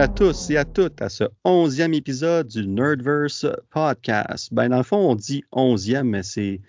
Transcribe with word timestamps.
à 0.00 0.08
tous 0.08 0.48
et 0.48 0.56
à 0.56 0.64
toutes 0.64 1.02
à 1.02 1.10
ce 1.10 1.24
onzième 1.44 1.92
épisode 1.92 2.48
du 2.48 2.66
Nerdverse 2.66 3.44
Podcast. 3.68 4.48
Ben, 4.50 4.70
dans 4.70 4.78
le 4.78 4.82
fond, 4.82 4.96
on 4.96 5.14
dit 5.14 5.44
onzième, 5.52 6.08
mais 6.08 6.22
c'est 6.22 6.62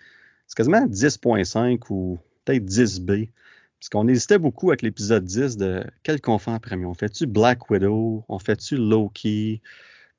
quasiment 0.53 0.85
10.5 0.85 1.79
ou 1.91 2.19
peut-être 2.43 2.65
10B. 2.65 3.29
Parce 3.79 3.87
qu'on 3.87 4.09
hésitait 4.09 4.37
beaucoup 4.37 4.71
avec 4.71 4.81
l'épisode 4.81 5.23
10 5.23 5.55
de 5.55 5.81
quel 6.03 6.19
qu'on 6.19 6.39
fait 6.39 6.51
en 6.51 6.59
premier. 6.59 6.83
On 6.83 6.93
fait-tu 6.93 7.25
Black 7.25 7.69
Widow? 7.69 8.25
On 8.27 8.37
fait-tu 8.37 8.75
Loki? 8.75 9.61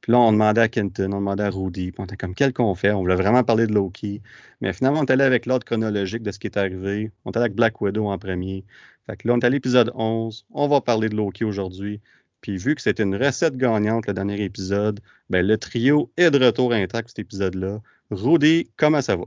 Puis 0.01 0.13
là, 0.13 0.19
on 0.19 0.33
demandait 0.33 0.63
à 0.63 0.69
Kenton, 0.69 1.13
on 1.13 1.19
demandait 1.19 1.45
à 1.45 1.51
Rudy, 1.51 1.93
puis 1.93 2.01
on 2.01 2.05
était 2.05 2.17
comme 2.17 2.35
quel 2.35 2.55
qu'on 2.55 2.75
fait? 2.75 2.93
On 2.93 3.01
voulait 3.01 3.15
vraiment 3.17 3.45
parler 3.45 3.67
de 3.67 3.75
Loki. 3.75 4.23
Mais 4.63 4.73
finalement, 4.73 5.01
on 5.01 5.05
est 5.05 5.11
allé 5.11 5.25
avec 5.25 5.45
l'ordre 5.45 5.67
chronologique 5.67 6.23
de 6.23 6.33
ce 6.33 6.39
qui 6.39 6.47
est 6.47 6.57
arrivé. 6.57 7.13
On 7.27 7.31
est 7.31 7.37
allé 7.37 7.45
avec 7.45 7.57
Black 7.57 7.79
Widow 7.79 8.07
en 8.07 8.17
premier. 8.17 8.65
Fait 9.07 9.19
que 9.19 9.29
là, 9.29 9.35
on 9.35 9.39
est 9.39 9.45
à 9.45 9.51
l'épisode 9.51 9.93
11. 9.95 10.47
On 10.51 10.67
va 10.67 10.81
parler 10.81 11.11
de 11.11 11.17
Loki 11.17 11.45
aujourd'hui. 11.45 12.01
Puis 12.43 12.59
vu 12.59 12.75
que 12.75 12.83
c'était 12.83 13.05
une 13.05 13.17
recette 13.17 13.57
gagnante 13.57 14.07
le 14.09 14.13
dernier 14.13 14.43
épisode, 14.43 15.01
ben 15.31 15.47
le 15.47 15.57
trio 15.57 16.13
est 16.17 16.31
de 16.31 16.45
retour 16.45 16.73
intact 16.73 17.09
cet 17.09 17.21
épisode-là. 17.21 17.81
Rudy, 18.11 18.69
comment 18.77 19.01
ça 19.01 19.17
va? 19.17 19.25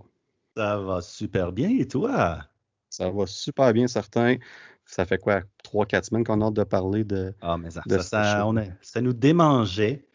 Ça 0.55 0.77
va 0.79 1.01
super 1.01 1.51
bien 1.51 1.69
et 1.79 1.87
toi? 1.87 2.39
Ça 2.89 3.09
va 3.09 3.25
super 3.25 3.73
bien, 3.73 3.87
certain. 3.87 4.35
Ça 4.85 5.05
fait 5.05 5.17
quoi, 5.17 5.41
trois, 5.63 5.85
quatre 5.85 6.05
semaines 6.05 6.23
qu'on 6.23 6.41
a 6.41 6.45
hâte 6.45 6.53
de 6.53 6.63
parler 6.63 7.03
de. 7.03 7.33
Ah, 7.41 7.57
mais 7.57 7.71
ça, 7.71 7.81
ça, 8.01 8.45
ça, 8.81 9.01
nous 9.01 9.13
démangeait, 9.13 10.05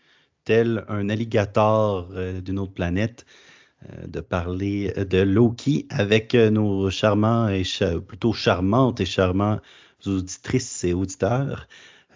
tel 0.45 0.85
un 0.89 1.09
alligator 1.09 2.09
euh, 2.13 2.41
d'une 2.41 2.59
autre 2.59 2.75
planète, 2.75 3.27
euh, 3.89 4.07
de 4.07 4.21
parler 4.21 4.93
de 4.93 5.19
Loki 5.19 5.87
avec 5.91 6.35
euh, 6.35 6.51
nos 6.51 6.91
charmants 6.91 7.49
et 7.49 7.65
plutôt 8.07 8.33
charmantes 8.33 9.01
et 9.01 9.07
charmants 9.07 9.59
auditrices 10.07 10.85
et 10.85 10.95
auditeurs. 10.95 11.67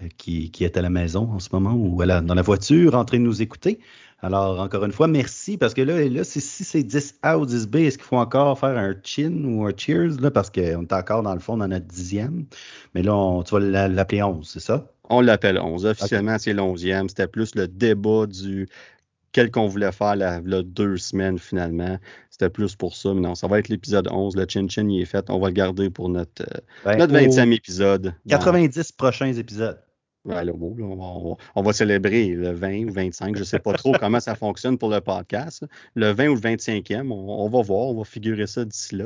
Euh, 0.02 0.08
qui, 0.16 0.50
est 0.60 0.76
à 0.76 0.82
la 0.82 0.90
maison 0.90 1.30
en 1.32 1.38
ce 1.38 1.50
moment 1.52 1.72
ou 1.72 2.04
dans 2.04 2.34
la 2.34 2.42
voiture 2.42 2.94
en 2.94 3.04
train 3.04 3.18
de 3.18 3.22
nous 3.22 3.42
écouter. 3.42 3.78
Alors, 4.22 4.58
encore 4.58 4.84
une 4.84 4.92
fois, 4.92 5.06
merci 5.06 5.56
parce 5.56 5.74
que 5.74 5.82
là, 5.82 6.02
là 6.08 6.24
si 6.24 6.40
c'est 6.40 6.82
10 6.82 7.16
A 7.22 7.38
ou 7.38 7.46
10 7.46 7.68
B, 7.68 7.76
est-ce 7.76 7.98
qu'il 7.98 8.06
faut 8.06 8.16
encore 8.16 8.58
faire 8.58 8.76
un 8.76 8.94
chin 9.04 9.44
ou 9.44 9.66
un 9.66 9.72
cheers 9.76 10.20
là, 10.20 10.30
parce 10.30 10.50
qu'on 10.50 10.82
est 10.82 10.92
encore 10.92 11.22
dans 11.22 11.34
le 11.34 11.40
fond 11.40 11.58
dans 11.58 11.68
notre 11.68 11.86
dixième. 11.86 12.46
Mais 12.94 13.02
là, 13.02 13.42
tu 13.44 13.54
vas 13.54 13.60
l'appeler 13.88 14.22
11, 14.22 14.48
c'est 14.48 14.60
ça? 14.60 14.90
On 15.10 15.20
l'appelle 15.20 15.60
11. 15.60 15.86
Officiellement, 15.86 16.38
c'est 16.38 16.54
l'onzième. 16.54 17.08
C'était 17.08 17.28
plus 17.28 17.54
le 17.54 17.68
débat 17.68 18.26
du 18.26 18.66
quel 19.32 19.50
qu'on 19.50 19.66
voulait 19.66 19.92
faire 19.92 20.16
la, 20.16 20.40
deux 20.62 20.96
semaines 20.96 21.38
finalement. 21.38 21.98
C'était 22.30 22.48
plus 22.48 22.74
pour 22.74 22.96
ça. 22.96 23.12
Mais 23.12 23.20
non, 23.20 23.34
ça 23.34 23.46
va 23.46 23.58
être 23.58 23.68
l'épisode 23.68 24.08
11. 24.10 24.36
Le 24.36 24.46
Chin 24.48 24.66
Chin, 24.68 24.88
il 24.88 25.02
est 25.02 25.06
fait. 25.06 25.28
On 25.28 25.38
va 25.38 25.48
le 25.48 25.52
garder 25.52 25.90
pour 25.90 26.08
notre, 26.08 26.42
euh, 26.42 26.60
ben, 26.84 26.96
notre 26.96 27.12
20e 27.12 27.52
épisode. 27.52 28.14
90 28.28 28.92
prochains 28.92 29.34
épisodes. 29.34 29.78
Le 30.26 30.52
mot, 30.52 30.74
on, 31.54 31.62
va, 31.62 31.72
célébrer 31.74 32.28
le 32.28 32.52
20 32.52 32.84
ou 32.88 32.92
25. 32.92 33.34
Je 33.34 33.40
ne 33.40 33.44
sais 33.44 33.58
pas 33.58 33.74
trop 33.74 33.92
comment 34.00 34.20
ça 34.20 34.34
fonctionne 34.34 34.78
pour 34.78 34.88
le 34.88 35.02
podcast. 35.02 35.66
Le 35.94 36.12
20 36.12 36.28
ou 36.28 36.34
le 36.34 36.40
25e, 36.40 37.10
on, 37.10 37.46
va 37.50 37.60
voir, 37.60 37.88
on 37.88 37.98
va 37.98 38.04
figurer 38.04 38.46
ça 38.46 38.64
d'ici 38.64 38.96
là. 38.96 39.04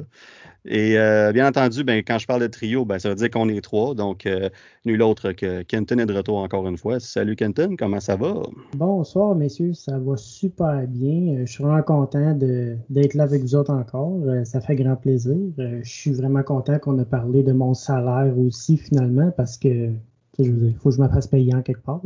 Et 0.64 0.96
euh, 0.96 1.32
bien 1.32 1.48
entendu, 1.48 1.82
ben, 1.82 2.04
quand 2.06 2.18
je 2.18 2.26
parle 2.26 2.42
de 2.42 2.46
trio, 2.46 2.84
ben, 2.84 3.00
ça 3.00 3.08
veut 3.08 3.16
dire 3.16 3.30
qu'on 3.30 3.48
est 3.48 3.60
trois. 3.60 3.96
Donc, 3.96 4.26
euh, 4.26 4.48
nul 4.84 5.02
autre 5.02 5.32
que 5.32 5.62
Kenton 5.62 5.98
est 5.98 6.06
de 6.06 6.14
retour 6.14 6.38
encore 6.38 6.68
une 6.68 6.76
fois. 6.76 7.00
Salut 7.00 7.34
Kenton, 7.34 7.74
comment 7.76 8.00
ça 8.00 8.14
va? 8.14 8.34
Bonsoir, 8.76 9.34
messieurs, 9.34 9.74
ça 9.74 9.98
va 9.98 10.16
super 10.16 10.86
bien. 10.86 11.38
Je 11.44 11.50
suis 11.50 11.64
vraiment 11.64 11.82
content 11.82 12.32
d'être 12.34 13.14
là 13.14 13.24
avec 13.24 13.42
vous 13.42 13.56
autres 13.56 13.72
encore. 13.72 14.20
Euh, 14.24 14.44
ça 14.44 14.60
fait 14.60 14.76
grand 14.76 14.94
plaisir. 14.94 15.36
Je 15.56 15.80
suis 15.82 16.12
vraiment 16.12 16.44
content 16.44 16.78
qu'on 16.78 16.96
ait 17.00 17.04
parlé 17.04 17.42
de 17.42 17.52
mon 17.52 17.74
salaire 17.74 18.38
aussi 18.38 18.76
finalement 18.76 19.32
parce 19.36 19.58
que 19.58 19.90
il 20.38 20.76
faut 20.80 20.90
que 20.90 20.96
je 20.96 21.00
me 21.00 21.08
fasse 21.08 21.26
payer 21.26 21.54
en 21.54 21.62
quelque 21.62 21.82
part. 21.82 22.00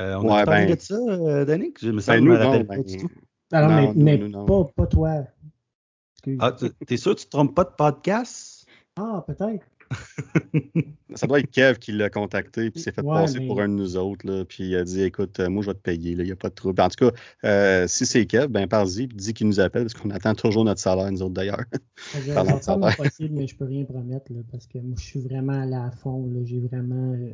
Euh, 0.00 0.16
on 0.16 0.32
a 0.32 0.44
parlé 0.44 0.66
ben, 0.66 0.76
de 0.76 0.80
ça, 0.80 0.94
euh, 0.94 1.44
Danick? 1.44 1.78
Je 1.80 1.90
me, 1.90 2.04
ben, 2.06 2.24
me 2.24 2.36
rappelle 2.36 2.66
pas 2.66 2.78
du 2.78 2.96
tout. 2.98 3.10
Alors, 3.52 3.94
mais, 3.94 4.18
pas, 4.18 4.64
pas, 4.64 4.86
toi. 4.86 5.24
Ah, 6.40 6.52
t'es 6.86 6.96
sûr 6.96 7.14
que 7.14 7.20
tu 7.20 7.26
te 7.26 7.30
trompes 7.30 7.54
pas 7.54 7.64
de 7.64 7.70
podcast? 7.70 8.66
Ah, 8.96 9.24
peut-être 9.26 9.64
ça 11.14 11.26
doit 11.26 11.40
être 11.40 11.50
Kev 11.50 11.78
qui 11.78 11.92
l'a 11.92 12.10
contacté 12.10 12.70
puis 12.70 12.80
s'est 12.80 12.92
fait 12.92 13.02
passer 13.02 13.40
pour 13.40 13.60
un 13.60 13.68
de 13.68 13.74
nous 13.74 13.96
autres. 13.96 14.26
Là, 14.26 14.44
puis 14.44 14.64
il 14.64 14.76
a 14.76 14.84
dit 14.84 15.02
écoute, 15.02 15.40
euh, 15.40 15.48
moi 15.48 15.62
je 15.62 15.68
vais 15.68 15.74
te 15.74 15.80
payer, 15.80 16.12
il 16.12 16.22
n'y 16.22 16.32
a 16.32 16.36
pas 16.36 16.48
de 16.48 16.54
trouble. 16.54 16.80
En 16.80 16.88
tout 16.88 17.08
cas, 17.08 17.16
euh, 17.44 17.86
si 17.88 18.06
c'est 18.06 18.26
Kev, 18.26 18.48
ben 18.48 18.66
parle-y 18.66 19.06
dis 19.06 19.34
qu'il 19.34 19.46
nous 19.46 19.60
appelle 19.60 19.84
parce 19.84 19.94
qu'on 19.94 20.10
attend 20.10 20.34
toujours 20.34 20.64
notre 20.64 20.80
salaire, 20.80 21.10
nous 21.10 21.22
autres 21.22 21.34
d'ailleurs. 21.34 21.64
C'est 22.06 22.96
possible, 22.96 23.34
mais 23.34 23.46
je 23.46 23.56
peux 23.56 23.64
rien 23.64 23.84
promettre 23.84 24.32
là, 24.32 24.40
parce 24.50 24.66
que 24.66 24.78
moi 24.78 24.96
je 24.98 25.04
suis 25.04 25.20
vraiment 25.20 25.60
à 25.60 25.66
la 25.66 25.90
fond. 25.90 26.28
J'ai 26.44 26.60
vraiment 26.60 27.12
euh, 27.12 27.30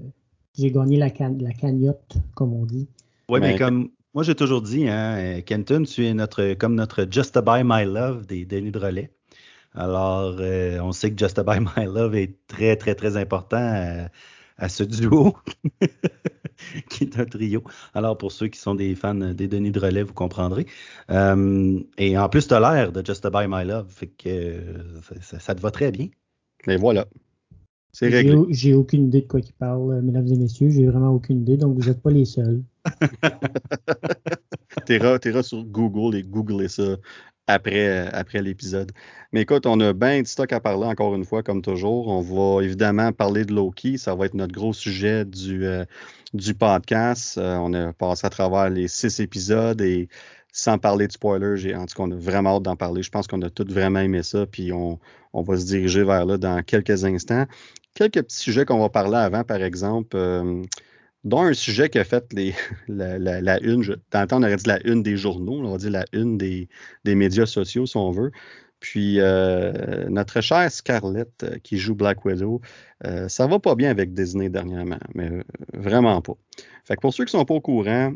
j'ai 0.58 0.70
gagné 0.70 0.96
la, 0.96 1.08
la 1.08 1.52
cagnotte, 1.52 2.16
comme 2.34 2.52
on 2.52 2.64
dit. 2.64 2.88
Oui, 3.28 3.40
mais, 3.40 3.56
comme 3.56 3.90
moi 4.14 4.22
j'ai 4.22 4.34
toujours 4.34 4.62
dit, 4.62 4.88
hein, 4.88 5.40
Kenton, 5.46 5.84
tu 5.84 6.04
es 6.06 6.14
notre 6.14 6.54
comme 6.54 6.74
notre 6.74 7.06
Just 7.10 7.34
to 7.34 7.42
Buy 7.42 7.62
My 7.64 7.84
Love 7.84 8.26
des 8.26 8.44
Denis 8.44 8.70
de 8.70 8.78
relais. 8.78 9.10
Alors, 9.74 10.36
euh, 10.38 10.78
on 10.80 10.92
sait 10.92 11.10
que 11.10 11.18
Just 11.18 11.40
By 11.40 11.60
My 11.60 11.86
Love 11.86 12.14
est 12.14 12.36
très, 12.46 12.76
très, 12.76 12.94
très 12.94 13.16
important 13.16 14.06
à, 14.58 14.68
ce 14.68 14.84
duo, 14.84 15.34
qui 16.90 17.04
est 17.04 17.18
un 17.18 17.24
trio. 17.24 17.62
Alors, 17.94 18.18
pour 18.18 18.32
ceux 18.32 18.48
qui 18.48 18.58
sont 18.58 18.74
des 18.74 18.94
fans 18.94 19.14
des 19.14 19.48
Denis 19.48 19.70
de 19.70 19.80
relais, 19.80 20.02
vous 20.02 20.12
comprendrez. 20.12 20.66
Euh, 21.10 21.80
et 21.96 22.18
en 22.18 22.28
plus, 22.28 22.46
tu 22.46 22.54
as 22.54 22.60
l'air 22.60 22.92
de 22.92 23.04
Just 23.04 23.26
By 23.26 23.46
My 23.48 23.64
Love, 23.64 23.88
fait 23.88 24.08
que 24.08 24.28
euh, 24.28 25.00
ça, 25.20 25.54
te 25.54 25.60
va 25.60 25.70
très 25.70 25.90
bien. 25.90 26.08
Et 26.66 26.76
voilà. 26.76 27.06
C'est 27.92 28.08
réglé. 28.08 28.36
J'ai 28.50 28.74
aucune 28.74 29.06
idée 29.06 29.22
de 29.22 29.26
quoi 29.26 29.40
il 29.40 29.52
parle, 29.52 30.00
mesdames 30.02 30.28
et 30.28 30.36
messieurs. 30.36 30.70
J'ai 30.70 30.86
vraiment 30.86 31.10
aucune 31.10 31.42
idée, 31.42 31.56
donc 31.56 31.78
vous 31.78 31.88
n'êtes 31.88 32.00
pas 32.00 32.10
les 32.10 32.24
seuls. 32.24 32.62
T'iras 34.86 35.42
sur 35.42 35.64
Google 35.64 36.16
et 36.16 36.22
googler 36.22 36.68
ça 36.68 36.96
après, 37.46 38.08
après 38.12 38.42
l'épisode. 38.42 38.92
Mais 39.32 39.42
écoute, 39.42 39.66
on 39.66 39.80
a 39.80 39.92
bien 39.92 40.22
de 40.22 40.26
stock 40.26 40.52
à 40.52 40.60
parler 40.60 40.86
encore 40.86 41.14
une 41.14 41.24
fois, 41.24 41.42
comme 41.42 41.62
toujours. 41.62 42.08
On 42.08 42.20
va 42.20 42.62
évidemment 42.62 43.12
parler 43.12 43.44
de 43.44 43.54
Loki. 43.54 43.98
Ça 43.98 44.14
va 44.14 44.26
être 44.26 44.34
notre 44.34 44.52
gros 44.52 44.72
sujet 44.72 45.24
du, 45.24 45.64
euh, 45.64 45.84
du 46.34 46.54
podcast. 46.54 47.38
Euh, 47.38 47.56
on 47.56 47.72
a 47.74 47.92
passé 47.92 48.26
à 48.26 48.30
travers 48.30 48.70
les 48.70 48.88
six 48.88 49.20
épisodes 49.20 49.80
et 49.80 50.08
sans 50.52 50.78
parler 50.78 51.06
de 51.06 51.12
spoilers, 51.12 51.56
j'ai, 51.56 51.74
en 51.74 51.86
tout 51.86 51.94
cas, 51.96 52.02
on 52.02 52.10
a 52.10 52.16
vraiment 52.16 52.56
hâte 52.56 52.62
d'en 52.62 52.76
parler. 52.76 53.02
Je 53.02 53.10
pense 53.10 53.26
qu'on 53.26 53.40
a 53.40 53.48
tous 53.48 53.72
vraiment 53.72 54.00
aimé 54.00 54.22
ça, 54.22 54.44
puis 54.46 54.70
on, 54.70 55.00
on, 55.32 55.42
va 55.42 55.56
se 55.56 55.64
diriger 55.64 56.04
vers 56.04 56.26
là 56.26 56.36
dans 56.36 56.62
quelques 56.62 57.04
instants. 57.06 57.46
Quelques 57.94 58.22
petits 58.22 58.36
sujets 58.36 58.66
qu'on 58.66 58.78
va 58.78 58.90
parler 58.90 59.16
avant, 59.16 59.44
par 59.44 59.62
exemple. 59.62 60.14
Euh, 60.14 60.62
dont 61.24 61.42
un 61.42 61.54
sujet 61.54 61.88
qui 61.88 61.98
a 61.98 62.04
fait 62.04 62.32
les, 62.32 62.54
la, 62.88 63.18
la, 63.18 63.40
la, 63.40 63.60
une, 63.60 63.82
je, 63.82 63.92
temps, 63.92 64.26
on 64.32 64.42
aurait 64.42 64.56
dit 64.56 64.68
la 64.68 64.84
une 64.86 65.02
des 65.02 65.16
journaux, 65.16 65.60
on 65.64 65.70
va 65.70 65.78
dire 65.78 65.90
la 65.90 66.04
une 66.12 66.38
des, 66.38 66.68
des 67.04 67.14
médias 67.14 67.46
sociaux, 67.46 67.86
si 67.86 67.96
on 67.96 68.10
veut. 68.10 68.32
Puis 68.82 69.20
euh, 69.20 70.08
notre 70.08 70.40
chère 70.40 70.70
Scarlett 70.70 71.30
euh, 71.44 71.56
qui 71.62 71.78
joue 71.78 71.94
Black 71.94 72.24
Widow, 72.24 72.60
euh, 73.06 73.28
ça 73.28 73.46
va 73.46 73.60
pas 73.60 73.76
bien 73.76 73.90
avec 73.90 74.12
Disney 74.12 74.48
dernièrement, 74.48 74.98
mais 75.14 75.30
euh, 75.30 75.42
vraiment 75.72 76.20
pas. 76.20 76.34
Fait 76.84 76.96
que 76.96 77.00
pour 77.00 77.14
ceux 77.14 77.24
qui 77.24 77.30
sont 77.30 77.44
pas 77.44 77.54
au 77.54 77.60
courant, 77.60 78.12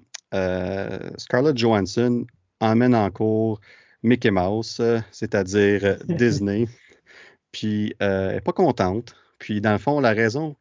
Scarlett 1.16 1.56
Johansson 1.56 2.26
emmène 2.60 2.96
en 2.96 3.10
cours 3.10 3.60
Mickey 4.02 4.32
Mouse, 4.32 4.82
c'est-à-dire 5.12 5.98
Disney. 6.08 6.66
Puis 7.52 7.94
elle 8.00 8.32
n'est 8.34 8.40
pas 8.40 8.52
contente. 8.52 9.14
Puis 9.38 9.60
dans 9.60 9.72
le 9.72 9.78
fond, 9.78 10.00
la 10.00 10.12
raison 10.12 10.56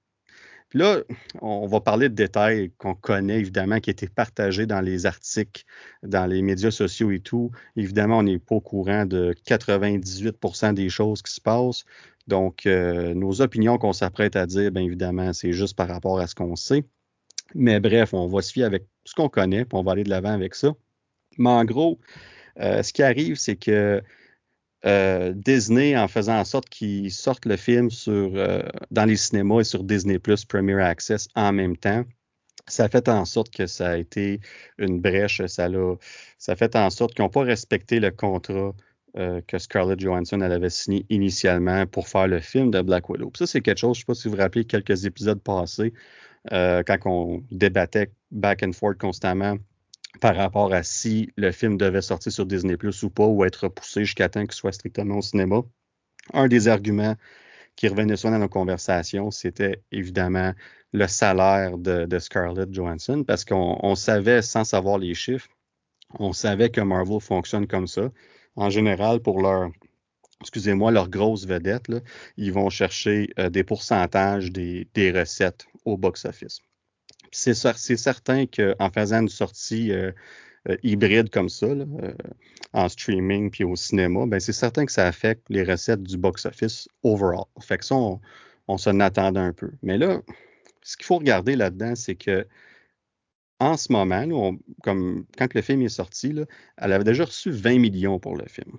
là, 0.75 1.01
on 1.41 1.65
va 1.65 1.79
parler 1.79 2.09
de 2.09 2.13
détails 2.13 2.71
qu'on 2.77 2.93
connaît, 2.93 3.39
évidemment, 3.39 3.79
qui 3.79 3.89
étaient 3.89 4.09
partagés 4.09 4.67
dans 4.67 4.81
les 4.81 5.05
articles, 5.05 5.63
dans 6.03 6.25
les 6.27 6.41
médias 6.41 6.69
sociaux 6.69 7.11
et 7.11 7.19
tout. 7.19 7.49
Évidemment, 7.75 8.19
on 8.19 8.23
n'est 8.23 8.39
pas 8.39 8.55
au 8.55 8.61
courant 8.61 9.05
de 9.05 9.33
98% 9.47 10.73
des 10.73 10.89
choses 10.89 11.21
qui 11.21 11.33
se 11.33 11.41
passent. 11.41 11.85
Donc, 12.27 12.65
euh, 12.65 13.13
nos 13.13 13.41
opinions 13.41 13.77
qu'on 13.77 13.93
s'apprête 13.93 14.35
à 14.35 14.45
dire, 14.45 14.71
bien 14.71 14.83
évidemment, 14.83 15.31
c'est 15.33 15.53
juste 15.53 15.75
par 15.75 15.87
rapport 15.87 16.19
à 16.19 16.27
ce 16.27 16.35
qu'on 16.35 16.55
sait. 16.55 16.83
Mais 17.53 17.79
bref, 17.79 18.13
on 18.13 18.27
va 18.27 18.41
se 18.41 18.51
fier 18.51 18.65
avec 18.65 18.85
ce 19.05 19.13
qu'on 19.15 19.29
connaît, 19.29 19.65
puis 19.65 19.77
on 19.77 19.83
va 19.83 19.93
aller 19.93 20.03
de 20.03 20.09
l'avant 20.09 20.33
avec 20.33 20.55
ça. 20.55 20.73
Mais 21.37 21.49
en 21.49 21.63
gros, 21.63 21.99
euh, 22.59 22.83
ce 22.83 22.91
qui 22.91 23.03
arrive, 23.03 23.37
c'est 23.37 23.55
que 23.55 24.01
euh, 24.85 25.33
Disney 25.35 25.97
en 25.97 26.07
faisant 26.07 26.39
en 26.39 26.45
sorte 26.45 26.69
qu'ils 26.69 27.11
sortent 27.11 27.45
le 27.45 27.57
film 27.57 27.89
sur, 27.89 28.31
euh, 28.35 28.61
dans 28.91 29.05
les 29.05 29.15
cinémas 29.15 29.61
et 29.61 29.63
sur 29.63 29.83
Disney 29.83 30.19
Plus 30.19 30.45
Premier 30.45 30.79
Access 30.81 31.27
en 31.35 31.53
même 31.53 31.75
temps. 31.75 32.03
Ça 32.67 32.87
fait 32.89 33.09
en 33.09 33.25
sorte 33.25 33.51
que 33.51 33.67
ça 33.67 33.91
a 33.91 33.97
été 33.97 34.39
une 34.77 35.01
brèche. 35.01 35.43
Ça, 35.47 35.65
a, 35.65 35.95
ça 36.37 36.55
fait 36.55 36.75
en 36.75 36.89
sorte 36.89 37.13
qu'ils 37.15 37.23
n'ont 37.23 37.29
pas 37.29 37.43
respecté 37.43 37.99
le 37.99 38.11
contrat 38.11 38.73
euh, 39.17 39.41
que 39.47 39.57
Scarlett 39.57 39.99
Johansson 39.99 40.41
avait 40.41 40.69
signé 40.69 41.05
initialement 41.09 41.85
pour 41.87 42.07
faire 42.07 42.27
le 42.27 42.39
film 42.39 42.71
de 42.71 42.81
Black 42.81 43.09
Widow. 43.09 43.31
ça, 43.35 43.47
c'est 43.47 43.61
quelque 43.61 43.79
chose, 43.79 43.97
je 43.97 44.01
ne 44.01 44.01
sais 44.01 44.05
pas 44.05 44.13
si 44.15 44.27
vous 44.27 44.35
vous 44.35 44.41
rappelez 44.41 44.65
quelques 44.65 45.05
épisodes 45.05 45.41
passés, 45.41 45.93
quand 46.51 46.97
on 47.05 47.43
débattait 47.49 48.11
back 48.29 48.61
and 48.61 48.73
forth 48.73 48.99
constamment 48.99 49.57
par 50.21 50.35
rapport 50.35 50.73
à 50.73 50.83
si 50.83 51.31
le 51.35 51.51
film 51.51 51.77
devait 51.77 52.01
sortir 52.01 52.31
sur 52.31 52.45
Disney 52.45 52.77
Plus 52.77 53.03
ou 53.03 53.09
pas, 53.09 53.25
ou 53.25 53.43
être 53.43 53.65
repoussé 53.65 54.05
jusqu'à 54.05 54.29
temps 54.29 54.45
qu'il 54.45 54.53
soit 54.53 54.71
strictement 54.71 55.17
au 55.17 55.21
cinéma. 55.21 55.61
Un 56.33 56.47
des 56.47 56.67
arguments 56.67 57.15
qui 57.75 57.87
revenait 57.87 58.15
souvent 58.15 58.33
dans 58.33 58.39
nos 58.39 58.49
conversations, 58.49 59.31
c'était 59.31 59.83
évidemment 59.91 60.53
le 60.93 61.07
salaire 61.07 61.77
de, 61.77 62.19
Scarlett 62.19 62.73
Johansson 62.73 63.23
parce 63.25 63.43
qu'on 63.45 63.95
savait, 63.95 64.41
sans 64.41 64.63
savoir 64.63 64.97
les 64.97 65.13
chiffres, 65.13 65.49
on 66.19 66.33
savait 66.33 66.69
que 66.69 66.81
Marvel 66.81 67.19
fonctionne 67.19 67.67
comme 67.67 67.87
ça. 67.87 68.11
En 68.55 68.69
général, 68.69 69.19
pour 69.19 69.41
leur, 69.41 69.69
excusez-moi, 70.41 70.91
leurs 70.91 71.09
grosses 71.09 71.45
vedettes, 71.45 71.91
ils 72.37 72.53
vont 72.53 72.69
chercher 72.69 73.29
euh, 73.39 73.49
des 73.49 73.63
pourcentages 73.63 74.51
des, 74.51 75.11
recettes 75.11 75.65
au 75.83 75.97
box-office. 75.97 76.61
C'est 77.35 77.97
certain 77.97 78.45
qu'en 78.45 78.89
faisant 78.91 79.21
une 79.21 79.29
sortie 79.29 79.91
euh, 79.91 80.11
euh, 80.69 80.77
hybride 80.83 81.29
comme 81.29 81.49
ça, 81.49 81.67
en 82.73 82.89
streaming 82.89 83.51
puis 83.51 83.63
au 83.63 83.75
cinéma, 83.75 84.25
ben 84.25 84.39
c'est 84.39 84.53
certain 84.53 84.85
que 84.85 84.91
ça 84.91 85.05
affecte 85.05 85.43
les 85.49 85.63
recettes 85.63 86.01
du 86.03 86.17
box-office 86.17 86.87
overall. 87.03 87.45
Fait 87.61 87.77
que 87.77 87.85
ça, 87.85 87.95
on, 87.95 88.77
s'en 88.77 88.99
attendait 88.99 89.39
un 89.39 89.53
peu. 89.53 89.71
Mais 89.83 89.97
là, 89.97 90.21
ce 90.81 90.97
qu'il 90.97 91.05
faut 91.05 91.17
regarder 91.17 91.55
là-dedans, 91.55 91.95
c'est 91.95 92.15
que 92.15 92.47
en 93.59 93.77
ce 93.77 93.91
moment, 93.91 94.57
comme 94.83 95.25
quand 95.37 95.53
le 95.53 95.61
film 95.61 95.81
est 95.81 95.89
sorti, 95.89 96.33
elle 96.77 96.93
avait 96.93 97.03
déjà 97.03 97.25
reçu 97.25 97.51
20 97.51 97.79
millions 97.79 98.19
pour 98.19 98.35
le 98.37 98.45
film. 98.47 98.77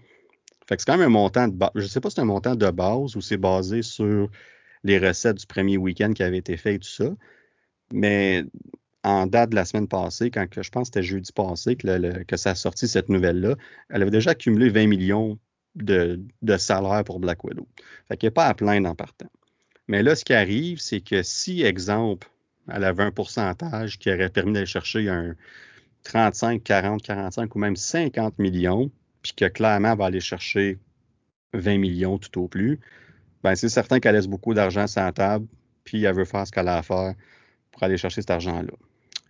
Fait 0.66 0.76
que 0.76 0.82
c'est 0.82 0.86
quand 0.90 0.98
même 0.98 1.06
un 1.06 1.10
montant 1.10 1.48
de 1.48 1.54
base. 1.54 1.70
Je 1.74 1.86
sais 1.86 2.00
pas 2.00 2.10
si 2.10 2.16
c'est 2.16 2.22
un 2.22 2.26
montant 2.26 2.56
de 2.56 2.70
base 2.70 3.16
ou 3.16 3.20
c'est 3.20 3.36
basé 3.36 3.82
sur 3.82 4.30
les 4.82 4.98
recettes 4.98 5.38
du 5.38 5.46
premier 5.46 5.76
week-end 5.76 6.12
qui 6.12 6.22
avait 6.22 6.38
été 6.38 6.56
fait 6.56 6.74
et 6.74 6.78
tout 6.78 6.88
ça. 6.88 7.10
Mais 7.92 8.44
en 9.04 9.26
date 9.26 9.50
de 9.50 9.54
la 9.54 9.64
semaine 9.64 9.88
passée, 9.88 10.30
quand 10.30 10.46
je 10.50 10.70
pense 10.70 10.90
que 10.90 10.94
c'était 10.94 11.06
jeudi 11.06 11.32
passé 11.32 11.76
que, 11.76 12.36
ça 12.36 12.50
a 12.50 12.54
sorti 12.54 12.88
cette 12.88 13.08
nouvelle-là, 13.08 13.54
elle 13.88 14.02
avait 14.02 14.10
déjà 14.10 14.30
accumulé 14.30 14.68
20 14.68 14.86
millions 14.88 15.38
de, 15.76 16.20
de 16.42 16.56
salaire 16.56 17.04
pour 17.04 17.20
Black 17.20 17.44
Widow. 17.44 17.68
Fait 18.08 18.16
qu'il 18.16 18.26
n'y 18.26 18.32
a 18.32 18.32
pas 18.32 18.46
à 18.46 18.54
plaindre 18.54 18.88
en 18.88 18.94
partant. 18.94 19.30
Mais 19.88 20.02
là, 20.02 20.16
ce 20.16 20.24
qui 20.24 20.34
arrive, 20.34 20.80
c'est 20.80 21.00
que 21.00 21.22
si, 21.22 21.62
exemple, 21.62 22.28
elle 22.68 22.84
avait 22.84 23.04
un 23.04 23.12
pourcentage 23.12 23.98
qui 23.98 24.10
aurait 24.10 24.28
permis 24.28 24.52
d'aller 24.52 24.66
chercher 24.66 25.08
un 25.08 25.36
35, 26.02 26.62
40, 26.62 27.02
45 27.02 27.54
ou 27.54 27.58
même 27.58 27.76
50 27.76 28.38
millions, 28.38 28.90
puis 29.22 29.32
que 29.34 29.44
clairement 29.46 29.92
elle 29.92 29.98
va 29.98 30.06
aller 30.06 30.20
chercher 30.20 30.78
20 31.52 31.78
millions 31.78 32.18
tout 32.18 32.40
au 32.40 32.48
plus, 32.48 32.80
ben 33.42 33.54
c'est 33.54 33.68
certain 33.68 34.00
qu'elle 34.00 34.14
laisse 34.14 34.26
beaucoup 34.26 34.54
d'argent 34.54 34.86
sur 34.86 35.02
la 35.02 35.12
table, 35.12 35.46
puis 35.84 36.04
elle 36.04 36.14
veut 36.14 36.24
faire 36.24 36.46
ce 36.46 36.52
qu'elle 36.52 36.68
a 36.68 36.78
à 36.78 36.82
faire 36.82 37.14
pour 37.76 37.84
aller 37.84 37.98
chercher 37.98 38.22
cet 38.22 38.30
argent-là. 38.30 38.72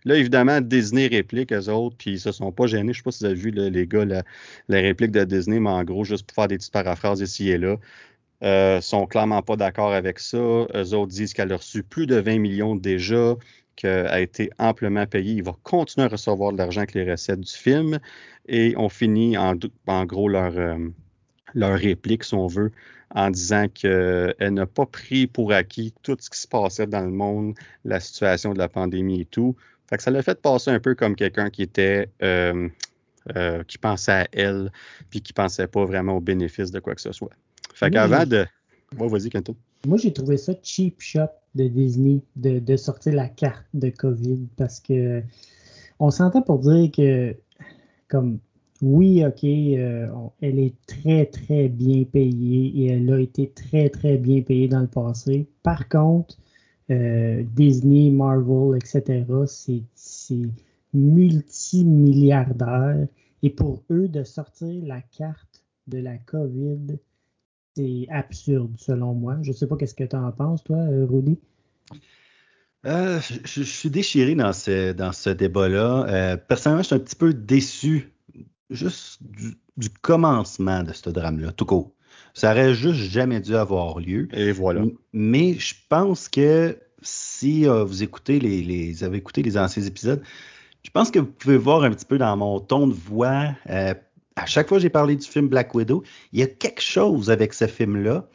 Là, 0.05 0.15
évidemment, 0.15 0.61
Disney 0.61 1.07
réplique 1.07 1.51
eux 1.51 1.69
autres, 1.69 1.97
puis 1.97 2.11
ils 2.11 2.19
se 2.19 2.31
sont 2.31 2.53
pas 2.53 2.65
gênés. 2.65 2.93
Je 2.93 2.99
ne 2.99 3.01
sais 3.01 3.03
pas 3.03 3.11
si 3.11 3.19
vous 3.19 3.25
avez 3.25 3.35
vu, 3.35 3.51
les 3.51 3.87
gars, 3.87 4.05
la, 4.05 4.23
réplique 4.69 5.11
de 5.11 5.25
Disney, 5.25 5.59
mais 5.59 5.69
en 5.69 5.83
gros, 5.83 6.05
juste 6.05 6.25
pour 6.25 6.35
faire 6.35 6.47
des 6.47 6.57
petites 6.57 6.71
paraphrases 6.71 7.19
ici 7.19 7.49
et 7.49 7.57
là. 7.57 7.75
Euh, 8.43 8.79
sont 8.81 9.07
clairement 9.07 9.41
pas 9.41 9.55
d'accord 9.57 9.93
avec 9.93 10.19
ça. 10.19 10.37
Eux 10.37 10.93
autres 10.93 11.07
disent 11.07 11.33
qu'elle 11.33 11.51
a 11.51 11.57
reçu 11.57 11.83
plus 11.83 12.05
de 12.05 12.15
20 12.17 12.37
millions 12.37 12.75
déjà, 12.75 13.35
qu'elle 13.75 14.07
a 14.07 14.21
été 14.21 14.49
amplement 14.59 15.07
payée. 15.07 15.33
Il 15.33 15.43
va 15.43 15.55
continuer 15.63 16.05
à 16.05 16.09
recevoir 16.09 16.53
de 16.53 16.57
l'argent 16.57 16.81
avec 16.81 16.93
les 16.93 17.09
recettes 17.09 17.41
du 17.41 17.51
film. 17.51 17.99
Et 18.47 18.75
on 18.77 18.89
finit 18.89 19.37
en, 19.37 19.55
gros 20.05 20.29
leur, 20.29 20.57
euh, 20.57 20.77
leur 21.53 21.77
réplique, 21.77 22.23
si 22.23 22.33
on 22.33 22.47
veut, 22.47 22.71
en 23.15 23.29
disant 23.29 23.67
qu'elle 23.73 24.35
n'a 24.39 24.65
pas 24.65 24.85
pris 24.85 25.27
pour 25.27 25.53
acquis 25.53 25.93
tout 26.03 26.17
ce 26.19 26.29
qui 26.29 26.39
se 26.39 26.47
passait 26.47 26.87
dans 26.87 27.05
le 27.05 27.11
monde, 27.11 27.55
la 27.85 27.99
situation 27.99 28.53
de 28.53 28.57
la 28.57 28.69
pandémie 28.69 29.21
et 29.21 29.25
tout. 29.25 29.55
Fait 29.89 29.97
que 29.97 30.03
ça 30.03 30.11
l'a 30.11 30.21
fait 30.21 30.41
passer 30.41 30.69
un 30.71 30.79
peu 30.79 30.95
comme 30.95 31.15
quelqu'un 31.15 31.49
qui 31.49 31.61
était 31.61 32.09
euh, 32.21 32.67
euh, 33.35 33.63
qui 33.63 33.77
pensait 33.77 34.11
à 34.11 34.27
elle, 34.31 34.71
puis 35.09 35.21
qui 35.21 35.33
pensait 35.33 35.67
pas 35.67 35.85
vraiment 35.85 36.17
au 36.17 36.21
bénéfice 36.21 36.71
de 36.71 36.79
quoi 36.79 36.95
que 36.95 37.01
ce 37.01 37.11
soit. 37.11 37.31
Fait 37.73 37.89
qu'avant 37.89 38.25
de. 38.25 38.45
vas-y, 38.91 39.29
Quentin. 39.29 39.55
Moi, 39.85 39.97
j'ai 39.97 40.11
trouvé 40.11 40.37
ça 40.37 40.53
cheap 40.61 40.99
shot 40.99 41.29
de 41.55 41.67
Disney 41.67 42.21
de, 42.35 42.75
sortir 42.77 43.13
la 43.13 43.27
carte 43.27 43.65
de 43.73 43.89
COVID 43.89 44.47
parce 44.57 44.79
que 44.79 45.21
on 45.99 46.11
s'entend 46.11 46.41
pour 46.41 46.59
dire 46.59 46.91
que, 46.91 47.35
comme, 48.07 48.39
oui, 48.81 49.25
OK, 49.25 49.43
euh, 49.43 50.07
elle 50.41 50.59
est 50.59 50.75
très, 50.85 51.25
très 51.25 51.67
bien 51.67 52.03
payée 52.03 52.71
et 52.75 52.91
elle 52.91 53.11
a 53.11 53.19
été 53.19 53.49
très, 53.49 53.89
très 53.89 54.17
bien 54.17 54.41
payée 54.41 54.67
dans 54.67 54.81
le 54.81 54.87
passé. 54.87 55.47
Par 55.63 55.89
contre, 55.89 56.37
euh, 56.91 57.43
Disney, 57.55 58.11
Marvel, 58.11 58.77
etc., 58.77 59.25
c'est 59.95 60.49
multimilliardaire. 60.93 63.07
Et 63.41 63.49
pour 63.49 63.83
eux, 63.89 64.07
de 64.07 64.23
sortir 64.23 64.83
la 64.85 65.01
carte 65.01 65.63
de 65.87 65.97
la 65.97 66.17
COVID, 66.17 66.99
c'est 67.75 68.05
absurde, 68.09 68.75
selon 68.77 69.13
moi. 69.13 69.37
Je 69.41 69.49
ne 69.49 69.55
sais 69.55 69.67
pas 69.67 69.75
qu'est-ce 69.75 69.95
que 69.95 70.03
tu 70.03 70.15
en 70.15 70.31
penses, 70.31 70.63
toi, 70.63 70.77
euh, 70.77 71.05
Rudy. 71.05 71.39
Je, 72.83 73.63
suis 73.63 73.89
déchiré 73.89 74.35
dans 74.35 74.53
ce, 74.53 74.93
ce 75.13 75.29
débat-là. 75.31 76.37
Personnellement, 76.47 76.83
je 76.83 76.87
suis 76.87 76.95
un 76.95 76.99
petit 76.99 77.15
peu 77.15 77.33
déçu 77.33 78.13
juste 78.69 79.19
du, 79.21 79.89
commencement 80.01 80.83
de 80.83 80.93
ce 80.93 81.09
drame-là, 81.09 81.51
tout 81.51 81.65
court. 81.65 81.91
Ça 82.33 82.51
aurait 82.51 82.73
juste 82.73 82.99
jamais 82.99 83.39
dû 83.39 83.55
avoir 83.55 83.99
lieu. 83.99 84.27
Et 84.33 84.51
voilà. 84.51 84.83
Mais 85.13 85.53
je 85.53 85.75
pense 85.89 86.29
que 86.29 86.77
si 87.01 87.65
vous 87.65 88.03
écoutez 88.03 88.39
les, 88.39 88.63
les, 88.63 89.03
avez 89.03 89.17
écouté 89.17 89.43
les 89.43 89.57
anciens 89.57 89.83
épisodes, 89.83 90.21
je 90.83 90.89
pense 90.91 91.11
que 91.11 91.19
vous 91.19 91.25
pouvez 91.25 91.57
voir 91.57 91.83
un 91.83 91.91
petit 91.91 92.05
peu 92.05 92.17
dans 92.17 92.35
mon 92.37 92.59
ton 92.59 92.87
de 92.87 92.93
voix 92.93 93.53
à 94.37 94.45
chaque 94.45 94.69
fois 94.69 94.77
que 94.77 94.83
j'ai 94.83 94.89
parlé 94.89 95.15
du 95.15 95.27
film 95.27 95.47
Black 95.47 95.73
Widow, 95.73 96.03
il 96.31 96.39
y 96.39 96.43
a 96.43 96.47
quelque 96.47 96.81
chose 96.81 97.29
avec 97.31 97.53
ce 97.53 97.65
film-là, 97.65 98.29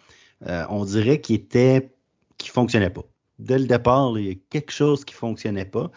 euh, 0.49 0.64
on 0.69 0.84
dirait 0.84 1.20
qu'il 1.20 1.37
était, 1.37 1.94
qui 2.38 2.49
fonctionnait 2.49 2.90
pas. 2.90 3.05
Dès 3.38 3.58
le 3.58 3.67
départ, 3.67 4.19
il 4.19 4.26
y 4.26 4.31
a 4.31 4.34
quelque 4.50 4.73
chose 4.73 5.05
qui 5.05 5.14
fonctionnait 5.14 5.64
pas. 5.64 5.90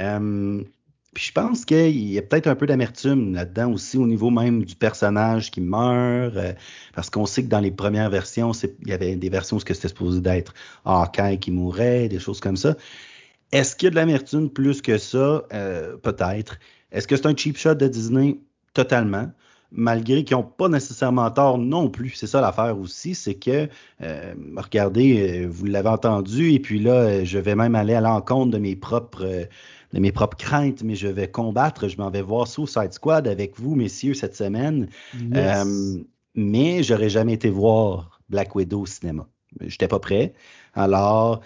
Euh, 0.00 0.64
puis 1.14 1.24
je 1.24 1.32
pense 1.32 1.64
qu'il 1.64 2.12
y 2.12 2.18
a 2.18 2.22
peut-être 2.22 2.46
un 2.46 2.54
peu 2.54 2.66
d'amertume 2.66 3.34
là-dedans 3.34 3.72
aussi 3.72 3.98
au 3.98 4.06
niveau 4.06 4.30
même 4.30 4.64
du 4.64 4.76
personnage 4.76 5.50
qui 5.50 5.60
meurt, 5.60 6.36
euh, 6.36 6.52
parce 6.94 7.10
qu'on 7.10 7.26
sait 7.26 7.42
que 7.42 7.48
dans 7.48 7.60
les 7.60 7.72
premières 7.72 8.10
versions, 8.10 8.52
il 8.52 8.88
y 8.88 8.92
avait 8.92 9.16
des 9.16 9.28
versions 9.28 9.56
où 9.56 9.60
c'était 9.60 9.88
supposé 9.88 10.20
d'être 10.20 10.54
Hawkeye 10.84 11.38
qui 11.40 11.50
mourait, 11.50 12.08
des 12.08 12.20
choses 12.20 12.40
comme 12.40 12.56
ça. 12.56 12.76
Est-ce 13.50 13.74
qu'il 13.74 13.86
y 13.86 13.88
a 13.88 13.90
de 13.90 13.96
l'amertume 13.96 14.50
plus 14.50 14.80
que 14.82 14.98
ça? 14.98 15.42
peut-être. 16.02 16.58
Est-ce 16.92 17.08
que 17.08 17.16
c'est 17.16 17.26
un 17.26 17.36
cheap 17.36 17.56
shot 17.56 17.74
de 17.74 17.88
Disney? 17.88 18.38
Totalement 18.72 19.32
malgré 19.72 20.24
qu'ils 20.24 20.36
n'ont 20.36 20.42
pas 20.42 20.68
nécessairement 20.68 21.30
tort 21.30 21.58
non 21.58 21.88
plus. 21.88 22.10
C'est 22.10 22.26
ça 22.26 22.40
l'affaire 22.40 22.78
aussi, 22.78 23.14
c'est 23.14 23.34
que, 23.34 23.68
euh, 24.02 24.34
regardez, 24.56 25.44
euh, 25.44 25.48
vous 25.48 25.66
l'avez 25.66 25.88
entendu, 25.88 26.52
et 26.52 26.60
puis 26.60 26.80
là, 26.80 26.92
euh, 26.92 27.24
je 27.24 27.38
vais 27.38 27.54
même 27.54 27.74
aller 27.74 27.94
à 27.94 28.00
l'encontre 28.00 28.50
de 28.50 28.58
mes 28.58 28.76
propres 28.76 29.48
de 29.92 29.98
mes 29.98 30.12
propres 30.12 30.36
craintes, 30.36 30.84
mais 30.84 30.94
je 30.94 31.08
vais 31.08 31.28
combattre, 31.28 31.88
je 31.88 31.96
m'en 31.96 32.10
vais 32.10 32.22
voir 32.22 32.46
Suicide 32.46 32.92
Squad 32.92 33.26
avec 33.26 33.58
vous, 33.58 33.74
messieurs, 33.74 34.14
cette 34.14 34.36
semaine. 34.36 34.88
mais 36.36 36.84
j'aurais 36.84 37.08
jamais 37.08 37.32
été 37.32 37.50
voir 37.50 38.20
Black 38.28 38.54
Widow 38.54 38.82
au 38.82 38.86
cinéma. 38.86 39.26
J'étais 39.62 39.88
pas 39.88 39.98
prêt. 39.98 40.32
Alors, 40.74 41.40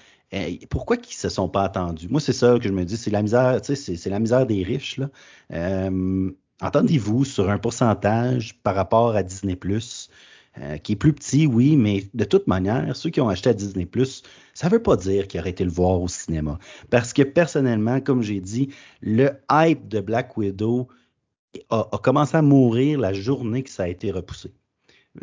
pourquoi 0.69 0.99
qu'ils 0.99 1.17
se 1.17 1.31
sont 1.31 1.49
pas 1.49 1.63
attendus? 1.63 2.07
Moi, 2.11 2.21
c'est 2.21 2.35
ça 2.35 2.59
que 2.59 2.69
je 2.69 2.73
me 2.75 2.85
dis, 2.85 2.99
c'est 2.99 3.11
la 3.11 3.23
misère, 3.23 3.63
tu 3.63 3.75
sais, 3.75 3.97
c'est 3.97 4.11
la 4.11 4.19
misère 4.19 4.45
des 4.45 4.63
riches. 4.63 4.99
Là. 4.99 5.09
Entendez-vous 6.61 7.25
sur 7.25 7.51
un 7.51 7.59
pourcentage 7.59 8.59
par 8.63 8.75
rapport 8.75 9.17
à 9.17 9.23
Disney 9.23 9.59
euh, 10.61 10.77
qui 10.79 10.93
est 10.93 10.97
plus 10.97 11.13
petit, 11.13 11.47
oui, 11.47 11.77
mais 11.77 12.05
de 12.15 12.25
toute 12.25 12.47
manière, 12.47 12.95
ceux 12.95 13.11
qui 13.11 13.21
ont 13.21 13.29
acheté 13.29 13.51
à 13.51 13.55
Disney 13.55 13.89
ça 14.55 14.69
ne 14.69 14.73
veut 14.73 14.83
pas 14.83 14.97
dire 14.97 15.27
qu'ils 15.27 15.41
auraient 15.41 15.51
été 15.51 15.65
le 15.65 15.71
voir 15.71 16.01
au 16.01 16.07
cinéma. 16.07 16.61
Parce 16.91 17.13
que 17.13 17.23
personnellement, 17.23 18.01
comme 18.01 18.23
j'ai 18.23 18.41
dit, 18.41 18.69
le 19.01 19.33
hype 19.51 19.89
de 19.89 20.01
Black 20.01 20.37
Widow 20.37 20.87
a, 21.71 21.99
commencé 22.03 22.37
à 22.37 22.43
mourir 22.43 23.01
la 23.01 23.13
journée 23.13 23.65
que 23.65 23.71
ça 23.71 23.85
a 23.85 23.89
été 23.89 24.13
repoussé. 24.13 24.53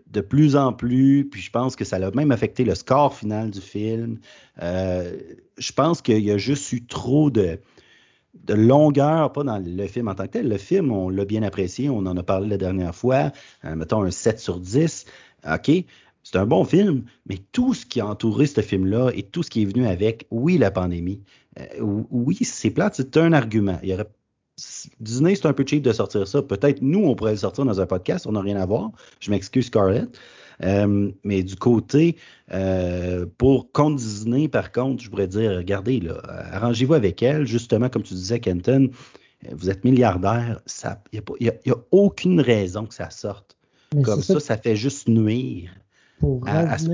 De 0.08 0.22
plus 0.22 0.56
en 0.58 0.74
plus, 0.74 1.30
puis 1.30 1.42
je 1.42 1.50
pense 1.50 1.78
que 1.78 1.86
ça 1.86 1.98
a 1.98 2.12
même 2.12 2.32
affecté 2.32 2.66
le 2.66 2.76
score 2.76 3.14
final 3.14 3.52
du 3.52 3.62
film. 3.62 4.20
Euh, 4.62 5.18
je 5.58 5.72
pense 5.72 6.02
qu'il 6.02 6.24
y 6.24 6.32
a 6.32 6.38
juste 6.38 6.72
eu 6.74 6.86
trop 6.86 7.30
de, 7.30 7.60
de 8.34 8.54
longueur, 8.54 9.32
pas 9.32 9.44
dans 9.44 9.58
le 9.64 9.88
film 9.88 10.08
en 10.08 10.16
tant 10.16 10.24
que 10.24 10.32
tel. 10.32 10.48
Le 10.48 10.58
film, 10.58 10.92
on 10.92 11.10
l'a 11.10 11.26
bien 11.26 11.44
apprécié, 11.44 11.90
on 11.90 12.00
en 12.00 12.18
a 12.18 12.24
parlé 12.24 12.48
la 12.48 12.58
dernière 12.58 12.96
fois, 12.96 13.32
euh, 13.66 13.76
mettons 13.76 14.04
un 14.04 14.12
7 14.12 14.40
sur 14.40 14.60
10. 14.60 15.06
OK, 15.52 15.72
c'est 16.24 16.36
un 16.38 16.46
bon 16.46 16.64
film, 16.64 17.04
mais 17.26 17.38
tout 17.52 17.74
ce 17.74 17.86
qui 17.86 18.00
a 18.00 18.08
entouré 18.08 18.46
ce 18.46 18.62
film-là 18.62 19.12
et 19.14 19.24
tout 19.24 19.44
ce 19.44 19.50
qui 19.50 19.64
est 19.64 19.66
venu 19.66 19.88
avec, 19.88 20.28
oui, 20.32 20.58
la 20.58 20.72
pandémie, 20.72 21.22
euh, 21.60 22.04
oui, 22.10 22.38
c'est 22.42 22.70
plate, 22.70 22.96
c'est 22.96 23.18
un 23.18 23.34
argument. 23.34 23.80
Il 23.84 24.06
Disney, 25.00 25.36
c'est 25.36 25.48
un 25.48 25.54
peu 25.54 25.66
cheap 25.66 25.82
de 25.82 25.92
sortir 25.92 26.28
ça. 26.28 26.42
Peut-être 26.42 26.82
nous, 26.82 27.04
on 27.04 27.16
pourrait 27.16 27.32
le 27.32 27.38
sortir 27.38 27.66
dans 27.66 27.82
un 27.82 27.86
podcast, 27.86 28.28
on 28.28 28.34
n'a 28.34 28.42
rien 28.42 28.58
à 28.58 28.66
voir. 28.66 28.92
Je 29.20 29.32
m'excuse, 29.32 29.68
Scarlett. 29.68 30.10
Euh, 30.63 31.12
mais 31.24 31.44
du 31.44 31.56
côté, 31.56 32.18
euh, 32.53 33.25
pour 33.38 33.72
contre 33.72 33.98
Disney, 33.98 34.48
par 34.48 34.72
contre, 34.72 35.03
je 35.03 35.10
pourrais 35.10 35.27
dire, 35.27 35.51
regardez, 35.58 36.00
là, 36.00 36.22
arrangez-vous 36.51 36.94
avec 36.94 37.24
elle, 37.24 37.46
justement, 37.46 37.89
comme 37.89 38.03
tu 38.03 38.13
disais, 38.13 38.39
Kenton, 38.39 38.89
vous 39.51 39.70
êtes 39.70 39.84
milliardaire, 39.84 40.62
il 41.12 41.22
n'y 41.41 41.72
a, 41.72 41.77
aucune 41.91 42.41
raison 42.41 42.86
que 42.86 42.94
ça 42.94 43.10
sorte. 43.10 43.58
comme 44.03 44.22
ça, 44.22 44.39
ça, 44.39 44.58
fait 44.58 44.75
juste 44.75 45.08
nuire 45.08 45.72
pour 46.20 46.48
à, 46.48 46.60
à, 46.60 46.77
ce 46.77 46.88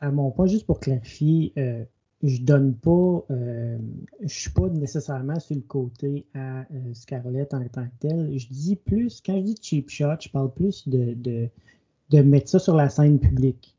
À, 0.00 0.10
mon 0.10 0.30
point, 0.32 0.46
juste 0.46 0.66
pour 0.66 0.80
clarifier, 0.80 1.52
euh, 1.56 1.84
je 2.22 2.42
donne 2.42 2.74
pas, 2.74 3.24
euh, 3.30 3.78
je 4.20 4.34
suis 4.34 4.50
pas 4.50 4.68
nécessairement 4.68 5.38
sur 5.40 5.56
le 5.56 5.62
côté 5.62 6.26
à 6.34 6.60
euh, 6.60 6.92
Scarlett 6.92 7.54
en 7.54 7.64
tant 7.68 7.84
que 7.84 8.08
tel. 8.08 8.38
Je 8.38 8.46
dis 8.48 8.76
plus, 8.76 9.22
quand 9.24 9.36
je 9.36 9.42
dis 9.42 9.56
cheap 9.60 9.88
shot, 9.88 10.16
je 10.20 10.28
parle 10.28 10.52
plus 10.52 10.86
de, 10.88 11.14
de, 11.14 11.48
de 12.10 12.22
mettre 12.22 12.48
ça 12.48 12.58
sur 12.58 12.76
la 12.76 12.88
scène 12.88 13.18
publique. 13.18 13.76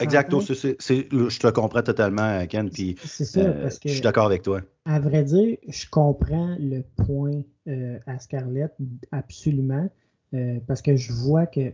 Exact, 0.00 0.30
je 0.30 1.38
te 1.38 1.46
comprends 1.48 1.82
totalement, 1.82 2.46
Ken, 2.46 2.68
puis 2.68 2.96
ça, 3.02 3.40
euh, 3.40 3.62
parce 3.62 3.78
que, 3.78 3.88
je 3.88 3.94
suis 3.94 4.02
d'accord 4.02 4.26
avec 4.26 4.42
toi. 4.42 4.60
À 4.84 5.00
vrai 5.00 5.24
dire, 5.24 5.56
je 5.66 5.86
comprends 5.90 6.54
le 6.60 6.82
point 7.02 7.40
euh, 7.66 7.98
à 8.06 8.18
Scarlett, 8.18 8.74
absolument, 9.10 9.88
parce 10.66 10.82
que 10.82 10.96
je 10.96 11.12
vois 11.12 11.46
que 11.46 11.72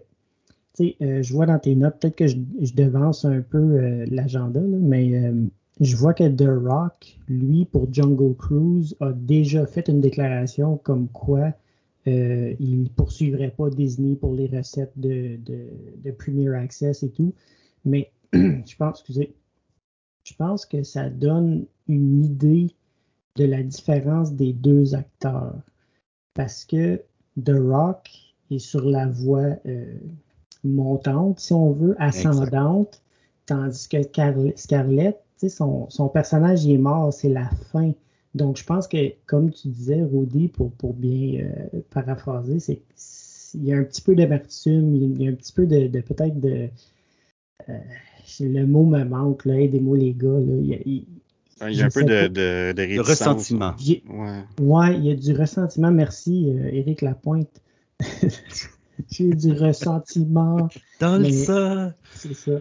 euh, 0.81 1.23
je 1.23 1.33
vois 1.33 1.47
dans 1.47 1.59
tes 1.59 1.75
notes, 1.75 1.99
peut-être 2.01 2.17
que 2.17 2.27
je, 2.27 2.37
devance 2.75 3.25
un 3.25 3.41
peu 3.41 3.59
euh, 3.59 4.05
l'agenda, 4.11 4.61
mais 4.61 5.15
euh, 5.15 5.47
je 5.81 5.97
vois 5.97 6.15
que 6.15 6.29
The 6.29 6.49
Rock, 6.49 7.19
lui, 7.29 7.65
pour 7.65 7.93
Jungle 7.93 8.35
Cruise, 8.37 8.97
a 9.01 9.13
déjà 9.13 9.67
fait 9.67 9.89
une 9.89 10.01
déclaration 10.01 10.77
comme 10.79 11.09
quoi 11.09 11.53
il 12.07 12.83
ne 12.83 12.89
poursuivrait 12.89 13.51
pas 13.51 13.69
Disney 13.71 14.17
pour 14.17 14.35
les 14.35 14.47
recettes 14.47 14.93
de, 14.97 15.39
de, 15.45 16.11
Premier 16.13 16.55
Access 16.55 17.03
et 17.03 17.11
tout. 17.11 17.35
Mais 17.85 18.13
je 18.33 18.77
pense, 18.77 19.01
excusez, 19.01 19.35
je 20.25 20.35
pense 20.35 20.67
que 20.67 20.83
ça 20.83 21.09
donne 21.09 21.67
une 21.89 22.25
idée 22.25 22.75
de 23.37 23.45
la 23.45 23.63
différence 23.63 24.33
des 24.33 24.53
deux 24.53 24.95
acteurs. 24.95 25.55
Parce 26.35 26.65
que 26.65 27.03
The 27.43 27.55
Rock 27.57 28.09
est 28.51 28.59
sur 28.59 28.85
la 28.89 29.07
voie 29.07 29.57
montante, 30.65 31.41
si 31.41 31.53
on 31.53 31.73
veut, 31.73 31.95
ascendante, 31.99 33.03
tandis 33.47 33.89
que 33.89 34.03
Scarlett, 34.57 35.23
son, 35.49 35.89
son 35.91 36.09
personnage 36.09 36.67
est 36.67 36.79
mort, 36.79 37.13
c'est 37.13 37.29
la 37.29 37.49
fin. 37.73 37.93
Donc, 38.37 38.59
je 38.59 38.65
pense 38.65 38.87
que, 38.87 39.15
comme 39.27 39.51
tu 39.51 39.69
disais, 39.69 40.03
Rudy, 40.03 40.49
pour, 40.49 40.71
pour 40.73 40.95
bien 40.95 41.41
euh, 41.45 41.81
paraphraser, 41.91 42.61
c'est 42.61 42.83
il 43.55 43.65
y 43.65 43.73
a 43.73 43.79
un 43.79 43.85
petit 43.85 44.03
peu 44.03 44.15
d'amertume, 44.15 44.95
il 44.95 45.23
y 45.23 45.27
a 45.27 45.31
un 45.31 45.35
petit 45.35 45.53
peu 45.53 45.67
de, 45.67 45.89
peut-être 46.01 46.39
de. 46.41 46.69
Euh, 47.69 47.79
le 48.41 48.65
mot 48.65 48.85
me 48.85 49.05
manque, 49.05 49.45
là, 49.45 49.59
aidez-moi 49.61 49.97
les 49.97 50.13
gars. 50.13 50.29
Là, 50.29 50.57
il, 50.61 51.07
y 51.71 51.81
a, 51.81 51.87
un 51.87 51.89
peu 51.89 52.05
de, 52.05 52.27
de, 52.27 52.73
de, 52.73 53.01
ressentiment. 53.01 53.75
ouais. 53.79 54.45
ouais. 54.61 54.99
il 54.99 55.07
y 55.07 55.11
a 55.11 55.15
du 55.15 55.33
ressentiment. 55.33 55.91
Merci, 55.91 56.51
euh, 56.51 56.69
Éric 56.73 57.03
Lapointe. 57.03 57.63
J'ai 59.11 59.31
du 59.31 59.53
ressentiment. 59.53 60.69
Dans 61.01 61.19
le 61.19 61.31
ça. 61.31 61.95
C'est 62.15 62.35
ça. 62.35 62.53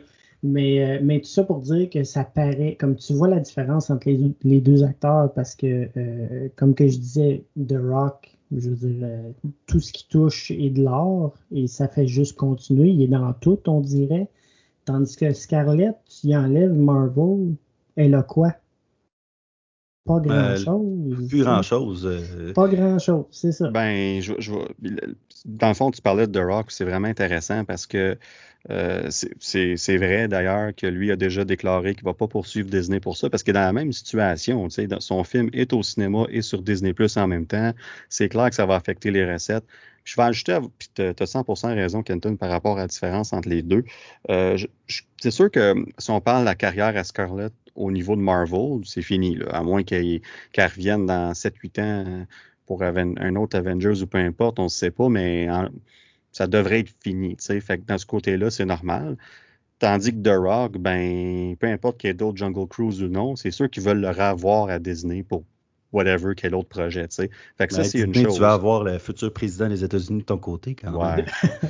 Mais, 0.46 0.98
euh, 0.98 1.00
mais 1.02 1.22
tout 1.22 1.28
ça 1.28 1.44
pour 1.44 1.60
dire 1.60 1.90
que 1.90 2.04
ça 2.04 2.24
paraît, 2.24 2.78
comme 2.80 2.96
tu 2.96 3.14
vois 3.14 3.28
la 3.28 3.40
différence 3.40 3.90
entre 3.90 4.08
les, 4.10 4.62
deux 4.62 4.84
acteurs, 4.84 5.34
parce 5.34 5.56
que, 5.56 5.90
euh, 5.98 6.50
comme 6.56 6.76
que 6.76 6.88
je 6.88 6.98
disais, 6.98 7.44
The 7.58 7.78
Rock, 7.82 8.38
je 8.56 8.70
veux 8.70 8.76
dire, 8.76 9.00
euh, 9.02 9.32
tout 9.66 9.80
ce 9.80 9.92
qui 9.92 10.08
touche 10.08 10.52
est 10.52 10.70
de 10.70 10.84
l'or 10.84 11.34
et 11.52 11.66
ça 11.68 11.88
fait 11.88 12.06
juste 12.06 12.38
continuer. 12.38 12.90
Il 12.90 13.02
est 13.02 13.08
dans 13.08 13.34
tout, 13.34 13.58
on 13.68 13.82
dirait. 13.82 14.30
Tandis 14.86 15.16
que 15.16 15.34
Scarlett, 15.34 15.96
tu 16.06 16.28
y 16.28 16.38
enlèves 16.38 16.74
Marvel, 16.74 17.56
elle 17.96 18.14
a 18.14 18.22
quoi? 18.22 18.54
Pas 20.06 20.20
grand-chose. 20.20 21.28
plus 21.28 21.42
grand-chose. 21.44 22.08
Pas 22.54 22.68
grand-chose, 22.68 23.26
c'est 23.32 23.52
ça. 23.52 23.72
Ben, 23.72 24.22
je, 24.22 24.34
je, 24.38 24.52
dans 25.46 25.70
le 25.70 25.74
fond, 25.74 25.90
tu 25.90 26.04
parlais 26.04 26.28
de 26.28 26.40
The 26.40 26.44
Rock, 26.44 26.70
c'est 26.70 26.86
vraiment 26.86 27.08
intéressant 27.08 27.66
parce 27.66 27.88
que 27.88 28.16
euh, 28.72 29.10
c'est 29.10 29.98
vrai 29.98 30.28
d'ailleurs 30.28 30.74
que 30.76 30.88
lui 30.88 31.12
a 31.12 31.16
déjà 31.16 31.46
déclaré 31.46 31.94
qu'il 31.94 32.04
va 32.04 32.14
pas 32.14 32.28
poursuivre 32.28 32.70
Disney 32.70 33.00
pour 33.00 33.16
ça 33.16 33.30
parce 33.30 33.44
que 33.44 33.52
dans 33.52 33.62
la 33.62 33.74
même 33.74 33.92
situation, 33.94 34.68
tu 34.68 34.88
sais, 34.88 34.88
son 35.00 35.24
film 35.24 35.50
est 35.54 35.72
au 35.74 35.84
cinéma 35.84 36.26
et 36.30 36.42
sur 36.42 36.62
Disney 36.62 36.94
Plus 36.94 37.16
en 37.18 37.28
même 37.28 37.46
temps. 37.46 37.74
C'est 38.10 38.30
clair 38.30 38.50
que 38.50 38.56
ça 38.56 38.66
va 38.66 38.76
affecter 38.76 39.12
les 39.12 39.32
recettes. 39.32 39.66
Je 40.04 40.16
vais 40.16 40.24
ajouter, 40.24 40.58
tu 40.96 41.02
as 41.02 41.14
100% 41.14 41.74
raison, 41.74 42.04
Kenton, 42.04 42.36
par 42.38 42.50
rapport 42.50 42.78
à 42.78 42.82
la 42.82 42.88
différence 42.88 43.34
entre 43.34 43.50
les 43.50 43.64
deux. 43.64 43.84
Euh, 44.30 44.58
c'est 45.18 45.32
sûr 45.32 45.50
que 45.50 45.74
si 45.98 46.12
on 46.12 46.22
parle 46.22 46.42
de 46.42 46.46
la 46.46 46.56
carrière 46.56 46.96
à 46.96 47.04
Scarlett 47.04 47.54
au 47.76 47.92
niveau 47.92 48.16
de 48.16 48.22
Marvel, 48.22 48.82
c'est 48.84 49.02
fini, 49.02 49.36
là, 49.36 49.48
à 49.50 49.64
moins 49.64 49.84
qu'elle 49.84 50.22
revienne 50.58 51.08
dans 51.08 51.34
7-8 51.34 51.82
ans 51.82 52.28
pour 52.68 52.84
un 52.84 53.36
autre 53.36 53.58
Avengers 53.58 54.02
ou 54.02 54.08
peu 54.08 54.20
importe, 54.20 54.60
on 54.60 54.66
ne 54.66 54.70
sait 54.70 54.92
pas, 54.92 55.10
mais 55.10 55.48
ça 56.36 56.48
devrait 56.48 56.82
être 56.82 56.92
fini. 57.02 57.38
Fait 57.40 57.78
que 57.78 57.86
dans 57.88 57.98
ce 57.98 58.06
côté-là, 58.06 58.52
c'est 58.52 58.66
normal. 58.66 59.16
Tandis 59.80 60.12
que 60.12 60.22
The 60.22 60.38
Rock, 60.38 60.78
ben, 60.78 61.56
peu 61.56 61.68
importe 61.68 61.98
qu'il 61.98 62.10
y 62.10 62.12
ait 62.12 62.14
d'autres 62.14 62.36
Jungle 62.36 62.68
Cruise 62.68 63.02
ou 63.02 63.08
non, 63.08 63.38
c'est 63.38 63.52
sûr 63.52 63.70
qu'ils 63.70 63.84
veulent 63.84 64.02
le 64.02 64.10
revoir 64.10 64.68
à 64.68 64.78
Disney 64.80 65.24
pour 65.24 65.46
whatever, 65.94 66.34
quel 66.36 66.54
autre 66.54 66.68
projet, 66.68 67.08
tu 67.08 67.16
sais. 67.16 67.30
Fait 67.58 67.68
que 67.68 67.74
ça, 67.74 67.84
ben, 67.84 67.88
c'est 67.88 68.00
une 68.00 68.14
chose. 68.14 68.34
Tu 68.34 68.42
vas 68.42 68.52
avoir 68.52 68.84
le 68.84 69.00
futur 69.00 69.32
président 69.32 69.70
des 69.70 69.86
États-Unis 69.86 70.20
de 70.20 70.26
ton 70.26 70.38
côté, 70.38 70.76
quand 70.76 70.92
même. 70.92 71.26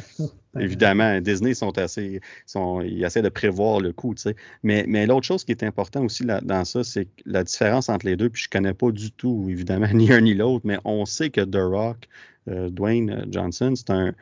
Évidemment, 0.59 1.21
Disney 1.21 1.53
sont 1.53 1.77
assez, 1.77 2.19
sont, 2.47 2.81
ils 2.81 3.03
essaient 3.03 3.21
de 3.21 3.29
prévoir 3.29 3.79
le 3.81 3.93
coup, 3.93 4.15
tu 4.15 4.23
sais. 4.23 4.35
Mais, 4.63 4.83
mais 4.87 5.05
l'autre 5.05 5.27
chose 5.27 5.43
qui 5.43 5.51
est 5.51 5.63
important 5.63 6.03
aussi 6.03 6.23
là, 6.23 6.41
dans 6.41 6.65
ça, 6.65 6.83
c'est 6.83 7.07
la 7.27 7.43
différence 7.43 7.87
entre 7.89 8.07
les 8.07 8.17
deux, 8.17 8.31
puis 8.31 8.41
je 8.41 8.49
connais 8.49 8.73
pas 8.73 8.89
du 8.89 9.11
tout, 9.11 9.45
évidemment, 9.47 9.89
ni 9.93 10.11
un 10.11 10.21
ni 10.21 10.33
l'autre, 10.33 10.65
mais 10.65 10.79
on 10.85 11.05
sait 11.05 11.29
que 11.29 11.41
The 11.41 11.61
Rock, 11.61 12.07
euh, 12.47 12.71
Dwayne 12.71 13.27
Johnson, 13.29 13.73
c'est 13.75 13.91
un, 13.91 14.15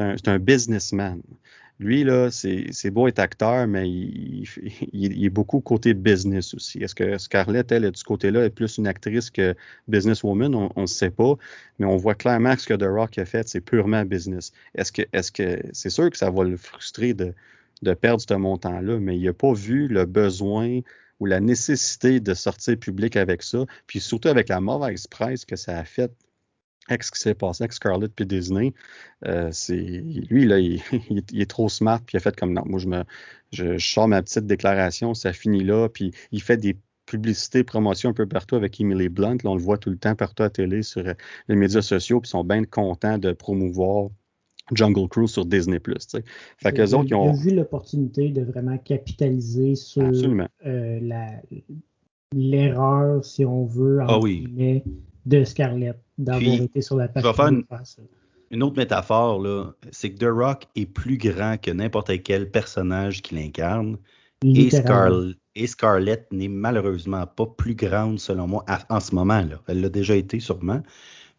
un, 0.00 0.16
un 0.26 0.38
businessman. 0.38 1.22
Lui, 1.80 2.02
là, 2.02 2.30
c'est 2.32 2.90
beau 2.90 3.06
être 3.06 3.20
acteur, 3.20 3.68
mais 3.68 3.88
il, 3.88 5.24
est 5.24 5.30
beaucoup 5.30 5.60
côté 5.60 5.94
business 5.94 6.52
aussi. 6.54 6.78
Est-ce 6.82 6.94
que 6.94 7.18
Scarlett, 7.18 7.70
elle, 7.70 7.84
est 7.84 7.96
ce 7.96 8.02
côté-là, 8.02 8.44
est 8.44 8.50
plus 8.50 8.78
une 8.78 8.88
actrice 8.88 9.30
que 9.30 9.54
businesswoman? 9.86 10.54
On 10.54 10.80
ne 10.80 10.86
sait 10.86 11.10
pas, 11.10 11.34
mais 11.78 11.86
on 11.86 11.96
voit 11.96 12.16
clairement 12.16 12.56
que 12.56 12.62
ce 12.62 12.66
que 12.66 12.74
The 12.74 12.88
Rock 12.88 13.16
a 13.18 13.24
fait, 13.24 13.48
c'est 13.48 13.60
purement 13.60 14.04
business. 14.04 14.52
Est-ce 14.74 14.90
que 14.90 15.02
est-ce 15.12 15.30
que 15.30 15.60
c'est 15.72 15.90
sûr 15.90 16.10
que 16.10 16.16
ça 16.16 16.30
va 16.30 16.42
le 16.42 16.56
frustrer 16.56 17.14
de, 17.14 17.32
de 17.82 17.94
perdre 17.94 18.22
ce 18.28 18.34
montant-là, 18.34 18.98
mais 18.98 19.16
il 19.16 19.24
n'a 19.24 19.32
pas 19.32 19.52
vu 19.52 19.86
le 19.86 20.04
besoin 20.04 20.80
ou 21.20 21.26
la 21.26 21.38
nécessité 21.38 22.18
de 22.18 22.34
sortir 22.34 22.76
public 22.76 23.16
avec 23.16 23.42
ça, 23.42 23.66
puis 23.86 24.00
surtout 24.00 24.28
avec 24.28 24.48
la 24.48 24.60
mauvaise 24.60 25.06
presse 25.06 25.44
que 25.44 25.56
ça 25.56 25.78
a 25.78 25.84
fait 25.84 26.10
avec 26.88 27.02
ce 27.02 27.12
qui 27.12 27.20
s'est 27.20 27.34
passé 27.34 27.64
avec 27.64 27.72
Scarlett 27.72 28.12
puis 28.14 28.26
Disney, 28.26 28.72
euh, 29.26 29.50
c'est 29.52 29.76
lui 29.76 30.46
là, 30.46 30.58
il, 30.58 30.82
est 31.40 31.50
trop 31.50 31.68
smart 31.68 32.00
puis 32.00 32.14
il 32.14 32.16
a 32.18 32.20
fait 32.20 32.36
comme 32.36 32.52
non, 32.52 32.62
moi 32.66 32.78
je 32.78 32.88
me 32.88 33.04
je, 33.52 33.78
sors 33.78 34.08
ma 34.08 34.22
petite 34.22 34.46
déclaration, 34.46 35.14
ça 35.14 35.32
finit 35.32 35.64
là, 35.64 35.88
puis 35.88 36.12
il 36.32 36.42
fait 36.42 36.56
des 36.56 36.76
publicités, 37.06 37.64
promotions 37.64 38.10
un 38.10 38.14
peu 38.14 38.26
partout 38.26 38.56
avec 38.56 38.80
Emily 38.80 39.08
Blunt, 39.08 39.38
là, 39.42 39.50
on 39.50 39.54
le 39.54 39.62
voit 39.62 39.78
tout 39.78 39.90
le 39.90 39.96
temps 39.96 40.14
partout 40.14 40.42
à 40.42 40.50
télé 40.50 40.82
sur 40.82 41.06
euh, 41.06 41.14
les 41.48 41.56
médias 41.56 41.80
sociaux, 41.80 42.20
puis 42.20 42.28
ils 42.28 42.32
sont 42.32 42.44
bien 42.44 42.64
contents 42.64 43.16
de 43.16 43.32
promouvoir 43.32 44.10
Jungle 44.72 45.08
Cruise 45.08 45.30
sur 45.30 45.46
Disney+. 45.46 45.80
T'sais. 45.80 46.22
Fait 46.58 46.72
qu'eux 46.72 46.92
autres, 46.92 47.08
ils 47.08 47.14
ont... 47.14 47.32
vu 47.32 47.54
l'opportunité 47.54 48.28
de 48.28 48.42
vraiment 48.42 48.76
capitaliser 48.76 49.74
sur 49.74 50.02
euh, 50.66 51.30
l'erreur, 52.34 53.24
si 53.24 53.46
on 53.46 53.64
veut, 53.64 54.00
ah, 54.02 54.18
oui 54.18 54.82
de 55.28 55.44
Scarlett 55.44 55.98
d'avoir 56.18 56.54
été 56.54 56.82
sur 56.82 56.96
la 56.96 57.08
page. 57.08 57.22
Je 57.22 57.28
vais 57.28 57.34
faire 57.34 57.48
une, 58.50 58.62
autre 58.62 58.76
métaphore, 58.76 59.40
là, 59.40 59.72
c'est 59.90 60.12
que 60.12 60.18
The 60.18 60.30
Rock 60.30 60.66
est 60.74 60.86
plus 60.86 61.18
grand 61.18 61.58
que 61.60 61.70
n'importe 61.70 62.22
quel 62.22 62.50
personnage 62.50 63.22
qu'il 63.22 63.38
incarne. 63.38 63.98
Et, 64.44 65.66
Scarlett 65.66 66.26
n'est 66.30 66.48
malheureusement 66.48 67.26
pas 67.26 67.46
plus 67.46 67.74
grande, 67.74 68.20
selon 68.20 68.46
moi, 68.46 68.64
en 68.88 69.00
ce 69.00 69.14
moment. 69.14 69.40
Là. 69.40 69.60
Elle 69.66 69.80
l'a 69.80 69.88
déjà 69.88 70.14
été 70.14 70.38
sûrement, 70.38 70.82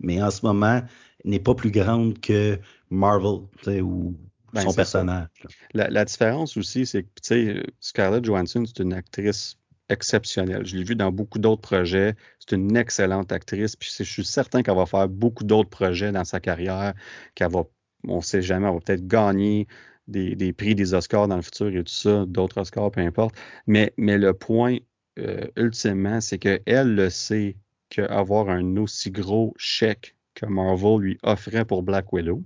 mais 0.01 0.21
en 0.21 0.29
ce 0.29 0.45
moment, 0.45 0.81
n'est 1.23 1.39
pas 1.39 1.55
plus 1.55 1.71
grande 1.71 2.19
que 2.19 2.59
Marvel 2.89 3.39
ou 3.81 4.17
ben, 4.53 4.61
son 4.61 4.73
personnage. 4.73 5.27
La, 5.73 5.89
la, 5.89 6.05
différence 6.05 6.57
aussi, 6.57 6.85
c'est 6.85 7.03
que 7.03 7.63
Scarlett 7.79 8.25
Johansson, 8.25 8.65
c'est 8.65 8.81
une 8.83 8.93
actrice 8.93 9.57
exceptionnelle. 9.89 10.65
Je 10.65 10.77
l'ai 10.77 10.83
vu 10.83 10.95
dans 10.95 11.11
beaucoup 11.11 11.39
d'autres 11.39 11.61
projets. 11.61 12.15
C'est 12.39 12.55
une 12.55 12.75
excellente 12.77 13.31
actrice. 13.31 13.75
Puis 13.75 13.93
je 13.97 14.03
suis 14.03 14.25
certain 14.25 14.61
qu'elle 14.63 14.75
va 14.75 14.85
faire 14.85 15.07
beaucoup 15.07 15.43
d'autres 15.43 15.69
projets 15.69 16.11
dans 16.11 16.25
sa 16.25 16.39
carrière, 16.39 16.93
qu'elle 17.35 17.51
va, 17.51 17.63
on 18.07 18.17
ne 18.17 18.21
sait 18.21 18.41
jamais, 18.41 18.67
elle 18.67 18.73
va 18.73 18.79
peut-être 18.79 19.07
gagner 19.07 19.67
des, 20.07 20.53
prix, 20.53 20.75
des 20.75 20.93
Oscars 20.93 21.27
dans 21.27 21.35
le 21.35 21.41
futur 21.41 21.67
et 21.67 21.83
tout 21.83 21.93
ça, 21.93 22.25
d'autres 22.27 22.61
Oscars, 22.61 22.91
peu 22.91 23.01
importe. 23.01 23.35
Mais, 23.67 23.93
le 23.97 24.33
point, 24.33 24.77
euh, 25.19 25.45
ultimement, 25.55 26.21
c'est 26.21 26.39
qu'elle 26.39 26.95
le 26.95 27.09
sait 27.09 27.57
qu'avoir 27.89 28.49
un 28.49 28.77
aussi 28.77 29.11
gros 29.11 29.53
chèque 29.57 30.15
que 30.35 30.45
Marvel 30.45 30.99
lui 30.99 31.17
offrait 31.23 31.65
pour 31.65 31.83
Black 31.83 32.13
Widow, 32.13 32.43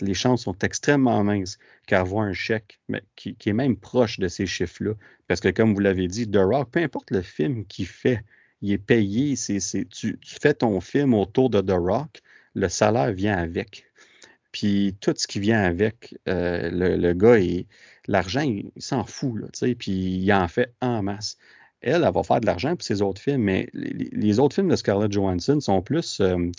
les 0.00 0.14
chances 0.14 0.42
sont 0.42 0.58
extrêmement 0.58 1.24
minces 1.24 1.58
qu'avoir 1.86 2.26
un 2.26 2.32
chèque 2.32 2.78
mais 2.88 3.02
qui, 3.16 3.36
est 3.44 3.52
même 3.52 3.76
proche 3.76 4.18
de 4.18 4.28
ces 4.28 4.46
chiffres-là. 4.46 4.92
Parce 5.28 5.40
que, 5.40 5.48
comme 5.48 5.74
vous 5.74 5.80
l'avez 5.80 6.08
dit, 6.08 6.30
The 6.30 6.36
Rock, 6.36 6.70
peu 6.72 6.80
importe 6.80 7.10
le 7.10 7.22
film 7.22 7.64
qu'il 7.66 7.86
fait, 7.86 8.22
il 8.62 8.72
est 8.72 8.78
payé. 8.78 9.34
tu, 9.90 10.18
fais 10.24 10.54
ton 10.54 10.80
film 10.80 11.14
autour 11.14 11.50
de 11.50 11.60
The 11.60 11.78
Rock, 11.78 12.20
le 12.54 12.68
salaire 12.68 13.12
vient 13.12 13.36
avec. 13.38 13.86
puis 14.52 14.96
tout 15.00 15.14
ce 15.16 15.26
qui 15.26 15.40
vient 15.40 15.62
avec, 15.62 16.16
euh, 16.28 16.70
le, 16.70 17.12
gars, 17.14 17.38
l'argent, 18.08 18.42
il, 18.42 18.70
s'en 18.76 19.04
fout, 19.04 19.40
là, 19.40 19.46
puis 19.78 19.92
il 19.92 20.32
en 20.32 20.48
fait 20.48 20.74
en 20.80 21.02
masse. 21.02 21.38
Elle, 21.80 22.04
elle 22.04 22.12
va 22.12 22.22
faire 22.22 22.40
de 22.40 22.46
l'argent 22.46 22.76
pour 22.76 22.82
ses 22.82 23.00
autres 23.00 23.22
films, 23.22 23.42
mais 23.42 23.68
les, 23.72 24.38
autres 24.38 24.54
films 24.54 24.68
de 24.68 24.76
Scarlett 24.76 25.12
Johansson 25.12 25.60
sont 25.60 25.80
plus, 25.80 26.20
euh, 26.20 26.50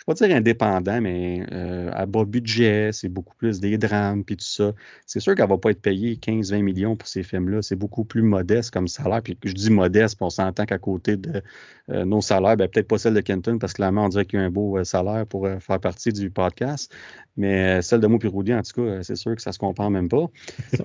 je 0.00 0.10
ne 0.10 0.14
vais 0.14 0.18
pas 0.18 0.26
dire 0.26 0.36
indépendant, 0.36 1.00
mais 1.02 1.44
euh, 1.52 1.90
à 1.92 2.06
bas 2.06 2.24
budget, 2.24 2.90
c'est 2.92 3.10
beaucoup 3.10 3.34
plus 3.36 3.60
des 3.60 3.76
drames 3.76 4.24
puis 4.24 4.36
tout 4.36 4.44
ça. 4.44 4.72
C'est 5.04 5.20
sûr 5.20 5.34
qu'elle 5.34 5.44
ne 5.44 5.50
va 5.50 5.58
pas 5.58 5.72
être 5.72 5.82
payée 5.82 6.14
15-20 6.16 6.62
millions 6.62 6.96
pour 6.96 7.06
ces 7.06 7.22
films-là. 7.22 7.60
C'est 7.60 7.76
beaucoup 7.76 8.04
plus 8.04 8.22
modeste 8.22 8.70
comme 8.70 8.88
salaire. 8.88 9.20
Puis 9.22 9.36
je 9.44 9.52
dis 9.52 9.70
modeste, 9.70 10.16
puis 10.16 10.24
on 10.24 10.30
s'entend 10.30 10.64
qu'à 10.64 10.78
côté 10.78 11.18
de 11.18 11.42
euh, 11.90 12.06
nos 12.06 12.22
salaires, 12.22 12.56
ben, 12.56 12.66
peut-être 12.66 12.88
pas 12.88 12.96
celle 12.96 13.12
de 13.12 13.20
Kenton, 13.20 13.58
parce 13.58 13.74
que 13.74 13.76
clairement, 13.76 14.06
on 14.06 14.08
dirait 14.08 14.24
qu'il 14.24 14.38
y 14.38 14.42
a 14.42 14.46
un 14.46 14.50
beau 14.50 14.78
euh, 14.78 14.84
salaire 14.84 15.26
pour 15.26 15.46
faire 15.60 15.80
partie 15.80 16.12
du 16.14 16.30
podcast. 16.30 16.90
Mais 17.36 17.82
celle 17.82 18.00
de 18.00 18.06
moi 18.06 18.18
et 18.22 18.54
en 18.54 18.62
tout 18.62 18.82
cas, 18.82 19.02
c'est 19.02 19.16
sûr 19.16 19.36
que 19.36 19.42
ça 19.42 19.52
se 19.52 19.58
comprend 19.58 19.90
même 19.90 20.08
pas. 20.08 20.26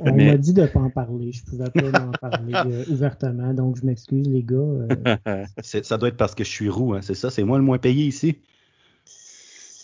On 0.01 0.13
m'a 0.13 0.37
dit 0.37 0.53
de 0.53 0.61
ne 0.61 0.67
pas 0.67 0.79
en 0.79 0.89
parler. 0.89 1.31
Je 1.31 1.41
ne 1.41 1.65
pouvais 1.65 1.91
pas 1.91 2.01
en 2.01 2.11
parler 2.11 2.53
ouvertement. 2.89 3.53
Donc, 3.53 3.77
je 3.77 3.85
m'excuse, 3.85 4.27
les 4.27 4.43
gars. 4.43 5.45
ça 5.61 5.97
doit 5.97 6.09
être 6.09 6.17
parce 6.17 6.35
que 6.35 6.43
je 6.43 6.49
suis 6.49 6.69
roux, 6.69 6.93
hein, 6.93 6.99
c'est 7.01 7.15
ça? 7.15 7.29
C'est 7.29 7.43
moi 7.43 7.57
le 7.57 7.63
moins 7.63 7.77
payé 7.77 8.05
ici? 8.05 8.37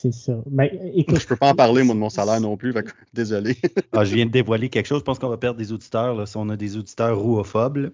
C'est 0.02 0.14
ça. 0.14 0.34
Mais, 0.50 0.72
écoute, 0.96 1.20
je 1.20 1.28
peux 1.28 1.36
pas 1.36 1.52
en 1.52 1.54
parler, 1.54 1.84
moi, 1.84 1.94
de 1.94 2.00
mon 2.00 2.10
salaire 2.10 2.42
non 2.42 2.58
plus. 2.58 2.74
désolé. 3.14 3.56
ah, 3.92 4.04
je 4.04 4.16
viens 4.16 4.26
de 4.26 4.32
dévoiler 4.32 4.68
quelque 4.68 4.88
chose. 4.88 5.02
Je 5.02 5.04
pense 5.04 5.20
qu'on 5.20 5.30
va 5.30 5.38
perdre 5.38 5.60
des 5.60 5.72
auditeurs 5.72 6.16
là, 6.16 6.26
si 6.26 6.38
on 6.38 6.50
a 6.50 6.58
des 6.58 6.76
auditeurs 6.76 7.20
rouophobes. 7.20 7.92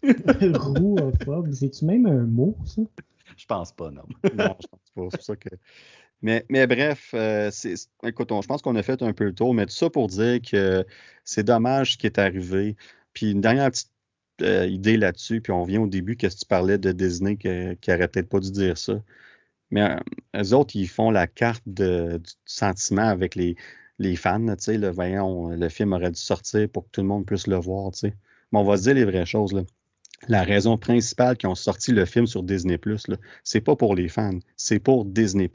rouophobes, 0.04 1.52
c'est-tu 1.52 1.86
même 1.86 2.06
un 2.06 2.22
mot, 2.22 2.56
ça? 2.64 2.82
Je 3.36 3.46
pense 3.46 3.72
pas, 3.72 3.90
non. 3.90 4.04
non, 4.32 4.54
je 4.60 4.66
pense 4.68 4.68
pas. 4.68 4.78
C'est 4.78 4.94
pour 4.94 5.22
ça 5.22 5.34
que. 5.34 5.48
Mais, 6.22 6.46
mais 6.50 6.68
bref, 6.68 7.10
euh, 7.14 7.50
écoute, 8.04 8.28
je 8.30 8.46
pense 8.46 8.62
qu'on 8.62 8.76
a 8.76 8.82
fait 8.84 9.02
un 9.02 9.12
peu 9.12 9.24
le 9.24 9.34
tour, 9.34 9.52
mais 9.52 9.66
tout 9.66 9.74
ça 9.74 9.90
pour 9.90 10.06
dire 10.06 10.40
que 10.40 10.86
c'est 11.24 11.42
dommage 11.42 11.94
ce 11.94 11.98
qui 11.98 12.06
est 12.06 12.20
arrivé. 12.20 12.76
Puis 13.12 13.32
une 13.32 13.40
dernière 13.40 13.72
petite 13.72 13.90
euh, 14.42 14.68
idée 14.68 14.96
là-dessus, 14.96 15.40
puis 15.40 15.50
on 15.50 15.64
vient 15.64 15.80
au 15.80 15.88
début, 15.88 16.14
qu'est-ce 16.14 16.36
que 16.36 16.40
tu 16.42 16.46
parlais 16.46 16.78
de 16.78 16.92
Disney 16.92 17.36
qui, 17.36 17.48
qui 17.80 17.92
aurait 17.92 18.06
peut-être 18.06 18.28
pas 18.28 18.38
dû 18.38 18.52
dire 18.52 18.78
ça? 18.78 19.02
Mais 19.70 19.96
euh, 20.34 20.52
autres, 20.52 20.76
ils 20.76 20.88
font 20.88 21.10
la 21.10 21.26
carte 21.26 21.62
de, 21.66 22.18
du 22.18 22.30
sentiment 22.44 23.08
avec 23.08 23.34
les, 23.34 23.56
les 23.98 24.16
fans. 24.16 24.44
Tu 24.46 24.54
sais, 24.58 24.78
le, 24.78 24.90
voyons, 24.90 25.48
le 25.48 25.68
film 25.68 25.92
aurait 25.92 26.10
dû 26.10 26.20
sortir 26.20 26.68
pour 26.68 26.84
que 26.84 26.90
tout 26.92 27.00
le 27.02 27.06
monde 27.08 27.26
puisse 27.26 27.46
le 27.46 27.56
voir. 27.56 27.92
Tu 27.92 28.00
sais. 28.00 28.14
Mais 28.52 28.58
on 28.58 28.64
va 28.64 28.76
se 28.76 28.82
dire 28.82 28.94
les 28.94 29.04
vraies 29.04 29.26
choses. 29.26 29.52
Là. 29.52 29.62
La 30.28 30.42
raison 30.42 30.76
principale 30.76 31.36
qu'ils 31.36 31.48
ont 31.48 31.54
sorti 31.54 31.92
le 31.92 32.04
film 32.04 32.26
sur 32.26 32.42
Disney+, 32.42 32.78
c'est 33.42 33.60
pas 33.60 33.76
pour 33.76 33.94
les 33.94 34.08
fans, 34.08 34.38
c'est 34.56 34.78
pour 34.78 35.04
Disney+. 35.06 35.50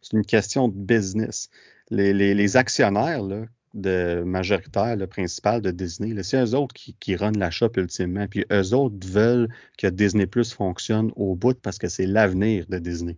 C'est 0.00 0.12
une 0.12 0.24
question 0.24 0.68
de 0.68 0.76
business. 0.76 1.50
Les, 1.90 2.12
les, 2.12 2.34
les 2.34 2.56
actionnaires 2.56 3.22
là, 3.22 3.46
de 3.76 4.22
majoritaire, 4.24 4.96
le 4.96 5.06
principal 5.06 5.60
de 5.60 5.70
Disney, 5.70 6.20
c'est 6.22 6.42
eux 6.42 6.54
autres 6.54 6.74
qui, 6.74 6.96
qui 6.98 7.14
runnent 7.14 7.38
la 7.38 7.50
shop 7.50 7.72
ultimement. 7.76 8.26
Puis 8.26 8.44
eux 8.50 8.74
autres 8.74 9.06
veulent 9.06 9.48
que 9.78 9.86
Disney 9.86 10.26
Plus 10.26 10.52
fonctionne 10.52 11.12
au 11.14 11.34
bout 11.34 11.60
parce 11.60 11.78
que 11.78 11.88
c'est 11.88 12.06
l'avenir 12.06 12.66
de 12.68 12.78
Disney. 12.78 13.16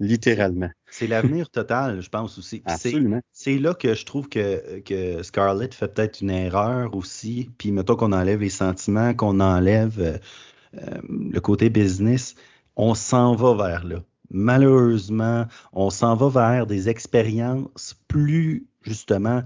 Littéralement. 0.00 0.70
C'est 0.90 1.08
l'avenir 1.08 1.50
total, 1.50 2.00
je 2.00 2.08
pense 2.08 2.38
aussi. 2.38 2.62
Absolument. 2.64 3.20
C'est 3.32 3.58
là 3.58 3.74
que 3.74 3.94
je 3.94 4.06
trouve 4.06 4.28
que, 4.28 4.78
que 4.80 5.22
Scarlett 5.24 5.74
fait 5.74 5.88
peut-être 5.88 6.20
une 6.20 6.30
erreur 6.30 6.94
aussi. 6.94 7.50
Puis 7.58 7.72
mettons 7.72 7.96
qu'on 7.96 8.12
enlève 8.12 8.40
les 8.40 8.48
sentiments, 8.48 9.12
qu'on 9.14 9.40
enlève 9.40 9.98
euh, 9.98 10.18
euh, 10.74 11.00
le 11.08 11.40
côté 11.40 11.68
business, 11.68 12.36
on 12.76 12.94
s'en 12.94 13.34
va 13.34 13.54
vers 13.54 13.84
là. 13.84 14.04
Malheureusement, 14.30 15.46
on 15.72 15.90
s'en 15.90 16.14
va 16.14 16.28
vers 16.28 16.66
des 16.66 16.88
expériences 16.88 17.96
plus 18.06 18.66
justement 18.82 19.42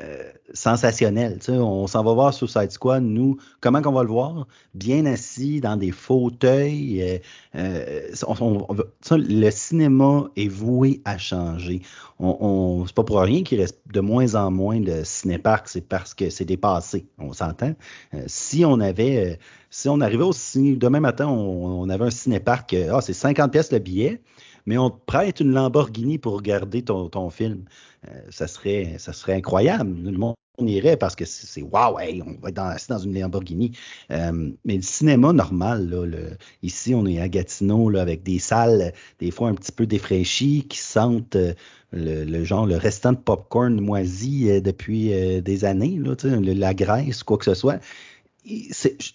euh, 0.00 0.30
sensationnel. 0.54 1.38
On 1.48 1.86
s'en 1.86 2.02
va 2.02 2.14
voir 2.14 2.32
Suicide 2.32 2.70
Squad, 2.70 3.02
nous, 3.02 3.36
comment 3.60 3.82
qu'on 3.82 3.92
va 3.92 4.02
le 4.02 4.08
voir? 4.08 4.46
Bien 4.72 5.04
assis 5.04 5.60
dans 5.60 5.76
des 5.76 5.90
fauteuils. 5.90 7.02
Euh, 7.02 7.18
euh, 7.56 8.08
le 9.10 9.50
cinéma 9.50 10.30
est 10.34 10.48
voué 10.48 11.02
à 11.04 11.18
changer. 11.18 11.82
On, 12.18 12.84
c'est 12.86 12.94
pas 12.94 13.04
pour 13.04 13.20
rien 13.20 13.42
qu'il 13.42 13.60
reste 13.60 13.80
de 13.92 14.00
moins 14.00 14.34
en 14.34 14.50
moins 14.50 14.80
de 14.80 15.02
cinéparks, 15.04 15.68
c'est 15.68 15.86
parce 15.86 16.14
que 16.14 16.30
c'est 16.30 16.46
dépassé. 16.46 17.06
On 17.18 17.34
s'entend. 17.34 17.74
si 18.26 18.64
on 18.64 18.80
avait, 18.80 19.38
si 19.68 19.88
on 19.90 20.00
arrivait 20.00 20.24
au 20.24 20.32
demain 20.32 21.00
matin, 21.00 21.26
on, 21.28 21.88
avait 21.90 22.06
un 22.06 22.10
cinépark, 22.10 22.74
ah, 22.90 23.00
c'est 23.02 23.12
50 23.12 23.52
pièces 23.52 23.72
le 23.72 23.78
billet 23.78 24.20
mais 24.66 24.78
on 24.78 24.90
te 24.90 25.04
prête 25.04 25.40
une 25.40 25.52
Lamborghini 25.52 26.18
pour 26.18 26.34
regarder 26.34 26.82
ton, 26.82 27.30
film. 27.30 27.64
Euh, 28.08 28.20
ça, 28.30 28.46
serait, 28.46 28.96
ça 28.98 29.12
serait 29.12 29.34
incroyable. 29.34 29.96
Le 30.02 30.18
monde 30.18 30.34
irait 30.60 30.96
parce 30.96 31.16
que 31.16 31.24
c'est 31.24 31.62
waouh, 31.62 31.96
on 32.24 32.40
va 32.40 32.48
être 32.48 32.54
dans, 32.54 32.74
dans 32.88 32.98
une 32.98 33.18
Lamborghini. 33.18 33.72
Euh, 34.10 34.50
mais 34.64 34.76
le 34.76 34.82
cinéma 34.82 35.32
normal, 35.32 35.88
le, 35.88 36.36
ici, 36.62 36.94
on 36.94 37.06
est 37.06 37.20
à 37.20 37.28
Gatineau 37.28 37.90
là, 37.90 38.02
avec 38.02 38.22
des 38.22 38.38
salles, 38.38 38.92
des 39.18 39.30
fois 39.30 39.48
un 39.48 39.54
petit 39.54 39.72
peu 39.72 39.86
défraîchies, 39.86 40.66
qui 40.68 40.78
sentent 40.78 41.36
euh, 41.36 41.54
le, 41.92 42.44
genre 42.44 42.66
le 42.66 42.76
restant 42.76 43.12
de 43.12 43.18
popcorn 43.18 43.80
moisi 43.80 44.62
depuis 44.62 45.10
des 45.42 45.64
années, 45.64 45.98
là, 45.98 46.14
la 46.40 46.74
graisse, 46.74 47.22
quoi 47.22 47.36
que 47.36 47.44
ce 47.44 47.54
soit. 47.54 47.80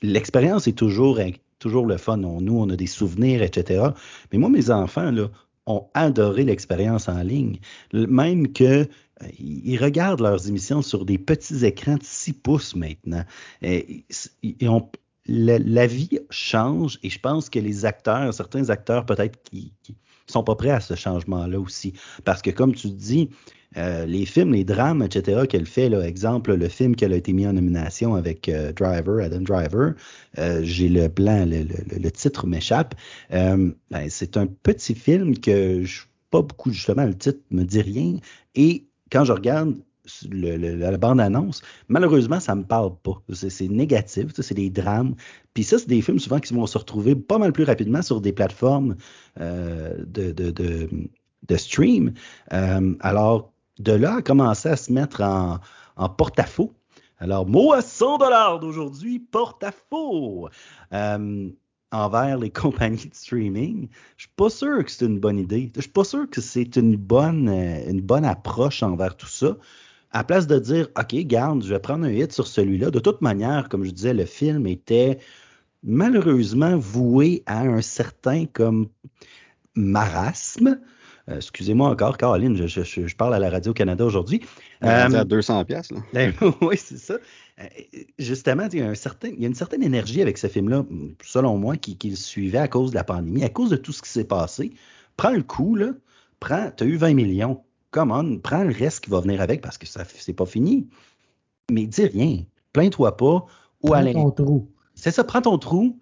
L'expérience 0.03 0.67
est 0.67 0.77
toujours 0.77 1.19
toujours 1.59 1.85
le 1.85 1.97
fun. 1.97 2.17
nous, 2.17 2.57
on 2.57 2.69
a 2.69 2.75
des 2.75 2.87
souvenirs, 2.87 3.41
etc. 3.41 3.89
Mais 4.31 4.37
moi, 4.37 4.49
mes 4.49 4.69
enfants, 4.69 5.11
là, 5.11 5.29
ont 5.67 5.87
adoré 5.93 6.43
l'expérience 6.43 7.09
en 7.09 7.21
ligne. 7.21 7.59
Même 7.93 8.53
que 8.53 8.63
euh, 8.63 9.27
ils 9.39 9.77
regardent 9.77 10.21
leurs 10.21 10.47
émissions 10.47 10.81
sur 10.81 11.05
des 11.05 11.17
petits 11.17 11.65
écrans 11.65 11.95
de 11.95 12.03
6 12.03 12.33
pouces 12.33 12.75
maintenant. 12.75 13.23
Et, 13.61 14.05
la, 15.29 15.87
vie 15.87 16.19
change 16.29 16.99
et 17.03 17.09
je 17.09 17.19
pense 17.19 17.49
que 17.49 17.59
les 17.59 17.83
acteurs, 17.83 18.33
certains 18.33 18.69
acteurs 18.69 19.05
peut-être 19.05 19.43
qui, 19.43 19.73
qui 19.83 19.97
sont 20.25 20.43
pas 20.43 20.55
prêts 20.55 20.69
à 20.69 20.79
ce 20.79 20.95
changement-là 20.95 21.59
aussi. 21.59 21.93
Parce 22.23 22.41
que 22.41 22.49
comme 22.49 22.73
tu 22.73 22.89
dis, 22.89 23.29
euh, 23.77 24.05
les 24.05 24.25
films, 24.25 24.53
les 24.53 24.63
drames, 24.63 25.03
etc., 25.03 25.45
qu'elle 25.47 25.65
fait, 25.65 25.89
là, 25.89 26.01
exemple, 26.01 26.53
le 26.55 26.67
film 26.67 26.95
qu'elle 26.95 27.13
a 27.13 27.15
été 27.15 27.31
mis 27.33 27.45
en 27.45 27.53
nomination 27.53 28.15
avec 28.15 28.49
euh, 28.49 28.71
Driver, 28.71 29.23
Adam 29.23 29.41
Driver, 29.41 29.93
euh, 30.39 30.61
j'ai 30.63 30.89
le 30.89 31.07
blanc, 31.07 31.45
le, 31.45 32.09
titre 32.09 32.47
m'échappe. 32.47 32.95
Ben, 33.29 33.73
c'est 34.09 34.37
un 34.37 34.47
petit 34.47 34.95
film 34.95 35.37
que 35.37 35.83
je 35.83 36.01
pas 36.29 36.41
beaucoup, 36.41 36.71
justement, 36.71 37.05
le 37.05 37.15
titre 37.15 37.39
me 37.51 37.63
dit 37.63 37.81
rien. 37.81 38.17
Et 38.55 38.87
quand 39.11 39.23
je 39.23 39.31
regarde 39.31 39.75
la 40.31 40.97
bande-annonce, 40.97 41.61
malheureusement, 41.87 42.39
ça 42.39 42.55
me 42.55 42.63
parle 42.63 42.93
pas. 43.01 43.21
C'est 43.31 43.69
négatif, 43.69 44.27
c'est 44.37 44.53
des 44.53 44.69
drames. 44.69 45.15
Puis 45.53 45.63
ça, 45.63 45.77
c'est 45.77 45.87
des 45.87 46.01
films 46.01 46.19
souvent 46.19 46.39
qui 46.39 46.53
vont 46.53 46.65
se 46.65 46.77
retrouver 46.77 47.15
pas 47.15 47.37
mal 47.37 47.53
plus 47.53 47.63
rapidement 47.63 48.01
sur 48.01 48.19
des 48.19 48.33
plateformes 48.33 48.95
de, 49.37 50.35
stream. 51.55 52.13
alors, 52.49 53.53
de 53.79 53.91
là 53.91 54.15
à 54.15 54.21
commencer 54.21 54.69
à 54.69 54.75
se 54.75 54.91
mettre 54.91 55.21
en, 55.21 56.09
porte-à-faux. 56.09 56.73
Alors, 57.19 57.47
mot 57.47 57.73
à 57.73 57.81
100 57.81 58.19
dollars 58.19 58.59
d'aujourd'hui, 58.59 59.19
porte-à-faux 59.19 60.49
euh, 60.93 61.49
envers 61.91 62.37
les 62.37 62.49
compagnies 62.51 63.09
de 63.09 63.15
streaming. 63.15 63.87
Je 64.17 64.23
suis 64.23 64.33
pas 64.35 64.49
sûr 64.49 64.83
que 64.83 64.91
c'est 64.91 65.05
une 65.05 65.19
bonne 65.19 65.39
idée. 65.39 65.71
Je 65.75 65.81
suis 65.81 65.89
pas 65.89 66.03
sûr 66.03 66.29
que 66.29 66.41
c'est 66.41 66.75
une 66.75 66.95
bonne, 66.95 67.49
euh, 67.49 68.01
bonne 68.01 68.25
approche 68.25 68.83
envers 68.83 69.15
tout 69.15 69.27
ça. 69.27 69.57
À 70.11 70.23
place 70.23 70.47
de 70.47 70.59
dire, 70.59 70.87
OK, 70.97 71.15
garde, 71.25 71.63
je 71.63 71.69
vais 71.69 71.79
prendre 71.79 72.05
un 72.05 72.11
hit 72.11 72.31
sur 72.31 72.47
celui-là. 72.47 72.91
De 72.91 72.99
toute 72.99 73.21
manière, 73.21 73.67
comme 73.67 73.83
je 73.83 73.91
disais, 73.91 74.13
le 74.13 74.25
film 74.25 74.65
était 74.67 75.19
malheureusement 75.83 76.77
voué 76.77 77.43
à 77.45 77.61
un 77.61 77.81
certain 77.81 78.45
comme 78.45 78.87
marasme. 79.75 80.79
Euh, 81.29 81.37
excusez-moi 81.37 81.89
encore, 81.89 82.17
Caroline, 82.17 82.55
je, 82.67 83.15
parle 83.15 83.35
à 83.35 83.39
la 83.39 83.49
Radio-Canada 83.49 84.05
aujourd'hui. 84.05 84.41
Euh, 84.83 84.87
à 84.87 85.25
200 85.25 85.65
pièces 85.65 85.91
là. 85.91 85.99
Ben, 86.13 86.33
oui, 86.61 86.77
c'est 86.77 86.97
ça. 86.97 87.15
Euh, 87.59 87.65
justement, 88.17 88.67
il 88.71 88.79
y, 88.79 88.81
a 88.81 88.87
un 88.87 88.95
certain, 88.95 89.29
il 89.29 89.41
y 89.41 89.45
a 89.45 89.47
une 89.47 89.55
certaine 89.55 89.83
énergie 89.83 90.21
avec 90.21 90.37
ce 90.37 90.47
film-là, 90.47 90.85
selon 91.23 91.57
moi, 91.57 91.75
qui, 91.75 91.97
le 92.09 92.15
suivait 92.15 92.59
à 92.59 92.67
cause 92.67 92.91
de 92.91 92.95
la 92.95 93.03
pandémie, 93.03 93.43
à 93.43 93.49
cause 93.49 93.71
de 93.71 93.75
tout 93.75 93.91
ce 93.91 94.01
qui 94.01 94.09
s'est 94.09 94.23
passé. 94.23 94.71
Prends 95.17 95.31
le 95.31 95.43
coup, 95.43 95.75
là. 95.75 95.91
Prends, 96.39 96.71
tu 96.75 96.83
as 96.83 96.87
eu 96.87 96.95
20 96.95 97.13
millions. 97.15 97.61
Come 97.91 98.11
on, 98.11 98.37
prends 98.37 98.63
le 98.63 98.73
reste 98.73 99.03
qui 99.03 99.09
va 99.09 99.19
venir 99.19 99.41
avec 99.41 99.61
parce 99.61 99.77
que 99.77 99.87
ça 99.87 100.03
c'est 100.05 100.33
pas 100.33 100.45
fini. 100.45 100.87
Mais 101.71 101.87
dis 101.87 102.05
rien. 102.05 102.43
Plains-toi 102.73 103.17
pas. 103.17 103.45
Ou 103.81 103.89
prends 103.89 104.13
ton 104.13 104.31
trou. 104.31 104.71
C'est 104.93 105.11
ça, 105.11 105.23
prends 105.23 105.41
ton 105.41 105.57
trou, 105.57 105.99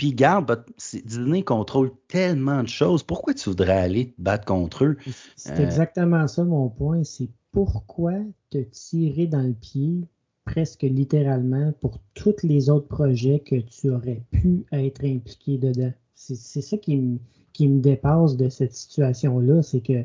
puis 0.00 0.14
garde, 0.14 0.64
Disney 1.04 1.42
contrôle 1.42 1.90
tellement 2.08 2.62
de 2.62 2.68
choses. 2.68 3.02
Pourquoi 3.02 3.34
tu 3.34 3.50
voudrais 3.50 3.76
aller 3.76 4.12
te 4.12 4.22
battre 4.22 4.46
contre 4.46 4.84
eux? 4.86 4.96
C'est 5.36 5.60
euh, 5.60 5.62
exactement 5.62 6.26
ça 6.26 6.42
mon 6.42 6.70
point. 6.70 7.04
C'est 7.04 7.28
pourquoi 7.52 8.14
te 8.48 8.56
tirer 8.56 9.26
dans 9.26 9.42
le 9.42 9.52
pied 9.52 10.08
presque 10.46 10.84
littéralement 10.84 11.74
pour 11.82 11.98
tous 12.14 12.36
les 12.44 12.70
autres 12.70 12.88
projets 12.88 13.40
que 13.40 13.56
tu 13.56 13.90
aurais 13.90 14.22
pu 14.30 14.64
être 14.72 15.04
impliqué 15.04 15.58
dedans. 15.58 15.92
C'est 16.14 16.62
ça 16.62 16.78
qui 16.78 16.96
me, 16.96 17.18
qui 17.52 17.68
me 17.68 17.82
dépasse 17.82 18.38
de 18.38 18.48
cette 18.48 18.72
situation-là, 18.72 19.60
c'est 19.60 19.82
que 19.82 20.02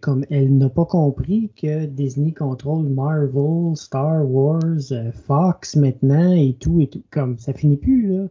comme 0.00 0.24
elle 0.30 0.58
n'a 0.58 0.68
pas 0.68 0.84
compris 0.84 1.52
que 1.54 1.86
Disney 1.86 2.32
contrôle 2.32 2.88
Marvel, 2.88 3.76
Star 3.76 4.28
Wars, 4.28 4.90
euh, 4.90 5.12
Fox 5.12 5.76
maintenant 5.76 6.32
et 6.32 6.56
tout 6.58 6.80
et 6.80 6.88
tout. 6.88 7.04
Comme 7.12 7.38
ça 7.38 7.52
finit 7.52 7.76
plus 7.76 8.08
là. 8.08 8.26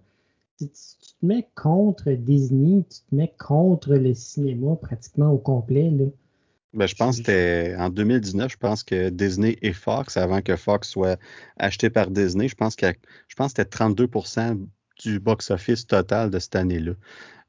Tu, 0.59 0.67
te 0.67 1.25
mets 1.25 1.47
contre 1.55 2.11
Disney, 2.11 2.83
tu 2.89 2.99
te 3.09 3.15
mets 3.15 3.33
contre 3.37 3.93
le 3.95 4.13
cinéma 4.13 4.75
pratiquement 4.75 5.31
au 5.31 5.37
complet 5.37 5.89
là. 5.89 6.05
Ben, 6.73 6.85
je 6.85 6.93
pense 6.93 7.17
que 7.17 7.25
c'était 7.25 7.75
en 7.79 7.89
2019, 7.89 8.51
je 8.51 8.57
pense 8.57 8.83
que 8.83 9.09
Disney 9.09 9.57
et 9.63 9.73
Fox, 9.73 10.17
avant 10.17 10.41
que 10.41 10.55
Fox 10.55 10.87
soit 10.87 11.19
acheté 11.57 11.89
par 11.89 12.11
Disney, 12.11 12.47
je 12.47 12.55
pense 12.55 12.75
que 12.75 12.93
je 13.27 13.35
pense 13.35 13.53
que 13.53 13.63
c'était 13.63 13.77
32% 13.85 14.67
du 15.03 15.19
box-office 15.19 15.87
total 15.87 16.29
de 16.29 16.37
cette 16.37 16.55
année-là. 16.55 16.91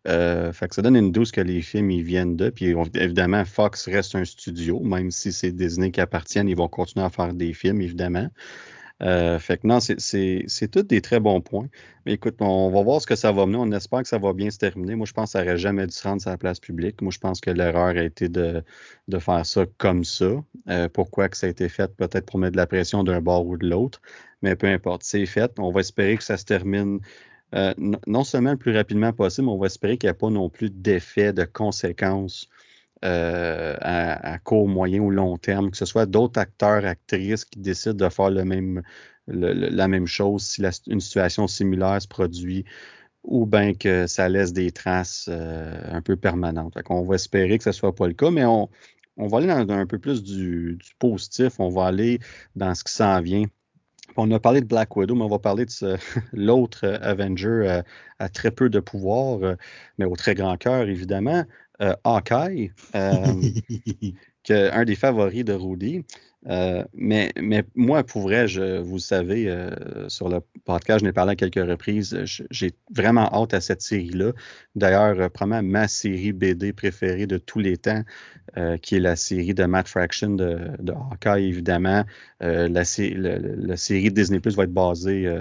Euh, 0.09 0.53
fait 0.55 0.69
que 0.69 0.75
ça 0.75 0.81
donne 0.81 0.97
une 0.97 1.13
douce 1.13 1.31
que 1.31 1.43
les 1.43 1.61
films 1.61 1.91
ils 1.91 2.03
viennent 2.03 2.37
de. 2.37 2.49
Puis 2.49 2.75
évidemment, 2.95 3.45
Fox 3.45 3.87
reste 3.89 4.15
un 4.15 4.25
studio, 4.25 4.81
même 4.81 5.11
si 5.11 5.33
c'est 5.33 5.53
Disney 5.53 5.91
qui 5.91 6.01
appartiennent, 6.01 6.49
ils 6.49 6.57
vont 6.57 6.69
continuer 6.69 7.05
à 7.05 7.11
faire 7.11 7.35
des 7.35 7.53
films, 7.53 7.83
évidemment. 7.83 8.29
Euh, 9.03 9.39
fait 9.39 9.59
que 9.59 9.67
non, 9.67 9.81
c'est 9.81 10.69
tous 10.71 10.83
des 10.83 11.01
très 11.01 11.21
bons 11.21 11.41
points. 11.41 11.69
Mais 12.05 12.15
écoute, 12.15 12.37
on 12.41 12.71
va 12.71 12.83
voir 12.83 13.01
ce 13.01 13.07
que 13.07 13.17
ça 13.17 13.33
va 13.33 13.47
mener. 13.47 13.59
On 13.59 13.73
espère 13.73 14.03
que 14.03 14.09
ça 14.09 14.19
va 14.19 14.33
bien 14.33 14.51
se 14.51 14.59
terminer. 14.59 14.95
Moi, 14.95 15.07
je 15.07 15.13
pense 15.13 15.31
que 15.31 15.33
ça 15.33 15.45
n'aurait 15.45 15.59
jamais 15.59 15.87
dû 15.87 15.93
se 15.93 16.03
rendre 16.07 16.21
sur 16.21 16.31
la 16.31 16.37
place 16.39 16.61
publique. 16.61 17.01
Moi, 17.01 17.11
je 17.11 17.19
pense 17.19 17.41
que 17.41 17.51
l'erreur 17.51 17.97
a 17.97 18.03
été 18.03 18.29
de, 18.29 18.63
de, 19.09 19.19
faire 19.19 19.45
ça 19.47 19.65
comme 19.79 20.05
ça. 20.05 20.43
Euh, 20.69 20.89
pourquoi 20.89 21.29
que 21.29 21.37
ça 21.37 21.47
a 21.47 21.51
été 21.51 21.69
fait? 21.69 21.95
Peut-être 21.97 22.27
pour 22.27 22.39
mettre 22.39 22.53
de 22.53 22.59
la 22.59 22.67
pression 22.67 23.05
d'un 23.05 23.21
bord 23.21 23.47
ou 23.47 23.57
de 23.57 23.69
l'autre. 23.69 24.01
Mais 24.43 24.57
peu 24.57 24.67
importe, 24.67 25.03
c'est 25.03 25.27
fait. 25.27 25.53
On 25.59 25.71
va 25.71 25.81
espérer 25.81 26.17
que 26.17 26.25
ça 26.25 26.37
se 26.37 26.45
termine 26.45 27.01
euh, 27.55 27.75
non 28.07 28.25
seulement 28.25 28.53
le 28.53 28.57
plus 28.57 28.77
rapidement 28.77 29.13
possible, 29.13 29.47
mais 29.47 29.53
on 29.53 29.59
va 29.59 29.67
espérer 29.67 29.99
qu'il 29.99 30.07
n'y 30.07 30.13
a 30.13 30.15
pas 30.15 30.31
non 30.31 30.49
plus 30.49 30.71
d'effet, 30.71 31.33
de 31.33 31.45
conséquences 31.45 32.49
euh, 33.05 33.77
à, 33.81 34.39
court, 34.39 34.69
moyen 34.69 35.01
ou 35.01 35.11
long 35.11 35.37
terme, 35.39 35.71
que 35.71 35.77
ce 35.77 35.85
soit 35.87 36.07
d'autres 36.07 36.41
acteurs, 36.41 36.85
actrices 36.85 37.45
qui 37.45 37.59
décident 37.61 38.07
de 38.07 38.09
faire 38.11 38.31
la 38.31 39.89
même 39.89 40.07
chose 40.07 40.43
si 40.43 40.63
une 40.87 41.01
situation 41.01 41.47
similaire 41.47 42.01
se 42.03 42.09
produit 42.09 42.65
ou 43.23 43.47
bien 43.47 43.75
que 43.75 44.07
ça 44.07 44.29
laisse 44.29 44.53
des 44.53 44.71
traces 44.71 45.29
euh, 45.31 45.79
un 45.91 46.03
peu 46.03 46.17
permanentes. 46.17 46.75
on 46.89 47.03
va 47.03 47.15
espérer 47.17 47.59
que 47.59 47.65
ce 47.65 47.71
ne 47.71 47.75
soit 47.75 47.95
pas 47.95 48.07
le 48.07 48.15
cas, 48.15 48.31
mais 48.31 48.45
on, 48.45 48.69
va 49.17 49.39
aller 49.39 49.47
dans, 49.47 49.71
un 49.71 49.87
peu 49.87 49.99
plus 49.99 50.23
du, 50.23 50.79
positif, 50.99 51.61
on 51.61 51.69
va 51.69 51.87
aller 51.87 52.19
dans 52.57 52.75
ce 52.75 52.85
qui 52.85 52.93
s'en 52.93 53.21
vient 53.21 53.45
on 54.17 54.31
a 54.33 54.41
parlé 54.41 54.61
de 54.61 54.67
Black 54.67 54.97
Widow, 54.97 55.15
mais 55.15 55.23
on 55.23 55.29
va 55.29 55.39
parler 55.39 55.67
de 55.67 55.97
l'autre 56.33 56.87
Avenger 57.01 57.49
euh, 57.49 57.83
à 58.19 58.29
très 58.29 58.51
peu 58.51 58.69
de 58.69 58.81
pouvoir, 58.81 59.43
euh, 59.43 59.55
mais 59.99 60.05
au 60.05 60.17
très 60.17 60.35
grand 60.35 60.57
cœur, 60.57 60.89
évidemment. 60.89 61.45
Hawkeye, 62.05 62.71
un 64.51 64.85
des 64.85 64.97
favoris 64.97 65.45
de 65.45 65.53
Rudy. 65.53 66.05
Euh, 66.47 66.85
mais, 66.95 67.33
mais 67.41 67.65
moi, 67.75 68.03
pour 68.03 68.23
vrai, 68.23 68.49
je, 68.49 68.79
vous 68.79 68.95
le 68.95 69.01
savez, 69.01 69.49
euh, 69.49 70.09
sur 70.09 70.29
le 70.29 70.41
podcast, 70.65 71.01
je 71.01 71.05
n'ai 71.05 71.13
parlé 71.13 71.33
à 71.33 71.37
quelques 71.37 71.57
reprises. 71.57 72.19
J'ai 72.51 72.73
vraiment 72.95 73.31
hâte 73.35 73.53
à 73.53 73.61
cette 73.61 73.83
série-là. 73.83 74.33
D'ailleurs, 74.75 75.21
euh, 75.21 75.29
probablement 75.29 75.69
ma 75.71 75.89
série 75.89 76.33
BD 76.33 76.73
préférée 76.73 77.27
de 77.27 77.37
tous 77.39 77.59
les 77.59 77.77
temps, 77.77 78.05
qui 78.83 78.97
est 78.97 79.01
la 79.01 79.15
série 79.15 79.55
de 79.55 79.65
Matt 79.65 79.87
Fraction 79.87 80.31
de, 80.31 80.59
de 80.81 80.93
Hawkeye, 80.93 81.47
évidemment. 81.47 82.05
la, 82.41 82.85
série 82.85 84.11
Disney 84.11 84.41
Plus 84.41 84.57
va 84.57 84.65
être 84.65 84.73
basée, 84.73 85.33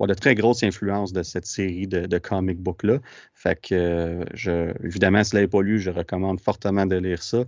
va 0.00 0.06
de 0.08 0.14
très 0.14 0.34
grosses 0.34 0.64
influences 0.64 1.12
de 1.12 1.22
cette 1.22 1.46
série 1.46 1.86
de, 1.86 2.18
comic 2.18 2.58
book-là. 2.58 2.98
Fait 3.32 3.60
que, 3.60 4.24
évidemment, 4.84 5.22
si 5.22 5.30
vous 5.30 5.36
ne 5.36 5.40
l'avez 5.42 5.48
pas 5.48 5.62
lu, 5.62 5.78
je 5.78 5.90
recommande 5.90 6.40
fortement 6.40 6.84
de 6.84 6.96
lire 6.96 7.22
ça. 7.22 7.44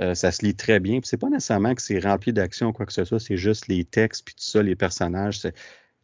Euh, 0.00 0.14
ça 0.14 0.30
se 0.30 0.44
lit 0.44 0.54
très 0.54 0.80
bien. 0.80 1.00
Ce 1.02 1.14
n'est 1.14 1.18
pas 1.18 1.28
nécessairement 1.28 1.74
que 1.74 1.82
c'est 1.82 1.98
rempli 1.98 2.32
d'action 2.32 2.68
ou 2.68 2.72
quoi 2.72 2.86
que 2.86 2.92
ce 2.92 3.04
soit, 3.04 3.18
c'est 3.18 3.36
juste 3.36 3.68
les 3.68 3.84
textes, 3.84 4.24
puis 4.24 4.34
tout 4.34 4.44
ça, 4.44 4.62
les 4.62 4.76
personnages. 4.76 5.42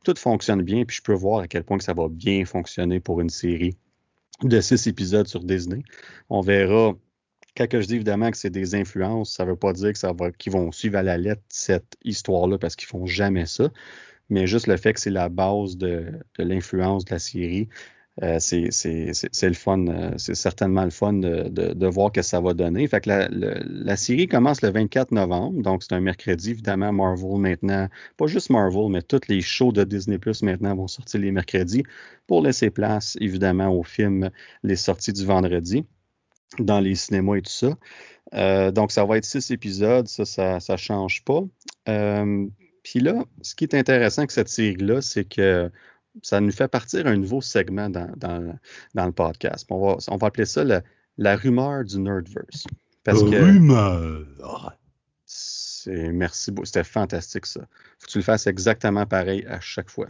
Tout 0.04 0.14
fonctionne 0.16 0.62
bien, 0.62 0.84
puis 0.84 0.96
je 0.96 1.02
peux 1.02 1.14
voir 1.14 1.40
à 1.40 1.48
quel 1.48 1.64
point 1.64 1.78
que 1.78 1.84
ça 1.84 1.94
va 1.94 2.08
bien 2.08 2.44
fonctionner 2.44 3.00
pour 3.00 3.20
une 3.20 3.30
série 3.30 3.76
de 4.42 4.60
six 4.60 4.86
épisodes 4.86 5.26
sur 5.26 5.42
Disney. 5.44 5.82
On 6.28 6.40
verra. 6.40 6.94
Quand 7.56 7.68
je 7.70 7.86
dis 7.86 7.94
évidemment 7.94 8.32
que 8.32 8.36
c'est 8.36 8.50
des 8.50 8.74
influences, 8.74 9.32
ça 9.32 9.44
ne 9.44 9.50
veut 9.50 9.56
pas 9.56 9.72
dire 9.72 9.92
que 9.92 9.98
ça 9.98 10.12
va, 10.12 10.32
qu'ils 10.32 10.52
vont 10.52 10.72
suivre 10.72 10.98
à 10.98 11.04
la 11.04 11.16
lettre 11.16 11.42
cette 11.48 11.96
histoire-là 12.02 12.58
parce 12.58 12.74
qu'ils 12.74 12.88
font 12.88 13.06
jamais 13.06 13.46
ça. 13.46 13.70
Mais 14.28 14.48
juste 14.48 14.66
le 14.66 14.76
fait 14.76 14.92
que 14.94 15.00
c'est 15.00 15.10
la 15.10 15.28
base 15.28 15.76
de 15.76 16.18
l'influence 16.38 17.04
de 17.04 17.12
la 17.12 17.20
série, 17.20 17.68
euh, 18.22 18.38
c'est 18.38 18.68
le 18.70 19.54
fun, 19.54 19.86
euh, 19.88 20.12
c'est 20.18 20.36
certainement 20.36 20.84
le 20.84 20.90
fun 20.90 21.14
de, 21.14 21.48
de, 21.48 21.86
voir 21.86 22.12
que 22.12 22.22
ça 22.22 22.40
va 22.40 22.54
donner. 22.54 22.86
Fait 22.86 23.06
la, 23.06 23.96
série 23.96 24.28
commence 24.28 24.62
le 24.62 24.70
24 24.70 25.10
novembre, 25.10 25.62
donc 25.62 25.82
c'est 25.82 25.94
un 25.94 26.00
mercredi. 26.00 26.50
Évidemment, 26.50 26.92
Marvel 26.92 27.38
maintenant, 27.38 27.88
pas 28.16 28.26
juste 28.26 28.50
Marvel, 28.50 28.88
mais 28.90 29.02
tous 29.02 29.22
les 29.28 29.40
shows 29.40 29.72
de 29.72 29.82
Disney 29.82 30.18
Plus 30.18 30.42
maintenant 30.42 30.76
vont 30.76 30.86
sortir 30.86 31.20
les 31.20 31.32
mercredis 31.32 31.82
pour 32.28 32.40
laisser 32.40 32.70
place, 32.70 33.16
évidemment, 33.20 33.68
aux 33.68 33.82
films, 33.82 34.30
les 34.62 34.76
sorties 34.76 35.12
du 35.12 35.26
vendredi 35.26 35.84
dans 36.60 36.78
les 36.78 36.94
cinémas 36.94 37.34
et 37.34 37.42
tout 37.42 37.50
ça. 37.50 37.76
Euh, 38.34 38.70
donc, 38.70 38.92
ça 38.92 39.04
va 39.04 39.18
être 39.18 39.24
six 39.24 39.50
épisodes, 39.50 40.06
ça, 40.06 40.24
ça, 40.24 40.60
ça 40.60 40.76
change 40.76 41.24
pas. 41.24 41.42
Puis 42.84 43.00
là, 43.00 43.24
ce 43.42 43.54
qui 43.54 43.64
est 43.64 43.74
intéressant 43.74 44.20
avec 44.20 44.30
cette 44.30 44.48
série-là, 44.48 45.00
c'est 45.00 45.24
que 45.24 45.70
ça 46.22 46.40
nous 46.40 46.52
fait 46.52 46.68
partir 46.68 47.06
un 47.06 47.16
nouveau 47.16 47.40
segment 47.40 47.90
dans, 47.90 48.10
dans, 48.16 49.06
le 49.06 49.12
podcast. 49.12 49.66
On 49.70 49.84
va, 49.84 49.96
on 50.08 50.16
va 50.16 50.26
appeler 50.28 50.46
ça 50.46 50.64
la 51.16 51.36
rumeur 51.36 51.84
du 51.84 51.98
Nerdverse. 51.98 52.64
Parce 53.04 53.22
que, 53.22 53.36
rumeur! 53.36 54.76
Merci 55.86 56.50
beaucoup. 56.50 56.66
C'était 56.66 56.84
fantastique, 56.84 57.46
ça. 57.46 57.60
Faut 57.98 58.06
que 58.06 58.12
tu 58.12 58.18
le 58.18 58.24
fasses 58.24 58.46
exactement 58.46 59.06
pareil 59.06 59.44
à 59.46 59.60
chaque 59.60 59.90
fois. 59.90 60.08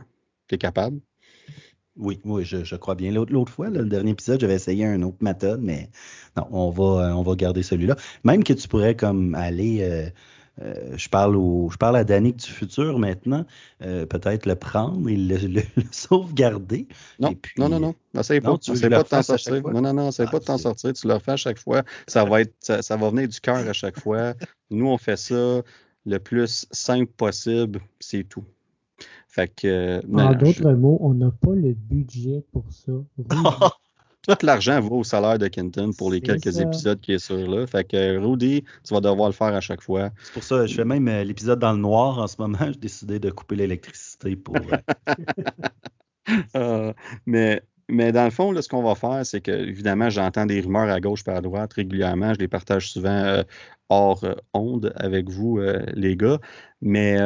Tu 0.49 0.55
es 0.55 0.59
capable? 0.59 1.01
Oui, 1.97 2.21
oui, 2.25 2.45
je, 2.45 2.77
crois 2.77 2.95
bien. 2.95 3.13
L'autre, 3.13 3.53
fois, 3.53 3.71
le 3.71 3.85
dernier 3.85 4.13
épisode, 4.13 4.41
j'avais 4.41 4.55
essayé 4.55 4.85
une 4.85 5.05
autre 5.05 5.19
méthode, 5.21 5.61
mais 5.63 5.91
non, 6.37 6.47
on 6.51 6.71
va, 6.71 7.17
on 7.17 7.23
va 7.23 7.37
garder 7.37 7.63
celui-là. 7.63 7.97
Même 8.25 8.43
que 8.43 8.53
tu 8.53 8.67
pourrais 8.67 8.97
comme 8.97 9.35
aller 9.35 9.83
euh, 9.83 10.11
euh, 10.63 10.97
je, 10.97 11.09
parle 11.09 11.37
au, 11.37 11.69
je 11.71 11.77
parle 11.77 11.97
à 11.97 12.05
Danick 12.05 12.37
du 12.37 12.51
futur 12.51 12.99
maintenant. 12.99 13.45
Euh, 13.83 14.07
peut-être 14.07 14.47
le 14.47 14.55
prendre 14.55 15.09
et 15.09 15.17
le, 15.17 15.63
sauvegarder. 15.91 16.87
Non, 17.19 17.35
non, 17.59 17.69
non, 17.69 17.81
non. 17.81 17.95
N'essaye 18.15 18.41
pas, 18.41 18.57
tu 18.59 18.73
pas 18.73 19.03
de 19.03 19.09
t'en 19.09 19.23
sortir. 19.23 19.63
Non, 19.63 19.81
non, 19.81 19.93
non, 19.93 20.09
essaye 20.09 20.29
pas 20.29 20.39
de 20.39 20.45
t'en 20.45 20.59
sortir. 20.59 20.93
Tu 20.93 21.09
le 21.09 21.15
refais 21.15 21.33
à 21.33 21.37
chaque 21.37 21.59
fois. 21.59 21.83
Ça 22.07 22.25
va, 22.25 22.43
être, 22.43 22.55
ça, 22.61 22.97
va 22.97 23.11
venir 23.11 23.29
du 23.29 23.41
cœur 23.41 23.57
à 23.57 23.73
chaque 23.73 23.99
fois. 23.99 24.35
Nous, 24.71 24.87
on 24.87 24.99
fait 24.99 25.17
ça 25.17 25.63
le 26.07 26.19
plus 26.19 26.67
simple 26.71 27.13
possible. 27.17 27.81
C'est 27.99 28.25
tout. 28.25 28.45
Fait 29.27 29.49
que, 29.49 30.01
en 30.17 30.35
d'autres 30.35 30.71
mots, 30.75 30.99
on 31.01 31.15
n'a 31.15 31.33
pas 31.33 31.55
le 31.55 31.73
budget 31.73 32.45
pour 32.53 32.65
ça. 32.71 32.93
Tout 34.27 34.37
l'argent 34.43 34.81
va 34.81 34.89
au 34.89 35.05
salaire 35.05 35.39
de 35.39 35.49
Kenton 35.49 35.91
pour 35.93 36.11
les 36.11 36.21
quelques 36.21 36.59
épisodes 36.59 36.99
qui 37.01 37.13
est 37.13 37.19
sur 37.19 37.37
là. 37.37 37.67
Fait 37.67 37.85
que 37.85 38.17
Rudy, 38.17 38.65
tu 38.83 38.95
vas 38.95 39.01
devoir 39.01 39.29
le 39.29 39.35
faire 39.35 39.55
à 39.55 39.61
chaque 39.61 39.83
fois. 39.83 40.11
C'est 40.23 40.33
pour 40.33 40.43
ça, 40.43 40.67
je 40.67 40.75
fais 40.75 40.85
même 40.85 41.07
euh, 41.09 41.25
l'épisode 41.25 41.59
dans 41.59 41.73
le 41.73 41.79
noir 41.79 42.19
en 42.19 42.27
ce 42.27 42.37
moment. 42.39 42.59
J'ai 42.67 42.79
décidé 42.79 43.19
de 43.19 43.31
couper 43.31 43.57
l'électricité 43.57 44.35
pour. 44.37 44.57
Euh, 44.57 45.15
euh, 46.57 46.93
mais, 47.27 47.61
mais 47.91 48.13
dans 48.13 48.25
le 48.25 48.31
fond, 48.31 48.51
là, 48.51 48.63
ce 48.63 48.69
qu'on 48.71 48.83
va 48.83 48.95
faire, 48.95 49.27
c'est 49.27 49.43
que, 49.43 49.51
évidemment, 49.51 50.09
j'entends 50.09 50.47
des 50.47 50.61
rumeurs 50.61 50.89
à 50.89 51.01
gauche 51.01 51.21
et 51.27 51.31
à 51.31 51.43
droite 51.43 51.75
régulièrement. 51.75 52.33
Je 52.33 52.39
les 52.39 52.49
partage 52.49 52.91
souvent 52.93 53.43
hors 53.91 54.25
onde 54.55 54.95
avec 54.97 55.29
vous, 55.29 55.61
les 55.93 56.17
gars. 56.17 56.39
Mais 56.81 57.19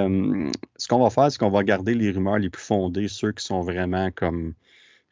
ce 0.77 0.89
qu'on 0.89 0.99
va 0.99 1.11
faire, 1.11 1.31
c'est 1.31 1.39
qu'on 1.39 1.51
va 1.51 1.63
garder 1.63 1.95
les 1.95 2.11
rumeurs 2.11 2.39
les 2.39 2.51
plus 2.51 2.63
fondées, 2.63 3.07
ceux 3.07 3.31
qui 3.31 3.45
sont 3.45 3.61
vraiment 3.61 4.11
comme 4.11 4.55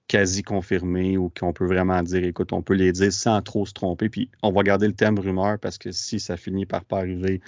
quasi 0.08 0.42
confirmés 0.42 1.16
ou 1.16 1.30
qu'on 1.30 1.52
peut 1.52 1.66
vraiment 1.66 2.02
dire, 2.02 2.24
écoute, 2.24 2.52
on 2.52 2.62
peut 2.62 2.74
les 2.74 2.92
dire 2.92 3.12
sans 3.12 3.42
trop 3.42 3.66
se 3.66 3.72
tromper. 3.72 4.08
Puis 4.08 4.30
on 4.42 4.52
va 4.52 4.62
garder 4.62 4.86
le 4.86 4.94
thème 4.94 5.18
rumeur 5.18 5.58
parce 5.58 5.78
que 5.78 5.92
si 5.92 6.20
ça 6.20 6.36
finit 6.36 6.66
par 6.66 6.84
pas 6.84 6.98
arriver, 6.98 7.40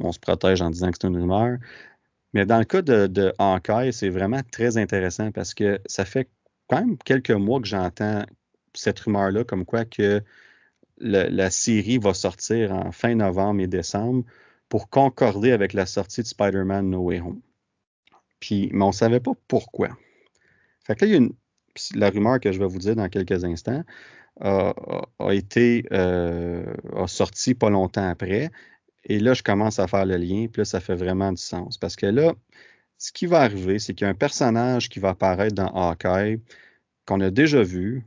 on 0.00 0.12
se 0.12 0.18
protège 0.18 0.60
en 0.62 0.70
disant 0.70 0.90
que 0.90 0.98
c'est 1.00 1.08
une 1.08 1.16
rumeur. 1.16 1.58
Mais 2.32 2.46
dans 2.46 2.58
le 2.58 2.64
cas 2.64 2.82
de, 2.82 3.06
de 3.06 3.32
c'est 3.92 4.08
vraiment 4.08 4.40
très 4.50 4.76
intéressant 4.76 5.30
parce 5.30 5.54
que 5.54 5.80
ça 5.86 6.04
fait 6.04 6.28
quand 6.68 6.80
même 6.80 6.98
quelques 6.98 7.30
mois 7.30 7.60
que 7.60 7.68
j'entends 7.68 8.24
cette 8.74 8.98
rumeur-là, 9.00 9.44
comme 9.44 9.64
quoi 9.64 9.84
que 9.84 10.22
la 10.98 11.50
série 11.50 11.98
va 11.98 12.14
sortir 12.14 12.72
en 12.72 12.92
fin 12.92 13.14
novembre 13.14 13.60
et 13.60 13.66
décembre 13.66 14.24
pour 14.68 14.88
concorder 14.88 15.52
avec 15.52 15.72
la 15.72 15.86
sortie 15.86 16.22
de 16.22 16.26
Spider-Man 16.26 16.90
No 16.90 17.00
Way 17.00 17.20
Home. 17.20 17.40
Puis, 18.40 18.70
mais 18.72 18.84
on 18.84 18.88
ne 18.88 18.92
savait 18.92 19.20
pas 19.20 19.32
pourquoi. 19.48 19.96
Fait 20.84 20.94
que 20.94 21.04
là, 21.04 21.08
il 21.08 21.12
y 21.12 21.14
a 21.14 21.18
une, 21.18 21.34
la 21.94 22.10
rumeur 22.10 22.40
que 22.40 22.52
je 22.52 22.58
vais 22.58 22.66
vous 22.66 22.78
dire 22.78 22.96
dans 22.96 23.08
quelques 23.08 23.44
instants 23.44 23.84
a, 24.40 24.74
été 25.30 25.84
euh, 25.92 26.64
sorti 27.06 27.54
pas 27.54 27.70
longtemps 27.70 28.08
après. 28.08 28.50
Et 29.04 29.18
là, 29.18 29.34
je 29.34 29.42
commence 29.42 29.78
à 29.78 29.86
faire 29.86 30.06
le 30.06 30.16
lien, 30.16 30.46
puis 30.50 30.60
là, 30.60 30.64
ça 30.64 30.80
fait 30.80 30.94
vraiment 30.94 31.30
du 31.30 31.42
sens. 31.42 31.78
Parce 31.78 31.96
que 31.96 32.06
là, 32.06 32.34
ce 32.98 33.12
qui 33.12 33.26
va 33.26 33.40
arriver, 33.40 33.78
c'est 33.78 33.94
qu'il 33.94 34.06
y 34.06 34.08
a 34.08 34.10
un 34.10 34.14
personnage 34.14 34.88
qui 34.88 34.98
va 34.98 35.10
apparaître 35.10 35.54
dans 35.54 35.68
Hawkeye 35.68 36.40
qu'on 37.06 37.20
a 37.20 37.30
déjà 37.30 37.62
vu, 37.62 38.04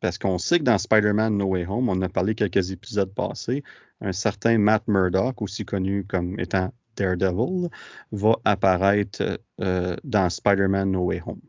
parce 0.00 0.18
qu'on 0.18 0.38
sait 0.38 0.58
que 0.58 0.64
dans 0.64 0.78
Spider-Man 0.78 1.36
No 1.38 1.46
Way 1.46 1.66
Home, 1.66 1.88
on 1.88 2.02
a 2.02 2.08
parlé 2.08 2.34
quelques 2.34 2.72
épisodes 2.72 3.14
passés, 3.14 3.62
un 4.00 4.12
certain 4.12 4.58
Matt 4.58 4.86
Murdock, 4.88 5.40
aussi 5.40 5.64
connu 5.64 6.04
comme 6.04 6.38
étant 6.40 6.72
Daredevil, 6.96 7.70
va 8.12 8.36
apparaître 8.44 9.40
euh, 9.60 9.96
dans 10.04 10.28
Spider-Man 10.28 10.90
No 10.90 11.04
Way 11.04 11.22
Home. 11.26 11.40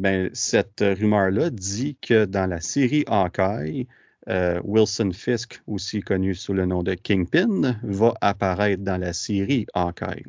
Ben, 0.00 0.30
cette 0.32 0.80
rumeur-là 0.80 1.50
dit 1.50 1.98
que 2.00 2.24
dans 2.24 2.46
la 2.46 2.62
série 2.62 3.04
Hawkeye, 3.06 3.86
euh, 4.30 4.58
Wilson 4.64 5.10
Fisk, 5.12 5.60
aussi 5.66 6.00
connu 6.00 6.34
sous 6.34 6.54
le 6.54 6.64
nom 6.64 6.82
de 6.82 6.94
Kingpin, 6.94 7.76
va 7.82 8.14
apparaître 8.22 8.82
dans 8.82 8.96
la 8.96 9.12
série 9.12 9.66
Hawkeye. 9.74 10.24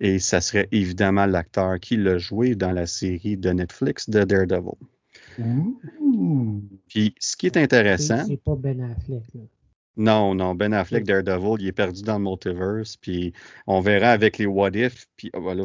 Et 0.00 0.18
ça 0.18 0.40
serait 0.40 0.66
évidemment 0.72 1.26
l'acteur 1.26 1.78
qui 1.78 1.96
l'a 1.96 2.18
joué 2.18 2.56
dans 2.56 2.72
la 2.72 2.86
série 2.86 3.36
de 3.36 3.50
Netflix 3.50 4.10
de 4.10 4.24
Daredevil. 4.24 4.74
Puis 6.88 7.14
ce 7.20 7.36
qui 7.36 7.46
est 7.46 7.56
intéressant. 7.56 8.24
C'est 8.26 8.42
pas 8.42 8.56
Ben 8.56 8.80
Affleck. 8.80 9.22
Là. 9.32 9.42
Non, 9.98 10.32
non, 10.34 10.54
Ben 10.54 10.72
Affleck, 10.72 11.04
Daredevil, 11.04 11.56
il 11.60 11.66
est 11.66 11.72
perdu 11.72 12.02
dans 12.02 12.18
le 12.18 12.24
multiverse, 12.24 12.96
puis 12.96 13.32
on 13.66 13.80
verra 13.80 14.10
avec 14.10 14.38
les 14.38 14.46
What 14.46 14.70
If, 14.74 15.06
puis 15.16 15.28
oh, 15.34 15.40
voilà, 15.40 15.64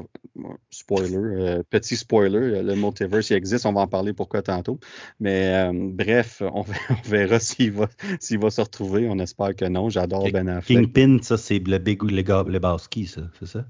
spoiler, 0.71 1.15
euh, 1.15 1.63
petit 1.69 1.95
spoiler, 1.95 2.63
le 2.63 2.75
multiverse, 2.75 3.29
il 3.29 3.35
existe, 3.35 3.67
on 3.67 3.73
va 3.73 3.81
en 3.81 3.87
parler 3.87 4.11
pourquoi 4.11 4.41
tantôt, 4.41 4.79
mais 5.19 5.53
euh, 5.53 5.71
bref, 5.73 6.41
on, 6.41 6.63
verra 7.05 7.39
s'il 7.39 7.73
va, 7.73 7.87
s'il 8.19 8.39
va 8.39 8.49
se 8.49 8.61
retrouver, 8.61 9.07
on 9.07 9.19
espère 9.19 9.55
que 9.55 9.65
non, 9.65 9.89
j'adore 9.89 10.27
Ben 10.31 10.49
Affleck. 10.49 10.79
Kingpin, 10.79 11.19
ça, 11.21 11.37
c'est 11.37 11.59
le 11.59 11.77
Big 11.77 12.01
Lebowski, 12.01 13.05
ça, 13.05 13.21
c'est 13.39 13.47
ça? 13.47 13.65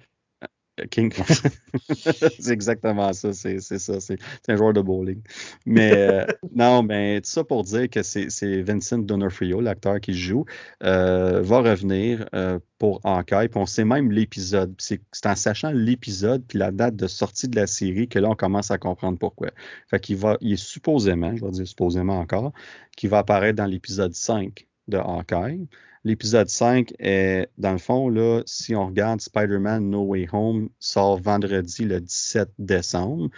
King. 0.89 1.13
c'est 2.39 2.51
exactement 2.51 3.13
ça. 3.13 3.33
C'est 3.33 3.59
ça. 3.59 3.99
C'est 3.99 4.17
un 4.47 4.55
joueur 4.55 4.73
de 4.73 4.81
bowling. 4.81 5.21
Mais 5.65 5.93
euh, 5.93 6.25
non, 6.55 6.83
mais 6.83 7.21
tout 7.21 7.29
ça 7.29 7.43
pour 7.43 7.63
dire 7.63 7.89
que 7.89 8.01
c'est 8.01 8.61
Vincent 8.61 8.97
D'Onofrio, 8.97 9.61
l'acteur 9.61 9.99
qui 9.99 10.13
joue, 10.13 10.45
euh, 10.83 11.41
va 11.41 11.59
revenir 11.59 12.27
euh, 12.33 12.59
pour 12.79 13.01
Enquête. 13.03 13.51
Puis 13.51 13.59
on 13.59 13.65
sait 13.65 13.85
même 13.85 14.11
l'épisode. 14.11 14.73
C'est 14.79 15.01
en 15.25 15.35
sachant 15.35 15.71
l'épisode 15.71 16.43
puis 16.47 16.57
la 16.57 16.71
date 16.71 16.95
de 16.95 17.07
sortie 17.07 17.47
de 17.47 17.55
la 17.55 17.67
série 17.67 18.07
que 18.07 18.19
là, 18.19 18.29
on 18.29 18.35
commence 18.35 18.71
à 18.71 18.77
comprendre 18.77 19.17
pourquoi. 19.19 19.49
Fait 19.87 19.99
qu'il 19.99 20.17
va, 20.17 20.37
il 20.41 20.53
est 20.53 20.57
supposément, 20.57 21.35
je 21.35 21.45
vais 21.45 21.51
dire 21.51 21.67
supposément 21.67 22.19
encore, 22.19 22.51
qu'il 22.97 23.09
va 23.09 23.19
apparaître 23.19 23.57
dans 23.57 23.65
l'épisode 23.65 24.13
5 24.13 24.65
de 24.87 24.97
Hawkeye. 24.97 25.67
L'épisode 26.03 26.49
5 26.49 26.93
est, 26.99 27.49
dans 27.57 27.71
le 27.71 27.77
fond, 27.77 28.09
là, 28.09 28.41
si 28.45 28.75
on 28.75 28.87
regarde 28.87 29.21
Spider-Man 29.21 29.89
No 29.89 30.03
Way 30.03 30.27
Home, 30.33 30.69
sort 30.79 31.17
vendredi 31.17 31.85
le 31.85 32.01
17 32.01 32.49
décembre. 32.59 33.29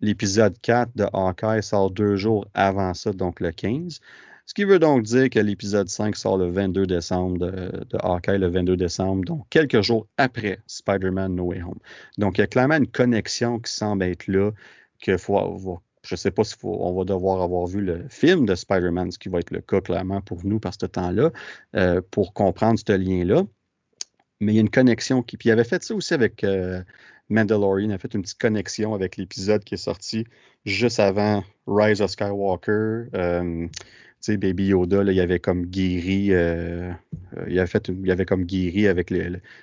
L'épisode 0.00 0.56
4 0.62 0.96
de 0.96 1.06
Hawkeye 1.12 1.62
sort 1.62 1.90
deux 1.90 2.14
jours 2.16 2.46
avant 2.54 2.94
ça, 2.94 3.12
donc 3.12 3.40
le 3.40 3.50
15. 3.50 4.00
Ce 4.46 4.54
qui 4.54 4.64
veut 4.64 4.78
donc 4.78 5.02
dire 5.02 5.28
que 5.28 5.40
l'épisode 5.40 5.88
5 5.88 6.16
sort 6.16 6.38
le 6.38 6.50
22 6.50 6.86
décembre 6.86 7.38
de, 7.38 7.98
Hawkeye, 7.98 8.38
le 8.38 8.48
22 8.48 8.76
décembre, 8.76 9.24
donc 9.24 9.46
quelques 9.50 9.82
jours 9.82 10.06
après 10.16 10.60
Spider-Man 10.68 11.34
No 11.34 11.44
Way 11.44 11.62
Home. 11.62 11.78
Donc, 12.16 12.38
il 12.38 12.42
y 12.42 12.44
a 12.44 12.46
clairement 12.46 12.76
une 12.76 12.86
connexion 12.86 13.58
qui 13.58 13.72
semble 13.72 14.04
être 14.04 14.26
là, 14.28 14.52
qu'il 15.00 15.18
faut, 15.18 15.36
je 16.02 16.14
ne 16.14 16.16
sais 16.16 16.30
pas 16.30 16.44
si 16.44 16.54
on 16.62 16.92
va 16.92 17.04
devoir 17.04 17.42
avoir 17.42 17.66
vu 17.66 17.80
le 17.80 18.08
film 18.08 18.46
de 18.46 18.54
Spider-Man, 18.54 19.10
ce 19.10 19.18
qui 19.18 19.28
va 19.28 19.40
être 19.40 19.50
le 19.50 19.60
cas 19.60 19.80
clairement 19.80 20.20
pour 20.20 20.44
nous 20.44 20.60
par 20.60 20.74
ce 20.74 20.86
temps-là, 20.86 21.30
euh, 21.76 22.00
pour 22.10 22.32
comprendre 22.32 22.78
ce 22.78 22.92
lien-là. 22.92 23.44
Mais 24.40 24.52
il 24.52 24.54
y 24.56 24.58
a 24.58 24.62
une 24.62 24.70
connexion 24.70 25.22
qui. 25.22 25.36
Puis 25.36 25.48
il 25.48 25.52
avait 25.52 25.64
fait 25.64 25.82
ça 25.82 25.94
aussi 25.94 26.14
avec 26.14 26.44
euh, 26.44 26.82
Mandalorian, 27.28 27.90
il 27.90 27.92
a 27.92 27.98
fait 27.98 28.14
une 28.14 28.22
petite 28.22 28.38
connexion 28.38 28.94
avec 28.94 29.16
l'épisode 29.16 29.64
qui 29.64 29.74
est 29.74 29.78
sorti 29.78 30.24
juste 30.64 31.00
avant 31.00 31.44
Rise 31.66 32.00
of 32.00 32.10
Skywalker. 32.10 33.08
Euh, 33.14 33.66
sais, 34.32 34.36
Baby 34.36 34.66
Yoda, 34.66 35.02
là, 35.02 35.12
il 35.12 35.20
avait 35.20 35.40
comme 35.40 35.66
guéri, 35.66 36.32
euh, 36.32 36.92
euh, 37.36 37.44
il, 37.48 37.58
avait 37.58 37.68
fait 37.68 37.88
il 37.88 38.10
avait 38.10 38.24
comme 38.24 38.44
guéri 38.44 38.86
avec 38.86 39.12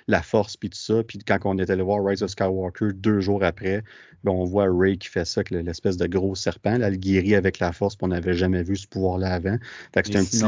la 0.06 0.22
force 0.22 0.56
puis 0.56 0.70
tout 0.70 0.78
ça. 0.78 1.02
Puis 1.02 1.18
quand 1.18 1.38
on 1.44 1.58
était 1.58 1.72
allé 1.72 1.82
voir 1.82 2.04
Rise 2.04 2.22
of 2.22 2.30
Skywalker 2.30 2.92
deux 2.94 3.20
jours 3.20 3.44
après, 3.44 3.82
ben, 4.24 4.32
on 4.32 4.44
voit 4.44 4.66
Ray 4.70 4.98
qui 4.98 5.08
fait 5.08 5.24
ça, 5.24 5.42
l'espèce 5.50 5.96
de 5.96 6.06
gros 6.06 6.34
serpent, 6.34 6.78
là, 6.78 6.90
le 6.90 6.96
guérit 6.96 7.34
avec 7.34 7.58
la 7.58 7.72
force, 7.72 7.96
puis 7.96 8.04
on 8.04 8.08
n'avait 8.08 8.34
jamais 8.34 8.62
vu 8.62 8.76
ce 8.76 8.86
pouvoir-là 8.86 9.32
avant. 9.32 9.56
Fait 9.94 10.02
que 10.02 10.08
c'est 10.08 10.18
un 10.18 10.24
petit 10.24 10.42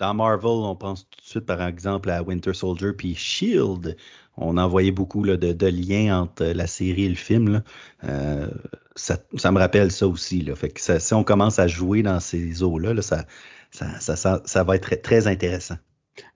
dans 0.00 0.14
Marvel, 0.14 0.50
on 0.50 0.74
pense 0.74 1.06
tout 1.10 1.20
de 1.20 1.26
suite, 1.26 1.44
par 1.44 1.62
exemple, 1.62 2.08
à 2.08 2.22
Winter 2.22 2.54
Soldier 2.54 2.92
puis 2.96 3.14
Shield. 3.14 3.96
On 4.38 4.56
en 4.56 4.66
voyait 4.66 4.92
beaucoup 4.92 5.22
là, 5.22 5.36
de, 5.36 5.66
liens 5.66 6.22
entre 6.22 6.44
la 6.44 6.66
série 6.66 7.04
et 7.04 7.08
le 7.10 7.16
film. 7.16 7.62
Euh, 8.04 8.48
ça, 8.96 9.52
me 9.52 9.58
rappelle 9.58 9.90
ça 9.90 10.06
aussi. 10.06 10.42
Là. 10.42 10.54
Si 10.98 11.14
on 11.14 11.24
commence 11.24 11.58
à 11.58 11.66
jouer 11.66 12.02
dans 12.02 12.20
ces 12.20 12.62
eaux-là, 12.62 13.00
ça, 13.02 13.24
ça, 13.70 14.64
va 14.64 14.76
être 14.76 14.94
très, 15.02 15.26
intéressant. 15.26 15.76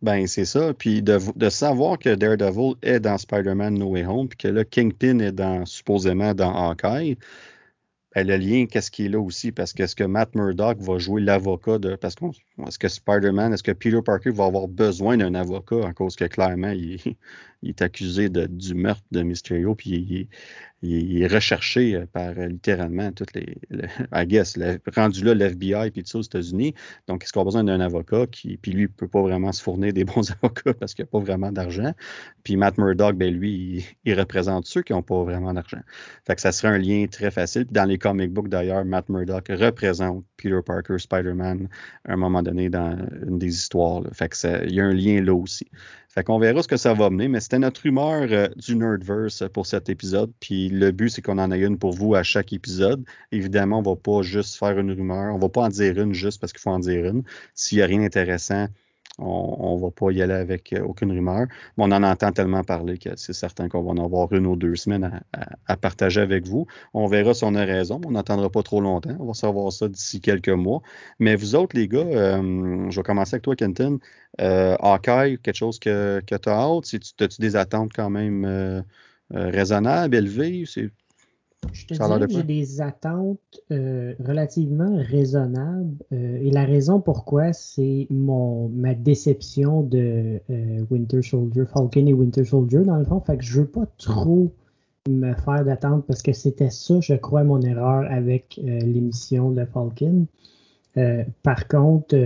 Ben, 0.03 0.27
c'est 0.27 0.45
ça. 0.45 0.73
Puis 0.73 1.03
de, 1.03 1.49
savoir 1.49 1.99
que 1.99 2.15
Daredevil 2.15 2.75
est 2.83 3.01
dans 3.01 3.19
Spider-Man 3.19 3.75
No 3.75 3.91
Way 3.91 4.07
Home, 4.07 4.29
puis 4.29 4.39
que 4.39 4.49
là, 4.49 4.65
Kingpin 4.65 5.19
est 5.19 5.67
supposément 5.67 6.35
dans 6.35 6.71
Hawkeye, 6.71 7.19
ben, 8.15 8.27
le 8.27 8.37
lien, 8.37 8.67
qu'est-ce 8.67 8.93
qui 8.93 9.07
est 9.07 9.09
là 9.09 9.19
aussi? 9.19 9.51
Parce 9.51 9.73
que 9.73 9.83
est-ce 9.83 9.97
que 9.97 10.05
Matt 10.05 10.37
Murdock 10.37 10.79
va 10.79 10.99
jouer 10.99 11.21
l'avocat 11.21 11.79
de. 11.79 11.97
Parce 11.97 12.15
est-ce 12.69 12.79
que 12.79 12.87
Spider-Man, 12.87 13.53
est-ce 13.53 13.65
que 13.65 13.73
Peter 13.73 14.01
Parker 14.05 14.31
va 14.31 14.45
avoir 14.45 14.69
besoin 14.69 15.17
d'un 15.17 15.35
avocat 15.35 15.85
à 15.85 15.93
cause 15.93 16.15
que 16.15 16.25
clairement 16.27 16.71
il, 16.71 17.01
est 17.69 17.83
accusé 17.83 18.29
du 18.29 18.75
meurtre 18.75 19.05
de 19.11 19.23
Mysterio, 19.23 19.75
puis 19.75 19.91
il, 19.91 20.29
il, 20.85 21.23
est 21.23 21.27
recherché 21.27 21.95
euh, 21.95 22.07
par 22.07 22.31
euh, 22.37 22.49
littéralement 22.49 23.11
toutes 23.13 23.35
les, 23.35 23.57
I 24.13 24.27
guess, 24.27 24.59
rendu 24.95 25.25
là 25.25 25.35
l'FBI 25.35 25.91
puis 25.91 26.03
tout 26.03 26.11
ça 26.11 26.19
aux 26.19 26.23
États-Unis. 26.23 26.75
Donc, 27.09 27.25
est-ce 27.25 27.33
qu'on 27.33 27.43
a 27.43 27.45
besoin 27.45 27.65
d'un 27.65 27.81
avocat 27.81 28.27
qui, 28.27 28.57
puis 28.57 28.73
lui, 28.73 28.83
il 28.83 28.89
peut 28.89 29.09
pas 29.09 29.23
vraiment 29.23 29.53
se 29.53 29.63
fournir 29.63 29.93
des 29.93 30.05
bons 30.05 30.31
avocats 30.31 30.75
parce 30.75 30.95
qu'il 30.95 31.05
n'a 31.05 31.09
pas 31.09 31.21
vraiment 31.21 31.53
d'argent. 31.53 31.93
Puis 32.43 32.57
Matt 32.57 32.79
Murdock, 32.79 33.17
ben 33.17 33.35
lui, 33.35 33.87
il, 34.05 34.15
représente 34.15 34.67
ceux 34.67 34.83
qui 34.83 34.93
n'ont 34.93 35.03
pas 35.03 35.23
vraiment 35.25 35.53
d'argent. 35.55 35.81
Fait 36.27 36.35
que 36.35 36.41
ça 36.41 36.53
serait 36.53 36.69
un 36.69 36.79
lien 36.79 37.07
très 37.11 37.31
facile. 37.31 37.65
Puis 37.65 37.73
dans 37.73 37.85
les 37.85 37.99
comic 37.99 38.33
books 38.33 38.49
d'ailleurs, 38.49 38.85
Matt 38.85 39.09
Murdock 39.09 39.49
représente 39.49 40.25
Peter 40.37 40.61
Parker, 40.65 40.99
Spider-Man, 40.99 41.69
à 42.05 42.13
un 42.13 42.17
moment 42.17 42.43
donné 42.43 42.69
dans 42.69 42.97
une 43.27 43.39
des 43.39 43.55
histoires. 43.55 44.03
Fait 44.13 44.29
que 44.29 44.67
il 44.67 44.75
y 44.75 44.81
a 44.81 44.85
un 44.85 44.93
lien 44.93 45.23
là 45.23 45.35
aussi. 45.35 45.67
Fait 46.15 46.23
qu'on 46.23 46.39
verra 46.39 46.63
ce 46.63 46.69
que 46.69 46.77
ça 46.77 46.95
va 46.95 47.11
mener, 47.11 47.27
mais 47.27 47.41
c'était 47.41 47.59
notre 47.59 47.83
rumeur 47.83 48.29
euh, 48.31 48.47
du 48.55 48.77
Nerdverse 48.77 49.43
pour 49.53 49.67
cet 49.67 49.89
épisode. 49.89 50.33
Puis 50.39 50.69
le 50.69 50.93
but, 50.93 51.09
c'est 51.09 51.23
qu'on 51.23 51.39
en 51.39 51.51
ait 51.51 51.61
une 51.61 51.77
pour 51.77 51.93
vous 51.93 52.15
à 52.15 52.23
chaque 52.23 52.53
épisode. 52.53 53.05
Évidemment, 53.33 53.81
on 53.81 53.83
va 53.83 53.97
pas 53.97 54.23
juste 54.23 54.55
faire 54.57 54.79
une 54.79 54.93
rumeur. 54.93 55.35
On 55.35 55.39
va 55.39 55.49
pas 55.49 55.63
en 55.63 55.69
dire 55.69 56.01
une 56.01 56.15
juste 56.15 56.41
parce 56.41 56.53
qu'il 56.53 56.61
faut 56.61 56.71
en 56.71 56.79
dire 56.79 57.05
une. 57.07 57.25
S'il 57.57 57.79
y 57.79 57.83
a 57.83 57.87
rien 57.87 57.99
d'intéressant, 57.99 58.69
on 59.19 59.77
ne 59.77 59.81
va 59.81 59.91
pas 59.91 60.11
y 60.11 60.23
aller 60.23 60.35
avec 60.35 60.73
euh, 60.73 60.83
aucune 60.83 61.13
rumeur. 61.13 61.47
Mais 61.77 61.85
on 61.85 61.93
en 61.93 62.03
entend 62.03 62.33
tellement 62.33 62.65
parler 62.65 62.99
que 62.99 63.11
c'est 63.17 63.33
certain 63.33 63.69
qu'on 63.69 63.83
va 63.83 63.91
en 63.91 64.05
avoir 64.05 64.33
une 64.33 64.47
ou 64.47 64.57
deux 64.57 64.77
semaines 64.77 65.21
à, 65.67 65.77
partager 65.77 66.21
avec 66.21 66.47
vous. 66.47 66.67
On 66.95 67.07
verra 67.07 67.35
si 67.35 67.45
on 67.45 67.55
a 67.55 67.65
raison. 67.65 68.01
On 68.07 68.13
n'attendra 68.13 68.51
pas 68.51 68.63
trop 68.63 68.81
longtemps. 68.81 69.17
On 69.21 69.27
va 69.27 69.35
savoir 69.35 69.73
ça 69.73 69.89
d'ici 69.89 70.21
quelques 70.21 70.49
mois. 70.49 70.83
Mais 71.19 71.37
vous 71.37 71.55
autres, 71.55 71.77
les 71.77 71.89
gars, 71.89 71.99
euh, 72.01 72.91
je 72.91 72.97
vais 72.97 73.03
commencer 73.03 73.35
avec 73.35 73.43
toi, 73.43 73.57
Kenton. 73.57 73.99
Euh, 74.41 74.77
quelque 74.99 75.55
chose 75.55 75.79
que, 75.79 76.21
que 76.27 76.35
tu 76.35 76.49
as 76.49 76.53
hâte? 76.53 76.85
As-tu 77.21 77.41
des 77.41 77.57
attentes 77.57 77.93
quand 77.95 78.11
même 78.11 78.45
euh, 78.45 78.83
raisonnables, 79.31 80.17
élevées? 80.17 80.65
Je 81.73 81.87
te 81.87 81.95
j'ai 82.29 82.43
des 82.43 82.81
attentes 82.81 83.39
euh, 83.71 84.15
relativement 84.25 84.97
raisonnables. 84.97 85.97
Euh, 86.13 86.39
et 86.43 86.51
la 86.51 86.65
raison 86.65 87.01
pourquoi, 87.01 87.53
c'est 87.53 88.07
mon 88.11 88.69
ma 88.69 88.95
déception 88.95 89.83
de 89.83 90.41
euh, 90.51 90.85
Winter 90.91 91.23
Soldier, 91.23 91.65
Falcon 91.67 92.07
et 92.07 92.13
Winter 92.13 92.45
Soldier, 92.45 92.81
dans 92.85 92.97
le 92.97 93.05
fond. 93.05 93.21
Fait 93.21 93.37
que 93.37 93.45
je 93.45 93.61
veux 93.61 93.67
pas 93.67 93.87
trop 93.99 94.53
me 95.09 95.35
faire 95.35 95.65
d'attente 95.65 96.05
parce 96.07 96.23
que 96.23 96.33
c'était 96.33 96.71
ça, 96.71 97.01
je 97.01 97.15
crois, 97.15 97.45
mon 97.45 97.61
erreur 97.61 98.11
avec 98.11 98.59
l'émission 98.63 99.51
de 99.51 99.65
Falcon. 99.67 100.27
par 101.43 101.69
contre, 101.69 102.17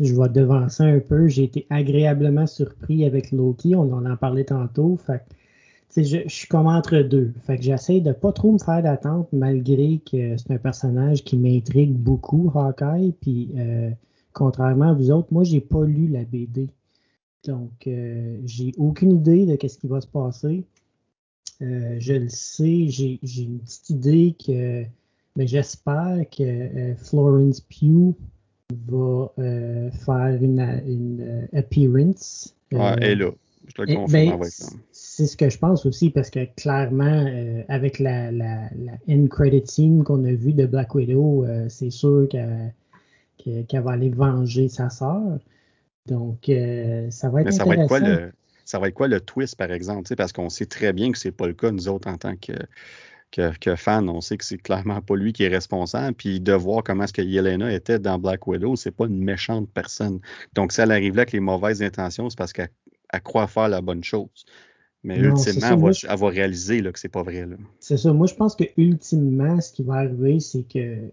je 0.00 0.14
vais 0.14 0.28
devancer 0.30 0.82
un 0.82 1.00
peu. 1.00 1.28
J'ai 1.28 1.44
été 1.44 1.66
agréablement 1.68 2.46
surpris 2.46 3.04
avec 3.04 3.32
Loki. 3.32 3.76
On 3.76 3.92
en 3.92 4.06
a 4.06 4.16
parlé 4.16 4.44
tantôt. 4.44 4.96
Fait 4.96 5.22
je, 5.96 6.28
suis 6.28 6.46
comme 6.48 6.66
entre 6.66 6.98
deux. 6.98 7.32
Fait 7.44 7.56
que 7.56 7.62
j'essaie 7.62 8.00
de 8.00 8.12
pas 8.12 8.32
trop 8.32 8.52
me 8.52 8.58
faire 8.58 8.82
d'attente 8.82 9.28
malgré 9.32 9.98
que 9.98 10.36
c'est 10.36 10.50
un 10.52 10.58
personnage 10.58 11.24
qui 11.24 11.36
m'intrigue 11.36 11.92
beaucoup, 11.92 12.50
Hawkeye. 12.54 13.12
Puis 13.20 13.50
euh, 13.56 13.90
contrairement 14.32 14.90
à 14.90 14.94
vous 14.94 15.10
autres, 15.10 15.28
moi 15.32 15.44
j'ai 15.44 15.60
pas 15.60 15.84
lu 15.84 16.08
la 16.08 16.24
BD. 16.24 16.68
Donc 17.44 17.86
euh, 17.86 18.38
j'ai 18.44 18.72
aucune 18.76 19.12
idée 19.12 19.46
de 19.46 19.68
ce 19.68 19.78
qui 19.78 19.88
va 19.88 20.00
se 20.00 20.06
passer. 20.06 20.64
Euh, 21.62 21.96
je 21.98 22.14
le 22.14 22.28
sais, 22.28 22.86
j'ai 22.88 23.18
une 23.42 23.58
petite 23.58 23.90
idée 23.90 24.36
que 24.46 24.84
mais 25.36 25.46
j'espère 25.46 26.24
que 26.36 26.94
Florence 26.96 27.60
Pugh 27.60 28.14
va 28.88 29.30
faire 29.36 30.38
une, 30.40 30.60
une 30.86 31.48
appearance. 31.52 32.54
Ouais, 32.72 32.96
elle 33.00 33.02
est 33.04 33.14
là. 33.16 33.30
Je 33.70 33.74
te 33.74 33.94
confirme 33.94 34.40
ben, 34.40 34.48
c'est 35.20 35.26
ce 35.26 35.36
que 35.36 35.50
je 35.50 35.58
pense 35.58 35.84
aussi, 35.84 36.08
parce 36.08 36.30
que 36.30 36.46
clairement, 36.56 37.26
euh, 37.26 37.62
avec 37.68 37.98
la, 37.98 38.32
la, 38.32 38.70
la 38.74 38.92
end 39.06 39.26
credit 39.26 39.66
scene 39.66 40.02
qu'on 40.02 40.24
a 40.24 40.32
vue 40.32 40.54
de 40.54 40.64
Black 40.64 40.94
Widow, 40.94 41.44
euh, 41.44 41.66
c'est 41.68 41.90
sûr 41.90 42.26
qu'elle 42.30 43.82
va 43.82 43.90
aller 43.90 44.08
venger 44.08 44.70
sa 44.70 44.88
sœur. 44.88 45.38
Donc, 46.06 46.48
euh, 46.48 47.10
ça 47.10 47.28
va 47.28 47.42
être 47.42 47.52
ça 47.52 47.66
Va 47.66 47.74
être 47.74 47.86
quoi 47.86 48.00
le, 48.00 48.32
ça 48.64 48.78
va 48.78 48.88
être 48.88 48.94
quoi 48.94 49.08
le 49.08 49.20
twist, 49.20 49.56
par 49.56 49.70
exemple? 49.70 50.14
Parce 50.16 50.32
qu'on 50.32 50.48
sait 50.48 50.64
très 50.64 50.94
bien 50.94 51.12
que 51.12 51.18
c'est 51.18 51.32
pas 51.32 51.46
le 51.46 51.52
cas, 51.52 51.70
nous 51.70 51.88
autres, 51.88 52.08
en 52.08 52.16
tant 52.16 52.34
que, 52.36 52.52
que, 53.30 53.76
fans. 53.76 54.08
On 54.08 54.22
sait 54.22 54.38
que 54.38 54.44
c'est 54.46 54.56
clairement 54.56 55.02
pas 55.02 55.16
lui 55.16 55.34
qui 55.34 55.44
est 55.44 55.48
responsable. 55.48 56.16
Puis 56.16 56.40
de 56.40 56.54
voir 56.54 56.82
comment 56.82 57.04
est-ce 57.04 57.12
que 57.12 57.20
Yelena 57.20 57.70
était 57.70 57.98
dans 57.98 58.18
Black 58.18 58.46
Widow, 58.46 58.74
c'est 58.74 58.90
pas 58.90 59.04
une 59.04 59.22
méchante 59.22 59.68
personne. 59.74 60.20
Donc, 60.54 60.72
si 60.72 60.80
elle 60.80 60.92
arrive 60.92 61.14
là 61.14 61.22
avec 61.22 61.32
les 61.32 61.40
mauvaises 61.40 61.82
intentions, 61.82 62.30
c'est 62.30 62.38
parce 62.38 62.54
qu'elle 62.54 62.70
croit 63.22 63.46
faire 63.48 63.68
la 63.68 63.82
bonne 63.82 64.02
chose. 64.02 64.46
Mais 65.02 65.18
ultimement, 65.18 65.90
elle, 65.90 66.18
va, 66.18 66.28
réaliser 66.28 66.82
là, 66.82 66.92
que 66.92 66.98
c'est 66.98 67.08
pas 67.08 67.22
vrai. 67.22 67.46
C'est 67.78 67.96
ça. 67.96 68.12
Moi, 68.12 68.26
je 68.26 68.34
pense 68.34 68.54
que 68.54 68.64
ultimement, 68.76 69.60
ce 69.60 69.72
qui 69.72 69.82
va 69.82 69.94
arriver, 69.94 70.40
c'est 70.40 70.62
que 70.62 71.10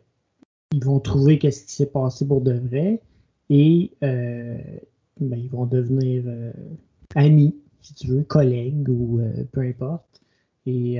ils 0.73 0.83
vont 0.83 0.99
trouver 0.99 1.39
qu'est-ce 1.39 1.65
qui 1.65 1.73
s'est 1.73 1.85
passé 1.85 2.27
pour 2.27 2.41
de 2.41 2.53
vrai 2.53 3.01
et 3.49 3.91
euh, 4.03 4.57
ben, 5.19 5.39
ils 5.39 5.49
vont 5.49 5.65
devenir 5.65 6.23
euh, 6.27 6.51
amis, 7.15 7.55
si 7.81 7.93
tu 7.93 8.07
veux, 8.07 8.23
collègues 8.23 8.89
ou 8.89 9.19
euh, 9.19 9.45
peu 9.51 9.61
importe. 9.61 10.03
Et 10.65 10.99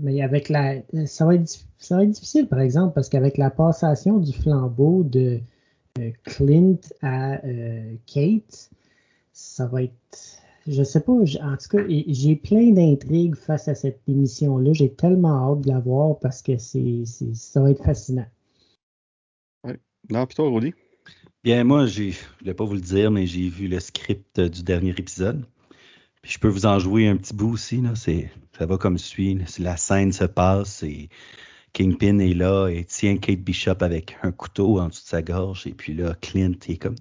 mais 0.00 0.22
avec 0.22 0.48
la, 0.48 0.82
ça 1.06 1.24
va, 1.24 1.36
être, 1.36 1.48
ça 1.78 1.98
va 1.98 2.02
être 2.02 2.10
difficile, 2.10 2.48
par 2.48 2.58
exemple, 2.58 2.94
parce 2.94 3.08
qu'avec 3.08 3.38
la 3.38 3.48
passation 3.48 4.18
du 4.18 4.32
flambeau 4.32 5.04
de 5.04 5.38
Clint 6.24 6.80
à 7.00 7.40
Kate, 8.12 8.70
ça 9.32 9.68
va 9.68 9.84
être 9.84 10.42
je 10.68 10.82
sais 10.82 11.00
pas, 11.00 11.12
en 11.12 11.56
tout 11.56 11.68
cas, 11.70 11.82
j'ai 11.88 12.36
plein 12.36 12.70
d'intrigues 12.70 13.36
face 13.36 13.68
à 13.68 13.74
cette 13.74 14.00
émission-là. 14.06 14.72
J'ai 14.72 14.92
tellement 14.92 15.52
hâte 15.52 15.62
de 15.62 15.68
la 15.68 15.80
voir 15.80 16.18
parce 16.18 16.42
que 16.42 16.58
c'est, 16.58 17.04
ça 17.34 17.62
va 17.62 17.70
être 17.70 17.82
fascinant. 17.82 18.26
Oui. 19.64 19.72
Non, 20.10 20.26
puis 20.26 20.36
toi, 20.36 20.50
Rudy? 20.50 20.74
Bien, 21.42 21.64
moi, 21.64 21.86
j'ai, 21.86 22.10
je 22.10 22.18
voulais 22.40 22.54
pas 22.54 22.64
vous 22.64 22.74
le 22.74 22.80
dire, 22.80 23.10
mais 23.10 23.26
j'ai 23.26 23.48
vu 23.48 23.68
le 23.68 23.80
script 23.80 24.40
du 24.40 24.62
dernier 24.62 24.90
épisode. 24.90 25.44
Puis 26.22 26.32
je 26.32 26.38
peux 26.38 26.48
vous 26.48 26.66
en 26.66 26.78
jouer 26.78 27.08
un 27.08 27.16
petit 27.16 27.34
bout 27.34 27.52
aussi. 27.52 27.80
Là. 27.80 27.94
C'est, 27.94 28.30
ça 28.58 28.66
va 28.66 28.76
comme 28.76 28.98
suit. 28.98 29.38
La 29.58 29.76
scène 29.76 30.12
se 30.12 30.24
passe 30.24 30.82
et 30.82 31.08
Kingpin 31.72 32.18
est 32.18 32.34
là 32.34 32.68
et 32.68 32.84
tient 32.84 33.16
Kate 33.16 33.40
Bishop 33.40 33.80
avec 33.80 34.16
un 34.22 34.32
couteau 34.32 34.80
en 34.80 34.88
dessous 34.88 35.04
de 35.04 35.08
sa 35.08 35.22
gorge. 35.22 35.66
Et 35.66 35.72
puis 35.72 35.94
là, 35.94 36.14
Clint 36.20 36.54
est 36.68 36.76
comme 36.76 36.96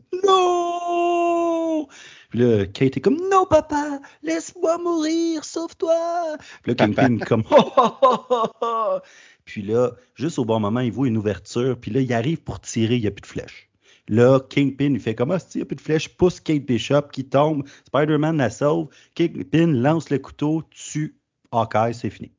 puis 2.30 2.40
là, 2.40 2.66
Kate 2.66 2.98
est 2.98 3.02
comme 3.02 3.18
Non, 3.32 3.46
papa, 3.46 4.00
laisse-moi 4.22 4.78
mourir, 4.80 5.46
sauve-toi. 5.46 6.38
Puis 6.62 6.72
là, 6.72 6.76
Kingpin 6.76 7.18
comme 7.20 7.44
oh, 7.52 9.00
Puis 9.46 9.62
là, 9.62 9.92
juste 10.16 10.38
au 10.38 10.46
bon 10.46 10.60
moment, 10.60 10.82
il 10.82 10.92
voit 10.92 11.08
une 11.08 11.18
ouverture. 11.18 11.78
Puis 11.80 11.92
là, 11.92 12.02
il 12.02 12.14
arrive 12.14 12.42
pour 12.42 12.60
tirer, 12.60 12.96
il 12.96 13.02
n'y 13.02 13.08
a 13.08 13.12
plus 13.12 13.22
de 13.22 13.28
flèche. 13.28 13.70
Là, 14.10 14.40
Kingpin, 14.40 14.94
il 14.94 15.00
fait 15.00 15.16
comme 15.16 15.32
Ah, 15.32 15.38
il 15.54 15.58
n'y 15.58 15.62
a 15.62 15.66
plus 15.66 15.76
de 15.76 15.82
flèche, 15.82 16.10
pousse 16.10 16.40
Kate 16.40 16.66
Bishop 16.66 17.04
qui 17.12 17.26
tombe. 17.26 17.68
Spider-Man 17.88 18.38
la 18.38 18.50
sauve. 18.50 18.90
Kingpin 19.16 19.68
lance 19.68 20.10
le 20.10 20.20
couteau, 20.20 20.64
tue 20.70 21.18
Hawkeye, 21.52 21.94
c'est 21.94 22.10
fini. 22.10 22.32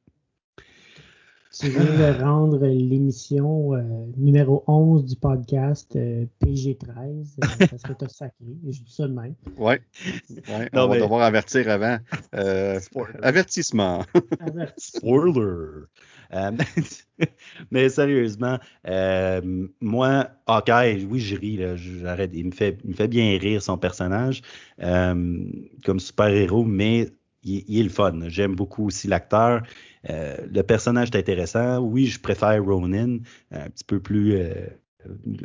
Tu 1.58 1.70
viens 1.70 1.82
de 1.82 2.18
rendre 2.22 2.64
l'émission 2.64 3.74
euh, 3.74 3.82
numéro 4.16 4.62
11 4.68 5.04
du 5.04 5.16
podcast 5.16 5.90
euh, 5.96 6.24
PG13 6.40 6.86
euh, 6.86 7.66
parce 7.70 7.82
que 7.82 7.92
t'as 7.94 8.08
sacré. 8.08 8.44
Je 8.64 8.80
dis 8.80 8.94
ça 8.94 9.08
de 9.08 9.12
même. 9.12 9.34
Oui. 9.56 9.74
Ouais, 10.48 10.68
on 10.72 10.86
va 10.86 11.00
devoir 11.00 11.22
avertir 11.22 11.68
avant. 11.68 11.98
avertissement. 13.22 14.04
Spoiler. 14.76 15.86
mais 17.72 17.88
sérieusement, 17.88 18.58
moi, 19.80 20.30
ok, 20.46 20.70
oui, 21.10 21.18
je 21.18 21.36
ris, 21.36 21.58
j'arrête. 22.00 22.30
Il 22.34 22.46
me 22.46 22.52
fait, 22.52 22.78
il 22.84 22.90
me 22.90 22.94
fait 22.94 23.08
bien 23.08 23.36
rire 23.36 23.62
son 23.62 23.78
personnage 23.78 24.42
comme 24.78 25.98
super-héros, 25.98 26.64
mais 26.64 27.08
il, 27.42 27.78
est 27.78 27.82
le 27.82 27.88
fun. 27.88 28.28
J'aime 28.28 28.54
beaucoup 28.54 28.86
aussi 28.86 29.08
l'acteur. 29.08 29.62
Euh, 30.10 30.36
le 30.50 30.62
personnage 30.62 31.08
est 31.08 31.16
intéressant. 31.16 31.78
Oui, 31.78 32.06
je 32.06 32.20
préfère 32.20 32.62
Ronin, 32.64 33.18
un 33.50 33.70
petit 33.70 33.84
peu 33.84 34.00
plus. 34.00 34.34
Euh, 34.34 34.66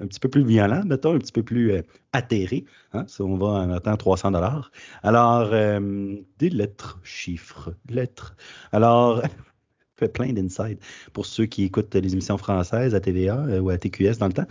un 0.01 0.07
petit 0.07 0.19
peu 0.19 0.29
plus 0.29 0.43
violent, 0.43 0.83
mettons, 0.83 1.15
un 1.15 1.19
petit 1.19 1.31
peu 1.31 1.43
plus 1.43 1.71
euh, 1.71 1.81
atterré. 2.11 2.65
Hein, 2.91 3.05
on 3.19 3.37
va 3.37 3.47
en 3.47 3.69
attendant 3.69 3.97
300 3.97 4.31
dollars. 4.31 4.71
Alors, 5.03 5.51
des 5.51 6.49
lettres, 6.49 6.99
chiffres, 7.03 7.73
lettres. 7.87 8.35
Alors, 8.71 9.21
fait 9.95 10.09
plein 10.09 10.33
d'insides 10.33 10.79
pour 11.13 11.27
ceux 11.27 11.45
qui 11.45 11.63
écoutent 11.63 11.93
les 11.93 12.11
émissions 12.11 12.37
françaises 12.37 12.95
à 12.95 12.99
TVA 12.99 13.61
ou 13.61 13.69
à 13.69 13.77
TQS 13.77 14.17
dans 14.17 14.27
le 14.27 14.33
temps. 14.33 14.47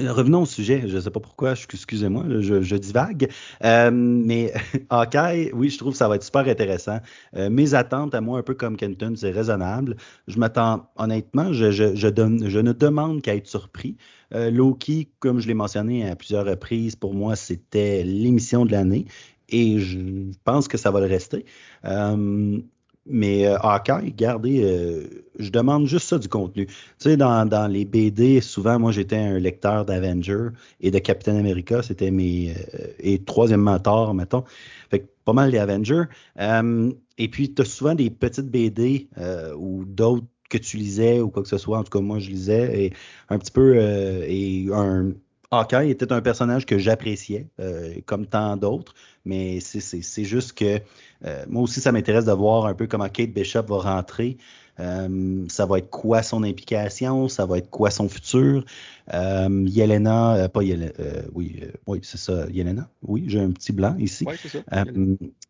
Revenons 0.00 0.42
au 0.42 0.46
sujet, 0.46 0.84
je 0.86 0.96
ne 0.96 1.00
sais 1.02 1.10
pas 1.10 1.20
pourquoi, 1.20 1.52
excusez-moi, 1.52 2.24
je, 2.40 2.76
divague, 2.76 3.28
euh, 3.62 3.90
mais 3.92 4.50
Hawkeye, 4.90 5.50
oui, 5.52 5.68
je 5.68 5.76
trouve 5.76 5.92
que 5.92 5.98
ça 5.98 6.08
va 6.08 6.16
être 6.16 6.22
super 6.22 6.48
intéressant. 6.48 6.98
Euh, 7.36 7.50
mes 7.50 7.74
attentes 7.74 8.14
à 8.14 8.22
moi, 8.22 8.38
un 8.38 8.42
peu 8.42 8.54
comme 8.54 8.78
Kenton, 8.78 9.12
c'est 9.16 9.30
raisonnable. 9.30 9.96
Je 10.28 10.38
m'attends, 10.38 10.88
honnêtement, 10.96 11.52
je, 11.52 11.70
je, 11.70 11.94
je, 11.94 12.08
je, 12.08 12.58
ne 12.58 12.72
demande 12.72 13.20
qu'à 13.20 13.36
être 13.36 13.46
surpris. 13.46 13.98
Euh, 14.34 14.50
Loki, 14.50 15.10
comme 15.18 15.40
je 15.40 15.46
l'ai 15.46 15.52
mentionné 15.52 16.08
à 16.08 16.16
plusieurs 16.16 16.46
reprises, 16.46 16.96
pour 16.96 17.12
moi, 17.12 17.36
c'était 17.36 18.02
l'émission 18.02 18.64
de 18.64 18.72
l'année 18.72 19.04
et 19.52 19.78
je 19.78 20.32
pense 20.44 20.68
que 20.68 20.78
ça 20.78 20.90
va 20.90 21.00
le 21.00 21.06
rester. 21.06 21.44
Euh, 21.84 22.58
mais 23.06 23.46
euh, 23.46 23.56
Hawkeye, 23.58 24.12
regardez, 24.12 24.62
euh, 24.62 25.24
je 25.38 25.50
demande 25.50 25.86
juste 25.86 26.08
ça 26.08 26.18
du 26.18 26.28
contenu. 26.28 26.66
Tu 26.66 26.74
sais, 26.98 27.16
dans, 27.16 27.46
dans 27.46 27.66
les 27.66 27.84
BD, 27.84 28.40
souvent, 28.40 28.78
moi, 28.78 28.92
j'étais 28.92 29.16
un 29.16 29.38
lecteur 29.38 29.84
d'Avenger 29.84 30.48
et 30.80 30.90
de 30.90 30.98
Captain 30.98 31.36
America. 31.36 31.82
C'était 31.82 32.10
mes. 32.10 32.50
Euh, 32.50 32.86
et 33.00 33.22
troisièmement, 33.24 33.78
Thor, 33.80 34.14
mettons. 34.14 34.44
Fait 34.90 35.00
que 35.00 35.06
pas 35.24 35.32
mal 35.32 35.50
les 35.50 35.58
Avengers. 35.58 36.04
Euh, 36.38 36.92
et 37.18 37.28
puis, 37.28 37.52
tu 37.52 37.62
as 37.62 37.64
souvent 37.64 37.94
des 37.94 38.10
petites 38.10 38.48
BD 38.48 39.08
ou 39.56 39.84
d'autres 39.84 40.26
que 40.48 40.58
tu 40.58 40.76
lisais 40.76 41.20
ou 41.20 41.30
quoi 41.30 41.42
que 41.42 41.48
ce 41.48 41.58
soit. 41.58 41.78
En 41.78 41.84
tout 41.84 41.90
cas, 41.90 42.00
moi, 42.04 42.18
je 42.20 42.30
lisais. 42.30 42.84
Et 42.84 42.92
un 43.30 43.38
petit 43.38 43.52
peu. 43.52 43.76
et 43.76 44.68
un 44.72 45.12
Hawkeye 45.52 45.90
était 45.90 46.10
un 46.12 46.22
personnage 46.22 46.64
que 46.64 46.78
j'appréciais, 46.78 47.46
euh, 47.60 47.96
comme 48.06 48.26
tant 48.26 48.56
d'autres, 48.56 48.94
mais 49.26 49.60
c'est 49.60 50.24
juste 50.24 50.54
que 50.54 50.80
euh, 51.26 51.44
moi 51.46 51.62
aussi, 51.62 51.80
ça 51.80 51.92
m'intéresse 51.92 52.24
de 52.24 52.32
voir 52.32 52.64
un 52.64 52.74
peu 52.74 52.86
comment 52.86 53.08
Kate 53.08 53.30
Bishop 53.30 53.64
va 53.68 53.76
rentrer. 53.76 54.38
Euh, 54.80 55.44
ça 55.48 55.66
va 55.66 55.76
être 55.78 55.90
quoi 55.90 56.22
son 56.22 56.42
implication, 56.42 57.28
ça 57.28 57.44
va 57.44 57.58
être 57.58 57.68
quoi 57.68 57.90
son 57.90 58.08
futur? 58.08 58.64
Yelena, 59.12 60.48
pas 60.48 60.62
Yelena, 60.62 60.90
oui, 61.34 61.60
oui 61.86 62.00
c'est 62.02 62.16
ça, 62.16 62.46
Yelena? 62.50 62.88
Oui, 63.02 63.24
j'ai 63.26 63.40
un 63.40 63.50
petit 63.50 63.72
blanc 63.72 63.94
ici. 63.98 64.24
Oui, 64.26 64.36
ça. 64.38 64.84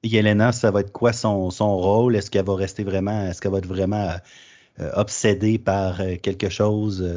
Yelena, 0.03 0.51
ça 0.51 0.73
va 0.73 0.81
être 0.81 0.91
quoi 0.91 1.13
son, 1.13 1.51
son 1.51 1.77
rôle? 1.77 2.17
Est-ce 2.17 2.29
qu'elle 2.29 2.45
va 2.45 2.57
rester 2.57 2.83
vraiment, 2.83 3.29
est-ce 3.29 3.41
qu'elle 3.41 3.53
va 3.53 3.59
être 3.59 3.69
vraiment 3.69 4.11
obsédée 4.95 5.59
par 5.59 6.01
quelque 6.23 6.49
chose 6.49 7.09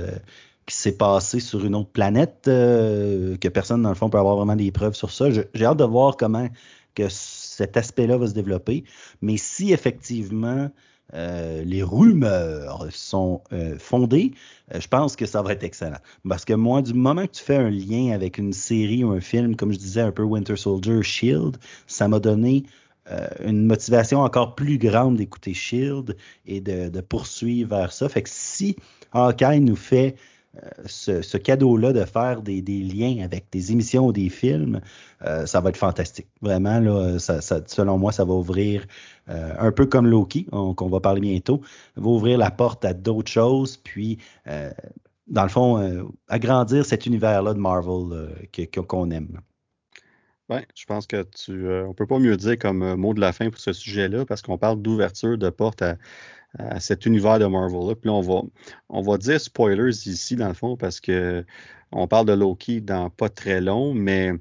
qui 0.65 0.75
s'est 0.75 0.97
passé 0.97 1.39
sur 1.39 1.63
une 1.63 1.75
autre 1.75 1.91
planète, 1.91 2.45
euh, 2.47 3.38
que 3.38 3.47
personne, 3.47 3.84
dans 3.84 3.89
le 3.89 3.95
fond, 3.95 4.10
peut 4.10 4.17
avoir 4.17 4.36
vraiment 4.36 4.56
des 4.56 4.71
preuves 4.71 4.95
sur 4.95 5.12
ça. 5.12 5.30
J'ai 5.30 5.65
hâte 5.65 5.78
de 5.78 5.84
voir 5.84 6.17
comment 6.17 6.49
que 6.95 7.08
cet 7.10 7.78
aspect-là 7.78 8.17
va 8.17 8.28
se 8.28 8.34
développer. 8.34 8.84
Mais 9.21 9.38
si 9.38 9.73
effectivement 9.73 10.71
euh, 11.13 11.63
les 11.63 11.84
rumeurs 11.84 12.88
sont 12.89 13.41
euh, 13.53 13.78
fondées, 13.78 14.32
je 14.74 14.88
pense 14.88 15.16
que 15.16 15.26
ça 15.26 15.41
va 15.43 15.51
être 15.51 15.63
excellent. 15.63 15.99
Parce 16.28 16.45
que 16.45 16.53
moi, 16.53 16.82
du 16.82 16.93
moment 16.93 17.28
que 17.28 17.34
tu 17.34 17.43
fais 17.43 17.57
un 17.57 17.70
lien 17.70 18.11
avec 18.13 18.38
une 18.38 18.53
série 18.53 19.03
ou 19.03 19.11
un 19.11 19.22
film, 19.22 19.55
comme 19.55 19.72
je 19.72 19.78
disais 19.78 20.01
un 20.01 20.11
peu 20.11 20.24
Winter 20.24 20.55
Soldier, 20.55 21.03
Shield, 21.03 21.57
ça 21.86 22.07
m'a 22.07 22.20
donné 22.20 22.63
une 23.45 23.68
motivation 23.68 24.22
encore 24.22 24.55
plus 24.55 24.80
grande 24.80 25.18
d'écouter 25.18 25.53
Shield 25.53 26.18
et 26.47 26.59
de, 26.59 26.89
de, 26.89 27.01
poursuivre 27.01 27.78
vers 27.78 27.91
ça. 27.91 28.09
Fait 28.09 28.24
que 28.24 28.30
si 28.32 28.78
Hawkeye 29.11 29.59
nous 29.59 29.76
fait 29.76 30.16
ce, 30.86 31.38
cadeau-là 31.38 31.93
de 31.93 32.06
faire 32.06 32.41
des, 32.41 32.62
liens 32.62 33.24
avec 33.24 33.45
des 33.51 33.72
émissions 33.72 34.08
ou 34.08 34.12
des 34.12 34.30
films, 34.30 34.82
euh, 35.24 35.45
ça 35.45 35.62
va 35.62 35.70
être 35.70 35.78
fantastique. 35.78 36.28
Vraiment, 36.41 36.80
là, 36.80 37.18
selon 37.20 37.97
moi, 37.97 38.12
ça 38.12 38.26
va 38.26 38.34
ouvrir, 38.34 38.86
euh, 39.30 39.53
un 39.58 39.72
peu 39.72 39.86
comme 39.86 40.08
Loki, 40.08 40.45
qu'on 40.45 40.89
va 40.89 40.99
parler 40.99 41.22
bientôt, 41.22 41.62
va 41.95 42.10
ouvrir 42.10 42.38
la 42.38 42.51
porte 42.51 42.86
à 42.86 42.93
d'autres 42.93 43.32
choses, 43.32 43.78
puis, 43.78 44.18
euh, 44.47 44.72
dans 45.28 45.43
le 45.43 45.49
fond, 45.49 46.08
agrandir 46.28 46.86
cet 46.86 47.08
univers-là 47.08 47.53
de 47.56 47.60
Marvel 47.60 48.30
qu'on 48.88 49.10
aime. 49.10 49.41
Oui, 50.49 50.60
je 50.76 50.86
pense 50.86 51.08
que 51.08 51.24
tu, 51.24 51.68
on 51.68 51.95
peut 51.95 52.06
pas 52.06 52.20
mieux 52.20 52.38
dire 52.38 52.60
comme 52.60 52.93
mot 52.93 53.16
de 53.16 53.20
la 53.20 53.34
fin 53.34 53.49
pour 53.49 53.60
ce 53.60 53.74
sujet-là, 53.74 54.26
parce 54.28 54.43
qu'on 54.43 54.60
parle 54.60 54.80
d'ouverture 54.84 55.39
de 55.39 55.49
porte 55.49 55.82
à, 55.82 55.97
cet 56.80 57.06
univers 57.06 57.39
de 57.39 57.45
Marvel-là. 57.45 57.95
Puis 57.95 58.10
là, 58.10 58.14
on 58.14 58.22
va, 58.22 58.41
on 58.89 59.18
dire 59.18 59.39
spoilers 59.39 60.08
ici, 60.08 60.36
dans 60.36 60.47
le 60.47 60.53
fond, 60.53 60.78
parce 60.78 60.99
que 60.99 61.45
on 61.91 62.08
parle 62.08 62.26
de 62.26 62.34
Loki 62.34 62.82
dans 62.82 63.10
pas 63.10 63.30
très 63.30 63.62
long, 63.62 63.93
mais 63.93 64.34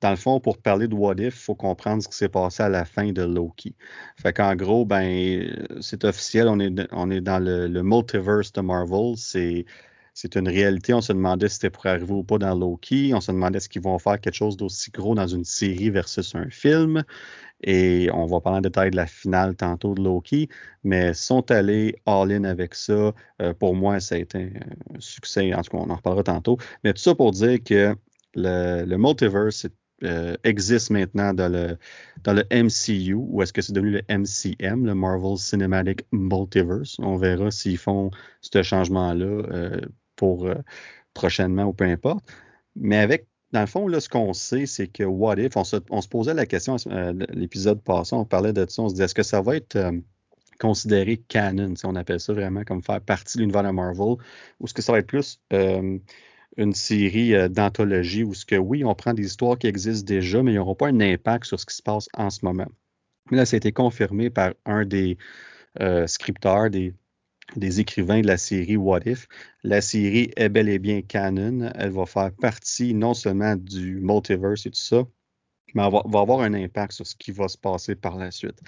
dans 0.00 0.10
le 0.10 0.16
fond, 0.16 0.40
pour 0.40 0.58
parler 0.58 0.86
de 0.86 0.94
What 0.94 1.16
If, 1.18 1.26
il 1.26 1.30
faut 1.32 1.54
comprendre 1.54 2.02
ce 2.02 2.08
qui 2.08 2.16
s'est 2.16 2.28
passé 2.28 2.62
à 2.62 2.68
la 2.68 2.84
fin 2.84 3.12
de 3.12 3.22
Loki. 3.22 3.74
Fait 4.16 4.32
qu'en 4.32 4.54
gros, 4.54 4.84
ben, 4.84 5.50
c'est 5.80 6.04
officiel, 6.04 6.48
on 6.48 6.60
est, 6.60 7.20
dans 7.20 7.38
le, 7.38 7.82
multiverse 7.82 8.52
de 8.52 8.60
Marvel. 8.60 9.14
C'est, 9.16 9.64
c'est 10.14 10.36
une 10.36 10.48
réalité. 10.48 10.94
On 10.94 11.00
se 11.00 11.12
demandait 11.12 11.48
si 11.48 11.56
c'était 11.56 11.70
pour 11.70 11.86
arriver 11.86 12.12
ou 12.12 12.22
pas 12.22 12.38
dans 12.38 12.54
Loki. 12.54 13.12
On 13.14 13.20
se 13.20 13.32
demandait 13.32 13.60
ce 13.60 13.68
qu'ils 13.68 13.82
vont 13.82 13.98
faire 13.98 14.20
quelque 14.20 14.34
chose 14.34 14.56
d'aussi 14.56 14.90
gros 14.92 15.14
dans 15.14 15.26
une 15.26 15.44
série 15.44 15.90
versus 15.90 16.34
un 16.34 16.48
film. 16.48 17.02
Et 17.62 18.08
on 18.12 18.26
va 18.26 18.40
parler 18.40 18.58
en 18.58 18.62
détail 18.62 18.90
de 18.90 18.96
la 18.96 19.06
finale 19.06 19.56
tantôt 19.56 19.94
de 19.94 20.02
Loki, 20.02 20.48
mais 20.84 21.12
sont 21.14 21.50
allés 21.50 21.96
all-in 22.06 22.44
avec 22.44 22.74
ça. 22.74 23.12
Euh, 23.42 23.54
pour 23.54 23.74
moi, 23.74 24.00
ça 24.00 24.14
a 24.14 24.18
été 24.18 24.52
un 24.94 25.00
succès. 25.00 25.52
En 25.54 25.62
tout 25.62 25.70
cas, 25.72 25.78
on 25.78 25.90
en 25.90 25.96
reparlera 25.96 26.22
tantôt. 26.22 26.58
Mais 26.84 26.92
tout 26.92 27.02
ça 27.02 27.14
pour 27.14 27.32
dire 27.32 27.58
que 27.64 27.96
le, 28.34 28.84
le 28.84 28.98
multiverse 28.98 29.66
euh, 30.04 30.36
existe 30.44 30.90
maintenant 30.90 31.34
dans 31.34 31.50
le, 31.52 31.78
MCU, 32.52 33.14
ou 33.14 33.42
est-ce 33.42 33.52
que 33.52 33.62
c'est 33.62 33.72
devenu 33.72 33.90
le 33.90 34.02
MCM, 34.08 34.86
le 34.86 34.94
Marvel 34.94 35.36
Cinematic 35.36 36.02
Multiverse? 36.12 36.96
On 37.00 37.16
verra 37.16 37.50
s'ils 37.50 37.78
font 37.78 38.10
ce 38.40 38.62
changement-là 38.62 39.26
euh, 39.26 39.80
pour 40.14 40.48
prochainement 41.14 41.64
ou 41.64 41.72
peu 41.72 41.84
importe. 41.84 42.24
Mais 42.76 42.98
avec 42.98 43.27
dans 43.52 43.60
le 43.60 43.66
fond, 43.66 43.88
là, 43.88 44.00
ce 44.00 44.08
qu'on 44.08 44.32
sait, 44.34 44.66
c'est 44.66 44.88
que 44.88 45.04
What 45.04 45.36
If, 45.36 45.56
on 45.56 45.64
se, 45.64 46.08
posait 46.08 46.34
la 46.34 46.46
question, 46.46 46.76
euh, 46.88 47.14
l'épisode 47.30 47.82
passant, 47.82 48.20
on 48.20 48.24
parlait 48.24 48.52
de 48.52 48.66
ça, 48.68 48.82
on 48.82 48.88
se 48.88 48.94
disait, 48.94 49.04
est-ce 49.04 49.14
que 49.14 49.22
ça 49.22 49.40
va 49.40 49.56
être 49.56 49.76
euh, 49.76 49.92
considéré 50.60 51.16
canon, 51.16 51.74
si 51.74 51.86
on 51.86 51.94
appelle 51.94 52.20
ça 52.20 52.32
vraiment 52.34 52.64
comme 52.64 52.82
faire 52.82 53.00
partie 53.00 53.38
de 53.38 53.42
l'univers 53.42 53.62
de 53.62 53.70
Marvel, 53.70 54.16
ou 54.60 54.64
est-ce 54.64 54.74
que 54.74 54.82
ça 54.82 54.92
va 54.92 54.98
être 54.98 55.06
plus 55.06 55.40
euh, 55.52 55.98
une 56.58 56.74
série 56.74 57.48
d'anthologie, 57.48 58.24
où 58.24 58.34
ce 58.34 58.44
que 58.44 58.56
oui, 58.56 58.84
on 58.84 58.94
prend 58.94 59.14
des 59.14 59.24
histoires 59.24 59.56
qui 59.56 59.66
existent 59.66 60.06
déjà, 60.06 60.42
mais 60.42 60.52
ils 60.52 60.56
n'auront 60.56 60.74
pas 60.74 60.88
un 60.88 61.00
impact 61.00 61.46
sur 61.46 61.58
ce 61.58 61.64
qui 61.64 61.74
se 61.74 61.82
passe 61.82 62.08
en 62.14 62.30
ce 62.30 62.44
moment. 62.44 62.66
Mais 63.30 63.38
là, 63.38 63.46
ça 63.46 63.56
a 63.56 63.58
été 63.58 63.72
confirmé 63.72 64.28
par 64.28 64.54
un 64.66 64.84
des 64.84 65.16
scripteurs, 66.06 66.70
des, 66.70 66.92
des 67.56 67.80
écrivains 67.80 68.20
de 68.20 68.26
la 68.26 68.36
série 68.38 68.76
What 68.76 69.00
If. 69.06 69.28
La 69.62 69.80
série 69.80 70.30
est 70.36 70.48
bel 70.48 70.68
et 70.68 70.78
bien 70.78 71.02
canon. 71.02 71.70
Elle 71.74 71.90
va 71.90 72.06
faire 72.06 72.32
partie 72.32 72.94
non 72.94 73.14
seulement 73.14 73.56
du 73.56 74.00
multiverse 74.00 74.66
et 74.66 74.70
tout 74.70 74.78
ça, 74.78 75.04
mais 75.74 75.82
elle 75.84 75.92
va, 75.92 76.02
va 76.06 76.20
avoir 76.20 76.40
un 76.40 76.54
impact 76.54 76.92
sur 76.92 77.06
ce 77.06 77.16
qui 77.16 77.32
va 77.32 77.48
se 77.48 77.58
passer 77.58 77.94
par 77.94 78.16
la 78.16 78.30
suite. 78.30 78.60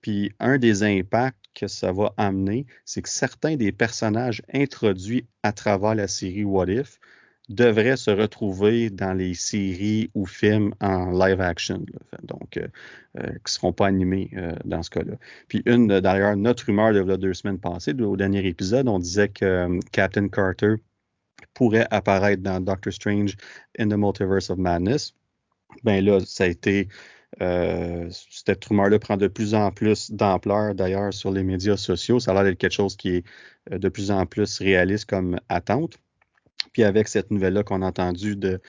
Puis 0.00 0.32
un 0.38 0.58
des 0.58 0.82
impacts 0.82 1.44
que 1.54 1.66
ça 1.66 1.92
va 1.92 2.14
amener, 2.16 2.66
c'est 2.84 3.02
que 3.02 3.08
certains 3.08 3.56
des 3.56 3.72
personnages 3.72 4.42
introduits 4.52 5.26
à 5.42 5.52
travers 5.52 5.94
la 5.94 6.08
série 6.08 6.44
What 6.44 6.68
If 6.68 7.00
devraient 7.48 7.96
se 7.96 8.10
retrouver 8.10 8.90
dans 8.90 9.14
les 9.14 9.34
séries 9.34 10.10
ou 10.14 10.26
films 10.26 10.74
en 10.80 11.10
live 11.10 11.40
action, 11.40 11.84
donc 12.22 12.56
euh, 12.56 12.68
euh, 13.18 13.26
qui 13.26 13.30
ne 13.30 13.48
seront 13.48 13.72
pas 13.72 13.86
animés 13.86 14.30
euh, 14.36 14.52
dans 14.64 14.82
ce 14.82 14.90
cas-là. 14.90 15.14
Puis 15.48 15.62
une, 15.66 15.86
d'ailleurs, 16.00 16.36
notre 16.36 16.66
rumeur 16.66 16.92
de 16.92 17.16
deux 17.16 17.34
semaines 17.34 17.58
passées, 17.58 17.94
au 17.94 18.16
dernier 18.16 18.46
épisode, 18.46 18.86
on 18.86 18.98
disait 18.98 19.30
que 19.30 19.44
euh, 19.44 19.80
Captain 19.92 20.28
Carter 20.28 20.74
pourrait 21.54 21.86
apparaître 21.90 22.42
dans 22.42 22.60
Doctor 22.60 22.92
Strange 22.92 23.34
in 23.78 23.88
the 23.88 23.96
Multiverse 23.96 24.50
of 24.50 24.58
Madness. 24.58 25.14
Ben 25.84 26.04
là, 26.04 26.20
ça 26.20 26.44
a 26.44 26.46
été 26.48 26.88
cette 28.10 28.64
rumeur-là 28.64 28.98
prend 28.98 29.18
de 29.18 29.28
plus 29.28 29.54
en 29.54 29.70
plus 29.70 30.10
d'ampleur 30.10 30.74
d'ailleurs 30.74 31.12
sur 31.12 31.30
les 31.30 31.44
médias 31.44 31.76
sociaux. 31.76 32.18
Ça 32.20 32.30
a 32.30 32.34
l'air 32.34 32.44
d'être 32.44 32.58
quelque 32.58 32.72
chose 32.72 32.96
qui 32.96 33.16
est 33.16 33.24
de 33.70 33.88
plus 33.90 34.10
en 34.10 34.24
plus 34.24 34.58
réaliste 34.60 35.04
comme 35.04 35.38
attente. 35.50 35.98
Puis 36.72 36.84
avec 36.84 37.08
cette 37.08 37.30
nouvelle-là 37.30 37.62
qu'on 37.62 37.82
a 37.82 37.86
entendue 37.86 38.36
de, 38.36 38.60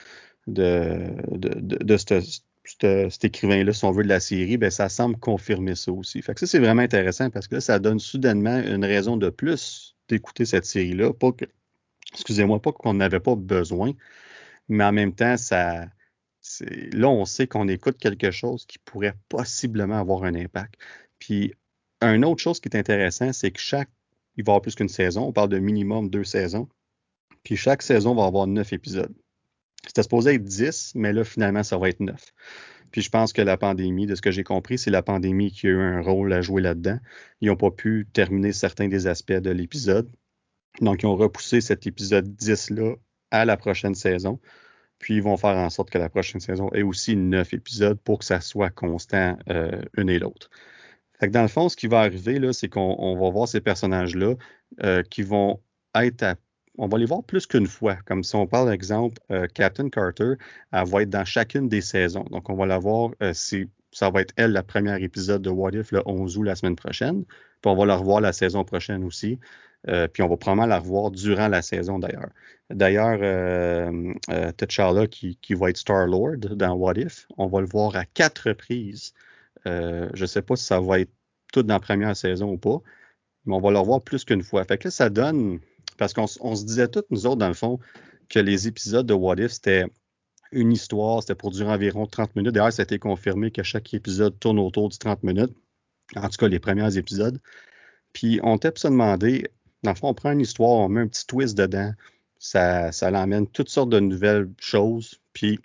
de, 0.48 1.12
de, 1.32 1.84
de, 1.84 1.98
cet 1.98 3.26
écrivain-là, 3.26 3.74
si 3.74 3.86
on 3.86 3.92
veut, 3.92 4.04
de 4.04 4.10
la 4.10 4.20
série, 4.20 4.58
ben, 4.58 4.70
ça 4.70 4.90
semble 4.90 5.18
confirmer 5.18 5.76
ça 5.76 5.92
aussi. 5.92 6.22
Fait 6.22 6.34
que 6.34 6.40
ça, 6.40 6.48
c'est 6.48 6.60
vraiment 6.60 6.82
intéressant 6.82 7.30
parce 7.30 7.48
que 7.48 7.56
là, 7.56 7.62
ça 7.62 7.80
donne 7.80 8.00
soudainement 8.00 8.60
une 8.60 8.86
raison 8.86 9.18
de 9.18 9.30
plus 9.30 9.96
d'écouter 10.08 10.46
cette 10.46 10.66
série-là. 10.66 11.14
Pas 11.14 11.32
que, 11.32 11.46
excusez-moi, 12.14 12.62
pas 12.62 12.72
qu'on 12.72 12.94
n'avait 12.94 13.20
pas 13.20 13.36
besoin, 13.36 13.94
mais 14.68 14.84
en 14.84 14.92
même 14.92 15.14
temps, 15.14 15.38
ça, 15.38 15.88
là, 16.62 17.10
on 17.10 17.26
sait 17.26 17.48
qu'on 17.48 17.68
écoute 17.68 17.98
quelque 17.98 18.32
chose 18.32 18.66
qui 18.66 18.80
pourrait 18.80 19.16
possiblement 19.30 20.00
avoir 20.00 20.24
un 20.24 20.36
impact. 20.36 20.76
Puis, 21.20 21.54
une 22.02 22.26
autre 22.26 22.42
chose 22.42 22.60
qui 22.60 22.70
est 22.70 22.78
intéressant, 22.78 23.34
c'est 23.34 23.52
que 23.52 23.60
chaque, 23.60 23.90
il 24.38 24.44
va 24.44 24.52
y 24.52 24.54
avoir 24.54 24.62
plus 24.62 24.76
qu'une 24.76 24.90
saison. 24.90 25.28
On 25.28 25.34
parle 25.34 25.50
de 25.50 25.60
minimum 25.60 26.10
deux 26.10 26.24
saisons. 26.24 26.70
Puis 27.44 27.56
chaque 27.56 27.82
saison 27.82 28.16
va 28.16 28.26
avoir 28.26 28.48
neuf 28.48 28.74
épisodes. 28.74 29.14
C'était 29.86 30.04
supposé 30.04 30.36
être 30.36 30.44
dix, 30.44 30.94
mais 30.96 31.14
là, 31.14 31.24
finalement, 31.24 31.64
ça 31.64 31.78
va 31.78 31.90
être 31.90 32.00
neuf. 32.00 32.34
Puis 32.92 33.02
je 33.02 33.10
pense 33.10 33.34
que 33.34 33.42
la 33.42 33.58
pandémie, 33.58 34.08
de 34.08 34.16
ce 34.16 34.22
que 34.22 34.32
j'ai 34.32 34.44
compris, 34.44 34.78
c'est 34.78 34.92
la 34.92 35.02
pandémie 35.02 35.52
qui 35.52 35.68
a 35.68 35.72
eu 35.72 35.82
un 35.82 36.02
rôle 36.02 36.34
à 36.34 36.42
jouer 36.42 36.62
là-dedans. 36.62 37.00
Ils 37.42 37.50
n'ont 37.50 37.56
pas 37.56 37.72
pu 37.72 38.08
terminer 38.14 38.52
certains 38.52 38.88
des 38.88 39.08
aspects 39.08 39.32
de 39.32 39.52
l'épisode. 39.52 40.10
Donc, 40.82 41.04
ils 41.04 41.06
ont 41.06 41.16
repoussé 41.16 41.62
cet 41.62 41.88
épisode 41.88 42.28
10-là 42.36 42.96
à 43.32 43.46
la 43.46 43.58
prochaine 43.58 43.96
saison. 43.96 44.40
Puis, 44.98 45.16
ils 45.16 45.24
vont 45.24 45.38
faire 45.38 45.56
en 45.56 45.70
sorte 45.70 45.90
que 45.92 45.98
la 45.98 46.10
prochaine 46.10 46.42
saison 46.42 46.70
ait 46.74 46.82
aussi 46.82 47.16
neuf 47.16 47.54
épisodes 47.54 48.00
pour 48.00 48.20
que 48.20 48.26
ça 48.26 48.42
soit 48.42 48.70
constant 48.70 49.38
euh, 49.50 49.82
une 49.96 50.10
et 50.10 50.20
l'autre. 50.20 50.50
Fait 51.20 51.28
que 51.28 51.34
dans 51.34 51.42
le 51.42 51.48
fond, 51.48 51.70
ce 51.70 51.76
qui 51.76 51.88
va 51.88 52.00
arriver, 52.00 52.40
là, 52.40 52.54
c'est 52.54 52.70
qu'on 52.70 53.18
va 53.20 53.30
voir 53.30 53.48
ces 53.48 53.62
personnages-là 53.62 54.36
euh, 54.84 55.04
qui 55.04 55.22
vont 55.22 55.62
être 55.96 56.24
à 56.24 56.36
on 56.80 56.88
va 56.88 56.98
les 56.98 57.06
voir 57.06 57.24
plus 57.24 57.46
qu'une 57.46 57.68
fois. 57.68 57.98
Comme 58.06 58.24
si 58.24 58.36
on 58.36 58.48
parle, 58.48 58.72
exemple, 58.72 59.22
euh, 59.32 59.48
Captain 59.54 59.90
Carter, 59.90 60.34
elle 60.72 60.88
va 60.88 61.02
être 61.02 61.10
dans 61.10 61.26
chacune 61.26 61.68
des 61.68 61.82
saisons. 61.82 62.24
Donc, 62.32 62.50
on 62.50 62.56
va 62.56 62.66
la 62.66 62.80
voir, 62.80 63.12
euh, 63.22 63.34
ça 63.92 64.10
va 64.10 64.22
être 64.22 64.34
elle, 64.38 64.54
la 64.54 64.64
première 64.64 64.96
épisode 65.04 65.42
de 65.42 65.50
What 65.50 65.72
If, 65.72 65.92
le 65.92 66.02
11 66.06 66.38
août 66.38 66.44
la 66.44 66.56
semaine 66.56 66.78
prochaine. 66.78 67.26
Puis 67.26 67.70
on 67.70 67.76
va 67.76 67.86
la 67.86 67.98
revoir 67.98 68.22
la 68.22 68.32
saison 68.32 68.64
prochaine 68.64 69.04
aussi. 69.04 69.40
Euh, 69.90 70.08
puis 70.08 70.24
on 70.24 70.30
va 70.30 70.38
probablement 70.38 70.68
la 70.68 70.80
revoir 70.80 71.12
durant 71.12 71.50
la 71.50 71.62
saison 71.62 72.00
d'ailleurs. 72.00 72.30
D'ailleurs, 72.70 73.20
euh, 73.22 74.14
qui, 75.08 75.38
qui 75.42 75.54
va 75.56 75.70
être 75.70 75.78
Star-Lord 75.78 76.38
dans 76.38 76.74
What 76.76 76.94
If, 76.96 77.28
on 77.38 77.48
va 77.48 77.60
le 77.60 77.68
voir 77.68 77.96
à 77.98 78.06
quatre 78.06 78.50
reprises. 78.50 79.14
Je 79.66 80.22
ne 80.22 80.26
sais 80.26 80.42
pas 80.42 80.56
si 80.56 80.64
ça 80.64 80.80
va 80.80 81.02
être 81.02 81.12
tout 81.52 81.64
dans 81.64 81.74
la 81.74 81.80
première 81.82 82.16
saison 82.16 82.54
ou 82.54 82.58
pas, 82.58 82.78
mais 83.46 83.56
on 83.56 83.60
va 83.60 83.72
le 83.72 83.80
revoir 83.80 84.02
plus 84.02 84.24
qu'une 84.24 84.44
fois. 84.44 84.64
Fait 84.64 84.78
que 84.78 84.88
là, 84.88 84.92
ça 84.92 85.10
donne 85.10 85.60
parce 86.00 86.14
qu'on 86.14 86.26
on 86.39 86.56
se 86.56 86.66
disait 86.66 86.88
tous, 86.88 87.04
nous 87.12 87.28
autres, 87.28 87.36
dans 87.36 87.50
le 87.50 87.54
fond, 87.54 87.78
que 88.30 88.39
les 88.39 88.68
épisodes 88.68 89.06
de 89.06 89.14
What 89.14 89.36
If, 89.36 89.52
c'était 89.52 89.86
une 90.52 90.72
histoire, 90.72 91.22
c'était 91.22 91.36
pour 91.36 91.52
durer 91.52 91.72
environ 91.72 92.08
30 92.08 92.38
minutes. 92.38 92.54
D'ailleurs, 92.54 92.72
ça 92.72 92.82
a 92.82 92.86
été 92.86 92.97
confirmé 92.97 93.52
que 93.52 93.64
chaque 93.64 93.93
épisode 93.93 94.39
tourne 94.39 94.60
autour 94.60 94.88
du 94.88 94.97
30 94.97 95.24
minutes. 95.24 95.54
En 96.16 96.28
tout 96.30 96.38
cas, 96.38 96.47
les 96.47 96.60
premiers 96.60 96.97
épisodes. 96.97 97.39
Puis, 98.14 98.39
on 98.43 98.58
t'a 98.58 98.72
se 98.74 98.88
demander, 98.88 99.50
dans 99.84 99.91
le 99.91 99.97
fond, 99.97 100.08
on 100.08 100.14
prend 100.14 100.32
une 100.32 100.39
histoire, 100.39 100.72
on 100.72 100.89
met 100.89 101.02
un 101.02 101.08
petit 101.08 101.28
twist 101.28 101.56
dedans. 101.58 101.91
Ça, 102.39 102.93
ça 102.93 103.12
l'emmène 103.12 103.45
toutes 103.45 103.70
sortes 103.70 103.89
de 103.89 104.00
nouvelles 104.00 104.50
choses. 104.58 105.20
Puis, 105.34 105.60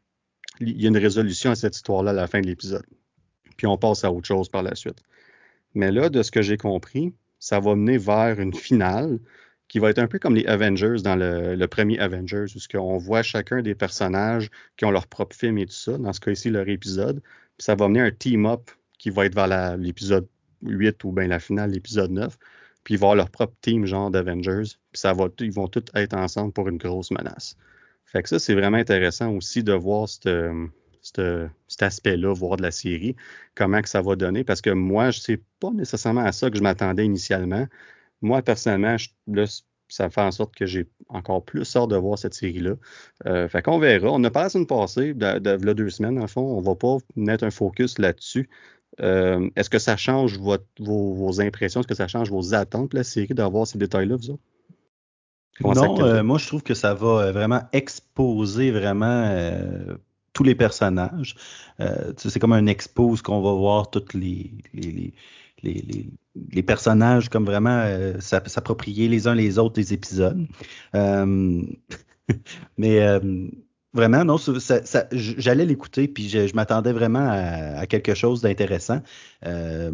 il 0.61 0.83
y 0.83 0.87
a 0.87 0.89
une 0.89 0.99
résolution 0.99 1.53
à 1.53 1.55
cette 1.55 1.77
histoire-là 1.77 2.11
à 2.11 2.15
la 2.15 2.27
fin 2.27 2.41
de 2.41 2.47
l'épisode. 2.47 2.85
Puis, 3.57 3.69
on 3.69 3.79
passe 3.79 4.05
à 4.05 4.13
autre 4.13 4.27
chose 4.27 4.49
par 4.49 4.65
la 4.65 4.75
suite. 4.75 5.01
Mais 5.75 5.93
là, 5.93 6.09
de 6.09 6.23
ce 6.25 6.33
que 6.33 6.43
j'ai 6.43 6.57
compris, 6.57 7.15
ça 7.39 7.61
va 7.61 7.77
mener 7.77 7.99
vers 7.99 8.41
une 8.41 8.53
finale 8.53 9.21
qui 9.69 9.79
va 9.79 9.91
être 9.91 9.99
un 9.99 10.07
peu 10.07 10.19
comme 10.19 10.35
les 10.35 10.47
Avengers 10.47 11.03
dans 11.03 11.17
le, 11.17 11.67
premier 11.67 11.99
Avengers, 11.99 12.47
où 12.55 12.79
on 12.79 12.99
voit 12.99 13.23
chacun 13.23 13.63
des 13.63 13.75
personnages 13.75 14.51
qui 14.77 14.85
ont 14.85 14.91
leur 14.91 15.07
propre 15.07 15.35
film 15.35 15.59
et 15.59 15.67
tout 15.67 15.73
ça, 15.73 15.99
dans 15.99 16.13
ce 16.13 16.21
cas-ci, 16.21 16.51
leur 16.51 16.69
épisode. 16.69 17.21
Puis 17.57 17.65
ça 17.65 17.75
va 17.75 17.89
mener 17.89 18.01
un 18.01 18.11
team-up 18.11 18.71
qui 18.99 19.11
va 19.11 19.27
être 19.27 19.35
vers 19.35 19.77
l'épisode 19.77 20.29
8 20.63 21.03
ou 21.05 21.13
bien 21.13 21.27
la 21.27 21.39
finale, 21.39 21.71
l'épisode 21.71 22.11
9. 22.11 22.37
Puis 22.85 22.95
ils 22.95 23.01
vont 23.01 23.15
leur 23.15 23.31
propre 23.31 23.55
team, 23.63 23.87
genre 23.87 24.11
d'Avengers. 24.11 24.77
Puis 24.93 25.01
ça 25.01 25.13
va, 25.13 25.29
ils 25.41 25.53
vont 25.53 25.69
tous 25.69 25.85
être 25.95 26.15
ensemble 26.15 26.53
pour 26.53 26.69
une 26.69 26.77
grosse 26.77 27.11
menace. 27.11 27.57
Fait 28.05 28.23
que 28.23 28.29
ça, 28.29 28.39
c'est 28.39 28.55
vraiment 28.55 28.77
intéressant 28.77 29.33
aussi 29.33 29.65
de 29.65 29.73
voir 29.73 30.09
cet 30.09 31.19
aspect-là, 31.81 32.33
voir 32.33 32.57
de 32.59 32.63
la 32.63 32.71
série, 32.71 33.17
comment 33.55 33.81
que 33.81 33.89
ça 33.89 34.03
va 34.03 34.15
donner. 34.15 34.45
Parce 34.45 34.61
que 34.61 34.71
moi, 34.71 35.11
je 35.11 35.21
sais 35.21 35.41
pas 35.59 35.71
nécessairement 35.71 36.25
à 36.25 36.33
ça 36.33 36.51
que 36.51 36.57
je 36.57 36.63
m'attendais 36.63 37.05
initialement 37.05 37.67
moi, 38.25 38.43
personnellement, 38.43 38.97
je, 38.97 39.11
là, 39.29 39.45
ça 39.89 40.11
fait 40.11 40.21
en 40.21 40.31
sorte 40.33 40.55
que 40.55 40.67
j'ai 40.67 40.89
encore 41.09 41.45
plus 41.45 41.77
hâte 41.77 41.91
de 41.91 41.97
voir 41.97 42.19
cette 42.19 42.35
série-là. 42.35 42.75
Euh, 43.27 43.49
fait 43.49 43.63
qu'on 43.63 43.79
verra. 43.79 44.09
On 44.11 44.25
a 44.25 44.31
parlé 44.31 44.47
la 44.47 44.51
semaine 44.51 44.67
passée, 44.67 45.15
de, 45.15 45.39
de, 45.39 45.57
de, 45.57 45.73
deux 45.73 45.91
semaines, 45.91 46.19
en 46.19 46.27
fond. 46.27 46.41
On 46.41 46.61
va 46.61 46.75
pas 46.75 46.97
mettre 47.17 47.45
un 47.45 47.51
focus 47.51 47.99
là-dessus. 47.99 48.49
Euh, 49.01 49.49
Est-ce 49.57 49.71
que 49.71 49.79
ça 49.79 49.97
change 49.97 50.39
votre, 50.39 50.65
vos, 50.81 51.15
vos, 51.15 51.41
impressions? 51.41 51.81
Est-ce 51.81 51.89
que 51.89 51.95
ça 51.95 52.09
change 52.09 52.31
vos 52.31 52.55
attentes, 52.55 52.95
la 52.95 53.05
série, 53.05 53.35
d'avoir 53.35 53.67
ces 53.67 53.79
détails-là, 53.79 54.17
vous 54.17 54.31
autres? 54.31 54.43
Non, 55.61 56.01
euh, 56.03 56.23
moi, 56.23 56.39
je 56.39 56.49
trouve 56.49 56.63
que 56.63 56.75
ça 56.75 56.95
va 56.95 57.31
vraiment 57.31 57.61
exposer 57.73 58.73
vraiment 58.73 59.29
tous 60.35 60.43
les 60.45 60.55
personnages. 60.55 61.37
Euh, 61.81 62.13
c'est 62.19 62.39
comme 62.39 62.53
un 62.53 62.67
expose 62.67 63.23
qu'on 63.23 63.41
va 63.41 63.53
voir 63.53 63.91
toutes 63.91 64.13
les, 64.13 64.53
les, 64.75 64.93
les 64.93 65.15
les, 65.63 65.83
les, 65.89 66.11
les, 66.53 66.63
personnages 66.63 67.31
comme 67.31 67.47
vraiment 67.47 67.81
euh, 67.87 68.21
s'approprier 68.21 69.09
les 69.09 69.27
uns 69.29 69.35
les 69.35 69.59
autres 69.59 69.75
des 69.75 69.95
épisodes. 69.95 70.47
Euh, 70.95 71.63
mais 72.77 73.01
euh, 73.01 73.49
Vraiment, 73.95 74.25
non, 74.25 74.39
j'allais 75.13 75.65
l'écouter, 75.65 76.09
puis 76.09 76.29
je, 76.29 76.53
m'attendais 76.57 76.93
vraiment 76.93 77.29
à, 77.31 77.87
quelque 77.87 78.15
chose 78.15 78.41
d'intéressant. 78.43 79.01
Euh, 79.47 79.93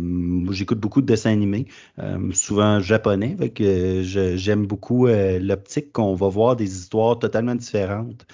j'écoute 0.52 0.80
beaucoup 0.80 1.02
de 1.02 1.06
dessins 1.06 1.30
animés, 1.30 1.66
euh, 1.98 2.32
souvent 2.32 2.80
japonais, 2.80 3.34
donc 3.34 3.60
j'aime 3.60 4.66
beaucoup 4.66 5.06
l'optique 5.06 5.92
qu'on 5.92 6.14
va 6.14 6.28
voir 6.28 6.56
des 6.56 6.78
histoires 6.78 7.18
totalement 7.18 7.54
différentes 7.54 8.24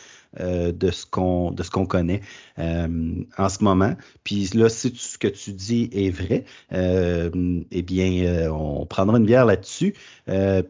euh, 0.41 0.73
de 0.73 0.91
ce 0.91 1.07
qu'on 1.07 1.87
connaît 1.87 2.21
euh, 2.59 3.25
en 3.39 3.49
ce 3.49 3.65
moment. 3.65 3.95
Puis 4.25 4.51
là, 4.55 4.69
si 4.69 4.93
ce 4.97 5.19
que 5.19 5.29
tu 5.29 5.53
dis 5.53 5.89
est 5.93 6.11
vrai, 6.11 6.45
euh, 6.73 7.31
eh 7.71 7.83
bien, 7.83 8.51
on 8.53 8.87
prendra 8.87 9.19
une 9.19 9.27
bière 9.27 9.47
là-dessus. 9.47 9.95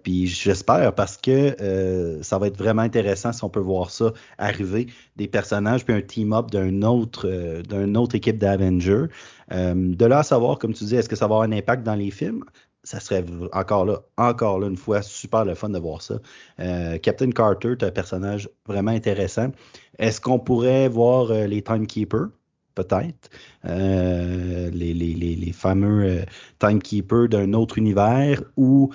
puis 0.03 0.27
j'espère 0.27 0.95
parce 0.95 1.17
que 1.17 2.21
ça 2.23 2.39
va 2.39 2.47
être 2.49 2.59
vraiment 2.59 2.83
intéressant 2.83 3.33
si 3.33 3.45
on 3.45 3.49
peut 3.49 3.61
voir 3.61 3.91
ça 3.91 4.13
arriver, 4.39 4.87
des 5.17 5.29
personnages 5.29 5.85
puis 5.85 5.95
un 5.95 6.03
team-up 6.03 6.51
d'un 6.51 6.83
autre 6.83 7.29
d'une 7.63 7.97
autre 7.97 8.15
équipe 8.15 8.39
d'Avengers. 8.39 9.07
de 9.51 10.05
là 10.07 10.19
à 10.19 10.23
savoir, 10.23 10.59
comme 10.59 10.75
tu 10.75 10.85
dis, 10.85 10.97
est-ce 10.97 11.09
que 11.09 11.17
ça 11.17 11.27
va 11.27 11.37
avoir 11.37 11.43
un 11.43 11.53
impact 11.53 11.83
dans 11.83 11.95
les 11.95 12.11
films? 12.11 12.45
Ça 12.87 13.01
serait 13.01 13.25
encore 13.53 13.85
là, 13.85 14.01
encore 14.17 14.61
là 14.61 14.69
une 14.69 14.77
fois, 14.77 15.03
super 15.03 15.45
le 15.45 15.57
fun 15.57 15.71
de 15.71 15.79
voir 15.79 16.03
ça. 16.03 16.21
Euh, 16.61 16.99
Captain 16.99 17.31
Carter, 17.33 17.73
est 17.73 17.83
un 17.83 17.91
personnage 17.91 18.49
vraiment 18.65 18.93
intéressant. 18.93 19.51
Est-ce 19.99 20.21
qu'on 20.21 20.39
pourrait 20.39 20.89
voir 20.89 21.33
euh, 21.33 21.47
les 21.47 21.63
Timekeepers? 21.63 22.29
Peut-être. 22.77 23.31
Euh, 23.65 24.71
les, 24.71 24.95
les, 24.95 25.15
les, 25.15 25.53
fameux 25.53 26.25
Timekeepers 26.59 27.29
d'un 27.29 27.55
autre 27.55 27.79
univers 27.79 28.43
ou 28.57 28.93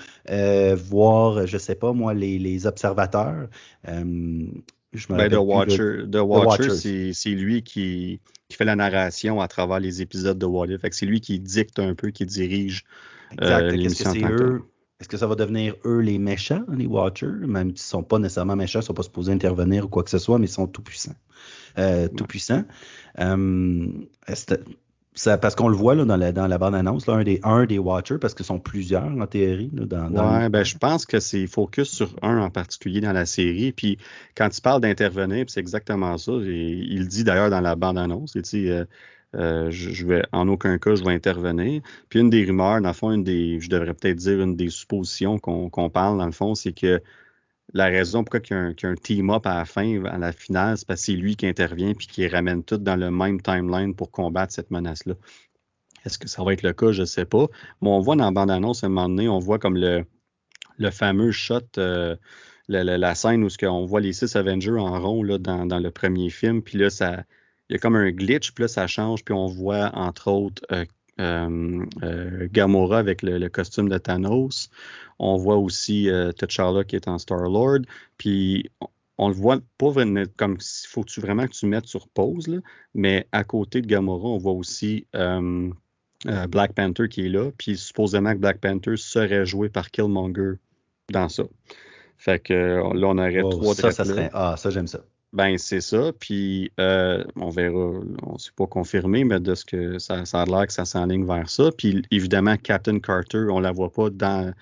voir, 0.76 1.48
je 1.48 1.58
sais 1.58 1.76
pas 1.76 1.92
moi, 1.92 2.14
les, 2.14 2.68
observateurs. 2.68 3.48
Je 4.94 5.08
ben, 5.08 5.30
The 5.30 5.36
Watcher, 5.36 6.04
The 6.12 6.18
Watcher 6.18 7.14
c'est 7.14 7.30
lui 7.30 7.64
qui, 7.64 8.20
qui, 8.50 8.58
fait 8.58 8.66
la 8.66 8.76
narration 8.76 9.40
à 9.40 9.48
travers 9.48 9.80
les 9.80 10.02
épisodes 10.02 10.38
de 10.38 10.46
What 10.46 10.68
If. 10.68 10.82
C'est 10.92 11.06
lui 11.06 11.22
qui 11.22 11.40
dicte 11.40 11.80
un 11.80 11.96
peu, 11.96 12.12
qui 12.12 12.26
dirige 12.26 12.84
Exact. 13.32 13.62
Euh, 13.64 13.72
est-ce 13.72 14.04
que 14.04 14.10
c'est 14.10 14.26
eux? 14.26 14.62
Est-ce 15.00 15.10
que 15.10 15.18
ça 15.18 15.26
va 15.26 15.36
devenir 15.36 15.76
eux 15.86 16.00
les 16.00 16.20
méchants, 16.20 16.64
les 16.72 16.86
Watchers? 16.86 17.26
Même 17.26 17.70
s'ils 17.70 17.98
ne 17.98 18.02
sont 18.02 18.04
pas 18.04 18.20
nécessairement 18.20 18.56
méchants, 18.56 18.80
ils 18.80 18.84
ne 18.84 18.88
sont 18.88 18.94
pas 18.94 19.04
supposés 19.04 19.32
intervenir 19.32 19.86
ou 19.86 19.88
quoi 19.88 20.04
que 20.04 20.12
ce 20.12 20.20
soit, 20.20 20.38
mais 20.38 20.46
ils 20.46 20.52
sont 20.52 20.68
tout 20.68 20.84
puissants. 20.84 21.16
Euh, 21.80 22.08
tout 22.08 22.26
puissants. 22.26 22.66
Euh, 23.20 23.88
parce 25.42 25.56
qu'on 25.56 25.68
le 25.68 25.76
voit 25.76 25.94
là, 25.96 26.06
dans 26.06 26.16
la, 26.16 26.32
dans 26.32 26.48
la 26.48 26.58
bande-annonce, 26.58 27.08
un, 27.10 27.24
des, 27.24 27.40
un 27.44 27.66
des 27.66 27.78
Watchers, 27.78 28.18
parce 28.18 28.34
qu'ils 28.34 28.46
sont 28.46 28.60
plusieurs 28.60 29.04
en 29.04 29.28
théorie. 29.28 29.70
Là, 29.74 29.86
dans, 29.86 30.40
ouais, 30.40 30.50
ben, 30.50 30.64
je 30.64 30.78
pense 30.78 31.06
que 31.06 31.20
c'est 31.20 31.48
focus 31.48 31.90
sur 31.90 32.16
un 32.22 32.38
en 32.40 32.50
particulier 32.50 33.02
dans 33.02 33.12
la 33.12 33.26
série. 33.26 33.74
Puis 33.74 33.98
quand 34.36 34.56
il 34.56 34.62
parle 34.62 34.82
d'intervenir, 34.82 35.46
c'est 35.50 35.60
exactement 35.60 36.18
ça. 36.18 36.32
il 36.32 37.00
le 37.00 37.08
dit 37.08 37.24
d'ailleurs 37.24 37.50
dans 37.50 37.62
la 37.62 37.76
bande-annonce. 37.76 38.36
Euh, 38.38 38.86
euh, 39.36 39.72
je, 39.72 40.06
vais 40.06 40.24
en 40.32 40.48
aucun 40.48 40.78
cas 40.78 40.96
je 40.96 41.04
vais 41.04 41.14
intervenir. 41.14 41.82
Puis 42.10 42.20
une 42.20 42.30
des 42.30 42.46
rumeurs, 42.46 42.82
dans 42.82 42.90
le 42.90 42.94
fond, 42.94 43.12
une 43.12 43.24
des, 43.24 43.60
je 43.60 43.70
devrais 43.70 43.94
peut-être 43.94 44.18
dire 44.18 44.42
une 44.42 44.56
des 44.56 44.70
suppositions 44.70 45.40
qu'on 45.40 45.90
parle 45.90 46.18
dans 46.20 46.26
le 46.26 46.32
fond, 46.32 46.56
c'est 46.56 46.74
que 46.74 47.02
la 47.74 47.86
raison 47.86 48.24
pourquoi 48.24 48.40
il 48.50 48.54
y 48.54 48.86
a 48.86 48.90
un, 48.90 48.96
team-up 48.96 49.46
à 49.46 49.56
la 49.56 49.66
fin, 49.66 50.04
à 50.06 50.18
la 50.18 50.32
finale, 50.32 50.78
c'est 50.78 50.88
parce 50.88 51.02
que 51.02 51.06
c'est 51.08 51.14
lui 51.14 51.36
qui 51.36 51.48
intervient 51.48 51.94
puis 51.94 52.08
qui 52.08 52.28
ramène 52.28 52.64
tout 52.64 52.78
dans 52.78 52.96
le 52.96 53.12
même 53.12 53.42
timeline 53.42 53.96
pour 53.96 54.12
combattre 54.12 54.54
cette 54.54 54.72
menace-là. 54.72 55.16
Est-ce 56.06 56.18
que 56.18 56.28
ça 56.28 56.44
va 56.44 56.54
être 56.54 56.64
le 56.64 56.74
cas? 56.74 56.92
Je 56.92 57.02
ne 57.02 57.06
sais 57.06 57.26
pas. 57.26 57.48
Mais 57.82 57.90
on 57.90 58.00
voit 58.00 58.16
dans 58.16 58.26
la 58.26 58.32
bande-annonce, 58.32 58.84
à 58.84 58.88
un 58.88 58.90
moment 58.90 59.08
donné, 59.08 59.30
on 59.30 59.40
voit 59.40 59.60
comme 59.60 59.78
le, 59.78 60.06
fameux 60.92 61.32
shot, 61.32 61.60
euh, 61.78 62.16
la, 62.68 63.16
scène 63.16 63.44
où 63.44 63.50
on 63.64 63.86
voit 63.86 64.02
les 64.02 64.14
six 64.14 64.36
Avengers 64.36 64.80
en 64.80 65.00
rond 65.00 65.24
là, 65.24 65.38
dans, 65.38 65.80
le 65.80 65.92
premier 65.92 66.30
film. 66.30 66.62
Puis 66.64 66.78
là, 66.78 66.88
il 67.70 67.74
y 67.74 67.76
a 67.76 67.78
comme 67.78 67.96
un 67.96 68.12
glitch, 68.12 68.52
puis 68.52 68.64
là, 68.64 68.68
ça 68.68 68.88
change, 68.88 69.24
puis 69.24 69.34
on 69.34 69.46
voit, 69.46 69.92
entre 69.94 70.30
autres, 70.30 70.64
euh, 70.72 70.86
Gamora 71.18 72.98
avec 72.98 73.22
le, 73.22 73.48
costume 73.50 73.90
de 73.90 73.98
Thanos. 73.98 74.70
On 75.20 75.38
voit 75.38 75.58
aussi 75.58 76.10
T'Challa 76.38 76.84
qui 76.84 76.96
est 76.96 77.08
en 77.08 77.18
Star-Lord. 77.18 77.82
Puis 78.18 78.70
on, 79.18 79.28
le 79.28 79.36
voit 79.36 79.60
pas 79.78 79.92
comme 80.36 80.60
s'il 80.60 80.90
faut-tu 80.90 81.22
vraiment 81.22 81.46
que 81.46 81.52
tu 81.52 81.68
mettes 81.68 81.86
sur 81.86 82.08
pause, 82.08 82.48
là, 82.48 82.58
mais 82.96 83.28
à 83.32 83.44
côté 83.44 83.82
de 83.82 83.88
Gamora, 83.88 84.30
on 84.30 84.38
voit 84.38 84.54
aussi 84.54 85.06
Black 85.14 86.74
Panther 86.74 87.08
qui 87.08 87.26
est 87.26 87.30
là. 87.30 87.52
Puis 87.58 87.78
supposément 87.78 88.34
que 88.34 88.40
Black 88.40 88.60
Panther 88.60 88.98
serait 88.98 89.46
joué 89.46 89.70
par 89.70 89.92
Killmonger 89.92 90.54
dans 91.12 91.30
ça. 91.30 91.44
Fait 92.18 92.40
que 92.40 92.54
là, 92.94 93.08
on 93.08 93.18
aurait 93.18 93.42
trois 93.42 93.74
ça, 93.74 93.92
ça 93.92 94.06
serait... 94.06 94.30
Ah, 94.34 94.56
ça, 94.58 94.70
j'aime 94.70 94.86
ça. 94.86 95.02
Ben, 95.34 95.58
c'est 95.58 95.80
ça. 95.82 96.12
Puis, 96.20 96.72
euh, 96.80 97.24
on 97.38 97.50
verra, 97.50 98.02
on 98.24 98.34
ne 98.34 98.38
sait 98.38 98.52
pas 98.56 98.68
confirmé, 98.68 99.24
mais 99.24 99.40
de 99.40 99.56
ce 99.56 99.64
que 99.64 99.98
ça, 99.98 100.26
ça 100.26 100.42
a 100.42 100.46
l'air 100.46 100.68
que 100.68 100.74
ça 100.74 100.84
s'enligne 100.84 101.26
vers 101.26 101.50
ça. 101.50 101.72
Puis, 101.78 102.04
évidemment, 102.12 102.58
Captain 102.58 103.00
Carter, 103.00 103.46
on 103.50 103.62
la 103.62 103.72
voit 103.72 103.92
pas 103.92 104.10
dans, 104.10 104.54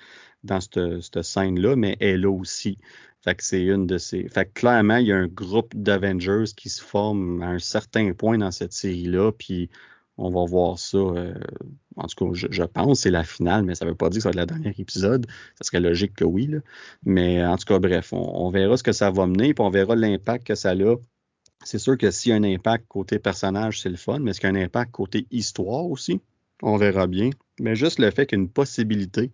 dans 0.43 0.61
cette, 0.61 1.24
scène-là, 1.24 1.76
mais 1.76 1.97
elle 1.99 2.28
aussi. 2.28 2.78
Fait 3.22 3.36
que 3.36 3.43
c'est 3.43 3.63
une 3.63 3.88
de 3.88 3.97
ces. 3.97 4.30
Fait 4.30 4.45
que 4.45 4.53
clairement, 4.53 4.97
il 4.97 5.07
y 5.07 5.11
a 5.11 5.17
un 5.17 5.28
groupe 5.28 5.76
d'Avengers 5.76 6.45
qui 6.55 6.70
se 6.70 6.84
forme 6.84 7.41
à 7.41 7.47
un 7.47 7.59
certain 7.59 8.13
point 8.13 8.38
dans 8.38 8.51
cette 8.51 8.74
série-là. 8.74 9.32
Puis, 9.32 9.70
on 10.17 10.30
va 10.30 10.45
voir 10.45 10.78
ça. 10.78 10.97
Euh, 10.97 11.34
en 12.00 12.08
tout 12.08 12.26
cas, 12.26 12.47
je, 12.50 12.64
pense 12.64 12.97
que 12.97 13.02
c'est 13.04 13.12
la 13.12 13.24
finale, 13.24 13.64
mais 13.64 13.76
ça 13.76 13.86
ne 13.86 13.91
veut 13.91 13.95
pas 13.95 14.10
dire 14.10 14.20
que 14.20 14.24
ça 14.24 14.30
va 14.30 14.41
être 14.41 14.52
le 14.52 14.62
dernier 14.62 14.76
épisode. 14.78 15.28
Ça 15.56 15.64
serait 15.64 15.82
logique 15.82 16.14
que 16.16 16.24
oui. 16.24 16.50
Mais 17.04 17.45
en 17.45 17.58
tout 17.58 17.66
cas, 17.66 17.80
bref, 17.80 18.14
on, 18.14 18.50
verra 18.50 18.78
ce 18.78 18.84
que 18.84 18.93
ça 18.93 19.12
va 19.12 19.28
mener, 19.28 19.54
puis 19.54 19.64
on 19.64 19.70
verra 19.70 19.95
l'impact 19.95 20.47
que 20.47 20.56
ça 20.56 20.72
a. 20.72 20.95
C'est 21.66 21.78
sûr 21.78 21.97
que 21.97 22.10
s'il 22.10 22.30
y 22.30 22.34
a 22.34 22.38
un 22.38 22.43
impact 22.43 22.86
côté 22.88 23.20
personnage, 23.20 23.82
c'est 23.82 23.89
le 23.89 23.97
fun, 23.97 24.20
mais 24.20 24.32
est-ce 24.32 24.39
qu'il 24.39 24.50
y 24.50 24.56
a 24.56 24.56
un 24.56 24.64
impact 24.64 24.91
côté 24.91 25.28
histoire 25.30 25.86
aussi? 25.86 26.22
On 26.62 26.78
verra 26.78 27.08
bien. 27.08 27.32
Mais 27.60 27.76
juste 27.76 28.00
le 28.00 28.10
fait 28.12 28.26
qu'il 28.26 28.38
y 28.38 28.41
ait 28.41 28.45
une 28.45 28.50
possibilité 28.50 29.32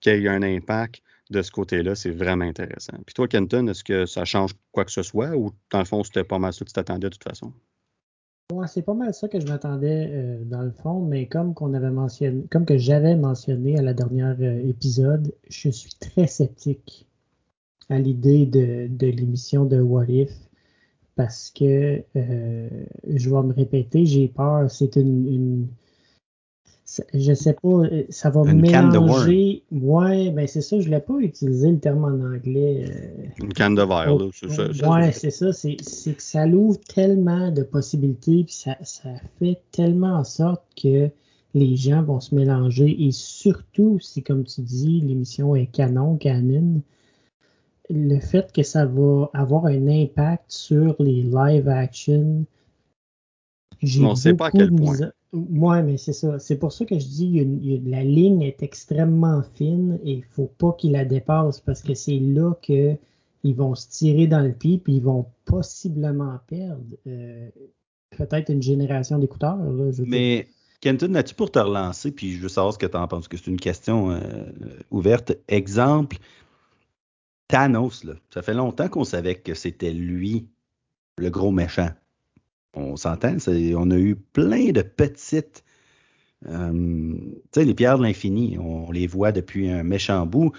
qu'il 0.00 0.22
y 0.22 0.26
ait 0.26 0.28
un 0.28 0.42
impact 0.42 1.02
de 1.30 1.42
ce 1.42 1.50
côté-là, 1.50 1.94
c'est 1.94 2.10
vraiment 2.10 2.44
intéressant. 2.44 2.96
Puis 3.06 3.14
toi, 3.14 3.28
Kenton, 3.28 3.66
est-ce 3.68 3.84
que 3.84 4.06
ça 4.06 4.24
change 4.24 4.52
quoi 4.72 4.84
que 4.84 4.92
ce 4.92 5.02
soit 5.02 5.36
ou 5.36 5.52
dans 5.70 5.78
le 5.78 5.84
fond, 5.84 6.02
c'était 6.04 6.24
pas 6.24 6.38
mal 6.38 6.52
ça 6.52 6.60
que 6.60 6.70
tu 6.70 6.72
t'attendais 6.72 7.08
de 7.08 7.14
toute 7.14 7.24
façon? 7.24 7.52
C'est 8.66 8.82
pas 8.82 8.94
mal 8.94 9.14
ça 9.14 9.28
que 9.28 9.40
je 9.40 9.46
m'attendais 9.46 10.08
euh, 10.10 10.44
dans 10.44 10.62
le 10.62 10.70
fond, 10.72 11.00
mais 11.00 11.26
comme 11.26 11.54
qu'on 11.54 11.74
avait 11.74 11.90
mentionné, 11.90 12.44
comme 12.50 12.64
que 12.64 12.78
j'avais 12.78 13.16
mentionné 13.16 13.78
à 13.78 13.82
la 13.82 13.94
dernière 13.94 14.36
euh, 14.40 14.68
épisode, 14.68 15.32
je 15.48 15.68
suis 15.70 15.94
très 16.00 16.26
sceptique 16.26 17.06
à 17.88 17.98
l'idée 17.98 18.46
de, 18.46 19.06
l'émission 19.06 19.64
de 19.64 19.80
What 19.80 20.06
If 20.08 20.30
parce 21.16 21.50
que 21.50 22.02
euh, 22.16 22.68
je 23.06 23.30
vais 23.30 23.42
me 23.42 23.52
répéter, 23.52 24.06
j'ai 24.06 24.28
peur, 24.28 24.70
c'est 24.70 24.96
une, 24.96 25.68
je 27.14 27.34
sais 27.34 27.54
pas, 27.54 27.68
euh, 27.68 28.04
ça 28.08 28.30
va 28.30 28.42
mélanger. 28.44 29.62
Ouais, 29.70 30.30
ben 30.30 30.46
c'est 30.46 30.60
ça, 30.60 30.80
je 30.80 30.88
l'ai 30.88 31.00
pas 31.00 31.18
utilisé 31.18 31.70
le 31.70 31.78
terme 31.78 32.04
en 32.04 32.34
anglais. 32.34 32.86
Euh, 32.88 33.44
Une 33.44 33.52
canne 33.52 33.74
de 33.74 33.82
verre, 33.82 34.16
là, 34.16 34.28
c'est 34.32 34.50
ça. 34.50 34.90
Ouais, 34.90 35.12
c'est 35.12 35.30
ça, 35.30 35.52
c'est 35.52 35.76
que 35.76 36.22
ça 36.22 36.46
l'ouvre 36.46 36.80
tellement 36.80 37.50
de 37.50 37.62
possibilités, 37.62 38.44
puis 38.44 38.54
ça, 38.54 38.76
ça 38.82 39.10
fait 39.38 39.60
tellement 39.70 40.14
en 40.14 40.24
sorte 40.24 40.62
que 40.80 41.10
les 41.54 41.76
gens 41.76 42.02
vont 42.02 42.20
se 42.20 42.34
mélanger, 42.34 42.96
et 43.06 43.12
surtout 43.12 43.98
si, 44.00 44.22
comme 44.22 44.44
tu 44.44 44.60
dis, 44.60 45.00
l'émission 45.00 45.54
est 45.54 45.66
canon, 45.66 46.16
canon, 46.16 46.80
le 47.90 48.20
fait 48.20 48.52
que 48.52 48.62
ça 48.62 48.86
va 48.86 49.30
avoir 49.34 49.66
un 49.66 49.88
impact 49.88 50.44
sur 50.48 50.94
les 51.00 51.22
live 51.22 51.68
action. 51.68 52.44
On 53.82 54.10
ne 54.10 54.14
sait 54.14 54.34
pas 54.34 54.46
à 54.46 54.50
quel 54.50 54.72
point. 54.74 54.96
Oui, 55.32 55.82
mais 55.84 55.96
c'est 55.96 56.12
ça. 56.12 56.38
C'est 56.38 56.56
pour 56.56 56.72
ça 56.72 56.84
que 56.84 56.98
je 56.98 57.06
dis 57.06 57.80
la 57.86 58.02
ligne 58.02 58.42
est 58.42 58.62
extrêmement 58.62 59.42
fine 59.54 59.98
et 60.04 60.12
il 60.12 60.24
faut 60.24 60.50
pas 60.58 60.72
qu'ils 60.72 60.92
la 60.92 61.04
dépassent 61.04 61.60
parce 61.60 61.82
que 61.82 61.94
c'est 61.94 62.18
là 62.18 62.54
que 62.62 62.96
ils 63.42 63.54
vont 63.54 63.74
se 63.74 63.88
tirer 63.88 64.26
dans 64.26 64.40
le 64.40 64.52
pied 64.52 64.78
puis 64.78 64.96
ils 64.96 65.02
vont 65.02 65.26
possiblement 65.44 66.38
perdre 66.46 66.96
euh, 67.06 67.48
peut-être 68.10 68.50
une 68.50 68.62
génération 68.62 69.18
d'écouteurs. 69.18 69.58
Mais 70.04 70.48
Kenton, 70.80 71.14
as-tu 71.14 71.34
pour 71.34 71.50
te 71.50 71.58
relancer, 71.58 72.10
puis 72.10 72.32
je 72.32 72.42
veux 72.42 72.48
savoir 72.48 72.74
ce 72.74 72.78
que 72.78 72.86
tu 72.86 72.96
en 72.96 73.06
penses, 73.06 73.28
que 73.28 73.36
c'est 73.36 73.50
une 73.50 73.60
question 73.60 74.10
euh, 74.10 74.18
ouverte. 74.90 75.32
Exemple, 75.48 76.18
Thanos, 77.48 78.04
là, 78.04 78.14
ça 78.34 78.42
fait 78.42 78.54
longtemps 78.54 78.88
qu'on 78.88 79.04
savait 79.04 79.36
que 79.36 79.54
c'était 79.54 79.92
lui 79.92 80.48
le 81.18 81.30
gros 81.30 81.50
méchant 81.50 81.90
on 82.74 82.96
s'entend, 82.96 83.36
on 83.48 83.90
a 83.90 83.96
eu 83.96 84.16
plein 84.16 84.70
de 84.70 84.82
petites. 84.82 85.64
Euh, 86.48 86.72
tu 86.72 87.60
sais, 87.60 87.64
les 87.64 87.74
pierres 87.74 87.98
de 87.98 88.04
l'infini, 88.04 88.56
on, 88.58 88.90
les 88.90 89.06
voit 89.06 89.32
depuis 89.32 89.70
un 89.70 89.82
méchant 89.82 90.26
bout. 90.26 90.52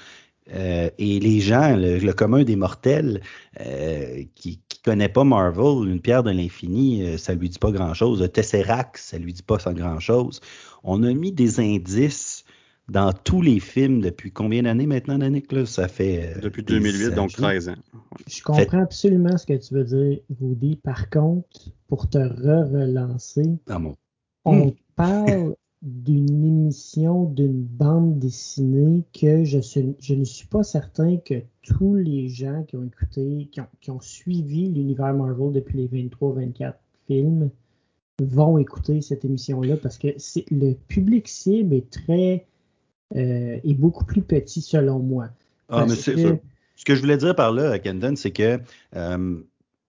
Euh, 0.53 0.89
et 0.97 1.19
les 1.19 1.39
gens, 1.39 1.75
le, 1.77 2.11
commun 2.11 2.43
des 2.43 2.55
mortels, 2.55 3.21
euh, 3.61 4.23
qui 4.35 4.59
ne 4.59 4.91
connaît 4.91 5.09
pas 5.09 5.23
Marvel, 5.23 5.87
une 5.87 6.01
pierre 6.01 6.23
de 6.23 6.31
l'infini, 6.31 7.17
ça 7.17 7.33
lui 7.33 7.49
dit 7.49 7.59
pas 7.59 7.71
grand-chose. 7.71 8.27
Tesseract, 8.33 8.97
ça 8.97 9.17
lui 9.17 9.33
dit 9.33 9.43
pas 9.43 9.57
grand-chose. 9.57 10.41
On 10.83 11.03
a 11.03 11.13
mis 11.13 11.31
des 11.31 11.59
indices 11.59 12.40
dans 12.91 13.13
tous 13.13 13.41
les 13.41 13.61
films 13.61 14.01
depuis 14.01 14.31
combien 14.31 14.63
d'années 14.63 14.85
maintenant, 14.85 15.17
Danick? 15.17 15.47
Ça 15.65 15.87
fait. 15.87 16.35
Euh, 16.35 16.41
depuis 16.41 16.61
2008, 16.61 17.15
donc 17.15 17.31
13 17.31 17.69
ans. 17.69 17.75
Je 18.27 18.43
comprends 18.43 18.81
absolument 18.81 19.37
ce 19.37 19.45
que 19.45 19.53
tu 19.53 19.73
veux 19.73 19.85
dire, 19.85 20.19
Rudy. 20.41 20.75
Par 20.75 21.09
contre, 21.09 21.71
pour 21.87 22.09
te 22.09 22.17
re-relancer, 22.17 23.57
ah, 23.69 23.79
on 24.43 24.67
hmm. 24.67 24.71
parle 24.97 25.55
d'une 25.81 26.45
émission 26.45 27.23
d'une 27.23 27.63
bande 27.63 28.19
dessinée 28.19 29.03
que 29.19 29.45
je, 29.45 29.59
je, 29.99 30.13
ne 30.13 30.23
suis 30.25 30.47
pas 30.47 30.63
certain 30.63 31.15
que 31.17 31.41
tous 31.63 31.95
les 31.95 32.27
gens 32.27 32.63
qui 32.63 32.75
ont 32.75 32.83
écouté, 32.83 33.47
qui 33.51 33.61
ont, 33.61 33.67
qui 33.79 33.89
ont 33.89 34.01
suivi 34.01 34.67
l'univers 34.67 35.13
Marvel 35.13 35.53
depuis 35.53 35.87
les 35.87 36.07
23-24 36.09 36.73
films 37.07 37.49
vont 38.21 38.57
écouter 38.57 39.01
cette 39.01 39.25
émission-là 39.25 39.77
parce 39.77 39.97
que 39.97 40.09
le 40.51 40.73
public 40.73 41.27
cible 41.27 41.73
est 41.73 41.89
très 41.89 42.45
euh, 43.15 43.59
est 43.63 43.73
beaucoup 43.73 44.05
plus 44.05 44.21
petit 44.21 44.61
selon 44.61 44.99
moi. 44.99 45.27
Ah, 45.69 45.85
mais 45.87 45.95
c'est 45.95 46.15
Ce 46.75 46.85
que 46.85 46.95
je 46.95 47.01
voulais 47.01 47.17
dire 47.17 47.35
par 47.35 47.51
là, 47.51 47.77
Kendon, 47.79 48.15
c'est 48.15 48.31
que 48.31 48.59
euh, 48.95 49.41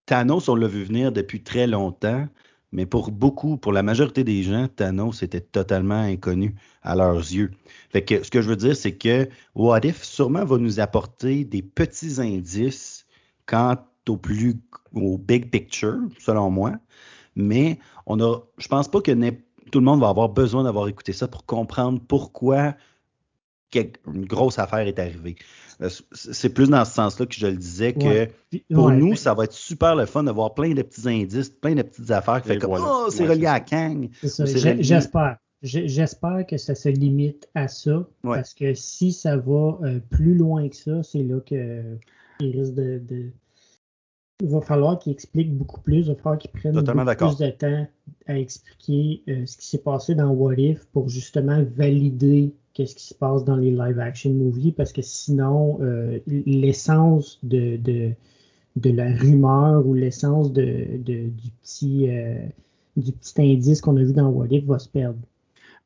Thanos, 0.06 0.48
on 0.48 0.54
l'a 0.54 0.68
vu 0.68 0.84
venir 0.84 1.12
depuis 1.12 1.42
très 1.42 1.66
longtemps, 1.66 2.28
mais 2.72 2.86
pour 2.86 3.10
beaucoup, 3.10 3.56
pour 3.56 3.72
la 3.72 3.82
majorité 3.82 4.24
des 4.24 4.42
gens, 4.42 4.68
Thanos 4.68 5.22
était 5.22 5.40
totalement 5.40 6.00
inconnu 6.00 6.54
à 6.82 6.96
leurs 6.96 7.16
yeux. 7.16 7.50
Fait 7.90 8.02
que 8.02 8.22
ce 8.22 8.30
que 8.30 8.42
je 8.42 8.48
veux 8.48 8.56
dire, 8.56 8.76
c'est 8.76 8.96
que 8.96 9.28
What 9.54 9.80
If 9.84 10.02
sûrement 10.02 10.44
va 10.44 10.58
nous 10.58 10.80
apporter 10.80 11.44
des 11.44 11.62
petits 11.62 12.20
indices 12.20 13.06
quant 13.46 13.76
au 14.08 14.16
plus 14.16 14.60
au 14.94 15.18
big 15.18 15.50
picture, 15.50 15.98
selon 16.18 16.50
moi. 16.50 16.72
Mais 17.36 17.78
on 18.06 18.20
a, 18.20 18.40
je 18.58 18.68
pense 18.68 18.88
pas 18.88 19.00
que 19.00 19.12
tout 19.70 19.78
le 19.78 19.84
monde 19.84 20.00
va 20.00 20.08
avoir 20.08 20.28
besoin 20.28 20.64
d'avoir 20.64 20.88
écouté 20.88 21.12
ça 21.12 21.28
pour 21.28 21.46
comprendre 21.46 22.00
pourquoi 22.06 22.74
une 23.74 24.26
grosse 24.26 24.58
affaire 24.58 24.86
est 24.86 24.98
arrivée. 24.98 25.36
Euh, 25.80 25.88
c'est 26.12 26.50
plus 26.50 26.68
dans 26.68 26.84
ce 26.84 26.92
sens-là 26.92 27.26
que 27.26 27.34
je 27.34 27.46
le 27.46 27.56
disais 27.56 27.92
que 27.92 28.28
pour 28.72 28.90
nous, 28.90 29.16
ça 29.16 29.34
va 29.34 29.44
être 29.44 29.52
super 29.52 29.96
le 29.96 30.06
fun 30.06 30.24
d'avoir 30.24 30.54
plein 30.54 30.74
de 30.74 30.82
petits 30.82 31.08
indices, 31.08 31.50
plein 31.50 31.74
de 31.74 31.82
petites 31.82 32.10
affaires 32.10 32.42
qui 32.42 32.48
fait 32.48 32.58
comme 32.58 32.78
Oh, 32.78 33.06
c'est 33.10 33.26
relié 33.26 33.46
à 33.46 33.60
Kang. 33.60 34.08
J'espère. 34.22 35.38
J'espère 35.62 36.44
que 36.46 36.56
ça 36.56 36.74
se 36.74 36.88
limite 36.88 37.48
à 37.54 37.68
ça. 37.68 38.06
Parce 38.22 38.54
que 38.54 38.74
si 38.74 39.12
ça 39.12 39.36
va 39.36 39.78
euh, 39.82 40.00
plus 40.10 40.34
loin 40.34 40.68
que 40.68 40.76
ça, 40.76 41.02
c'est 41.02 41.22
là 41.22 41.40
qu'il 41.40 41.98
risque 42.40 42.74
de, 42.74 43.30
Il 44.40 44.48
va 44.48 44.60
falloir 44.60 44.98
qu'il 44.98 45.12
explique 45.12 45.56
beaucoup 45.56 45.80
plus, 45.80 45.98
il 45.98 46.08
va 46.08 46.14
falloir 46.16 46.38
qu'il 46.38 46.50
prenne 46.50 46.74
beaucoup 46.74 47.16
plus 47.16 47.38
de 47.38 47.50
temps 47.50 47.86
à 48.26 48.38
expliquer 48.38 49.22
euh, 49.28 49.46
ce 49.46 49.56
qui 49.56 49.68
s'est 49.68 49.82
passé 49.82 50.14
dans 50.16 50.30
What 50.30 50.54
If 50.56 50.84
pour 50.86 51.08
justement 51.08 51.62
valider 51.76 52.52
qu'est-ce 52.74 52.94
qui 52.94 53.06
se 53.06 53.14
passe 53.14 53.44
dans 53.44 53.56
les 53.56 53.70
live 53.70 53.98
action 53.98 54.30
movies 54.30 54.72
parce 54.72 54.92
que 54.92 55.02
sinon 55.02 55.78
euh, 55.82 56.18
l'essence 56.26 57.38
de, 57.42 57.76
de, 57.76 58.90
la 58.90 59.14
rumeur 59.14 59.86
ou 59.86 59.94
l'essence 59.94 60.52
de, 60.52 60.96
du 60.96 61.50
petit 61.62 62.08
euh, 62.08 62.34
du 62.96 63.12
petit 63.12 63.34
indice 63.38 63.80
qu'on 63.80 63.96
a 63.96 64.02
vu 64.02 64.12
dans 64.12 64.28
What 64.28 64.48
If 64.50 64.64
va 64.64 64.78
se 64.78 64.88
perdre. 64.88 65.18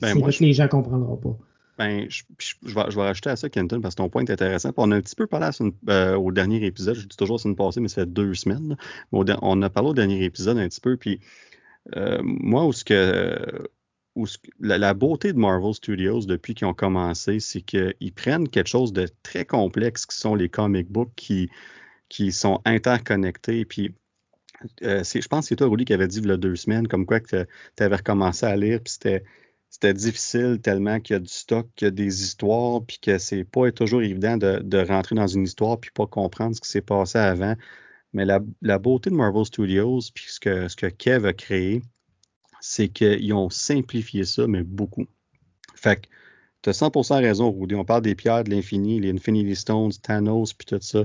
Ben, 0.01 0.12
c'est 0.12 0.20
vrai 0.20 0.32
que 0.32 0.45
les 0.45 0.53
gens 0.53 0.68
comprendront 0.68 1.16
pas. 1.16 1.37
Ben, 1.78 2.07
je, 2.09 2.24
vais, 2.64 3.03
rajouter 3.03 3.30
à 3.30 3.37
ça, 3.37 3.51
Kenton, 3.51 3.80
parce 3.80 3.95
que 3.95 4.03
ton 4.03 4.09
point 4.09 4.24
est 4.24 4.30
intéressant. 4.30 4.72
on 4.78 4.91
a 4.93 4.97
un 4.97 5.01
petit 5.03 5.14
peu 5.14 5.26
parlé 5.26 5.47
euh, 5.91 6.16
au 6.16 6.32
dernier 6.32 6.64
épisode. 6.64 6.95
Je 6.95 7.07
dis 7.07 7.16
toujours 7.16 7.39
c'est 7.39 7.49
une 7.49 7.57
passée, 7.57 7.80
mais 7.80 7.89
ça 7.89 8.03
fait 8.03 8.11
deux 8.11 8.34
semaines. 8.34 8.76
on 9.12 9.62
a 9.62 9.70
parlé 9.70 9.91
au 9.91 9.95
dernier 9.95 10.24
épisode 10.24 10.59
un 10.59 10.68
petit 10.68 10.80
peu. 10.80 10.97
Puis 10.97 11.20
moi, 12.22 12.66
où 12.66 12.72
ce 12.72 12.84
que 12.84 13.68
la, 14.61 14.95
beauté 14.95 15.33
de 15.33 15.39
Marvel 15.39 15.75
Studios 15.75 16.21
depuis 16.27 16.55
qu'ils 16.55 16.67
ont 16.67 16.75
commencé, 16.75 17.41
c'est 17.41 17.61
qu'ils 17.61 18.12
prennent 18.14 18.49
quelque 18.49 18.69
chose 18.69 18.93
de 18.93 19.09
très 19.23 19.45
complexe 19.45 20.07
qui 20.07 20.17
sont 20.17 20.35
les 20.35 20.49
comic 20.49 20.91
books 20.91 21.12
qui, 21.14 22.33
sont 22.33 22.61
interconnectés. 22.64 23.64
Puis, 23.64 23.95
euh, 24.83 25.05
je 25.05 25.29
pense 25.29 25.45
que 25.45 25.49
c'est 25.49 25.57
toi, 25.57 25.69
Rudy, 25.69 25.85
qui 25.85 25.93
avait 25.93 26.09
dit 26.09 26.19
il 26.19 26.29
y 26.29 26.31
a 26.31 26.37
deux 26.37 26.57
semaines, 26.57 26.89
comme 26.89 27.07
quoi 27.07 27.21
que 27.21 27.47
tu 27.77 27.83
avais 27.83 27.97
recommencé 27.97 28.47
à 28.47 28.57
lire, 28.57 28.81
puis 28.83 28.93
c'était, 28.93 29.23
difficile 29.95 30.61
tellement 30.62 31.01
qu'il 31.01 31.14
y 31.14 31.17
a 31.19 31.21
du 31.21 31.29
stock, 31.29 31.69
qu'il 31.77 31.87
y 31.87 31.89
a 31.89 31.91
des 31.91 32.23
histoires, 32.23 32.83
puis 32.87 32.99
que 32.99 33.19
c'est 33.19 33.45
pas 33.45 33.71
toujours 33.73 34.01
évident 34.03 34.39
de, 34.39 34.79
rentrer 34.79 35.14
dans 35.14 35.27
une 35.27 35.45
histoire 35.45 35.79
puis 35.79 35.91
pas 35.91 36.07
comprendre 36.07 36.57
ce 36.57 36.61
qui 36.62 36.69
s'est 36.71 36.81
passé 36.81 37.19
avant. 37.19 37.55
Mais 38.14 38.25
la, 38.25 38.41
la 38.62 38.79
beauté 38.79 39.11
de 39.11 39.14
Marvel 39.14 39.45
Studios, 39.45 40.01
puis 40.14 40.27
ce 40.29 40.41
que, 40.41 40.69
ce 40.69 40.77
que 40.77 40.87
Kev 40.87 41.27
a 41.27 41.35
créé, 41.35 41.83
c'est 42.69 42.89
qu'ils 42.89 43.33
ont 43.33 43.49
simplifié 43.49 44.25
ça, 44.25 44.47
mais 44.49 44.64
beaucoup. 44.64 45.07
Fait 45.77 46.03
que 46.03 46.09
tu 46.62 46.71
as 46.71 46.73
100% 46.73 47.21
raison, 47.21 47.53
Rudy. 47.53 47.77
On 47.77 47.85
parle 47.85 48.03
des 48.03 48.17
pierres 48.17 48.43
de 48.43 48.51
l'infini, 48.51 48.99
les 48.99 49.12
Infinity 49.12 49.55
Stones, 49.55 49.93
Thanos, 50.03 50.53
puis 50.53 50.67
tout 50.67 50.79
ça. 50.81 51.05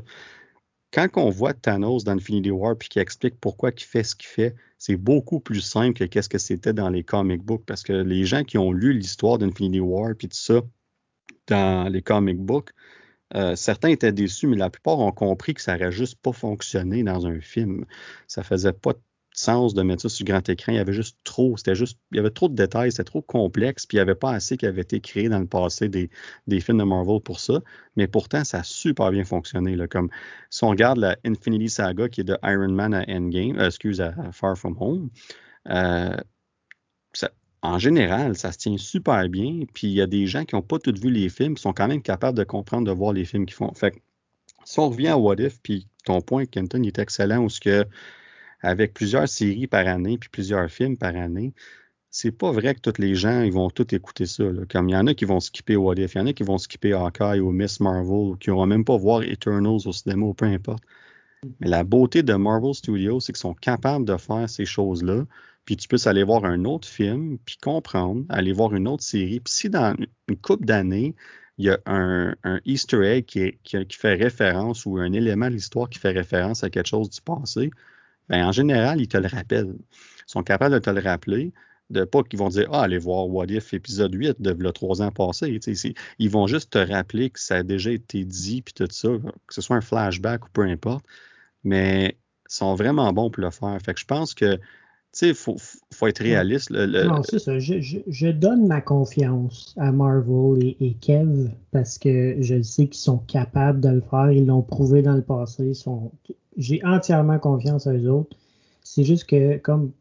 Quand 0.91 1.07
on 1.17 1.29
voit 1.29 1.53
Thanos 1.53 2.03
dans 2.03 2.13
Infinity 2.13 2.49
War, 2.49 2.75
puis 2.75 2.89
qu'il 2.89 3.01
explique 3.01 3.39
pourquoi 3.39 3.69
il 3.69 3.83
fait 3.83 4.03
ce 4.03 4.15
qu'il 4.15 4.27
fait, 4.27 4.55
c'est 4.79 4.97
beaucoup 4.97 5.39
plus 5.39 5.61
simple 5.61 5.93
que 5.93 6.03
qu'est-ce 6.05 6.29
que 6.29 6.39
c'était 6.39 6.73
dans 6.73 6.89
les 6.89 7.03
comic 7.03 7.43
books. 7.43 7.63
Parce 7.65 7.83
que 7.83 7.93
les 7.93 8.25
gens 8.25 8.43
qui 8.43 8.57
ont 8.57 8.71
lu 8.71 8.93
l'histoire 8.93 9.37
d'Infinity 9.37 9.79
War, 9.81 10.15
puis 10.17 10.29
tout 10.29 10.37
ça, 10.37 10.61
dans 11.47 11.89
les 11.89 12.01
comic 12.01 12.39
books, 12.39 12.71
euh, 13.35 13.55
certains 13.55 13.89
étaient 13.89 14.11
déçus, 14.11 14.47
mais 14.47 14.57
la 14.57 14.71
plupart 14.71 14.99
ont 14.99 15.11
compris 15.11 15.53
que 15.53 15.61
ça 15.61 15.77
n'aurait 15.77 15.91
juste 15.91 16.19
pas 16.21 16.33
fonctionné 16.33 17.03
dans 17.03 17.27
un 17.27 17.39
film. 17.39 17.85
Ça 18.27 18.43
faisait 18.43 18.73
pas 18.73 18.93
sens 19.33 19.73
de 19.73 19.81
mettre 19.81 20.01
ça 20.01 20.09
sur 20.09 20.25
grand 20.25 20.47
écran. 20.49 20.73
Il 20.73 20.75
y 20.75 20.79
avait 20.79 20.93
juste 20.93 21.17
trop, 21.23 21.55
c'était 21.57 21.75
juste, 21.75 21.97
il 22.11 22.17
y 22.17 22.19
avait 22.19 22.31
trop 22.31 22.49
de 22.49 22.55
détails, 22.55 22.91
c'était 22.91 23.03
trop 23.03 23.21
complexe, 23.21 23.85
puis 23.85 23.97
il 23.97 23.99
n'y 23.99 24.01
avait 24.01 24.15
pas 24.15 24.31
assez 24.31 24.57
qui 24.57 24.65
avait 24.65 24.81
été 24.81 24.99
créé 24.99 25.29
dans 25.29 25.39
le 25.39 25.47
passé 25.47 25.89
des, 25.89 26.09
films 26.59 26.79
de 26.79 26.83
Marvel 26.83 27.21
pour 27.21 27.39
ça. 27.39 27.61
Mais 27.95 28.07
pourtant, 28.07 28.43
ça 28.43 28.59
a 28.59 28.63
super 28.63 29.11
bien 29.11 29.23
fonctionné. 29.23 29.75
Là, 29.75 29.87
comme 29.87 30.09
si 30.49 30.63
on 30.63 30.69
regarde 30.69 30.97
la 30.97 31.17
Infinity 31.25 31.69
Saga 31.69 32.09
qui 32.09 32.21
est 32.21 32.25
de 32.25 32.37
Iron 32.43 32.71
Man 32.71 32.93
à 32.93 33.05
Endgame, 33.07 33.57
euh, 33.57 33.67
excuse, 33.67 34.01
à, 34.01 34.13
Far 34.31 34.57
From 34.57 34.75
Home, 34.79 35.09
euh, 35.69 36.17
en 37.63 37.77
général, 37.77 38.35
ça 38.35 38.51
se 38.51 38.57
tient 38.57 38.77
super 38.77 39.29
bien. 39.29 39.61
Puis 39.73 39.87
il 39.87 39.93
y 39.93 40.01
a 40.01 40.07
des 40.07 40.25
gens 40.25 40.45
qui 40.45 40.55
n'ont 40.55 40.63
pas 40.63 40.79
tous 40.79 40.99
vu 40.99 41.11
les 41.11 41.29
films, 41.29 41.55
qui 41.55 41.61
sont 41.61 41.73
quand 41.73 41.87
même 41.87 42.01
capables 42.01 42.37
de 42.37 42.43
comprendre, 42.43 42.87
de 42.87 42.91
voir 42.91 43.13
les 43.13 43.25
films 43.25 43.45
qu'ils 43.45 43.55
font. 43.55 43.71
Fait 43.73 43.93
si 44.63 44.79
on 44.79 44.89
revient 44.89 45.09
à 45.09 45.17
What 45.17 45.35
If, 45.39 45.59
puis 45.61 45.87
ton 46.05 46.21
point, 46.21 46.45
Kenton, 46.45 46.83
il 46.83 46.87
est 46.87 46.99
excellent, 46.99 47.43
où 47.43 47.49
ce 47.49 47.59
que 47.59 47.85
avec 48.61 48.93
plusieurs 48.93 49.27
séries 49.27 49.67
par 49.67 49.87
année 49.87 50.17
puis 50.17 50.29
plusieurs 50.29 50.69
films 50.69 50.97
par 50.97 51.15
année, 51.15 51.53
c'est 52.09 52.31
pas 52.31 52.51
vrai 52.51 52.75
que 52.75 52.81
tous 52.81 53.01
les 53.01 53.15
gens 53.15 53.41
ils 53.41 53.53
vont 53.53 53.69
tout 53.69 53.95
écouter 53.95 54.25
ça. 54.25 54.43
Comme 54.69 54.89
il 54.89 54.93
y 54.93 54.95
en 54.95 55.07
a 55.07 55.13
qui 55.13 55.25
vont 55.25 55.39
skipper 55.39 55.77
What 55.77 55.95
If, 55.95 56.15
il 56.15 56.17
y 56.19 56.21
en 56.21 56.27
a 56.27 56.33
qui 56.33 56.43
vont 56.43 56.57
skipper 56.57 56.93
Hawkeye 56.93 57.39
ou 57.39 57.51
Miss 57.51 57.79
Marvel, 57.79 58.31
ou 58.31 58.35
qui 58.35 58.49
n'auront 58.49 58.65
même 58.65 58.85
pas 58.85 58.97
voir 58.97 59.23
Eternals 59.23 59.87
au 59.87 59.93
cinéma 59.93 60.25
ou 60.25 60.33
peu 60.33 60.45
importe. 60.45 60.83
Mais 61.59 61.67
la 61.67 61.83
beauté 61.83 62.21
de 62.21 62.33
Marvel 62.33 62.73
Studios, 62.73 63.19
c'est 63.19 63.33
qu'ils 63.33 63.39
sont 63.39 63.55
capables 63.55 64.05
de 64.05 64.17
faire 64.17 64.49
ces 64.49 64.65
choses-là. 64.65 65.25
Puis 65.65 65.77
tu 65.77 65.87
peux 65.87 65.97
aller 66.05 66.23
voir 66.23 66.45
un 66.45 66.65
autre 66.65 66.87
film, 66.87 67.37
puis 67.45 67.57
comprendre, 67.61 68.25
aller 68.29 68.51
voir 68.53 68.75
une 68.75 68.87
autre 68.87 69.03
série. 69.03 69.39
Puis 69.39 69.53
si 69.53 69.69
dans 69.69 69.95
une 70.27 70.37
couple 70.37 70.65
d'années, 70.65 71.15
il 71.57 71.65
y 71.65 71.69
a 71.69 71.79
un, 71.85 72.35
Easter 72.65 73.03
egg 73.05 73.25
qui, 73.25 73.87
fait 73.91 74.15
référence 74.15 74.85
ou 74.85 74.97
un 74.97 75.13
élément 75.13 75.47
de 75.47 75.53
l'histoire 75.53 75.89
qui 75.89 75.99
fait 75.99 76.11
référence 76.11 76.63
à 76.63 76.69
quelque 76.69 76.87
chose 76.87 77.09
du 77.09 77.21
passé, 77.21 77.71
ben, 78.31 78.45
en 78.45 78.53
général, 78.53 79.01
ils 79.01 79.09
te 79.09 79.17
le 79.17 79.27
rappellent. 79.27 79.75
Ils 79.77 80.31
sont 80.31 80.41
capables 80.41 80.73
de 80.73 80.79
te 80.79 80.89
le 80.89 81.01
rappeler, 81.01 81.51
de 81.89 82.05
pas 82.05 82.23
qu'ils 82.23 82.39
vont 82.39 82.47
dire 82.47 82.69
Ah, 82.71 82.83
allez 82.83 82.97
voir 82.97 83.27
What 83.27 83.47
If 83.47 83.73
épisode 83.73 84.13
8 84.13 84.41
de 84.41 84.51
le 84.51 84.71
trois 84.71 85.01
ans 85.01 85.11
passés. 85.11 85.59
Ils 86.17 86.29
vont 86.29 86.47
juste 86.47 86.71
te 86.71 86.79
rappeler 86.79 87.29
que 87.29 87.41
ça 87.41 87.57
a 87.57 87.63
déjà 87.63 87.91
été 87.91 88.23
dit, 88.23 88.61
puis 88.61 88.73
tout 88.73 88.87
ça, 88.89 89.09
que 89.47 89.53
ce 89.53 89.59
soit 89.59 89.75
un 89.75 89.81
flashback 89.81 90.45
ou 90.45 90.49
peu 90.53 90.61
importe. 90.61 91.05
Mais 91.65 92.15
ils 92.49 92.53
sont 92.53 92.73
vraiment 92.75 93.11
bons 93.11 93.29
pour 93.29 93.43
le 93.43 93.51
faire. 93.51 93.77
Fait 93.83 93.93
que 93.93 93.99
je 93.99 94.05
pense 94.05 94.33
que 94.33 94.57
il 95.21 95.33
faut, 95.33 95.57
faut, 95.91 96.07
être 96.07 96.23
réaliste. 96.23 96.71
Non, 96.71 97.21
c'est 97.23 97.39
ça. 97.39 97.59
Je, 97.59 98.31
donne 98.31 98.65
ma 98.65 98.79
confiance 98.79 99.75
à 99.77 99.91
Marvel 99.91 100.63
et, 100.63 100.77
et, 100.79 100.93
Kev 100.93 101.49
parce 101.71 101.97
que 101.97 102.37
je 102.39 102.61
sais 102.61 102.87
qu'ils 102.87 103.01
sont 103.01 103.17
capables 103.17 103.81
de 103.81 103.89
le 103.89 104.01
faire. 104.01 104.31
Ils 104.31 104.45
l'ont 104.45 104.61
prouvé 104.61 105.01
dans 105.01 105.15
le 105.15 105.21
passé. 105.21 105.65
Ils 105.65 105.75
sont, 105.75 106.13
j'ai 106.57 106.83
entièrement 106.83 107.39
confiance 107.39 107.87
à 107.87 107.93
eux 107.93 108.09
autres. 108.09 108.37
C'est 108.83 109.03
juste 109.03 109.25
que, 109.25 109.57
comme 109.57 109.91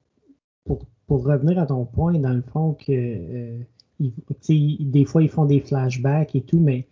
pour, 0.64 0.80
pour, 1.06 1.24
revenir 1.24 1.58
à 1.58 1.66
ton 1.66 1.84
point, 1.84 2.14
dans 2.14 2.32
le 2.32 2.42
fond, 2.42 2.74
que 2.74 2.92
euh, 2.92 3.58
des 3.98 5.04
fois 5.04 5.22
ils 5.22 5.28
font 5.28 5.44
des 5.44 5.60
flashbacks 5.60 6.34
et 6.34 6.40
tout, 6.40 6.58
mais 6.58 6.86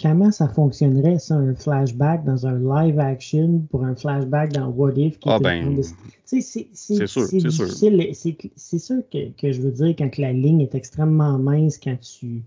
comment 0.00 0.30
ça 0.30 0.48
fonctionnerait, 0.48 1.18
ça, 1.18 1.34
un 1.34 1.54
flashback 1.54 2.24
dans 2.24 2.46
un 2.46 2.58
live 2.58 2.98
action 2.98 3.66
pour 3.70 3.84
un 3.84 3.94
flashback 3.94 4.52
dans 4.52 4.68
What 4.68 4.92
If? 4.96 5.18
Qui 5.18 5.28
ah 5.28 5.38
ben, 5.38 5.80
c'est 6.24 6.40
sûr, 6.40 6.66
c'est 6.74 7.38
difficile. 7.38 8.10
C'est 8.56 8.78
sûr 8.78 9.02
que, 9.10 9.30
que, 9.32 9.52
je 9.52 9.60
veux 9.60 9.72
dire 9.72 9.94
quand 9.96 10.16
la 10.18 10.32
ligne 10.32 10.60
est 10.60 10.74
extrêmement 10.74 11.38
mince 11.38 11.78
quand 11.78 11.98
tu, 12.00 12.42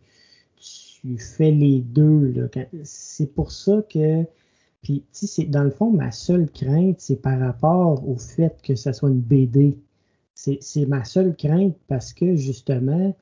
tu 0.60 1.18
fais 1.18 1.51
les 1.51 1.80
deux. 1.80 2.49
C'est 2.84 3.34
pour 3.34 3.51
ça 3.51 3.82
que 3.93 4.26
puis, 4.86 5.03
tu 5.19 5.25
sais, 5.25 5.45
dans 5.45 5.63
le 5.63 5.71
fond, 5.71 5.89
ma 5.89 6.11
seule 6.11 6.47
crainte, 6.47 6.97
c'est 6.99 7.19
par 7.19 7.39
rapport 7.39 8.07
au 8.07 8.17
fait 8.17 8.61
que 8.61 8.75
ça 8.75 8.93
soit 8.93 9.09
une 9.09 9.19
BD. 9.19 9.79
C'est 10.36 10.86
ma 10.86 11.03
seule 11.03 11.36
crainte 11.36 11.75
parce 11.88 12.13
que, 12.13 12.36
justement, 12.36 13.15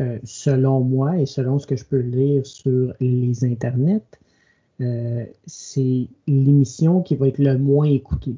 euh, 0.00 0.18
selon 0.24 0.80
moi 0.80 1.16
et 1.16 1.26
selon 1.26 1.60
ce 1.60 1.68
que 1.68 1.76
je 1.76 1.84
peux 1.84 2.00
lire 2.00 2.44
sur 2.44 2.92
les 2.98 3.44
internets, 3.44 4.02
euh, 4.80 5.26
c'est 5.46 6.08
l'émission 6.26 7.02
qui 7.02 7.14
va 7.14 7.28
être 7.28 7.38
le 7.38 7.56
moins 7.56 7.86
écoutée. 7.86 8.34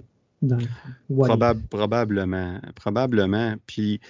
Probablement, 1.69 2.61
probablement. 2.75 3.55
Puis, 3.67 4.01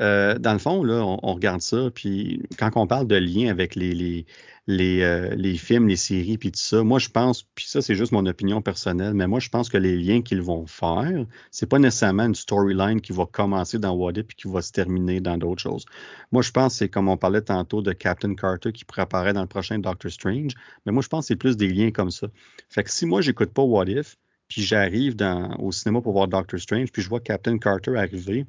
euh, 0.00 0.38
dans 0.38 0.52
le 0.52 0.58
fond, 0.58 0.86
on, 0.86 1.34
regarde 1.34 1.60
ça, 1.60 1.90
puis 1.94 2.42
quand 2.58 2.70
on 2.76 2.86
parle 2.86 3.06
de 3.06 3.16
lien 3.16 3.48
avec 3.50 3.74
les, 3.74 4.26
les, 4.66 5.02
euh, 5.02 5.34
les 5.36 5.56
films, 5.56 5.86
les 5.86 5.96
séries, 5.96 6.38
puis 6.38 6.50
tout 6.50 6.58
ça. 6.58 6.82
Moi, 6.82 6.98
je 6.98 7.08
pense, 7.08 7.44
puis 7.54 7.66
ça, 7.66 7.80
c'est 7.80 7.94
juste 7.94 8.12
mon 8.12 8.26
opinion 8.26 8.60
personnelle, 8.62 9.14
mais 9.14 9.26
moi, 9.26 9.38
je 9.38 9.48
pense 9.48 9.68
que 9.68 9.78
les 9.78 9.96
liens 9.96 10.22
qu'ils 10.22 10.42
vont 10.42 10.66
faire, 10.66 11.24
c'est 11.50 11.68
pas 11.68 11.78
nécessairement 11.78 12.24
une 12.24 12.34
storyline 12.34 13.00
qui 13.00 13.12
va 13.12 13.26
commencer 13.26 13.78
dans 13.78 13.92
What 13.92 14.12
If 14.16 14.26
puis 14.26 14.36
qui 14.36 14.48
va 14.48 14.62
se 14.62 14.72
terminer 14.72 15.20
dans 15.20 15.38
d'autres 15.38 15.62
choses. 15.62 15.86
Moi, 16.32 16.42
je 16.42 16.50
pense 16.50 16.74
c'est 16.74 16.88
comme 16.88 17.08
on 17.08 17.16
parlait 17.16 17.42
tantôt 17.42 17.80
de 17.80 17.92
Captain 17.92 18.34
Carter 18.34 18.72
qui 18.72 18.84
préparait 18.84 19.32
dans 19.32 19.42
le 19.42 19.46
prochain 19.46 19.78
Doctor 19.78 20.10
Strange, 20.10 20.52
mais 20.84 20.92
moi, 20.92 21.02
je 21.02 21.08
pense 21.08 21.24
que 21.24 21.28
c'est 21.28 21.36
plus 21.36 21.56
des 21.56 21.68
liens 21.68 21.92
comme 21.92 22.10
ça. 22.10 22.26
Fait 22.68 22.82
que 22.82 22.90
si 22.90 23.06
moi, 23.06 23.20
j'écoute 23.20 23.52
pas 23.52 23.62
What 23.62 23.86
If, 23.86 24.16
puis 24.48 24.62
j'arrive 24.62 25.16
au 25.58 25.72
cinéma 25.72 26.00
pour 26.00 26.12
voir 26.12 26.28
Doctor 26.28 26.58
Strange, 26.60 26.92
puis 26.92 27.02
je 27.02 27.08
vois 27.08 27.20
Captain 27.20 27.58
Carter 27.58 27.96
arriver, 27.96 28.46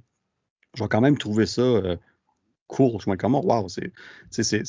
je 0.75 0.83
vais 0.83 0.89
quand 0.89 1.01
même 1.01 1.17
trouver 1.17 1.45
ça 1.45 1.61
euh, 1.61 1.97
cool. 2.67 3.01
Je 3.01 3.09
me 3.09 3.15
dis 3.15 3.19
comme, 3.19 3.35
wow, 3.35 3.67
c'est 3.67 3.91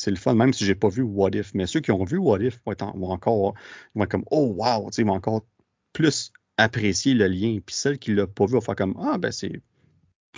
le 0.07 0.17
fun, 0.17 0.35
même 0.35 0.53
si 0.53 0.65
j'ai 0.65 0.75
pas 0.75 0.89
vu 0.89 1.03
What 1.03 1.31
If. 1.35 1.55
Mais 1.55 1.67
ceux 1.67 1.81
qui 1.81 1.91
ont 1.91 2.05
vu 2.05 2.17
What 2.17 2.41
If 2.41 2.59
vont, 2.65 2.73
être 2.73 2.83
encore, 2.83 3.55
vont 3.95 4.07
comme, 4.07 4.25
oh 4.31 4.55
wow, 4.57 4.91
ils 4.97 5.05
vont 5.05 5.13
encore 5.13 5.45
plus 5.93 6.33
apprécier 6.57 7.15
le 7.15 7.29
lien. 7.29 7.59
Puis 7.65 7.75
celles 7.77 7.99
qui 7.99 8.13
l'ont 8.13 8.27
pas 8.27 8.47
vu 8.47 8.53
vont 8.53 8.61
faire 8.61 8.77
comme, 8.77 8.97
ah, 9.01 9.19
ben 9.19 9.33
c'est. 9.33 9.61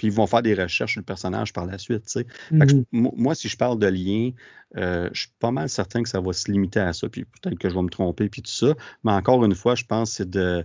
Puis 0.01 0.07
ils 0.07 0.13
vont 0.15 0.27
faire 0.27 0.41
des 0.41 0.55
recherches 0.55 0.93
sur 0.93 1.01
le 1.01 1.05
personnage 1.05 1.53
par 1.53 1.67
la 1.67 1.77
suite. 1.77 2.07
tu 2.07 2.21
sais. 2.21 2.27
Mm-hmm. 2.51 2.85
moi, 2.93 3.35
si 3.35 3.51
je 3.51 3.57
parle 3.59 3.79
de 3.79 3.87
lien, 3.87 4.31
euh, 4.79 5.11
je 5.13 5.21
suis 5.21 5.31
pas 5.39 5.51
mal 5.51 5.69
certain 5.69 6.03
que 6.03 6.09
ça 6.09 6.23
va 6.23 6.33
se 6.33 6.51
limiter 6.51 6.81
à 6.81 6.95
ça. 6.95 7.07
Puis 7.11 7.27
peut-être 7.27 7.59
que 7.59 7.69
je 7.69 7.75
vais 7.75 7.83
me 7.83 7.91
tromper, 7.91 8.31
puis 8.31 8.41
tout 8.41 8.51
ça. 8.51 8.75
Mais 9.05 9.13
encore 9.13 9.45
une 9.45 9.55
fois, 9.55 9.75
je 9.75 9.85
pense 9.85 10.13
que 10.13 10.17
c'est 10.17 10.31
de 10.31 10.65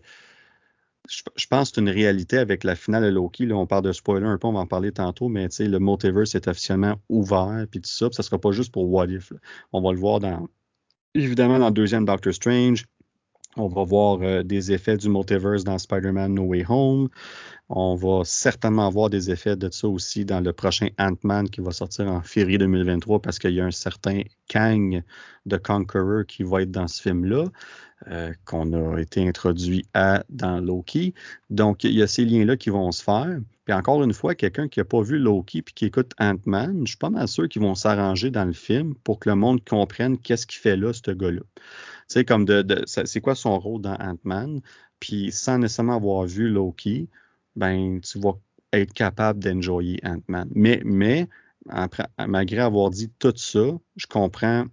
je, 1.10 1.48
pense 1.48 1.70
que 1.70 1.76
c'est 1.76 1.82
une 1.82 1.90
réalité 1.90 2.38
avec 2.38 2.64
la 2.64 2.76
finale 2.76 3.04
de 3.04 3.10
Loki. 3.10 3.46
Là, 3.46 3.56
on 3.56 3.68
parle 3.68 3.84
de 3.84 3.92
spoiler 3.92 4.26
un 4.26 4.38
peu, 4.38 4.48
on 4.48 4.54
va 4.54 4.62
en 4.62 4.68
parler 4.68 4.92
tantôt, 4.94 5.28
mais 5.28 5.50
le 5.60 5.80
multiverse 5.80 6.34
est 6.34 6.48
officiellement 6.48 6.96
ouvert, 7.10 7.66
puis 7.70 7.82
tout 7.82 7.90
ça. 7.90 8.08
ça 8.12 8.22
ne 8.22 8.24
sera 8.24 8.40
pas 8.40 8.52
juste 8.52 8.72
pour 8.72 8.90
What 8.90 9.08
If. 9.08 9.34
On 9.74 9.82
va 9.82 9.92
le 9.92 10.00
voir 10.00 10.20
dans, 10.20 10.48
évidemment 11.14 11.60
dans 11.60 11.68
le 11.68 11.74
deuxième 11.74 12.06
Doctor 12.06 12.34
Strange. 12.34 12.86
On 13.58 13.68
va 13.68 13.84
voir 13.84 14.20
euh, 14.22 14.44
des 14.44 14.74
effets 14.74 14.98
du 14.98 15.10
multiverse 15.10 15.64
dans 15.64 15.78
Spider-Man 15.78 16.34
No 16.34 16.44
Way 16.44 16.66
Home. 16.68 17.10
On 17.70 17.96
va 17.96 18.24
certainement 18.26 18.90
voir 18.90 19.10
des 19.10 19.32
effets 19.32 19.56
de 19.56 19.70
ça 19.72 19.88
aussi 19.88 20.26
dans 20.26 20.42
le 20.42 20.52
prochain 20.52 20.90
Ant-Man 21.00 21.50
qui 21.50 21.62
va 21.62 21.72
sortir 21.72 22.08
en 22.08 22.22
février 22.22 22.58
2023 22.58 23.22
parce 23.22 23.40
qu'il 23.40 23.54
y 23.54 23.62
a 23.62 23.66
un 23.66 23.72
certain 23.72 24.22
Kang 24.50 25.02
de 25.46 25.58
Conqueror 25.58 26.26
qui 26.28 26.44
va 26.44 26.64
être 26.64 26.72
dans 26.72 26.88
ce 26.88 27.02
film-là. 27.02 27.46
Euh, 28.08 28.34
qu'on 28.44 28.74
a 28.74 29.00
été 29.00 29.26
introduit 29.26 29.86
à 29.94 30.24
dans 30.30 30.60
Loki. 30.60 31.14
Donc, 31.50 31.86
il 31.86 31.94
y 31.94 32.04
a 32.04 32.08
ces 32.08 32.26
liens-là 32.26 32.58
qui 32.58 32.70
vont 32.70 32.92
se 32.92 33.02
faire. 33.02 33.40
Puis 33.64 33.74
encore 33.74 34.04
une 34.04 34.14
fois, 34.14 34.36
quelqu'un 34.36 34.68
qui 34.68 34.80
n'a 34.80 34.86
pas 34.86 35.02
vu 35.02 35.18
Loki 35.18 35.62
puis 35.64 35.74
qui 35.74 35.86
écoute 35.86 36.12
Ant-Man, 36.20 36.82
je 36.84 36.90
suis 36.90 36.98
pas 36.98 37.10
mal 37.10 37.28
sûr 37.28 37.48
qu'ils 37.50 37.64
vont 37.64 37.74
s'arranger 37.74 38.30
dans 38.30 38.46
le 38.46 38.54
film 38.54 38.94
pour 39.04 39.18
que 39.20 39.30
le 39.30 39.36
monde 39.36 39.64
comprenne 39.64 40.20
qu'est-ce 40.20 40.46
qu'il 40.46 40.60
fait 40.60 40.76
là, 40.76 40.92
ce 40.94 41.10
gars-là. 41.10 41.42
Sais, 42.08 42.26
comme 42.26 42.46
de, 42.46 42.84
c'est 42.86 43.22
quoi 43.22 43.36
son 43.36 43.60
rôle 43.60 43.82
dans 43.82 43.96
Ant-Man, 43.96 44.62
puis 45.00 45.32
sans 45.32 45.58
nécessairement 45.58 45.96
avoir 45.96 46.26
vu 46.26 46.50
Loki, 46.50 47.10
ben 47.56 48.00
tu 48.02 48.20
vas 48.20 48.34
être 48.74 48.94
capable 48.94 49.40
d'enjoyer 49.40 50.00
Ant-Man. 50.04 50.50
Mais, 50.54 50.82
mais 50.86 51.28
malgré 52.28 52.60
avoir 52.60 52.90
dit 52.92 53.10
tout 53.20 53.34
ça, 53.36 53.66
je 53.96 54.08
comprends 54.08 54.66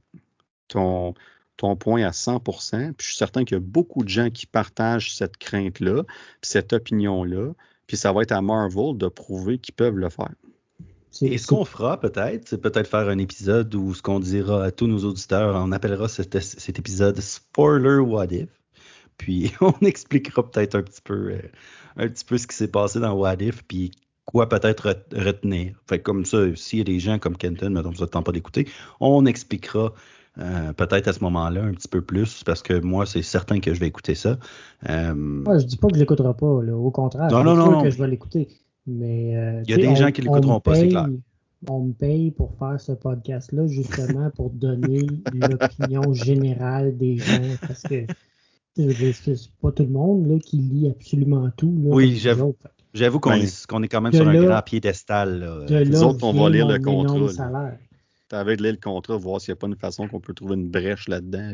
ton, 0.68 1.14
ton 1.57 1.76
point 1.76 2.03
à 2.03 2.11
100% 2.11 2.93
Puis 2.95 3.07
je 3.07 3.07
suis 3.07 3.16
certain 3.16 3.45
qu'il 3.45 3.57
y 3.57 3.59
a 3.59 3.61
beaucoup 3.61 4.05
de 4.05 4.09
gens 4.09 4.30
qui 4.30 4.47
partagent 4.47 5.14
cette 5.14 5.37
crainte-là, 5.37 6.05
puis 6.05 6.51
cette 6.51 6.72
opinion-là. 6.72 7.53
Puis 7.87 7.97
ça 7.97 8.12
va 8.12 8.22
être 8.22 8.33
à 8.33 8.43
Marvel 8.43 8.97
de 8.97 9.09
prouver 9.09 9.59
qu'ils 9.59 9.74
peuvent 9.74 9.97
le 9.97 10.09
faire. 10.09 10.35
Et 11.20 11.38
ce 11.38 11.46
qu'on 11.46 11.64
fera 11.64 12.00
peut-être, 12.00 12.48
c'est 12.48 12.60
peut-être 12.60 12.88
faire 12.88 13.08
un 13.08 13.18
épisode 13.18 13.74
où 13.74 13.94
ce 13.94 14.02
qu'on 14.02 14.20
dira 14.20 14.64
à 14.64 14.70
tous 14.70 14.86
nos 14.86 15.04
auditeurs, 15.04 15.54
on 15.56 15.70
appellera 15.72 16.08
cet, 16.08 16.34
épisode 16.78 17.20
Spoiler 17.20 17.98
What 17.98 18.28
If? 18.30 18.48
Puis 19.18 19.52
on 19.60 19.74
expliquera 19.82 20.48
peut-être 20.48 20.76
un 20.76 20.82
petit 20.82 21.02
peu 21.02 21.32
euh, 21.32 21.42
un 21.96 22.08
petit 22.08 22.24
peu 22.24 22.38
ce 22.38 22.46
qui 22.46 22.56
s'est 22.56 22.68
passé 22.68 22.98
dans 22.98 23.12
What 23.12 23.36
If, 23.40 23.62
puis 23.64 23.90
quoi 24.24 24.48
peut-être 24.48 24.96
retenir. 25.14 25.74
Fait 25.86 26.00
comme 26.00 26.24
ça, 26.24 26.38
s'il 26.56 26.78
y 26.78 26.82
a 26.82 26.84
des 26.84 26.98
gens 26.98 27.18
comme 27.18 27.36
Kenton, 27.36 27.70
dont 27.70 27.90
vous 27.90 28.00
n'attendez 28.00 28.24
pas 28.24 28.32
d'écouter, 28.32 28.68
on 29.00 29.26
expliquera 29.26 29.92
euh, 30.38 30.72
peut-être 30.72 31.08
à 31.08 31.12
ce 31.12 31.20
moment-là 31.20 31.62
un 31.62 31.72
petit 31.72 31.88
peu 31.88 32.00
plus 32.00 32.42
parce 32.44 32.62
que 32.62 32.80
moi, 32.80 33.04
c'est 33.04 33.22
certain 33.22 33.60
que 33.60 33.74
je 33.74 33.80
vais 33.80 33.88
écouter 33.88 34.14
ça. 34.14 34.38
Euh... 34.88 35.44
Ouais, 35.44 35.60
je 35.60 35.66
dis 35.66 35.76
pas 35.76 35.88
que 35.88 35.94
je 35.94 36.00
l'écouterai 36.00 36.34
pas, 36.34 36.46
au 36.46 36.90
contraire. 36.90 37.30
Non, 37.30 37.44
non, 37.44 37.54
non, 37.54 37.82
que 37.82 37.90
je 37.90 37.98
vais 37.98 38.08
l'écouter. 38.08 38.48
Mais 38.87 39.37
euh, 39.37 39.62
il 39.66 39.70
y 39.70 39.74
a 39.74 39.76
des 39.76 39.97
gens 39.97 40.11
qui 40.11 40.22
l'écouteront 40.22 40.61
pas, 40.61 40.74
c'est 40.74 40.89
clair. 40.89 41.09
On 41.68 41.85
me 41.85 41.93
paye 41.93 42.33
pour 42.33 42.53
faire 42.59 42.80
ce 42.80 42.91
podcast-là 42.91 43.68
justement 43.68 44.30
pour 44.30 44.51
donner 44.51 45.07
l'opinion 45.33 46.12
générale 46.12 46.97
des 46.97 47.18
gens 47.18 47.41
parce 47.61 47.83
que 47.83 48.05
c'est 48.74 49.51
pas 49.61 49.70
tout 49.70 49.85
le 49.85 49.91
monde 49.91 50.26
là, 50.26 50.39
qui 50.41 50.57
lit 50.57 50.89
absolument 50.91 51.51
tout. 51.57 51.72
oui, 51.85 52.16
j'avoue. 52.16 52.57
J'avoue 52.95 53.20
qu'on 53.20 53.30
ben, 53.30 53.37
est, 53.37 53.45
est, 53.45 53.89
quand 53.89 54.01
même 54.01 54.12
sur 54.12 54.28
un 54.28 54.45
grand 54.45 54.62
piédestal. 54.62 55.66
Les 55.68 56.03
autres, 56.03 56.24
on 56.24 56.33
va 56.33 56.51
lire 56.51 56.66
le 56.66 56.78
contrat. 56.78 57.70
T'avais 58.28 58.57
de 58.57 58.62
lire 58.62 58.72
le 58.72 58.78
contrat, 58.78 59.16
voir 59.16 59.41
s'il 59.41 59.53
n'y 59.53 59.59
a 59.59 59.61
pas 59.61 59.66
une 59.66 59.76
façon 59.76 60.09
qu'on 60.09 60.20
peut 60.20 60.35
trouver 60.35 60.55
une 60.55 60.68
brèche 60.68 61.07
là-dedans. 61.09 61.53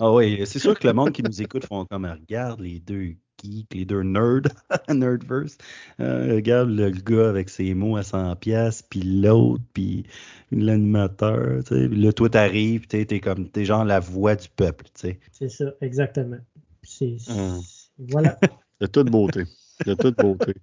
Ah 0.00 0.12
oui, 0.12 0.42
c'est 0.46 0.58
sûr 0.58 0.78
que 0.78 0.86
le 0.86 0.92
monde 0.92 1.12
qui 1.12 1.22
nous 1.22 1.42
écoute 1.42 1.66
font 1.66 1.84
comme 1.84 2.04
regarde 2.06 2.60
les 2.60 2.78
deux 2.78 3.14
geeks, 3.42 3.74
les 3.74 3.84
deux 3.84 4.02
nerds, 4.02 4.42
nerdverse. 4.88 5.58
Euh, 6.00 6.34
regarde 6.34 6.70
le 6.70 6.90
gars 6.90 7.28
avec 7.28 7.48
ses 7.48 7.74
mots 7.74 7.96
à 7.96 8.02
100 8.02 8.36
pièces, 8.36 8.82
puis 8.82 9.02
l'autre, 9.02 9.62
puis 9.72 10.04
l'animateur, 10.50 11.62
tu 11.64 11.74
sais. 11.74 11.88
Là, 11.88 12.12
toi, 12.12 12.28
t'arrives, 12.28 12.86
tu 12.86 12.96
es 12.96 13.20
comme, 13.20 13.48
t'es 13.48 13.64
genre 13.64 13.84
la 13.84 14.00
voix 14.00 14.36
du 14.36 14.48
peuple, 14.48 14.86
tu 14.86 15.08
sais. 15.08 15.20
C'est 15.32 15.50
ça, 15.50 15.66
exactement. 15.80 16.38
C'est, 16.82 17.16
hum. 17.28 17.60
voilà. 17.98 18.38
De 18.80 18.86
toute 18.86 19.10
beauté 19.10 19.44
de 19.84 19.94
toute 19.94 20.16
beauté. 20.16 20.54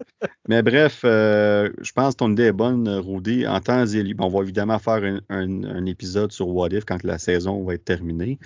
Mais 0.47 0.63
bref, 0.63 1.01
euh, 1.03 1.69
je 1.81 1.91
pense 1.91 2.13
que 2.13 2.17
ton 2.17 2.31
idée 2.31 2.43
est 2.43 2.51
bonne, 2.51 2.87
Rudy. 2.89 3.45
En 3.45 3.59
temps 3.59 3.85
et 3.85 4.03
lieu, 4.03 4.15
on 4.19 4.29
va 4.29 4.41
évidemment 4.41 4.79
faire 4.79 5.19
un, 5.29 5.85
épisode 5.85 6.31
sur 6.31 6.47
What 6.47 6.69
If 6.69 6.85
quand 6.85 7.03
la 7.03 7.19
saison 7.19 7.63
va 7.63 7.75
être 7.75 7.85
terminée. 7.85 8.39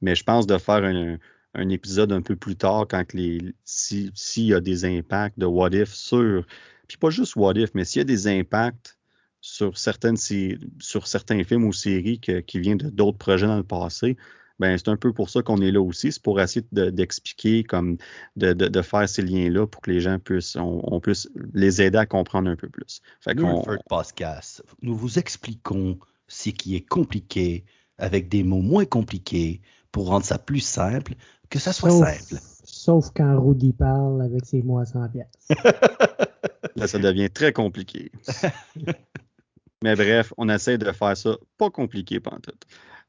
Mais 0.00 0.14
je 0.14 0.24
pense 0.24 0.46
de 0.46 0.58
faire 0.58 0.84
un, 0.84 1.68
épisode 1.70 2.12
un 2.12 2.20
peu 2.20 2.36
plus 2.36 2.56
tard 2.56 2.86
quand 2.88 3.14
les 3.14 3.54
s'il 3.64 4.12
y 4.36 4.54
a 4.54 4.60
des 4.60 4.84
impacts 4.84 5.38
de 5.38 5.46
What 5.46 5.70
If 5.70 5.94
sur. 5.94 6.44
Puis 6.86 6.98
pas 6.98 7.10
juste 7.10 7.34
What 7.36 7.54
If, 7.54 7.74
mais 7.74 7.84
s'il 7.84 8.00
y 8.00 8.02
a 8.02 8.04
des 8.04 8.28
impacts 8.28 8.98
sur 9.40 9.78
certaines 9.78 10.16
sur 10.16 11.06
certains 11.06 11.42
films 11.44 11.64
ou 11.64 11.72
séries 11.72 12.20
qui 12.20 12.60
viennent 12.60 12.78
d'autres 12.78 13.18
projets 13.18 13.46
dans 13.46 13.56
le 13.56 13.62
passé, 13.62 14.16
ben 14.58 14.76
c'est 14.78 14.88
un 14.88 14.96
peu 14.96 15.12
pour 15.12 15.30
ça 15.30 15.42
qu'on 15.42 15.60
est 15.60 15.70
là 15.70 15.80
aussi. 15.80 16.12
C'est 16.12 16.22
pour 16.22 16.40
essayer 16.40 16.66
d'expliquer, 16.72 17.64
comme 17.64 17.98
de, 18.36 18.82
faire 18.82 19.08
ces 19.08 19.22
liens-là 19.22 19.66
pour 19.66 19.82
que 19.82 19.90
les 19.90 20.00
gens 20.00 20.18
puissent, 20.18 20.56
on, 20.56 21.00
puisse 21.00 21.28
les 21.54 21.82
aider 21.82 21.98
à 21.98 22.06
comprendre 22.06 22.50
un 22.50 22.56
peu 22.56 22.68
plus. 22.68 23.00
Fait 23.20 23.34
nous, 23.34 23.62
podcast, 23.88 24.62
nous 24.82 24.96
vous 24.96 25.18
expliquons 25.18 25.98
ce 26.28 26.50
qui 26.50 26.76
est 26.76 26.86
compliqué 26.86 27.64
avec 27.98 28.28
des 28.28 28.42
mots 28.42 28.62
moins 28.62 28.84
compliqués 28.84 29.60
pour 29.96 30.08
rendre 30.08 30.26
ça 30.26 30.36
plus 30.36 30.60
simple, 30.60 31.14
que 31.48 31.58
ça 31.58 31.72
soit 31.72 31.90
simple. 31.90 32.38
Sauf 32.64 33.12
quand 33.16 33.40
Rudy 33.40 33.72
parle 33.72 34.20
avec 34.20 34.44
ses 34.44 34.60
mots 34.60 34.78
à 34.78 34.84
100 34.84 35.08
pièces. 35.08 35.26
Là, 36.76 36.86
ça 36.86 36.98
devient 36.98 37.30
très 37.30 37.54
compliqué. 37.54 38.12
Mais 39.82 39.94
bref, 39.94 40.34
on 40.36 40.50
essaie 40.50 40.76
de 40.76 40.92
faire 40.92 41.16
ça 41.16 41.38
pas 41.56 41.70
compliqué 41.70 42.20
pendant 42.20 42.40
tout. 42.40 42.52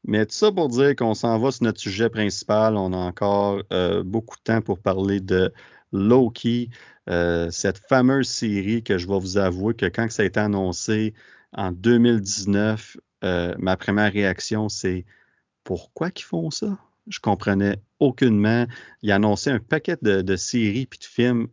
Mais 0.05 0.25
tout 0.25 0.33
ça 0.33 0.49
pour 0.49 0.69
dire 0.69 0.95
qu'on 0.95 1.13
s'en 1.13 1.37
va 1.39 1.51
sur 1.51 1.65
notre 1.65 1.81
sujet 1.81 2.09
principal. 2.09 2.77
On 2.77 2.93
a 2.93 2.97
encore 2.97 3.63
euh, 3.73 4.01
beaucoup 4.01 4.37
de 4.37 4.43
temps 4.43 4.61
pour 4.61 4.79
parler 4.79 5.19
de 5.19 5.51
Loki, 5.91 6.69
euh, 7.09 7.51
cette 7.51 7.79
fameuse 7.89 8.29
série 8.29 8.81
que 8.81 8.97
je 8.97 9.09
vais 9.09 9.19
vous 9.19 9.37
avouer 9.37 9.73
que 9.73 9.87
quand 9.87 10.09
ça 10.09 10.23
a 10.23 10.25
été 10.25 10.39
annoncé 10.39 11.13
en 11.51 11.73
2019, 11.73 12.95
euh, 13.25 13.55
ma 13.59 13.75
première 13.75 14.13
réaction, 14.13 14.69
c'est 14.69 15.03
pourquoi 15.67 16.11
qu'ils 16.11 16.25
font 16.25 16.49
ça? 16.49 16.77
Je 17.07 17.19
comprenais 17.19 17.75
aucunement. 17.99 18.65
Ils 19.01 19.11
annonçaient 19.11 19.51
un 19.51 19.59
paquet 19.59 19.97
de, 20.01 20.21
de 20.21 20.35
séries 20.37 20.87
et 20.89 20.97
de 20.97 21.03
films 21.03 21.49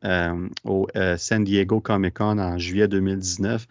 au 0.62 0.86
San 1.16 1.42
Diego 1.42 1.80
Comic 1.80 2.14
Con 2.14 2.38
en 2.38 2.56
juillet 2.56 2.86
2019. 2.86 3.66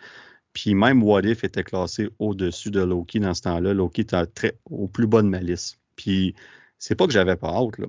Puis 0.51 0.75
même 0.75 1.01
What 1.01 1.21
If 1.21 1.45
était 1.45 1.63
classé 1.63 2.09
au-dessus 2.19 2.71
de 2.71 2.81
Loki 2.81 3.21
dans 3.21 3.33
ce 3.33 3.43
temps-là. 3.43 3.73
Loki 3.73 4.01
était 4.01 4.25
très, 4.25 4.59
au 4.65 4.89
plus 4.89 5.07
bas 5.07 5.21
de 5.21 5.29
ma 5.29 5.39
liste. 5.39 5.79
Puis 5.95 6.35
c'est 6.77 6.95
pas 6.95 7.07
que 7.07 7.13
j'avais 7.13 7.37
pas 7.37 7.53
hâte. 7.55 7.77
Là. 7.77 7.87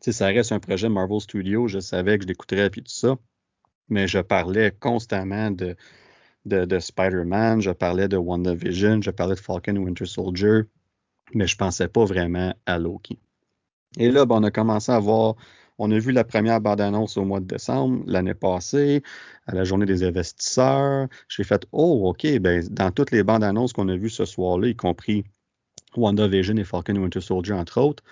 ça 0.00 0.26
reste 0.26 0.50
un 0.50 0.58
projet 0.58 0.88
Marvel 0.88 1.20
Studios. 1.20 1.68
Je 1.68 1.78
savais 1.78 2.18
que 2.18 2.24
je 2.24 2.28
l'écouterais 2.28 2.70
puis 2.70 2.82
tout 2.82 2.92
ça. 2.92 3.16
Mais 3.88 4.08
je 4.08 4.18
parlais 4.18 4.72
constamment 4.72 5.52
de, 5.52 5.76
de, 6.44 6.78
Spider-Man, 6.80 7.60
je 7.60 7.70
parlais 7.70 8.08
de 8.08 8.16
WandaVision, 8.16 9.00
je 9.00 9.12
parlais 9.12 9.36
de 9.36 9.40
Falcon 9.40 9.76
Winter 9.76 10.06
Soldier, 10.06 10.62
mais 11.32 11.46
je 11.46 11.56
pensais 11.56 11.88
pas 11.88 12.04
vraiment 12.04 12.54
à 12.66 12.78
Loki. 12.78 13.18
Et 13.98 14.10
là, 14.10 14.26
ben, 14.26 14.36
on 14.36 14.42
a 14.42 14.50
commencé 14.50 14.92
à 14.92 14.98
voir, 14.98 15.36
on 15.78 15.90
a 15.90 15.98
vu 15.98 16.12
la 16.12 16.24
première 16.24 16.60
bande-annonce 16.60 17.16
au 17.16 17.24
mois 17.24 17.40
de 17.40 17.46
décembre 17.46 18.02
l'année 18.06 18.34
passée, 18.34 19.02
à 19.46 19.54
la 19.54 19.64
journée 19.64 19.86
des 19.86 20.04
investisseurs. 20.04 21.08
J'ai 21.28 21.44
fait, 21.44 21.66
oh, 21.72 22.08
OK, 22.08 22.26
ben, 22.38 22.66
dans 22.70 22.90
toutes 22.90 23.10
les 23.10 23.22
bandes-annonces 23.22 23.72
qu'on 23.72 23.88
a 23.88 23.96
vues 23.96 24.10
ce 24.10 24.24
soir-là, 24.24 24.68
y 24.68 24.76
compris 24.76 25.24
WandaVision 25.96 26.56
et 26.56 26.64
Falcon 26.64 26.96
Winter 26.96 27.20
Soldier, 27.20 27.54
entre 27.54 27.80
autres, 27.80 28.02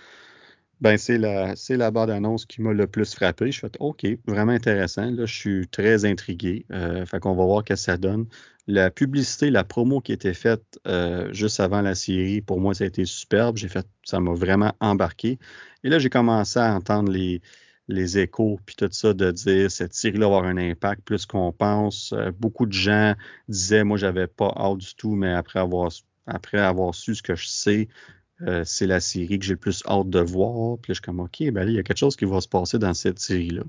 ben, 0.80 0.98
c'est 0.98 1.18
la, 1.18 1.54
c'est 1.54 1.76
la 1.76 1.92
bande-annonce 1.92 2.44
qui 2.44 2.60
m'a 2.60 2.72
le 2.72 2.88
plus 2.88 3.14
frappé. 3.14 3.52
Je 3.52 3.60
fais 3.60 3.70
OK, 3.78 4.04
vraiment 4.26 4.52
intéressant. 4.52 5.10
Là, 5.10 5.26
je 5.26 5.34
suis 5.34 5.68
très 5.68 6.04
intrigué. 6.04 6.66
Euh, 6.72 7.06
fait 7.06 7.20
qu'on 7.20 7.34
va 7.34 7.44
voir 7.44 7.60
ce 7.60 7.72
que 7.72 7.76
ça 7.76 7.96
donne. 7.96 8.26
La 8.68 8.90
publicité, 8.90 9.50
la 9.50 9.64
promo 9.64 10.00
qui 10.00 10.12
était 10.12 10.34
faite 10.34 10.78
euh, 10.86 11.32
juste 11.32 11.58
avant 11.58 11.82
la 11.82 11.96
série, 11.96 12.40
pour 12.40 12.60
moi, 12.60 12.74
ça 12.74 12.84
a 12.84 12.86
été 12.86 13.04
superbe. 13.04 13.56
J'ai 13.56 13.68
fait, 13.68 13.86
ça 14.04 14.20
m'a 14.20 14.34
vraiment 14.34 14.72
embarqué. 14.80 15.38
Et 15.82 15.88
là, 15.88 15.98
j'ai 15.98 16.10
commencé 16.10 16.60
à 16.60 16.72
entendre 16.74 17.10
les, 17.10 17.40
échos, 18.18 18.60
puis 18.64 18.76
tout 18.76 18.88
ça, 18.92 19.14
de 19.14 19.30
dire 19.32 19.70
cette 19.70 19.94
série-là 19.94 20.28
va 20.28 20.36
avoir 20.36 20.44
un 20.44 20.56
impact 20.56 21.02
plus 21.02 21.26
qu'on 21.26 21.52
pense. 21.52 22.12
Euh, 22.12 22.30
beaucoup 22.30 22.66
de 22.66 22.72
gens 22.72 23.14
disaient, 23.48 23.84
moi, 23.84 23.98
j'avais 23.98 24.28
pas 24.28 24.52
hâte 24.56 24.78
du 24.78 24.94
tout, 24.94 25.14
mais 25.16 25.32
après 25.32 25.58
avoir, 25.58 25.90
su 26.94 27.14
ce 27.16 27.22
que 27.22 27.34
je 27.34 27.48
sais, 27.48 27.88
euh, 28.42 28.62
c'est 28.64 28.86
la 28.86 29.00
série 29.00 29.38
que 29.40 29.44
j'ai 29.44 29.54
le 29.54 29.58
plus 29.58 29.82
hâte 29.86 30.08
de 30.08 30.20
voir. 30.20 30.78
Puis 30.78 30.92
là, 30.92 30.94
je 30.94 31.00
suis 31.00 31.02
comme, 31.02 31.20
OK, 31.20 31.42
ben 31.50 31.68
il 31.68 31.74
y 31.74 31.78
a 31.78 31.82
quelque 31.82 31.98
chose 31.98 32.16
qui 32.16 32.24
va 32.26 32.40
se 32.40 32.48
passer 32.48 32.78
dans 32.78 32.94
cette 32.94 33.18
série-là. 33.18 33.64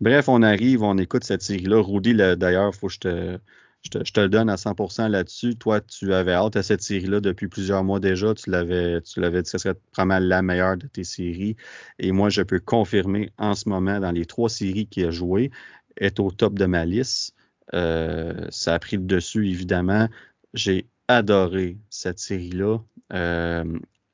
Bref, 0.00 0.28
on 0.28 0.42
arrive, 0.42 0.82
on 0.82 0.98
écoute 0.98 1.24
cette 1.24 1.42
série-là. 1.42 1.80
Rudy, 1.82 2.14
d'ailleurs, 2.14 2.72
il 2.74 2.78
faut 2.78 2.88
que 2.88 2.94
je 2.94 2.98
te, 2.98 3.38
je 3.84 3.90
te, 4.12 4.20
le 4.20 4.28
donne 4.28 4.48
à 4.48 4.56
100% 4.56 5.08
là-dessus. 5.08 5.56
Toi, 5.56 5.80
tu 5.80 6.14
avais 6.14 6.32
hâte 6.32 6.56
à 6.56 6.62
cette 6.62 6.82
série-là 6.82 7.20
depuis 7.20 7.48
plusieurs 7.48 7.84
mois 7.84 8.00
déjà. 8.00 8.34
Tu 8.34 8.50
l'avais, 8.50 9.00
tu 9.02 9.20
l'avais 9.20 9.42
dit 9.42 9.44
que 9.44 9.50
ce 9.50 9.58
serait 9.58 9.76
vraiment 9.94 10.18
la 10.18 10.42
meilleure 10.42 10.76
de 10.76 10.86
tes 10.86 11.04
séries. 11.04 11.56
Et 11.98 12.12
moi, 12.12 12.30
je 12.30 12.42
peux 12.42 12.60
confirmer 12.60 13.30
en 13.38 13.54
ce 13.54 13.68
moment, 13.68 14.00
dans 14.00 14.12
les 14.12 14.24
trois 14.24 14.48
séries 14.48 14.86
qu'il 14.86 15.06
a 15.06 15.10
jouées, 15.10 15.50
est 15.98 16.18
au 16.18 16.30
top 16.30 16.54
de 16.54 16.66
ma 16.66 16.84
liste. 16.84 17.34
Euh, 17.74 18.46
ça 18.50 18.74
a 18.74 18.78
pris 18.78 18.96
le 18.96 19.04
dessus, 19.04 19.48
évidemment. 19.48 20.08
J'ai 20.54 20.86
adoré 21.08 21.76
cette 21.90 22.18
série-là. 22.18 22.78
Euh, 23.12 23.64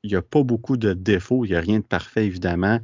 il 0.03 0.09
n'y 0.09 0.15
a 0.15 0.21
pas 0.21 0.43
beaucoup 0.43 0.77
de 0.77 0.93
défauts, 0.93 1.45
il 1.45 1.49
n'y 1.49 1.55
a 1.55 1.61
rien 1.61 1.79
de 1.79 1.83
parfait 1.83 2.25
évidemment, 2.25 2.79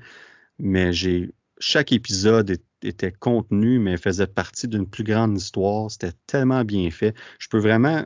mais 0.59 0.93
j'ai 0.93 1.31
chaque 1.59 1.91
épisode 1.91 2.57
était 2.81 3.11
contenu, 3.11 3.79
mais 3.79 3.97
faisait 3.97 4.27
partie 4.27 4.67
d'une 4.67 4.87
plus 4.87 5.03
grande 5.03 5.37
histoire. 5.37 5.89
C'était 5.91 6.13
tellement 6.27 6.63
bien 6.63 6.89
fait. 6.91 7.15
Je 7.39 7.47
peux 7.49 7.59
vraiment. 7.59 8.05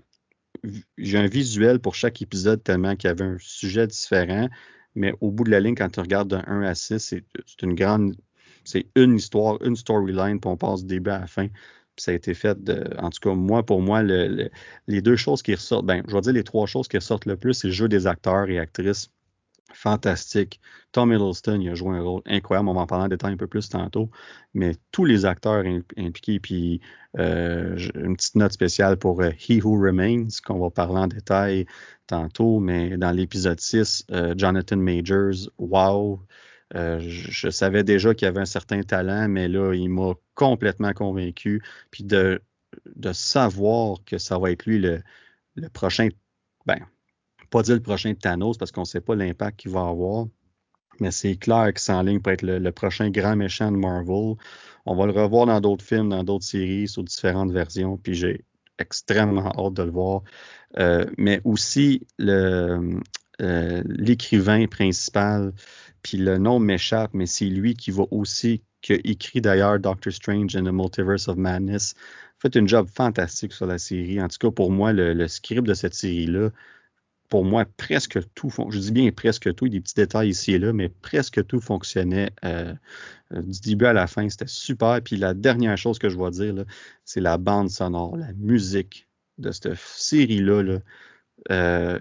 J'ai 0.97 1.17
un 1.17 1.27
visuel 1.27 1.79
pour 1.79 1.95
chaque 1.95 2.21
épisode 2.21 2.63
tellement 2.63 2.95
qu'il 2.95 3.07
y 3.07 3.11
avait 3.11 3.25
un 3.25 3.37
sujet 3.39 3.87
différent. 3.87 4.49
Mais 4.95 5.13
au 5.21 5.31
bout 5.31 5.45
de 5.45 5.51
la 5.51 5.59
ligne, 5.59 5.75
quand 5.75 5.89
tu 5.89 5.99
regardes 5.99 6.29
de 6.29 6.37
1 6.45 6.63
à 6.63 6.75
6, 6.75 6.99
c'est 6.99 7.23
une 7.61 7.75
grande. 7.75 8.15
C'est 8.63 8.87
une 8.95 9.15
histoire, 9.15 9.61
une 9.63 9.75
storyline, 9.75 10.39
puis 10.39 10.49
on 10.49 10.57
passe 10.57 10.81
du 10.81 10.95
début 10.95 11.09
à 11.09 11.19
la 11.19 11.27
fin. 11.27 11.47
Puis 11.47 12.03
ça 12.03 12.11
a 12.11 12.13
été 12.13 12.33
fait 12.33 12.61
de. 12.63 12.83
En 12.99 13.09
tout 13.09 13.19
cas, 13.21 13.33
moi, 13.33 13.65
pour 13.65 13.81
moi, 13.81 14.03
les 14.03 15.01
deux 15.01 15.15
choses 15.15 15.41
qui 15.41 15.55
ressortent, 15.55 15.85
ben, 15.85 16.03
je 16.07 16.13
vais 16.13 16.21
dire 16.21 16.33
les 16.33 16.43
trois 16.43 16.67
choses 16.67 16.87
qui 16.87 16.97
ressortent 16.97 17.25
le 17.25 17.37
plus, 17.37 17.53
c'est 17.53 17.67
le 17.67 17.73
jeu 17.73 17.87
des 17.89 18.07
acteurs 18.07 18.49
et 18.49 18.59
actrices 18.59 19.09
fantastique. 19.73 20.59
Tom 20.91 21.11
Hiddleston, 21.13 21.59
il 21.61 21.69
a 21.69 21.75
joué 21.75 21.97
un 21.97 22.01
rôle 22.01 22.21
incroyable. 22.25 22.69
On 22.69 22.73
va 22.73 22.81
en 22.81 22.87
parler 22.87 23.05
en 23.05 23.07
détail 23.07 23.33
un 23.33 23.37
peu 23.37 23.47
plus 23.47 23.69
tantôt. 23.69 24.09
Mais 24.53 24.75
tous 24.91 25.05
les 25.05 25.25
acteurs 25.25 25.63
impliqués, 25.97 26.39
puis 26.39 26.81
euh, 27.19 27.77
une 27.95 28.15
petite 28.15 28.35
note 28.35 28.51
spéciale 28.51 28.97
pour 28.97 29.21
euh, 29.21 29.31
He 29.31 29.63
Who 29.63 29.81
Remains, 29.81 30.27
qu'on 30.45 30.59
va 30.59 30.69
parler 30.69 30.99
en 30.99 31.07
détail 31.07 31.65
tantôt. 32.07 32.59
Mais 32.59 32.97
dans 32.97 33.11
l'épisode 33.11 33.59
6, 33.59 34.05
euh, 34.11 34.33
Jonathan 34.37 34.77
Majors, 34.77 35.49
wow! 35.57 36.21
je, 36.73 37.49
savais 37.49 37.83
déjà 37.83 38.13
qu'il 38.13 38.27
avait 38.27 38.39
un 38.39 38.45
certain 38.45 38.81
talent, 38.81 39.27
mais 39.27 39.49
là, 39.49 39.73
il 39.73 39.89
m'a 39.89 40.13
complètement 40.35 40.93
convaincu. 40.93 41.61
Puis 41.91 42.03
de, 42.03 42.41
de 42.95 43.13
savoir 43.13 43.97
que 44.05 44.17
ça 44.17 44.39
va 44.39 44.51
être 44.51 44.65
lui 44.65 44.79
le, 44.79 45.01
le 45.55 45.69
prochain, 45.69 46.09
ben, 46.65 46.79
pas 47.51 47.61
dire 47.61 47.75
le 47.75 47.81
prochain 47.81 48.13
Thanos 48.15 48.57
parce 48.57 48.71
qu'on 48.71 48.81
ne 48.81 48.85
sait 48.85 49.01
pas 49.01 49.13
l'impact 49.13 49.59
qu'il 49.59 49.71
va 49.71 49.81
avoir. 49.87 50.25
Mais 50.99 51.11
c'est 51.11 51.35
clair 51.35 51.67
qu'il 51.67 51.79
s'enligne 51.79 52.19
pour 52.19 52.31
être 52.31 52.43
le, 52.43 52.71
prochain 52.71 53.09
grand 53.09 53.35
méchant 53.35 53.71
de 53.71 53.77
Marvel. 53.77 54.35
On 54.85 54.95
va 54.95 55.05
le 55.05 55.11
revoir 55.11 55.45
dans 55.45 55.59
d'autres 55.59 55.85
films, 55.85 56.09
dans 56.09 56.23
d'autres 56.23 56.45
séries, 56.45 56.87
sous 56.87 57.03
différentes 57.03 57.51
versions. 57.51 57.97
Puis 57.97 58.13
j'ai 58.15 58.45
extrêmement 58.79 59.51
hâte 59.57 59.73
de 59.73 59.83
le 59.83 59.91
voir. 59.91 60.21
Euh, 60.79 61.05
mais 61.17 61.41
aussi 61.43 62.07
euh, 62.21 62.99
l'écrivain 63.39 64.67
principal, 64.67 65.53
puis 66.03 66.17
le 66.17 66.37
nom 66.37 66.59
m'échappe, 66.59 67.11
mais 67.13 67.25
c'est 67.25 67.45
lui 67.45 67.75
qui 67.75 67.91
va 67.91 68.03
aussi, 68.11 68.63
qui 68.81 68.93
écrit 68.93 69.41
d'ailleurs 69.41 69.79
Doctor 69.79 70.13
Strange 70.13 70.55
and 70.55 70.63
the 70.63 70.73
Multiverse 70.73 71.27
of 71.27 71.37
Madness. 71.37 71.95
Fait 72.39 72.55
une 72.55 72.67
job 72.67 72.87
fantastique 72.87 73.53
sur 73.53 73.65
la 73.65 73.77
série. 73.77 74.21
En 74.21 74.27
tout 74.27 74.37
cas, 74.39 74.51
pour 74.51 74.71
moi, 74.71 74.93
le 74.93 75.27
script 75.27 75.67
de 75.67 75.73
cette 75.73 75.93
série-là, 75.93 76.49
pour 77.31 77.45
moi, 77.45 77.63
presque 77.77 78.19
tout, 78.35 78.51
je 78.71 78.77
dis 78.77 78.91
bien 78.91 79.09
presque 79.13 79.55
tout, 79.55 79.65
il 79.65 79.73
y 79.73 79.77
a 79.77 79.79
des 79.79 79.81
petits 79.81 79.95
détails 79.95 80.29
ici 80.29 80.51
et 80.51 80.59
là, 80.59 80.73
mais 80.73 80.89
presque 80.89 81.47
tout 81.47 81.61
fonctionnait 81.61 82.29
euh, 82.43 82.75
euh, 83.33 83.41
du 83.41 83.61
début 83.61 83.85
à 83.85 83.93
la 83.93 84.05
fin. 84.05 84.27
C'était 84.27 84.47
super. 84.47 84.99
Puis 85.01 85.15
la 85.15 85.33
dernière 85.33 85.77
chose 85.77 85.97
que 85.97 86.09
je 86.09 86.17
vais 86.17 86.29
dire, 86.31 86.65
c'est 87.05 87.21
la 87.21 87.37
bande 87.37 87.69
sonore, 87.69 88.17
la 88.17 88.33
musique 88.33 89.07
de 89.37 89.53
cette 89.53 89.75
série-là. 89.77 90.61
Là. 90.61 90.79
Euh, 91.51 91.99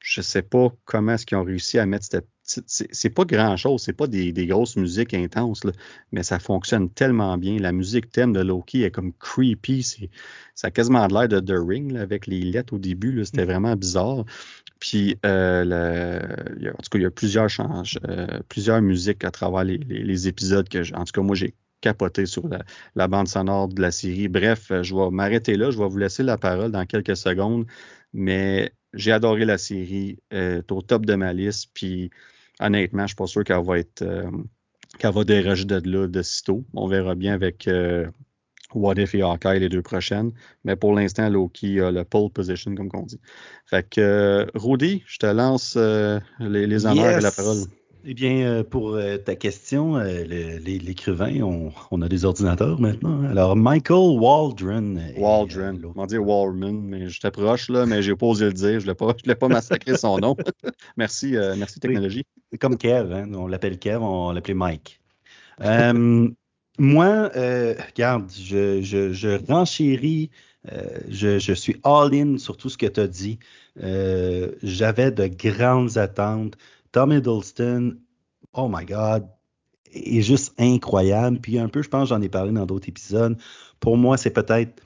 je 0.00 0.20
ne 0.20 0.24
sais 0.24 0.42
pas 0.42 0.72
comment 0.86 1.12
est-ce 1.12 1.26
qu'ils 1.26 1.36
ont 1.36 1.44
réussi 1.44 1.78
à 1.78 1.84
mettre 1.84 2.06
cette 2.06 2.30
c'est 2.46 3.10
pas 3.10 3.24
grand 3.24 3.56
chose, 3.56 3.82
c'est 3.82 3.92
pas 3.92 4.06
des, 4.06 4.32
grosses 4.46 4.76
musiques 4.76 5.14
intenses, 5.14 5.62
mais 6.12 6.22
ça 6.22 6.38
fonctionne 6.38 6.88
tellement 6.90 7.36
bien. 7.38 7.58
La 7.58 7.72
musique 7.72 8.10
thème 8.10 8.32
de 8.32 8.40
Loki 8.40 8.82
est 8.82 8.90
comme 8.90 9.12
creepy, 9.14 9.82
ça 10.54 10.68
a 10.68 10.70
quasiment 10.70 11.06
l'air 11.08 11.28
de 11.28 11.40
The 11.40 11.58
Ring 11.58 11.96
avec 11.96 12.26
les 12.26 12.40
lettres 12.40 12.74
au 12.74 12.78
début, 12.78 13.24
c'était 13.24 13.44
mm. 13.44 13.48
vraiment 13.48 13.76
bizarre. 13.76 14.24
Puis, 14.78 15.18
euh, 15.24 16.20
en 16.66 16.82
tout 16.82 16.90
cas, 16.90 16.98
il 16.98 17.02
y 17.02 17.06
a 17.06 17.10
plusieurs, 17.10 17.48
changes, 17.48 17.98
euh, 18.08 18.40
plusieurs 18.48 18.82
musiques 18.82 19.24
à 19.24 19.30
travers 19.30 19.64
les, 19.64 20.28
épisodes 20.28 20.68
que, 20.68 20.94
en 20.94 21.04
tout 21.04 21.12
cas, 21.12 21.22
moi, 21.22 21.34
j'ai 21.34 21.54
capoté 21.80 22.26
sur 22.26 22.48
la, 22.94 23.08
bande 23.08 23.28
sonore 23.28 23.68
de 23.68 23.80
la 23.80 23.90
série. 23.90 24.28
Bref, 24.28 24.72
je 24.82 24.94
vais 24.94 25.10
m'arrêter 25.10 25.56
là, 25.56 25.70
je 25.70 25.78
vais 25.78 25.88
vous 25.88 25.98
laisser 25.98 26.22
la 26.22 26.36
parole 26.38 26.72
dans 26.72 26.84
quelques 26.86 27.16
secondes, 27.16 27.66
mais 28.12 28.72
j'ai 28.94 29.12
adoré 29.12 29.44
la 29.44 29.58
série, 29.58 30.18
euh, 30.32 30.62
au 30.70 30.82
top 30.82 31.06
de 31.06 31.14
ma 31.14 31.32
liste, 31.32 31.70
puis 31.74 32.10
honnêtement, 32.60 33.00
je 33.00 33.04
ne 33.04 33.08
suis 33.08 33.16
pas 33.16 33.26
sûr 33.26 33.44
qu'elle 33.44 33.64
va 33.64 33.78
être 33.78 34.02
euh, 34.02 34.30
qu'elle 34.98 35.12
va 35.12 35.24
déroger 35.24 35.64
de 35.64 35.80
là 35.84 36.06
de 36.06 36.22
sitôt. 36.22 36.64
On 36.74 36.86
verra 36.86 37.14
bien 37.14 37.34
avec 37.34 37.68
euh, 37.68 38.06
What 38.74 38.94
If 38.96 39.14
et 39.14 39.22
Hawkeye 39.22 39.60
les 39.60 39.68
deux 39.68 39.82
prochaines. 39.82 40.32
Mais 40.64 40.76
pour 40.76 40.94
l'instant, 40.94 41.28
Loki 41.28 41.80
a 41.80 41.90
le 41.90 42.04
pole 42.04 42.30
position, 42.30 42.74
comme 42.74 42.90
on 42.94 43.02
dit. 43.02 43.20
Fait 43.66 43.88
que 43.88 44.00
euh, 44.00 44.46
Rudy, 44.54 45.02
je 45.06 45.18
te 45.18 45.26
lance 45.26 45.76
les, 45.76 46.66
les 46.66 46.86
honneurs 46.86 47.18
et 47.18 47.20
la 47.20 47.32
parole. 47.32 47.58
Eh 48.08 48.14
bien, 48.14 48.46
euh, 48.46 48.62
pour 48.62 48.94
euh, 48.94 49.16
ta 49.16 49.34
question, 49.34 49.96
euh, 49.96 50.22
l'écrivain, 50.22 51.40
on, 51.90 52.02
a 52.02 52.08
des 52.08 52.24
ordinateurs 52.24 52.80
maintenant. 52.80 53.24
Alors, 53.24 53.56
Michael 53.56 54.20
Waldron. 54.20 54.96
Waldron. 55.16 55.80
On 55.96 56.00
va 56.00 56.06
dire 56.06 56.24
Waldman, 56.24 56.82
mais 56.82 57.08
je 57.08 57.20
t'approche 57.20 57.68
là, 57.68 57.84
mais 57.84 58.02
j'ai 58.02 58.14
pas 58.14 58.26
osé 58.26 58.44
le 58.44 58.52
dire. 58.52 58.78
Je 58.78 58.86
ne 58.86 59.26
l'ai 59.26 59.34
pas 59.34 59.48
massacré 59.48 59.96
son 59.96 60.18
nom. 60.18 60.36
merci, 60.96 61.34
merci 61.58 61.80
technologie. 61.80 62.24
Comme 62.60 62.76
Kev, 62.76 63.12
hein. 63.12 63.28
on 63.34 63.48
l'appelle 63.48 63.76
Kev, 63.76 64.00
on 64.00 64.30
l'appelait 64.30 64.54
Mike. 64.54 65.00
moi, 66.78 67.30
regarde, 67.34 68.30
je, 68.30 68.82
je, 68.82 69.12
je 69.12 69.52
renchéris, 69.52 70.30
je, 71.08 71.40
je, 71.40 71.52
suis 71.52 71.80
all-in 71.82 72.38
sur 72.38 72.56
tout 72.56 72.68
ce 72.68 72.78
que 72.78 72.86
tu 72.86 73.00
as 73.00 73.08
dit. 73.08 73.40
J'avais 74.62 75.10
de 75.10 75.26
grandes 75.26 75.98
attentes. 75.98 76.56
Tom 76.96 77.12
Hiddleston, 77.12 77.98
oh 78.54 78.70
my 78.72 78.86
God, 78.86 79.28
est 79.92 80.22
juste 80.22 80.54
incroyable. 80.58 81.40
Puis 81.40 81.58
un 81.58 81.68
peu, 81.68 81.82
je 81.82 81.90
pense, 81.90 82.08
j'en 82.08 82.22
ai 82.22 82.30
parlé 82.30 82.52
dans 82.52 82.64
d'autres 82.64 82.88
épisodes. 82.88 83.36
Pour 83.80 83.98
moi, 83.98 84.16
c'est 84.16 84.30
peut-être, 84.30 84.82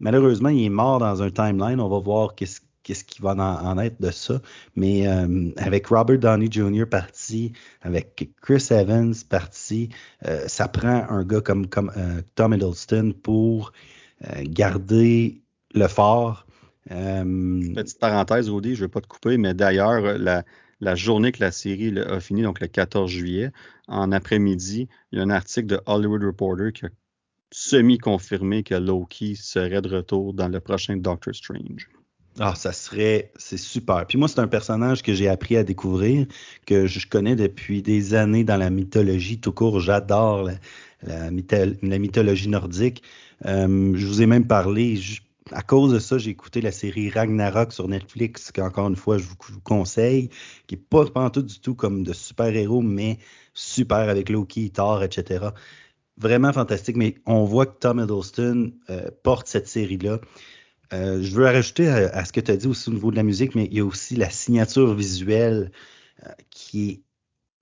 malheureusement, 0.00 0.48
il 0.48 0.64
est 0.64 0.70
mort 0.70 0.98
dans 0.98 1.22
un 1.22 1.28
timeline. 1.28 1.78
On 1.78 1.90
va 1.90 1.98
voir 1.98 2.34
qu'est-ce 2.34 2.62
qu'est-ce 2.82 3.04
qui 3.04 3.20
va 3.20 3.32
en, 3.34 3.78
être 3.78 4.00
de 4.00 4.10
ça. 4.10 4.40
Mais 4.76 5.06
euh, 5.06 5.50
avec 5.58 5.88
Robert 5.88 6.18
Downey 6.18 6.50
Jr. 6.50 6.86
parti, 6.90 7.52
avec 7.82 8.30
Chris 8.40 8.68
Evans 8.70 9.14
parti, 9.28 9.90
euh, 10.26 10.48
ça 10.48 10.68
prend 10.68 11.06
un 11.10 11.22
gars 11.22 11.42
comme, 11.42 11.66
euh, 11.98 12.22
Tom 12.34 12.54
Hiddleston 12.54 13.12
pour 13.22 13.72
garder 14.44 15.42
le 15.74 15.86
fort. 15.86 16.46
Petite 16.88 17.98
parenthèse, 18.00 18.48
Rudy, 18.48 18.74
je 18.74 18.80
ne 18.80 18.86
vais 18.86 18.90
pas 18.90 19.02
te 19.02 19.06
couper, 19.06 19.36
mais 19.36 19.52
d'ailleurs, 19.52 20.18
la, 20.18 20.44
la 20.82 20.96
journée 20.96 21.30
que 21.30 21.40
la 21.40 21.52
série 21.52 21.96
a 21.98 22.18
fini, 22.18 22.42
donc 22.42 22.60
le 22.60 22.66
14 22.66 23.08
juillet, 23.08 23.52
en 23.86 24.10
après-midi, 24.10 24.88
il 25.12 25.18
y 25.18 25.20
a 25.20 25.24
un 25.24 25.30
article 25.30 25.68
de 25.68 25.80
Hollywood 25.86 26.24
Reporter 26.24 26.72
qui 26.72 26.86
a 26.86 26.88
semi-confirmé 27.52 28.64
que 28.64 28.74
Loki 28.74 29.36
serait 29.36 29.80
de 29.80 29.88
retour 29.88 30.34
dans 30.34 30.48
le 30.48 30.58
prochain 30.58 30.96
Doctor 30.96 31.34
Strange. 31.34 31.88
Ah, 32.40 32.54
ça 32.56 32.72
serait, 32.72 33.30
c'est 33.36 33.58
super. 33.58 34.06
Puis 34.06 34.18
moi, 34.18 34.26
c'est 34.26 34.40
un 34.40 34.48
personnage 34.48 35.02
que 35.02 35.12
j'ai 35.12 35.28
appris 35.28 35.56
à 35.56 35.62
découvrir, 35.62 36.26
que 36.66 36.86
je 36.86 37.06
connais 37.06 37.36
depuis 37.36 37.82
des 37.82 38.14
années 38.14 38.42
dans 38.42 38.56
la 38.56 38.70
mythologie 38.70 39.38
tout 39.38 39.52
court. 39.52 39.78
J'adore 39.78 40.50
la, 41.02 41.30
mythologie 41.30 42.48
nordique. 42.48 43.04
Euh, 43.44 43.92
je 43.94 44.06
vous 44.06 44.22
ai 44.22 44.26
même 44.26 44.46
parlé, 44.46 44.98
à 45.50 45.62
cause 45.62 45.92
de 45.92 45.98
ça, 45.98 46.18
j'ai 46.18 46.30
écouté 46.30 46.60
la 46.60 46.70
série 46.70 47.10
Ragnarok 47.10 47.72
sur 47.72 47.88
Netflix, 47.88 48.52
qu'encore 48.52 48.88
une 48.88 48.96
fois, 48.96 49.18
je 49.18 49.24
vous, 49.24 49.60
conseille, 49.60 50.28
qui 50.66 50.76
n'est 50.76 50.80
pas, 50.80 51.30
tout 51.30 51.42
du 51.42 51.60
tout 51.60 51.74
comme 51.74 52.04
de 52.04 52.12
super-héros, 52.12 52.82
mais 52.82 53.18
super 53.54 54.08
avec 54.08 54.28
Loki, 54.28 54.70
Thor, 54.70 55.02
etc. 55.02 55.46
Vraiment 56.16 56.52
fantastique, 56.52 56.96
mais 56.96 57.16
on 57.26 57.44
voit 57.44 57.66
que 57.66 57.78
Tom 57.78 57.98
Hiddleston 57.98 58.72
euh, 58.90 59.10
porte 59.22 59.48
cette 59.48 59.66
série-là. 59.66 60.20
Euh, 60.92 61.22
je 61.22 61.34
veux 61.34 61.44
rajouter 61.44 61.88
à, 61.88 62.24
ce 62.24 62.32
que 62.32 62.40
tu 62.40 62.50
as 62.50 62.56
dit 62.56 62.66
aussi 62.66 62.90
au 62.90 62.92
niveau 62.92 63.10
de 63.10 63.16
la 63.16 63.22
musique, 63.22 63.54
mais 63.54 63.64
il 63.64 63.78
y 63.78 63.80
a 63.80 63.84
aussi 63.84 64.14
la 64.14 64.30
signature 64.30 64.94
visuelle 64.94 65.72
euh, 66.24 66.30
qui 66.50 66.90
est 66.90 67.02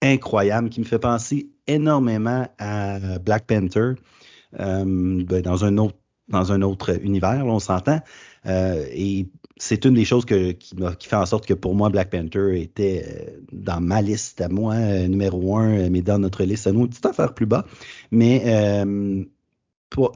incroyable, 0.03 0.69
qui 0.69 0.81
me 0.81 0.85
fait 0.85 0.99
penser 0.99 1.51
énormément 1.67 2.49
à 2.59 3.19
Black 3.19 3.47
Panther 3.47 3.93
ben, 4.53 5.43
dans 5.43 5.65
un 5.65 5.77
autre 5.77 6.00
dans 6.31 6.53
un 6.53 6.63
autre 6.63 6.99
univers, 7.03 7.45
on 7.47 7.59
s'entend. 7.59 8.01
et 8.47 9.29
c'est 9.57 9.85
une 9.85 9.95
des 9.95 10.07
choses 10.07 10.25
qui, 10.25 10.57
fait 11.01 11.17
en 11.17 11.27
sorte 11.27 11.47
que 11.47 11.55
pour 11.55 11.75
moi, 11.75 11.91
Black 11.91 12.11
Panther 12.11 12.61
était 12.61 13.37
dans 13.53 13.81
ma 13.81 14.01
liste 14.01 14.41
à 14.41 14.49
moi, 14.49 14.77
numéro 15.07 15.57
un, 15.59 15.91
mais 15.91 16.01
dans 16.01 16.19
notre 16.19 16.45
liste 16.45 16.67
à 16.67 16.73
nous, 16.73 16.81
une 16.81 16.89
petite 16.89 17.05
affaire 17.05 17.35
plus 17.35 17.47
bas. 17.47 17.67
Mais 18.11 18.85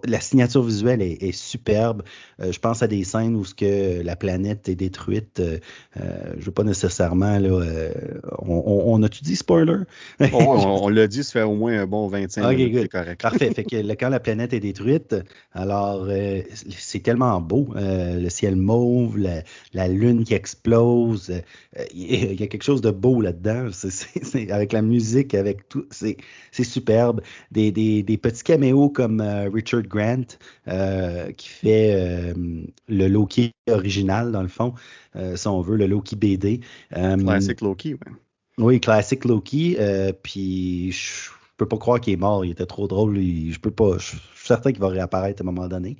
la 0.07 0.21
signature 0.21 0.63
visuelle 0.63 1.03
est, 1.03 1.33
superbe. 1.33 2.03
Euh, 2.41 2.53
je 2.53 2.59
pense 2.59 2.83
à 2.83 2.87
des 2.87 3.05
scènes 3.05 3.35
où 3.35 3.45
ce 3.45 3.55
que 3.55 4.03
la 4.03 4.17
planète 4.17 4.69
est 4.69 4.75
détruite. 4.75 5.41
Euh, 5.41 5.59
euh 5.97 6.35
je 6.39 6.45
veux 6.45 6.53
pas 6.53 6.65
nécessairement 6.65 7.39
là. 7.39 7.49
Euh, 7.49 7.93
on, 8.39 9.03
a-tu 9.03 9.23
dit 9.23 9.37
spoiler? 9.37 9.79
Oh, 10.33 10.81
On, 10.83 10.89
l'a 10.89 11.07
dit, 11.07 11.25
ça 11.25 11.33
fait 11.33 11.43
au 11.43 11.55
moins 11.55 11.81
un 11.81 11.87
bon 11.87 12.09
25 12.09 12.57
minutes, 12.57 12.79
c'est 12.83 12.89
correct. 12.89 13.21
Parfait. 13.21 13.51
fait 13.53 13.65
que 13.65 13.93
quand 13.95 14.09
la 14.09 14.21
planète 14.21 14.53
est 14.53 14.61
détruite, 14.61 15.15
alors 15.53 16.09
c'est 16.71 17.01
tellement 17.01 17.41
beau. 17.41 17.69
le 17.75 18.29
ciel 18.29 18.57
mauve, 18.57 19.19
la, 19.73 19.89
lune 19.89 20.25
qui 20.25 20.35
explose. 20.35 21.33
Il 21.95 22.41
y 22.41 22.43
a 22.43 22.47
quelque 22.47 22.63
chose 22.65 22.81
de 22.81 22.91
beau 22.91 23.21
là-dedans. 23.21 23.69
C'est, 23.73 24.51
avec 24.51 24.73
la 24.73 24.83
musique, 24.83 25.35
avec 25.35 25.69
tout. 25.69 25.87
C'est, 25.91 26.17
superbe. 26.53 27.21
Des, 27.51 27.71
des, 27.71 28.03
des 28.03 28.17
petits 28.17 28.45
caméos 28.45 28.89
comme 28.89 29.23
Richard 29.65 29.83
Grant, 29.83 30.39
euh, 30.69 31.33
qui 31.33 31.49
fait 31.49 31.95
euh, 31.95 32.35
le 32.89 33.09
Loki 33.09 33.53
original, 33.71 34.31
dans 34.31 34.43
le 34.43 34.49
fond, 34.49 34.75
euh, 35.17 35.37
si 35.37 35.49
on 35.49 35.61
veut, 35.61 35.77
le 35.77 35.87
Loki 35.87 36.17
BD. 36.17 36.61
classic 36.93 37.61
Loki, 37.61 37.95
oui. 37.95 38.13
Oui, 38.59 38.81
classic 38.81 39.25
Loki. 39.25 39.77
puis 40.23 40.93
je 40.93 41.31
peux 41.57 41.67
pas 41.67 41.79
croire 41.79 42.01
qu'il 42.01 42.13
est 42.13 42.19
mort. 42.19 42.45
Il 42.45 42.53
était 42.53 42.67
trop 42.67 42.87
drôle. 42.87 43.17
je 43.17 43.59
peux 43.59 43.71
pas. 43.71 43.99
Je 43.99 44.05
suis 44.07 44.19
certain 44.37 44.71
qu'il 44.71 44.81
va 44.81 44.89
réapparaître 44.89 45.43
à 45.43 45.45
un 45.45 45.51
moment 45.51 45.67
donné. 45.67 45.97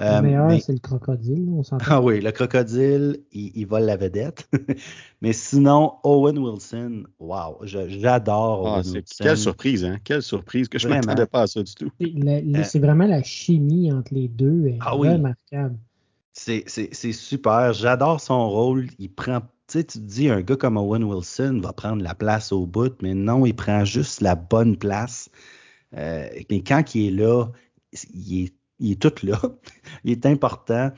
Le 0.00 0.06
euh, 0.06 0.22
meilleur, 0.22 0.50
c'est 0.62 0.72
le 0.72 0.78
crocodile, 0.78 1.46
on 1.50 1.62
s'entend. 1.62 1.84
Ah 1.88 2.00
oui, 2.00 2.22
le 2.22 2.32
crocodile, 2.32 3.20
il, 3.32 3.66
vole 3.66 3.82
la 3.82 3.98
vedette. 3.98 4.48
mais 5.20 5.34
sinon, 5.34 5.92
Owen 6.04 6.38
Wilson, 6.38 7.04
wow, 7.18 7.58
j'adore 7.64 8.66
ah, 8.66 8.78
Owen 8.78 8.94
Wilson. 8.94 9.22
Quelle 9.22 9.36
surprise, 9.36 9.84
hein? 9.84 9.98
Quelle 10.02 10.22
surprise 10.22 10.68
que 10.68 10.78
je 10.78 10.88
ne 10.88 10.94
m'attendais 10.94 11.26
pas 11.26 11.42
à 11.42 11.46
ça 11.46 11.62
du 11.62 11.74
tout. 11.74 11.90
Euh, 12.00 12.62
c'est 12.64 12.78
vraiment 12.78 13.06
la 13.06 13.22
chimie 13.22 13.92
entre 13.92 14.14
les 14.14 14.28
deux 14.28 14.68
est 14.68 14.78
ah, 14.80 14.92
remarquable. 14.92 15.76
C'est 16.32 17.12
super. 17.12 17.74
J'adore 17.74 18.22
son 18.22 18.48
rôle. 18.48 18.86
Il 18.98 19.12
prend 19.12 19.40
tu 19.40 19.78
sais, 19.78 19.84
tu 19.84 19.98
te 19.98 20.04
dis, 20.04 20.28
un 20.28 20.40
gars 20.40 20.56
comme 20.56 20.76
Owen 20.76 21.04
Wilson 21.04 21.60
va 21.62 21.72
prendre 21.72 22.02
la 22.02 22.16
place 22.16 22.50
au 22.50 22.66
bout, 22.66 22.92
mais 23.02 23.14
non, 23.14 23.46
il 23.46 23.54
prend 23.54 23.84
juste 23.84 24.20
la 24.20 24.34
bonne 24.34 24.76
place. 24.76 25.30
Euh, 25.96 26.28
mais 26.50 26.62
quand 26.62 26.94
il 26.96 27.06
est 27.06 27.22
là, 27.22 27.46
il 28.12 28.44
est 28.44 28.54
il 28.80 28.92
est 28.92 29.00
tout 29.00 29.12
là. 29.24 29.40
il 30.04 30.12
est 30.12 30.26
important. 30.26 30.90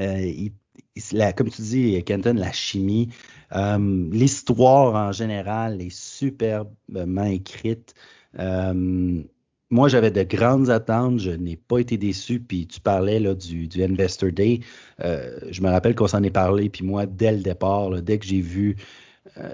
Euh, 0.00 1.32
comme 1.36 1.50
tu 1.50 1.62
dis, 1.62 2.04
Kenton, 2.04 2.34
la 2.34 2.52
chimie, 2.52 3.08
euh, 3.54 4.08
l'histoire 4.10 4.94
en 4.94 5.12
général 5.12 5.80
est 5.80 5.94
superbement 5.94 7.24
écrite. 7.24 7.94
Euh, 8.38 9.22
moi, 9.70 9.88
j'avais 9.88 10.10
de 10.10 10.22
grandes 10.22 10.68
attentes, 10.68 11.18
je 11.18 11.30
n'ai 11.30 11.56
pas 11.56 11.78
été 11.78 11.96
déçu. 11.96 12.40
Puis 12.40 12.66
tu 12.66 12.80
parlais 12.80 13.18
là, 13.18 13.34
du, 13.34 13.68
du 13.68 13.82
Investor 13.82 14.30
Day. 14.30 14.60
je 14.98 15.62
me 15.62 15.70
rappelle 15.70 15.94
qu'on 15.94 16.08
s'en 16.08 16.22
est 16.22 16.30
parlé. 16.30 16.68
Puis 16.68 16.84
moi, 16.84 17.06
dès 17.06 17.32
le 17.32 17.38
départ, 17.38 17.90
dès 18.02 18.18
que 18.18 18.26
j'ai 18.26 18.42
vu, 18.42 18.76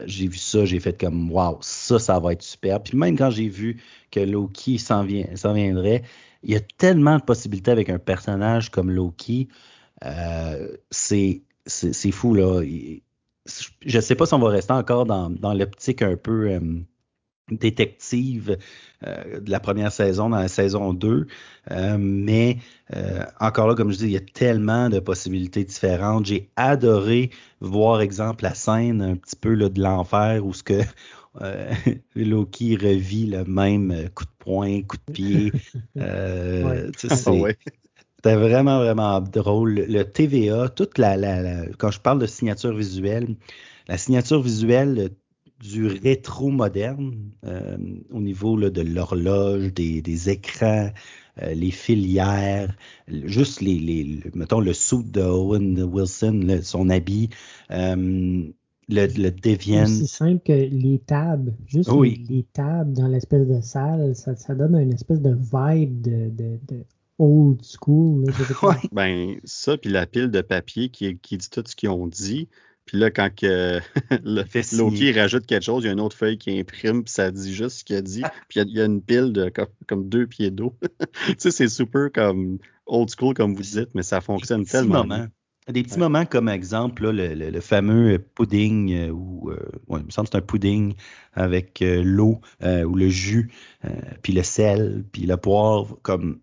j'ai 0.06 0.26
vu 0.26 0.38
ça, 0.38 0.64
j'ai 0.64 0.80
fait 0.80 0.98
comme 1.00 1.30
waouh, 1.30 1.58
ça, 1.60 2.00
ça 2.00 2.18
va 2.18 2.32
être 2.32 2.42
super. 2.42 2.82
Puis 2.82 2.98
même 2.98 3.16
quand 3.16 3.30
j'ai 3.30 3.48
vu 3.48 3.80
que 4.10 4.18
Loki 4.18 4.78
s'en 4.78 5.04
viendrait, 5.04 6.02
il 6.42 6.52
y 6.52 6.56
a 6.56 6.60
tellement 6.60 7.16
de 7.16 7.22
possibilités 7.22 7.70
avec 7.70 7.90
un 7.90 7.98
personnage 7.98 8.70
comme 8.70 8.90
Loki. 8.90 9.48
Euh, 10.04 10.76
c'est 10.90 11.42
fou, 12.12 12.34
là. 12.34 12.62
Je 13.84 13.96
ne 13.96 14.00
sais 14.00 14.14
pas 14.14 14.26
si 14.26 14.34
on 14.34 14.38
va 14.38 14.50
rester 14.50 14.72
encore 14.72 15.06
dans, 15.06 15.30
dans 15.30 15.54
l'optique 15.54 16.02
un 16.02 16.16
peu 16.16 16.50
euh, 16.50 16.60
détective 17.50 18.58
euh, 19.06 19.40
de 19.40 19.50
la 19.50 19.58
première 19.58 19.90
saison, 19.90 20.28
dans 20.28 20.38
la 20.38 20.48
saison 20.48 20.92
2. 20.92 21.26
mais 21.98 22.58
encore 23.40 23.68
là, 23.68 23.74
comme 23.74 23.90
je 23.90 23.98
dis, 23.98 24.04
il 24.04 24.12
y 24.12 24.16
a 24.16 24.20
tellement 24.20 24.88
de 24.90 25.00
possibilités 25.00 25.64
différentes. 25.64 26.26
J'ai 26.26 26.50
adoré 26.56 27.30
voir, 27.60 28.00
exemple, 28.00 28.44
la 28.44 28.54
scène 28.54 29.02
un 29.02 29.16
petit 29.16 29.36
peu 29.36 29.54
là, 29.54 29.68
de 29.68 29.80
l'enfer 29.80 30.44
où 30.46 30.54
ce 30.54 30.62
que 30.62 30.82
euh, 31.40 31.72
Loki 32.16 32.76
revit 32.76 33.26
le 33.26 33.44
même 33.44 34.08
coup 34.14 34.24
de 34.24 34.30
poing, 34.38 34.82
coup 34.82 34.96
de 35.06 35.12
pied. 35.12 35.52
Euh, 35.96 36.90
ah 37.10 37.16
C'était 37.16 38.36
vraiment, 38.36 38.78
vraiment 38.78 39.20
drôle. 39.20 39.74
Le 39.88 40.04
TVA, 40.04 40.68
toute 40.68 40.98
la, 40.98 41.16
la, 41.16 41.66
quand 41.78 41.90
je 41.90 42.00
parle 42.00 42.20
de 42.20 42.26
signature 42.26 42.72
visuelle, 42.72 43.36
la 43.88 43.98
signature 43.98 44.40
visuelle 44.40 45.10
du 45.60 45.86
rétro 45.88 46.50
moderne 46.50 47.32
euh, 47.44 47.76
au 48.12 48.20
niveau 48.20 48.58
de 48.58 48.80
l'horloge, 48.80 49.72
des, 49.74 50.30
écrans, 50.30 50.90
les 51.42 51.70
filières, 51.72 52.76
juste 53.08 53.60
les, 53.60 53.78
les, 53.78 54.20
mettons 54.34 54.60
le 54.60 54.72
suit 54.72 55.04
de 55.04 55.22
Owen 55.22 55.82
Wilson, 55.82 56.60
son 56.62 56.90
habit, 56.90 57.30
le, 58.88 59.06
le 59.06 59.32
C'est 59.42 59.82
aussi 59.82 60.06
simple 60.06 60.42
que 60.44 60.52
les 60.52 60.98
tables. 61.06 61.54
Juste 61.66 61.90
les, 61.92 62.46
tables 62.52 62.94
dans 62.94 63.08
l'espèce 63.08 63.46
de 63.46 63.60
salle, 63.60 64.14
ça, 64.16 64.34
ça, 64.36 64.54
donne 64.54 64.76
une 64.76 64.92
espèce 64.92 65.20
de 65.20 65.34
vibe 65.34 66.00
de, 66.00 66.30
de, 66.30 66.58
de 66.68 66.84
old 67.18 67.60
school. 67.62 68.24
Ben, 68.92 69.36
ça, 69.44 69.76
puis 69.76 69.90
la 69.90 70.06
pile 70.06 70.30
de 70.30 70.40
papier 70.40 70.88
qui, 70.88 71.18
qui 71.18 71.36
dit 71.36 71.50
tout 71.50 71.64
ce 71.66 71.76
qu'ils 71.76 71.90
ont 71.90 72.06
dit. 72.06 72.48
Puis 72.86 72.96
là, 72.96 73.10
quand 73.10 73.28
que, 73.34 73.80
le 74.24 74.78
Loki 74.78 75.12
rajoute 75.12 75.44
quelque 75.44 75.64
chose, 75.64 75.84
il 75.84 75.88
y 75.88 75.90
a 75.90 75.92
une 75.92 76.00
autre 76.00 76.16
feuille 76.16 76.38
qui 76.38 76.58
imprime, 76.58 77.04
puis 77.04 77.12
ça 77.12 77.30
dit 77.30 77.52
juste 77.52 77.80
ce 77.80 77.84
qu'il 77.84 77.96
a 77.96 78.00
dit. 78.00 78.22
Puis 78.48 78.60
il 78.60 78.70
y, 78.70 78.80
a 78.80 78.86
une 78.86 79.02
pile 79.02 79.34
de 79.34 79.52
comme, 79.86 80.08
deux 80.08 80.26
pieds 80.26 80.50
d'eau. 80.50 80.74
tu 81.26 81.34
sais, 81.36 81.50
c'est 81.50 81.68
super 81.68 82.10
comme 82.10 82.58
old 82.86 83.10
school, 83.10 83.34
comme 83.34 83.54
vous 83.54 83.62
dites, 83.62 83.94
mais 83.94 84.02
ça 84.02 84.22
fonctionne 84.22 84.64
tellement. 84.64 85.06
Des 85.68 85.82
petits 85.82 85.98
moments 85.98 86.24
comme 86.24 86.48
exemple, 86.48 87.10
le, 87.10 87.60
fameux 87.60 88.18
pudding, 88.18 88.92
euh, 88.92 89.10
ou 89.10 89.50
euh, 89.50 89.58
ouais, 89.88 90.00
il 90.00 90.06
me 90.06 90.10
semble 90.10 90.28
que 90.28 90.32
c'est 90.32 90.38
un 90.38 90.42
pudding 90.42 90.94
avec 91.34 91.82
euh, 91.82 92.02
l'eau 92.02 92.40
ou 92.62 92.94
le 92.94 93.08
jus, 93.08 93.50
puis 94.22 94.32
le 94.32 94.42
sel, 94.42 95.04
puis 95.12 95.26
le 95.26 95.36
poivre, 95.36 95.98
comme 96.02 96.40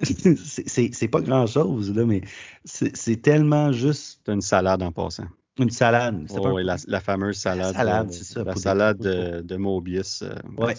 c'est 0.00 1.08
pas 1.08 1.20
grand 1.20 1.46
chose, 1.46 1.92
là, 1.92 2.04
mais 2.04 2.22
c'est 2.64 3.20
tellement 3.20 3.72
juste. 3.72 4.20
C'est 4.24 4.32
une 4.32 4.42
salade 4.42 4.82
en 4.82 4.92
passant. 4.92 5.26
Une 5.58 5.70
salade. 5.70 6.30
Oh, 6.30 6.50
oui, 6.52 6.62
la, 6.64 7.00
fameuse 7.00 7.36
salade. 7.36 7.72
La 7.72 7.78
salade, 7.78 8.12
c'est 8.12 8.24
ça. 8.24 8.44
La 8.44 8.54
salade 8.54 8.98
de, 8.98 9.40
de 9.40 9.56
Mobius. 9.56 10.22
ouais. 10.56 10.74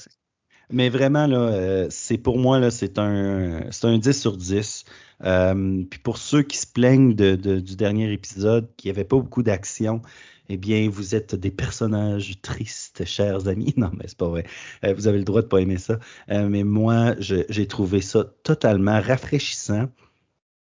Mais 0.72 0.90
vraiment, 0.90 1.26
là, 1.28 1.88
c'est 1.90 2.18
pour 2.18 2.38
moi, 2.38 2.60
là, 2.60 2.72
c'est 2.72 3.00
un, 3.00 3.70
un 3.84 3.98
10 3.98 4.12
sur 4.14 4.38
10. 4.38 4.86
Euh, 5.24 5.84
puis 5.90 6.00
pour 6.00 6.18
ceux 6.18 6.44
qui 6.44 6.58
se 6.58 6.68
plaignent 6.68 7.14
de, 7.14 7.36
du 7.36 7.76
dernier 7.76 8.12
épisode, 8.12 8.70
qui 8.78 8.88
n'y 8.88 8.92
avait 8.92 9.04
pas 9.04 9.18
beaucoup 9.18 9.44
d'action, 9.44 10.02
eh 10.50 10.58
bien, 10.58 10.90
vous 10.90 11.16
êtes 11.16 11.36
des 11.36 11.52
personnages 11.52 12.42
tristes, 12.42 13.06
chers 13.06 13.48
amis. 13.48 13.74
Non, 13.78 13.92
mais 13.98 14.06
c'est 14.08 14.18
pas 14.18 14.30
vrai. 14.30 14.46
Euh, 14.84 14.94
vous 14.94 15.08
avez 15.08 15.18
le 15.20 15.24
droit 15.24 15.42
de 15.42 15.48
pas 15.48 15.60
aimer 15.60 15.78
ça. 15.78 16.00
Euh, 16.32 16.48
mais 16.50 16.64
moi, 16.64 17.16
j'ai 17.20 17.68
trouvé 17.68 18.02
ça 18.02 18.26
totalement 18.44 19.02
rafraîchissant 19.02 19.90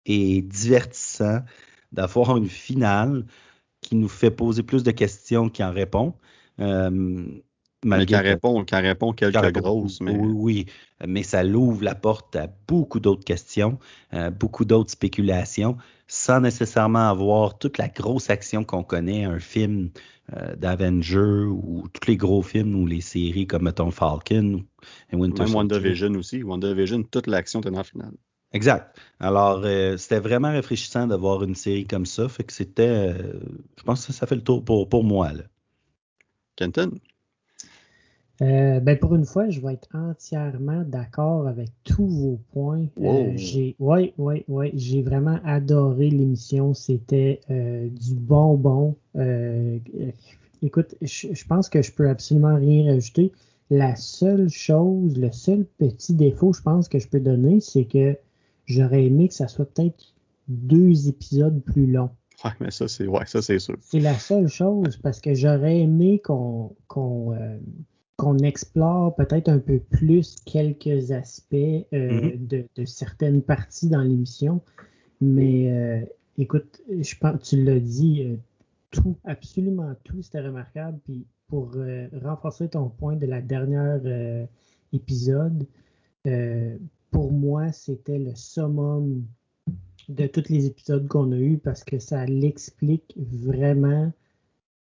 et 0.05 0.41
divertissant 0.41 1.41
d'avoir 1.91 2.37
une 2.37 2.49
finale 2.49 3.25
qui 3.81 3.95
nous 3.95 4.09
fait 4.09 4.31
poser 4.31 4.63
plus 4.63 4.83
de 4.83 4.91
questions 4.91 5.49
qu'il 5.49 5.65
en 5.65 5.71
répond. 5.73 6.15
Mais 7.85 8.05
qui 8.05 8.15
répond, 8.15 8.63
répond 8.71 9.13
quelques 9.13 9.51
grosses. 9.53 10.01
Mais... 10.01 10.15
Oui, 10.15 10.31
oui, 10.33 10.65
mais 11.05 11.23
ça 11.23 11.43
l'ouvre 11.43 11.83
la 11.83 11.95
porte 11.95 12.35
à 12.35 12.47
beaucoup 12.67 12.99
d'autres 12.99 13.23
questions, 13.23 13.79
euh, 14.13 14.29
beaucoup 14.29 14.65
d'autres 14.65 14.91
spéculations, 14.91 15.77
sans 16.07 16.41
nécessairement 16.41 17.09
avoir 17.09 17.57
toute 17.57 17.77
la 17.77 17.87
grosse 17.87 18.29
action 18.29 18.63
qu'on 18.63 18.83
connaît, 18.83 19.23
un 19.23 19.39
film 19.39 19.89
euh, 20.35 20.55
d'Avenger 20.55 21.45
ou 21.49 21.87
tous 21.91 22.07
les 22.07 22.17
gros 22.17 22.41
films 22.41 22.75
ou 22.75 22.85
les 22.85 23.01
séries 23.01 23.47
comme 23.47 23.63
mettons 23.63 23.91
Falcon 23.91 24.63
et 25.11 25.15
Winter 25.15 25.43
Même 25.43 25.55
WandaVision 25.55 26.13
aussi. 26.15 26.43
WandaVision, 26.43 27.03
toute 27.03 27.27
l'action 27.27 27.61
dans 27.61 27.71
la 27.71 27.83
finale. 27.83 28.13
Exact. 28.51 28.95
Alors, 29.19 29.61
euh, 29.65 29.97
c'était 29.97 30.19
vraiment 30.19 30.51
rafraîchissant 30.51 31.07
d'avoir 31.07 31.43
une 31.43 31.55
série 31.55 31.87
comme 31.87 32.05
ça. 32.05 32.29
Fait 32.29 32.43
que 32.43 32.53
c'était, 32.53 33.15
je 33.77 33.83
pense 33.83 34.05
que 34.05 34.13
ça 34.13 34.27
fait 34.27 34.35
le 34.35 34.43
tour 34.43 34.63
pour, 34.63 34.87
pour 34.87 35.03
moi. 35.03 35.33
Là. 35.33 35.43
Kenton? 36.55 36.91
Euh, 38.41 38.79
ben 38.79 38.97
pour 38.97 39.13
une 39.13 39.25
fois, 39.25 39.49
je 39.49 39.61
vais 39.61 39.73
être 39.73 39.89
entièrement 39.93 40.83
d'accord 40.87 41.47
avec 41.47 41.69
tous 41.83 42.07
vos 42.07 42.39
points. 42.51 42.87
Euh, 42.99 43.31
j'ai, 43.35 43.75
ouais, 43.79 44.13
ouais, 44.17 44.43
ouais, 44.47 44.71
j'ai 44.73 45.03
vraiment 45.03 45.39
adoré 45.45 46.09
l'émission. 46.09 46.73
C'était 46.73 47.41
euh, 47.51 47.87
du 47.89 48.15
bonbon. 48.15 48.95
écoute, 50.63 50.95
je, 51.01 51.45
pense 51.45 51.69
que 51.69 51.81
je 51.81 51.91
peux 51.91 52.09
absolument 52.09 52.55
rien 52.55 52.91
rajouter. 52.93 53.31
La 53.69 53.95
seule 53.95 54.49
chose, 54.49 55.17
le 55.17 55.31
seul 55.31 55.65
petit 55.77 56.13
défaut, 56.13 56.53
je 56.53 56.61
pense 56.61 56.89
que 56.89 56.99
je 56.99 57.07
peux 57.07 57.19
donner, 57.19 57.59
c'est 57.59 57.85
que 57.85 58.17
j'aurais 58.65 59.05
aimé 59.05 59.27
que 59.27 59.33
ça 59.35 59.47
soit 59.47 59.65
peut-être 59.65 60.13
deux 60.47 61.07
épisodes 61.07 61.61
plus 61.61 61.87
longs. 61.87 62.09
Ouais, 62.43 62.51
mais 62.59 62.71
ça 62.71 62.87
c'est, 62.87 63.07
ouais, 63.07 63.25
ça 63.25 63.41
c'est 63.41 63.59
sûr. 63.59 63.77
C'est 63.79 63.99
la 63.99 64.15
seule 64.15 64.47
chose 64.47 64.97
parce 64.97 65.21
que 65.21 65.33
j'aurais 65.33 65.79
aimé 65.79 66.19
qu'on, 66.19 66.75
qu'on 66.87 67.33
qu'on 68.17 68.37
explore 68.39 69.15
peut-être 69.15 69.49
un 69.49 69.59
peu 69.59 69.79
plus 69.79 70.35
quelques 70.45 71.11
aspects 71.11 71.53
euh, 71.53 71.85
mm-hmm. 71.93 72.67
de, 72.75 72.85
certaines 72.85 73.41
parties 73.41 73.89
dans 73.89 74.01
l'émission. 74.01 74.61
Mais 75.21 75.71
euh, 75.71 76.05
écoute, 76.37 76.81
je 76.89 77.15
pense 77.17 77.41
tu 77.41 77.63
l'as 77.63 77.79
dit, 77.79 78.23
euh, 78.23 78.35
tout, 78.91 79.17
absolument 79.23 79.93
tout, 80.03 80.21
c'était 80.21 80.41
remarquable. 80.41 80.99
Puis 81.05 81.25
pour 81.47 81.75
renforcer 82.23 82.67
ton 82.69 82.89
point 82.89 83.15
de 83.15 83.27
la 83.27 83.39
dernière 83.39 84.01
épisode, 84.91 85.67
pour 87.11 87.31
moi, 87.31 87.71
c'était 87.71 88.17
le 88.17 88.33
summum 88.33 89.23
de 90.09 90.25
tous 90.25 90.49
les 90.49 90.65
épisodes 90.65 91.07
qu'on 91.07 91.31
a 91.31 91.37
eus 91.37 91.59
parce 91.59 91.83
que 91.83 91.99
ça 91.99 92.25
l'explique 92.25 93.13
vraiment 93.17 94.11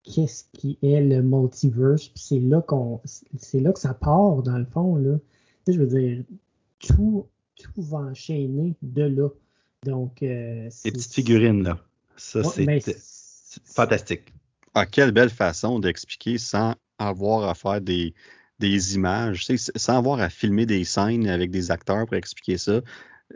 qu'est-ce 0.03 0.45
qui 0.53 0.77
est 0.81 1.01
le 1.01 1.21
multiverse. 1.21 2.07
Puis 2.09 2.23
c'est 2.23 2.39
là 2.39 2.61
qu'on 2.61 3.01
c'est 3.37 3.59
là 3.59 3.71
que 3.71 3.79
ça 3.79 3.93
part, 3.93 4.43
dans 4.43 4.57
le 4.57 4.65
fond. 4.65 4.95
Là. 4.95 5.17
je 5.67 5.79
veux 5.79 5.87
dire, 5.87 6.23
tout, 6.79 7.27
tout 7.55 7.81
va 7.81 7.99
enchaîner 7.99 8.75
de 8.81 9.03
là. 9.03 9.29
Donc, 9.83 10.23
euh, 10.23 10.69
Les 10.85 10.91
petites 10.91 11.13
figurines, 11.13 11.63
là. 11.63 11.79
Ça, 12.15 12.41
ben, 12.57 12.79
c'est 12.79 12.97
fantastique. 13.65 14.33
Ah, 14.75 14.85
quelle 14.85 15.11
belle 15.11 15.29
façon 15.29 15.79
d'expliquer 15.79 16.37
sans 16.37 16.75
avoir 16.99 17.49
à 17.49 17.53
faire 17.53 17.81
des, 17.81 18.13
des 18.59 18.95
images, 18.95 19.47
sans 19.75 19.97
avoir 19.97 20.19
à 20.19 20.29
filmer 20.29 20.65
des 20.65 20.83
scènes 20.83 21.27
avec 21.27 21.51
des 21.51 21.71
acteurs 21.71 22.05
pour 22.05 22.15
expliquer 22.15 22.57
ça 22.57 22.81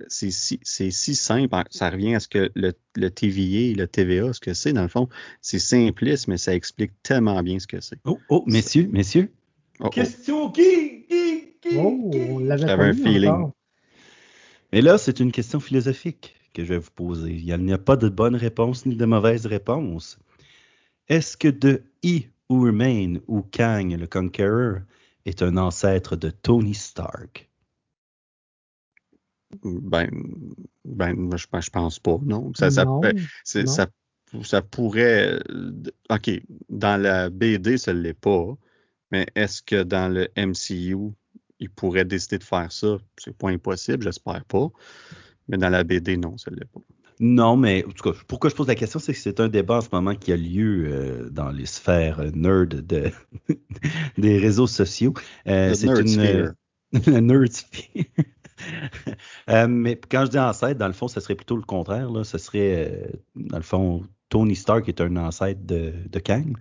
c'est 0.08 0.32
si, 0.32 0.60
si, 0.64 1.16
simple. 1.16 1.64
Ça 1.70 1.89
revient 1.89 2.16
à 2.16 2.20
ce 2.20 2.28
que 2.28 2.52
le, 2.56 2.74
le 2.95 3.10
TVA, 3.10 3.76
le 3.76 3.88
TVA, 3.88 4.34
ce 4.34 4.39
que 4.39 4.54
c'est, 4.54 4.74
dans 4.74 4.84
le 4.84 4.88
fond. 4.88 5.10
C'est 5.41 5.60
simpliste, 5.60 6.28
mais 6.28 6.38
ça 6.38 6.54
explique 6.54 6.91
tellement 7.04 7.41
bien 7.43 7.60
ce 7.60 7.68
que 7.68 7.82
c'est. 7.82 8.00
Oh, 8.06 8.20
oh, 8.30 8.43
messieurs, 8.48 8.88
messieurs. 8.91 9.32
Oh, 9.80 9.86
oh. 9.86 9.89
question 9.89 10.52
qui, 10.52 11.06
qui, 11.08 11.54
qui, 11.62 11.78
oh, 11.78 12.41
J'avais 12.58 12.86
un 12.86 12.93
feeling. 12.93 13.52
Mais 14.74 14.82
là, 14.82 14.98
c'est 14.98 15.20
une 15.20 15.32
question 15.32 15.60
philosophique 15.60 16.36
que 16.54 16.64
je 16.64 16.70
vais 16.70 16.80
vous 16.80 16.91
poser. 16.91 17.32
Il 17.32 17.58
n'y 17.64 17.74
a 17.74 17.78
pas 17.78 17.95
de 17.95 18.10
bonne 18.10 18.36
réponse 18.36 18.86
ni 18.86 18.95
de 18.95 19.06
mauvaise 19.06 19.45
réponse. 19.45 20.20
Est-ce 21.08 21.38
que 21.38 21.48
de 21.48 21.84
ou 22.50 22.62
Remain 22.62 23.16
ou 23.28 23.41
Kang 23.41 23.91
le 23.98 24.08
Conqueror 24.08 24.80
est 25.26 25.41
un 25.41 25.58
ancêtre 25.58 26.16
de 26.16 26.30
Tony 26.30 26.74
Stark? 26.74 27.47
Ben, 29.64 30.10
ben 30.86 31.30
je, 31.38 31.45
je 31.60 31.70
pense 31.70 32.00
pas, 32.00 32.18
non. 32.24 32.52
Ça, 32.56 32.70
ça, 32.70 32.86
ça, 34.43 34.62
pourrait. 34.62 35.39
OK, 36.10 36.30
dans 36.70 37.02
la 37.02 37.30
BD, 37.30 37.78
ça 37.78 37.93
ne 37.93 38.02
l'est 38.02 38.14
pas, 38.14 38.58
mais 39.12 39.26
est-ce 39.36 39.62
que 39.62 39.84
dans 39.84 40.14
le 40.14 40.28
MCU, 40.38 41.14
il 41.60 41.70
pourrait 41.70 42.06
décider 42.06 42.38
de 42.38 42.43
faire 42.43 42.72
ça? 42.72 42.98
C'est 43.18 43.36
pas 43.36 43.50
impossible, 43.50 44.04
j'espère 44.04 44.43
pas. 44.45 44.68
Mais 45.48 45.58
dans 45.58 45.70
la 45.70 45.84
BD, 45.84 46.18
non, 46.18 46.38
ça 46.38 46.52
ne 46.52 46.58
l'est 46.58 46.66
pas. 46.66 46.82
Non, 47.20 47.58
mais 47.58 47.84
en 47.88 47.91
tout 47.91 48.12
cas, 48.12 48.18
pourquoi 48.28 48.50
je 48.50 48.56
pose 48.56 48.68
la 48.68 48.76
question, 48.76 49.00
c'est 49.00 49.14
que 49.14 49.18
c'est 49.18 49.39
un 49.39 49.48
débat 49.48 49.78
en 49.78 49.82
ce 49.82 49.89
moment 49.91 50.14
qui 50.14 50.32
a 50.32 50.38
lieu 50.38 50.86
euh, 50.88 51.30
dans 51.32 51.50
les 51.50 51.66
sphères 51.66 52.22
nerd 52.36 52.76
de, 52.86 53.12
des 54.18 54.38
réseaux 54.38 54.68
sociaux. 54.68 55.14
Euh, 55.48 55.74
c'est 55.74 55.88
une. 55.88 56.54
Le 57.06 57.20
nerd 57.20 57.52
sphere. 57.52 58.06
Euh, 59.49 59.68
mais 59.68 59.95
quand 59.95 60.26
je 60.26 60.32
dis 60.32 60.39
ancêtre, 60.39 60.78
dans 60.78 60.88
le 60.88 60.93
fond, 60.93 61.08
ce 61.08 61.20
serait 61.20 61.36
plutôt 61.36 61.55
le 61.55 61.62
contraire. 61.62 62.10
Ce 62.24 62.38
serait, 62.38 62.89
euh, 62.89 63.08
dans 63.36 63.58
le 63.58 63.64
fond, 63.64 64.03
Tony 64.30 64.55
Stark 64.55 64.89
est 64.89 64.99
un 64.99 65.16
ancêtre 65.16 65.62
de, 65.66 66.20
Kang. 66.20 66.58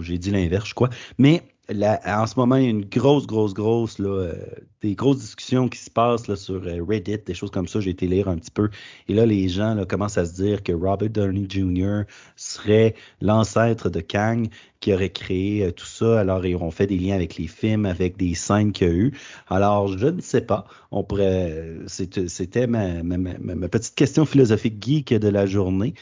J'ai 0.00 0.16
dit 0.16 0.30
l'inverse, 0.30 0.68
je 0.68 0.74
crois. 0.74 0.88
Mais 1.18 1.42
en 1.70 2.26
ce 2.26 2.38
moment, 2.38 2.56
il 2.56 2.62
y 2.62 2.66
a 2.66 2.70
une 2.70 2.84
grosse, 2.84 3.26
grosse, 3.26 3.52
grosse, 3.54 3.98
là, 3.98 4.08
euh, 4.08 4.34
des 4.82 4.94
grosses 4.94 5.18
discussions 5.18 5.68
qui 5.68 5.78
se 5.78 5.90
passent 5.90 6.34
sur 6.34 6.62
Reddit, 6.62 7.18
des 7.18 7.34
choses 7.34 7.50
comme 7.50 7.68
ça. 7.68 7.80
J'ai 7.80 7.90
été 7.90 8.06
lire 8.06 8.28
un 8.28 8.36
petit 8.36 8.50
peu. 8.50 8.70
Et 9.08 9.14
là, 9.14 9.26
les 9.26 9.48
gens 9.48 9.84
commencent 9.86 10.18
à 10.18 10.24
se 10.24 10.34
dire 10.34 10.62
que 10.62 10.72
Robert 10.72 11.10
Downey 11.10 11.46
Jr. 11.48 12.02
serait 12.36 12.94
l'ancêtre 13.20 13.90
de 13.90 14.00
Kang 14.00 14.48
qui 14.84 14.92
aurait 14.92 15.08
créé 15.08 15.64
euh, 15.64 15.72
tout 15.72 15.86
ça. 15.86 16.20
Alors, 16.20 16.44
ils 16.44 16.54
auront 16.54 16.70
fait 16.70 16.86
des 16.86 16.98
liens 16.98 17.14
avec 17.14 17.36
les 17.36 17.46
films, 17.46 17.86
avec 17.86 18.18
des 18.18 18.34
scènes 18.34 18.70
qu'il 18.70 18.86
y 18.86 18.90
a 18.90 18.92
eu. 18.92 19.18
Alors, 19.48 19.96
je 19.96 20.08
ne 20.08 20.20
sais 20.20 20.42
pas. 20.42 20.66
On 20.90 21.02
pourrait. 21.02 21.78
C'était 21.86 22.66
ma, 22.66 23.68
petite 23.68 23.94
question 23.94 24.26
philosophique 24.26 24.84
geek 24.84 25.14
de 25.14 25.28
la 25.28 25.46
journée. 25.46 25.94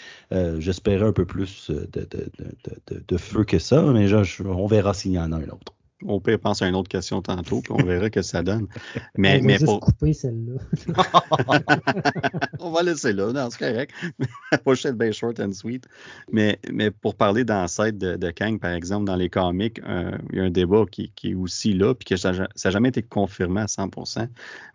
J'espérais 0.58 1.06
un 1.06 1.12
peu 1.12 1.24
plus 1.24 1.70
de, 1.70 3.16
feu 3.16 3.44
que 3.44 3.58
ça, 3.58 3.82
mais 3.82 4.08
on 4.44 4.66
verra 4.66 4.94
s'il 4.94 5.12
y 5.12 5.18
en 5.18 5.30
a 5.32 5.36
un 5.36 5.48
autre. 5.48 5.72
On 6.06 6.20
peut 6.20 6.38
penser 6.38 6.64
à 6.64 6.68
une 6.68 6.74
autre 6.74 6.88
question 6.88 7.22
tantôt, 7.22 7.60
puis 7.60 7.72
on 7.72 7.84
verra 7.84 8.10
que 8.10 8.22
ça 8.22 8.42
donne. 8.42 8.66
Mais, 9.16 9.40
on 9.42 9.46
va 9.46 9.56
juste 9.56 9.80
couper 9.80 10.12
celle-là. 10.12 10.60
on 12.60 12.70
va 12.70 12.82
laisser 12.82 13.12
là, 13.12 13.32
non, 13.32 13.48
c'est 13.50 13.58
correct. 13.58 13.92
La 14.52 14.58
pochette 14.58 14.96
bien 14.96 15.12
short 15.12 15.38
and 15.40 15.52
sweet. 15.52 15.86
Mais, 16.30 16.58
mais 16.70 16.90
pour 16.90 17.14
parler 17.14 17.44
d'ancêtre 17.44 17.98
de, 17.98 18.16
de, 18.16 18.30
Kang, 18.30 18.58
par 18.58 18.72
exemple, 18.72 19.04
dans 19.06 19.16
les 19.16 19.28
comics, 19.28 19.80
euh, 19.86 20.16
il 20.30 20.38
y 20.38 20.40
a 20.40 20.44
un 20.44 20.50
débat 20.50 20.84
qui, 20.90 21.12
qui 21.14 21.30
est 21.30 21.34
aussi 21.34 21.72
là, 21.72 21.94
puis 21.94 22.04
que 22.04 22.16
ça 22.16 22.32
n'a 22.32 22.70
jamais 22.70 22.88
été 22.88 23.02
confirmé 23.02 23.62
à 23.62 23.66
100%, 23.66 24.28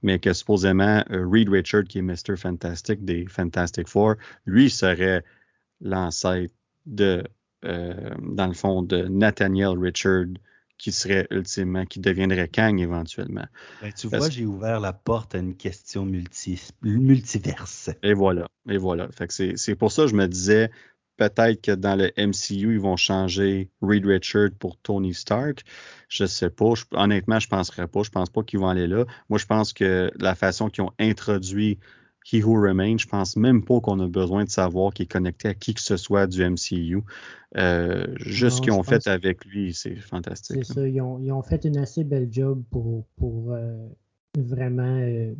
mais 0.04 0.20
que 0.20 0.34
supposément 0.34 1.04
euh, 1.12 1.28
Reed 1.30 1.49
Richard, 1.49 1.84
qui 1.84 1.99
est 1.99 2.02
Mr. 2.02 2.38
Fantastic 2.38 3.04
des 3.04 3.26
Fantastic 3.28 3.88
Four, 3.88 4.16
lui 4.45 4.70
serait 4.70 5.24
l'ancêtre 5.82 6.54
de, 6.86 7.24
euh, 7.66 8.12
dans 8.22 8.48
le 8.48 8.54
fond, 8.54 8.82
de 8.82 9.08
Nathaniel 9.08 9.78
Richard, 9.78 10.26
qui 10.78 10.91
serait 10.91 11.28
ultimement, 11.32 11.86
qui 11.86 11.99
deviendrait 11.99 12.48
Kang 12.48 12.80
éventuellement. 12.80 13.45
Ben, 13.82 13.91
tu 13.91 14.08
vois, 14.08 14.30
j'ai 14.30 14.45
ouvert 14.45 14.80
la 14.80 14.94
porte 14.94 15.36
à 15.36 15.40
une 15.40 15.56
question 15.56 16.06
multi, 16.06 16.62
multiverse. 16.82 17.90
Et 18.04 18.14
voilà, 18.14 18.48
et 18.70 18.78
voilà. 18.78 19.10
c'est 19.30 19.76
pour 19.76 19.91
ça 19.91 20.04
que 20.04 20.10
je 20.10 20.16
me 20.16 20.28
disais, 20.28 20.70
peut-être 21.18 21.62
que 21.62 21.72
dans 21.72 21.95
le 21.95 22.12
MCU, 22.18 22.76
ils 22.76 22.80
vont 22.80 22.95
changer 22.95 23.70
Reed 23.82 24.06
Richard 24.06 24.49
pour 24.60 24.78
Tony 24.78 25.14
Stark. 25.14 25.64
Je 26.08 26.26
sais 26.26 26.49
pas. 26.49 26.74
honnêtement, 26.91 27.40
je 27.40 27.48
penserais 27.49 27.88
pas. 27.88 28.04
Je 28.04 28.12
pense 28.12 28.30
pas 28.30 28.44
qu'ils 28.44 28.60
vont 28.60 28.70
aller 28.70 28.88
là. 28.88 29.06
Moi, 29.30 29.40
je 29.40 29.45
pense 29.45 29.74
que 29.74 30.12
la 30.20 30.36
façon 30.36 30.70
qu'ils 30.70 30.84
ont 30.84 30.94
introduit 30.99 31.80
He 32.32 32.44
Who 32.44 32.62
Remains, 32.62 32.98
je 32.98 33.08
pense 33.08 33.38
même 33.38 33.64
pas 33.64 33.80
qu'on 33.80 33.99
a 33.99 34.08
besoin 34.08 34.44
de 34.44 34.49
savoir 34.49 34.94
qu'il 34.94 35.04
est 35.04 35.12
connecté 35.12 35.48
à 35.48 35.54
qui 35.54 35.74
que 35.74 35.82
ce 35.82 35.95
soit 35.95 36.28
du 36.28 36.44
MCU. 36.44 37.02
Euh, 37.56 38.06
juste 38.18 38.58
ce 38.58 38.62
qu'ils 38.62 38.74
ont 38.74 38.84
fait 38.84 39.08
avec 39.08 39.45
lui, 39.45 39.74
c'est 39.74 39.95
fantastique. 39.95 40.66
C'est 40.66 40.74
ça, 40.74 40.88
ils 40.88 41.02
ont, 41.02 41.41
fait 41.41 41.64
une 41.64 41.78
assez 41.78 42.04
belle 42.04 42.28
job 42.30 42.64
pour, 42.70 43.06
euh, 43.54 43.88
vraiment, 44.38 44.84
euh, 44.84 45.34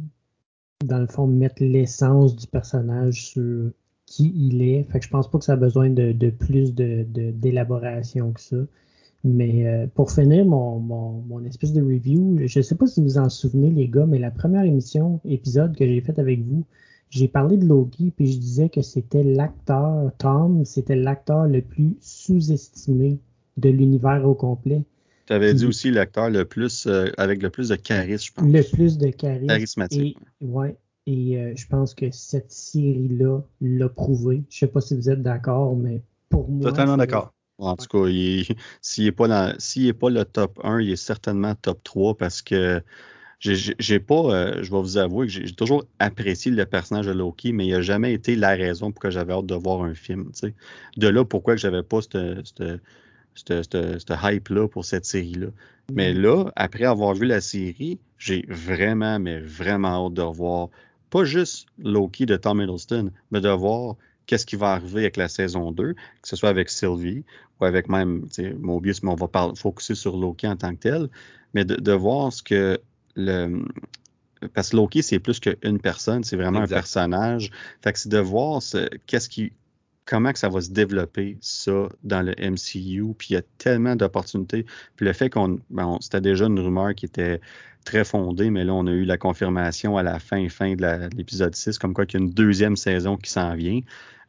dans 0.85 0.99
le 0.99 1.07
fond, 1.07 1.27
mettre 1.27 1.61
l'essence 1.61 2.35
du 2.35 2.47
personnage 2.47 3.26
sur 3.27 3.72
qui 4.05 4.31
il 4.35 4.61
est. 4.61 4.84
Fait 4.85 4.99
que 4.99 5.05
je 5.05 5.09
pense 5.09 5.30
pas 5.30 5.38
que 5.39 5.45
ça 5.45 5.53
a 5.53 5.57
besoin 5.57 5.89
de, 5.89 6.30
plus 6.30 6.73
d'élaboration 6.73 8.31
que 8.31 8.41
ça. 8.41 8.57
Mais 9.27 9.87
pour 9.95 10.11
finir 10.11 10.45
mon, 10.45 10.79
mon, 10.79 11.43
espèce 11.45 11.73
de 11.73 11.81
review, 11.81 12.37
je 12.45 12.59
ne 12.59 12.63
sais 12.63 12.75
pas 12.75 12.87
si 12.87 13.01
vous 13.01 13.17
en 13.17 13.29
souvenez 13.29 13.69
les 13.69 13.87
gars, 13.87 14.05
mais 14.05 14.19
la 14.19 14.31
première 14.31 14.63
émission, 14.63 15.19
épisode 15.25 15.75
que 15.75 15.85
j'ai 15.85 16.01
faite 16.01 16.19
avec 16.19 16.41
vous, 16.41 16.65
j'ai 17.09 17.27
parlé 17.27 17.57
de 17.57 17.65
Loki, 17.65 18.11
puis 18.15 18.31
je 18.31 18.37
disais 18.37 18.69
que 18.69 18.81
c'était 18.81 19.23
l'acteur, 19.23 20.11
Tom, 20.17 20.65
c'était 20.65 20.95
l'acteur 20.95 21.47
le 21.47 21.61
plus 21.61 21.95
sous-estimé 22.01 23.19
de 23.57 23.69
l'univers 23.69 24.27
au 24.27 24.35
complet. 24.35 24.83
Tu 25.25 25.33
avais 25.33 25.53
dit 25.53 25.65
aussi 25.65 25.91
l'acteur 25.91 26.29
le 26.29 26.45
plus 26.45 26.87
euh, 26.87 27.07
avec 27.17 27.41
le 27.41 27.49
plus 27.49 27.69
de 27.69 27.75
charisme, 27.75 28.25
je 28.25 28.31
pense. 28.33 28.51
Le 28.51 28.63
plus 28.63 28.97
de 28.97 29.09
charisme. 29.09 29.47
Charismatique. 29.47 30.17
Et, 30.41 30.45
ouais. 30.45 30.77
Et 31.05 31.37
euh, 31.37 31.53
je 31.55 31.67
pense 31.67 31.93
que 31.93 32.11
cette 32.11 32.51
série-là 32.51 33.41
l'a 33.61 33.89
prouvé. 33.89 34.43
Je 34.49 34.59
sais 34.59 34.67
pas 34.67 34.81
si 34.81 34.95
vous 34.95 35.09
êtes 35.09 35.21
d'accord, 35.21 35.75
mais 35.75 36.01
pour 36.29 36.49
moi. 36.49 36.69
Totalement 36.69 36.97
d'accord. 36.97 37.33
En 37.59 37.75
tout 37.75 37.88
cas, 37.88 38.07
s'il 38.81 39.05
n'est 39.05 39.11
pas, 39.11 39.55
est 39.55 39.93
pas 39.93 40.09
le 40.09 40.25
top 40.25 40.59
1, 40.63 40.81
il 40.81 40.91
est 40.91 40.95
certainement 40.95 41.55
top 41.55 41.84
3 41.84 42.15
parce 42.15 42.41
que 42.41 42.81
j'ai 43.39 43.99
pas, 43.99 44.15
euh, 44.15 44.63
je 44.63 44.71
vais 44.71 44.81
vous 44.81 44.97
avouer 44.97 45.27
que 45.27 45.34
j'ai 45.34 45.51
toujours 45.53 45.85
apprécié 45.99 46.51
le 46.51 46.65
personnage 46.65 47.05
de 47.05 47.11
Loki, 47.11 47.53
mais 47.53 47.67
il 47.67 47.71
n'a 47.71 47.81
jamais 47.81 48.13
été 48.13 48.35
la 48.35 48.49
raison 48.49 48.91
pour 48.91 49.01
que 49.01 49.11
j'avais 49.11 49.34
hâte 49.34 49.45
de 49.45 49.55
voir 49.55 49.84
un 49.84 49.93
film. 49.93 50.31
De 50.97 51.07
là, 51.07 51.23
pourquoi 51.23 51.55
que 51.55 51.61
j'avais 51.61 51.84
pas 51.84 51.99
cette, 52.01 52.81
hype-là 54.09 54.67
pour 54.67 54.85
cette 54.85 55.05
série-là. 55.05 55.47
Mais 55.91 56.13
mm. 56.13 56.17
là, 56.19 56.51
après 56.55 56.85
avoir 56.85 57.13
vu 57.13 57.27
la 57.27 57.41
série, 57.41 57.99
j'ai 58.17 58.45
vraiment, 58.49 59.19
mais 59.19 59.39
vraiment 59.39 60.07
hâte 60.07 60.13
de 60.13 60.21
revoir 60.21 60.69
pas 61.09 61.23
juste 61.23 61.67
Loki 61.79 62.25
de 62.25 62.35
Tom 62.35 62.61
Hiddleston, 62.61 63.11
mais 63.31 63.39
de 63.39 63.49
voir 63.49 63.95
qu'est-ce 64.27 64.45
qui 64.45 64.55
va 64.55 64.73
arriver 64.73 65.01
avec 65.01 65.17
la 65.17 65.27
saison 65.27 65.71
2, 65.71 65.93
que 65.93 65.99
ce 66.23 66.35
soit 66.35 66.49
avec 66.49 66.69
Sylvie 66.69 67.23
ou 67.59 67.65
avec 67.65 67.89
même 67.89 68.27
Mobius, 68.59 69.01
mais 69.01 69.09
on 69.09 69.15
va 69.15 69.27
parler, 69.27 69.55
focuser 69.55 69.95
sur 69.95 70.15
Loki 70.17 70.47
en 70.47 70.55
tant 70.55 70.75
que 70.75 70.81
tel, 70.81 71.09
mais 71.53 71.65
de 71.65 71.93
voir 71.93 72.31
ce 72.31 72.43
que 72.43 72.79
le 73.15 73.63
parce 74.53 74.69
que 74.69 74.75
Loki, 74.75 75.01
c'est 75.01 75.19
plus 75.19 75.39
qu'une 75.39 75.79
personne, 75.79 76.23
c'est 76.23 76.35
vraiment 76.35 76.61
un 76.61 76.67
personnage. 76.67 77.51
Fait 77.81 77.93
que 77.93 77.99
c'est 77.99 78.09
de 78.09 78.19
voir 78.19 78.61
qu'est-ce 79.07 79.29
qui 79.29 79.51
comment 80.07 80.34
que 80.34 80.39
ça 80.39 80.49
va 80.49 80.61
se 80.61 80.71
développer, 80.71 81.38
ça, 81.41 81.89
dans 82.03 82.23
le 82.23 82.34
MCU. 82.39 83.13
Puis 83.17 83.27
il 83.29 83.34
y 83.34 83.35
a 83.35 83.43
tellement 83.59 83.95
d'opportunités. 83.95 84.65
Puis 84.95 85.05
le 85.05 85.13
fait 85.13 85.29
qu'on. 85.29 85.59
C'était 86.01 86.21
déjà 86.21 86.45
une 86.45 86.59
rumeur 86.59 86.95
qui 86.95 87.05
était 87.05 87.39
très 87.85 88.03
fondée, 88.03 88.49
mais 88.49 88.63
là, 88.65 88.73
on 88.73 88.88
a 88.88 88.91
eu 88.91 89.05
la 89.05 89.17
confirmation 89.17 89.97
à 89.97 90.03
la 90.03 90.19
fin, 90.19 90.49
fin 90.49 90.75
de 90.75 91.15
l'épisode 91.15 91.55
6, 91.55 91.77
comme 91.77 91.93
quoi 91.93 92.05
qu'il 92.05 92.19
y 92.19 92.23
a 92.23 92.25
une 92.25 92.34
deuxième 92.34 92.75
saison 92.75 93.15
qui 93.17 93.29
s'en 93.29 93.53
vient. 93.55 93.79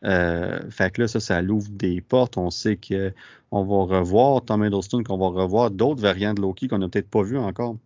Euh, 0.05 0.60
fait 0.70 0.92
que 0.92 1.02
là, 1.02 1.09
ça, 1.09 1.20
ça 1.20 1.42
l'ouvre 1.42 1.68
des 1.70 2.00
portes. 2.00 2.36
On 2.36 2.50
sait 2.50 2.76
qu'on 2.76 3.64
va 3.64 3.98
revoir 3.98 4.44
Tom 4.44 4.64
Hiddleston, 4.64 5.02
qu'on 5.02 5.18
va 5.18 5.28
revoir 5.28 5.70
d'autres 5.70 6.00
variants 6.00 6.34
de 6.34 6.40
Loki 6.40 6.68
qu'on 6.68 6.78
n'a 6.78 6.88
peut-être 6.88 7.10
pas 7.10 7.22
vu 7.22 7.38
encore. 7.38 7.76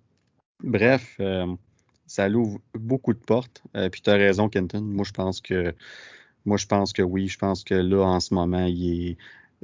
Bref, 0.62 1.16
euh, 1.20 1.47
ça 2.06 2.28
l'ouvre 2.28 2.60
beaucoup 2.74 3.14
de 3.14 3.19
portes. 3.19 3.62
Euh, 3.77 3.89
puis 3.89 4.02
tu 4.02 4.10
as 4.10 4.14
raison, 4.14 4.48
Kenton. 4.48 4.82
Moi, 4.82 5.05
je 5.06 5.12
pense 5.12 5.40
que 5.40 5.74
moi, 6.44 6.56
je 6.56 6.66
pense 6.66 6.93
que 6.93 7.02
oui. 7.02 7.28
Je 7.28 7.39
pense 7.39 7.64
que 7.64 7.74
là, 7.74 8.02
en 8.02 8.20
ce 8.20 8.35
moment, 8.35 8.66
il 8.66 9.10
est, 9.10 9.16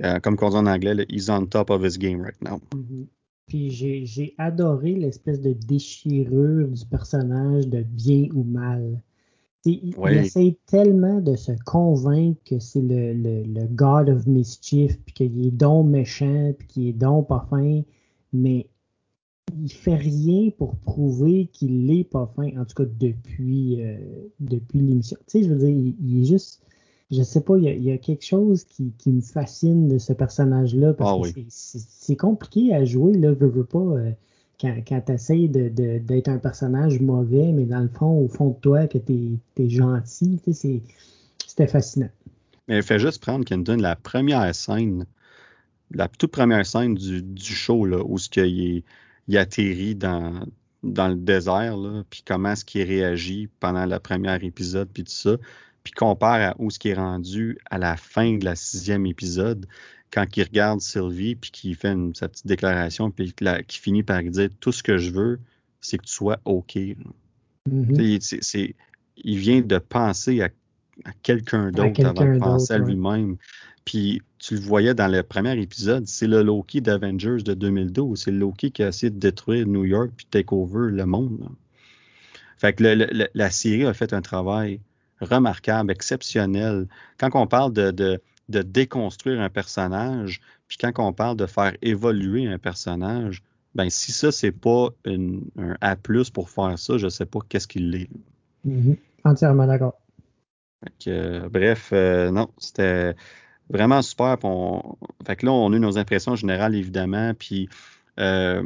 euh, 0.04 0.18
comme 0.20 0.36
on 0.40 0.50
dit 0.50 0.56
en 0.56 0.66
anglais, 0.66 0.94
là, 0.94 1.04
he's 1.08 1.28
on 1.28 1.46
top 1.46 1.70
of 1.70 1.84
his 1.84 1.98
game 1.98 2.20
right 2.20 2.40
now. 2.42 2.60
Mm-hmm. 2.74 3.06
Puis 3.46 3.70
j'ai 3.70 4.34
adoré 4.36 4.92
l'espèce 4.92 5.40
de 5.40 5.54
déchirure 5.54 6.68
du 6.68 6.84
personnage 6.84 7.66
de 7.66 7.82
bien 7.82 8.28
ou 8.34 8.44
mal. 8.44 9.00
Il, 9.64 9.94
essaie 10.10 10.56
tellement 10.66 11.20
de 11.20 11.34
se 11.34 11.52
convaincre 11.64 12.40
que 12.44 12.58
c'est 12.58 12.80
le, 12.80 13.12
le, 13.12 13.42
le, 13.42 13.66
God 13.66 14.08
of 14.08 14.26
Mischief, 14.26 14.98
puis 15.00 15.14
qu'il 15.14 15.46
est 15.46 15.50
donc 15.50 15.88
méchant, 15.88 16.54
puis 16.58 16.68
qu'il 16.68 16.86
est 16.88 16.92
donc 16.92 17.28
pas 17.28 17.46
fin, 17.50 17.82
mais 18.32 18.68
il 19.56 19.72
fait 19.72 19.96
rien 19.96 20.50
pour 20.50 20.76
prouver 20.76 21.48
qu'il 21.52 21.84
n'est 21.84 22.04
pas 22.04 22.30
fin, 22.36 22.48
en 22.58 22.64
tout 22.64 22.74
cas 22.74 22.90
depuis, 22.98 23.82
euh, 23.82 23.98
depuis 24.40 24.80
l'émission. 24.80 25.16
Tu 25.26 25.38
sais, 25.38 25.44
je 25.44 25.52
veux 25.52 25.58
dire, 25.58 25.94
il, 26.00 26.22
est 26.22 26.26
juste, 26.26 26.62
je 27.10 27.22
sais 27.22 27.40
pas, 27.40 27.56
il 27.56 27.82
y 27.82 27.90
a, 27.90 27.98
quelque 27.98 28.24
chose 28.24 28.64
qui, 28.64 28.92
me 29.06 29.20
fascine 29.20 29.88
de 29.88 29.98
ce 29.98 30.12
personnage-là 30.12 30.92
parce 30.92 31.28
ah 31.28 31.32
que 31.32 31.40
c'est 31.48 32.16
compliqué 32.16 32.74
à 32.74 32.84
jouer, 32.84 33.14
là, 33.14 33.32
veux, 33.32 33.48
veux 33.48 33.64
pas, 33.64 33.78
euh, 33.78 34.10
quand, 34.60 34.76
quand 34.86 35.00
tu 35.06 35.12
essaies 35.12 35.48
d'être 35.48 36.28
un 36.28 36.38
personnage 36.38 37.00
mauvais, 37.00 37.52
mais 37.52 37.64
dans 37.64 37.80
le 37.80 37.88
fond, 37.88 38.20
au 38.20 38.28
fond 38.28 38.50
de 38.50 38.56
toi, 38.56 38.86
que 38.86 38.98
tu 38.98 39.38
es, 39.56 39.68
gentil, 39.70 40.38
c'était 41.46 41.66
fascinant. 41.66 42.10
Mais 42.66 42.82
fait 42.82 42.98
juste 42.98 43.22
prendre, 43.22 43.44
Kenton, 43.46 43.76
la 43.76 43.96
première 43.96 44.54
scène, 44.54 45.06
la 45.90 46.08
toute 46.08 46.32
première 46.32 46.66
scène 46.66 46.94
du, 46.94 47.22
du 47.22 47.54
show, 47.54 47.86
là, 47.86 48.02
où 48.04 48.18
ce 48.18 48.28
est 48.40 48.84
il 49.28 49.36
atterrit 49.36 49.94
dans, 49.94 50.46
dans 50.82 51.08
le 51.08 51.16
désert, 51.16 51.76
là, 51.76 52.02
puis 52.10 52.22
comment 52.26 52.52
est-ce 52.52 52.64
qu'il 52.64 52.82
réagit 52.82 53.48
pendant 53.60 53.86
le 53.86 53.98
premier 53.98 54.34
épisode, 54.44 54.88
puis 54.92 55.04
tout 55.04 55.12
ça, 55.12 55.36
puis 55.88 55.94
compare 55.94 56.50
à 56.50 56.54
où 56.58 56.70
ce 56.70 56.78
qui 56.78 56.90
est 56.90 56.94
rendu 56.94 57.56
à 57.70 57.78
la 57.78 57.96
fin 57.96 58.36
de 58.36 58.44
la 58.44 58.56
sixième 58.56 59.06
épisode, 59.06 59.66
quand 60.12 60.26
il 60.36 60.42
regarde 60.42 60.82
Sylvie, 60.82 61.34
puis 61.34 61.50
qu'il 61.50 61.74
fait 61.76 61.96
sa 62.12 62.28
petite 62.28 62.46
déclaration, 62.46 63.10
puis 63.10 63.34
qui 63.66 63.78
finit 63.78 64.02
par 64.02 64.22
dire 64.22 64.50
«Tout 64.60 64.70
ce 64.70 64.82
que 64.82 64.98
je 64.98 65.10
veux, 65.10 65.40
c'est 65.80 65.96
que 65.96 66.04
tu 66.04 66.12
sois 66.12 66.40
OK. 66.44 66.76
Mm-hmm. 67.70 68.74
il 69.16 69.38
vient 69.38 69.62
de 69.62 69.78
penser 69.78 70.42
à, 70.42 70.50
quelqu'un 71.22 71.70
d'autre 71.70 72.04
avant 72.04 72.34
de 72.34 72.38
penser 72.38 72.74
à 72.74 72.78
lui-même. 72.78 73.38
Puis 73.86 74.20
tu 74.38 74.56
le 74.56 74.60
voyais 74.60 74.92
dans 74.92 75.08
le 75.08 75.22
premier 75.22 75.58
épisode, 75.58 76.06
c'est 76.06 76.26
le 76.26 76.42
Loki 76.42 76.82
d'Avengers 76.82 77.42
de 77.42 77.54
2012. 77.54 78.24
C'est 78.24 78.30
le 78.30 78.38
Loki 78.38 78.72
qui 78.72 78.82
a 78.82 78.88
essayé 78.88 79.08
de 79.08 79.18
détruire 79.18 79.66
New 79.66 79.86
York 79.86 80.10
puis 80.14 80.26
take 80.26 80.48
over 80.50 80.90
le 80.90 81.06
monde. 81.06 81.48
Fait 82.58 82.74
que 82.74 82.84
la 83.32 83.50
série 83.50 83.86
a 83.86 83.94
fait 83.94 84.12
un 84.12 84.20
travail 84.20 84.80
remarquable, 85.20 85.90
exceptionnel. 85.90 86.86
Quand 87.18 87.30
on 87.34 87.46
parle 87.46 87.72
de, 87.72 87.90
de, 87.90 88.62
déconstruire 88.62 89.40
un 89.40 89.50
personnage, 89.50 90.40
puis 90.68 90.78
quand 90.78 90.92
on 90.98 91.12
parle 91.12 91.36
de 91.36 91.46
faire 91.46 91.74
évoluer 91.82 92.46
un 92.46 92.58
personnage, 92.58 93.42
ben 93.74 93.90
si 93.90 94.12
ça, 94.12 94.32
c'est 94.32 94.52
pas 94.52 94.88
un 95.06 95.40
A 95.80 95.96
pour 96.32 96.50
faire 96.50 96.78
ça, 96.78 96.98
je 96.98 97.08
sais 97.08 97.26
pas 97.26 97.40
qu'est-ce 97.48 97.68
qu'il 97.68 97.94
est. 97.94 98.10
Mm-hmm. 98.66 98.96
Entièrement 99.24 99.66
d'accord. 99.66 99.94
bref, 101.50 101.90
euh, 101.92 102.30
non, 102.30 102.48
c'était 102.58 103.14
vraiment 103.68 104.02
super. 104.02 104.36
Fait 105.26 105.36
que 105.36 105.46
là, 105.46 105.52
on 105.52 105.72
a 105.72 105.76
eu 105.76 105.80
nos 105.80 105.98
impressions 105.98 106.36
générales, 106.36 106.74
évidemment. 106.74 107.34
Puis 107.34 107.68
euh, 108.18 108.62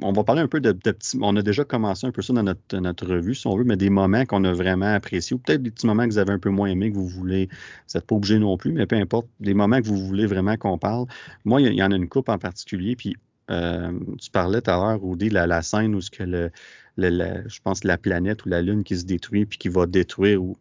on 0.00 0.12
va 0.12 0.24
parler 0.24 0.40
un 0.40 0.48
peu 0.48 0.60
de, 0.60 0.72
petits. 0.72 1.18
On 1.20 1.36
a 1.36 1.42
déjà 1.42 1.64
commencé 1.64 2.06
un 2.06 2.12
peu 2.12 2.22
ça 2.22 2.32
dans 2.32 2.42
notre, 2.42 3.06
revue, 3.06 3.34
si 3.34 3.46
on 3.46 3.56
veut, 3.56 3.64
mais 3.64 3.76
des 3.76 3.90
moments 3.90 4.24
qu'on 4.24 4.44
a 4.44 4.52
vraiment 4.52 4.94
appréciés, 4.94 5.34
ou 5.34 5.38
peut-être 5.38 5.62
des 5.62 5.70
petits 5.70 5.86
moments 5.86 6.04
que 6.04 6.12
vous 6.12 6.18
avez 6.18 6.32
un 6.32 6.38
peu 6.38 6.50
moins 6.50 6.68
aimés, 6.68 6.90
que 6.90 6.96
vous 6.96 7.08
voulez. 7.08 7.46
Vous 7.46 7.98
n'êtes 7.98 8.06
pas 8.06 8.14
obligé 8.14 8.38
non 8.38 8.56
plus, 8.56 8.72
mais 8.72 8.86
peu 8.86 8.96
importe, 8.96 9.28
des 9.40 9.54
moments 9.54 9.80
que 9.80 9.86
vous 9.86 9.98
voulez 9.98 10.26
vraiment 10.26 10.56
qu'on 10.56 10.78
parle. 10.78 11.06
Moi, 11.44 11.60
il 11.60 11.74
y, 11.74 11.82
en 11.82 11.92
a 11.92 11.96
une 11.96 12.08
coupe 12.08 12.28
en 12.28 12.38
particulier, 12.38 12.96
puis 12.96 13.16
euh, 13.50 13.92
tu 14.20 14.30
parlais 14.30 14.62
tout 14.62 14.70
à 14.70 14.76
l'heure, 14.76 15.02
Rudy, 15.02 15.28
la, 15.28 15.46
la 15.46 15.62
scène 15.62 15.94
où 15.94 16.00
ce 16.00 16.10
que 16.10 16.50
je 16.98 17.60
pense 17.62 17.84
la 17.84 17.98
planète 17.98 18.44
ou 18.44 18.48
la 18.48 18.62
Lune 18.62 18.84
qui 18.84 18.96
se 18.96 19.04
détruit 19.04 19.46
puis 19.46 19.58
qui 19.58 19.68
va 19.68 19.86
détruire 19.86 20.42
ou 20.42 20.56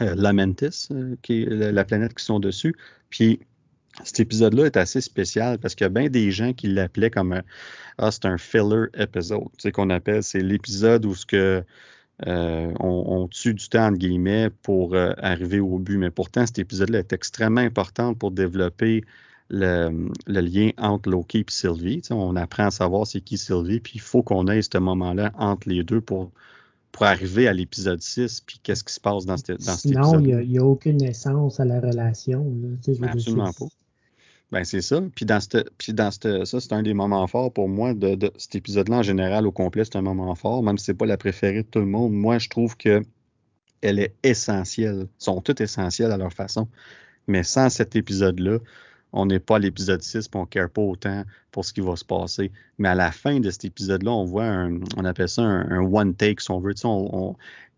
euh, 0.00 0.14
Lamentis, 0.14 0.88
euh, 0.90 1.16
qui 1.22 1.42
est 1.42 1.46
la 1.46 1.84
planète 1.84 2.14
qui 2.14 2.24
sont 2.24 2.40
dessus. 2.40 2.74
Puis 3.10 3.40
cet 4.04 4.20
épisode-là 4.20 4.66
est 4.66 4.76
assez 4.76 5.00
spécial 5.00 5.58
parce 5.58 5.74
qu'il 5.74 5.84
y 5.84 5.86
a 5.86 5.90
bien 5.90 6.08
des 6.08 6.30
gens 6.30 6.52
qui 6.52 6.68
l'appelaient 6.68 7.10
comme 7.10 7.32
un, 7.32 7.42
ah, 7.98 8.10
c'est 8.10 8.26
un 8.26 8.38
filler 8.38 8.86
tu 9.12 9.20
sais 9.58 9.72
qu'on 9.72 9.90
appelle, 9.90 10.22
c'est 10.22 10.40
l'épisode 10.40 11.04
où 11.06 11.14
ce 11.14 11.26
que 11.26 11.64
euh, 12.26 12.72
on, 12.78 13.26
tue 13.28 13.54
du 13.54 13.68
temps 13.68 13.86
entre 13.86 13.98
guillemets 13.98 14.50
pour 14.62 14.94
arriver 14.94 15.60
au 15.60 15.78
but. 15.78 15.98
Mais 15.98 16.10
pourtant, 16.10 16.46
cet 16.46 16.58
épisode-là 16.58 17.00
est 17.00 17.12
extrêmement 17.12 17.60
important 17.60 18.14
pour 18.14 18.30
développer 18.30 19.02
le, 19.50 20.10
lien 20.26 20.70
entre 20.78 21.10
Loki 21.10 21.40
et 21.40 21.44
Sylvie. 21.48 22.00
Tu 22.00 22.08
sais, 22.08 22.14
on 22.14 22.36
apprend 22.36 22.66
à 22.66 22.70
savoir 22.70 23.06
c'est 23.06 23.20
qui 23.20 23.38
Sylvie, 23.38 23.80
puis 23.80 23.94
il 23.96 24.00
faut 24.00 24.22
qu'on 24.22 24.46
ait 24.46 24.62
ce 24.62 24.78
moment-là 24.78 25.32
entre 25.36 25.68
les 25.68 25.82
deux 25.82 26.00
pour 26.00 26.30
pour 26.92 27.06
arriver 27.06 27.48
à 27.48 27.54
l'épisode 27.54 28.02
6, 28.02 28.42
puis 28.42 28.60
qu'est-ce 28.62 28.84
qui 28.84 28.92
se 28.92 29.00
passe 29.00 29.24
dans, 29.24 29.38
cette, 29.38 29.64
dans 29.64 29.72
cet 29.72 29.92
épisode. 29.92 30.22
Non, 30.22 30.40
il 30.40 30.48
n'y 30.48 30.58
a, 30.58 30.64
aucune 30.64 31.02
essence 31.02 31.58
à 31.58 31.64
la 31.64 31.80
relation. 31.80 32.54
Absolument 33.02 33.50
pas. 33.58 33.64
Ben, 34.52 34.64
c'est 34.64 34.82
ça. 34.82 35.00
Puis 35.14 35.24
dans, 35.24 35.38
puis 35.78 35.94
dans 35.94 36.10
ça, 36.10 36.60
c'est 36.60 36.72
un 36.74 36.82
des 36.82 36.92
moments 36.92 37.26
forts 37.26 37.52
pour 37.52 37.70
moi 37.70 37.94
de, 37.94 38.30
cet 38.36 38.54
épisode-là 38.54 38.98
en 38.98 39.02
général 39.02 39.46
au 39.46 39.52
complet, 39.52 39.84
c'est 39.84 39.96
un 39.96 40.02
moment 40.02 40.34
fort, 40.34 40.62
même 40.62 40.76
si 40.76 40.84
c'est 40.84 40.94
pas 40.94 41.06
la 41.06 41.16
préférée 41.16 41.62
de 41.62 41.68
tout 41.68 41.78
le 41.78 41.86
monde. 41.86 42.12
Moi, 42.12 42.38
je 42.38 42.50
trouve 42.50 42.76
que 42.76 43.02
elle 43.80 43.98
est 43.98 44.14
essentielle. 44.22 45.00
Elles 45.00 45.08
sont 45.18 45.40
toutes 45.40 45.62
essentielles 45.62 46.12
à 46.12 46.18
leur 46.18 46.32
façon. 46.32 46.68
Mais 47.26 47.42
sans 47.44 47.70
cet 47.70 47.96
épisode-là, 47.96 48.58
on 49.12 49.26
n'est 49.26 49.40
pas 49.40 49.56
à 49.56 49.58
l'épisode 49.58 50.02
6 50.02 50.26
et 50.26 50.36
on 50.36 50.42
ne 50.42 50.46
care 50.46 50.70
pas 50.70 50.82
autant 50.82 51.24
pour 51.50 51.64
ce 51.64 51.72
qui 51.72 51.80
va 51.80 51.96
se 51.96 52.04
passer. 52.04 52.52
Mais 52.78 52.88
à 52.88 52.94
la 52.94 53.10
fin 53.10 53.40
de 53.40 53.50
cet 53.50 53.64
épisode-là, 53.64 54.10
on 54.10 54.24
voit 54.24 54.44
un, 54.44 54.80
on 54.96 55.04
appelle 55.04 55.28
ça 55.28 55.42
un, 55.42 55.80
one 55.80 56.14
take, 56.14 56.42
si 56.42 56.50
on 56.50 56.60
veut. 56.60 56.74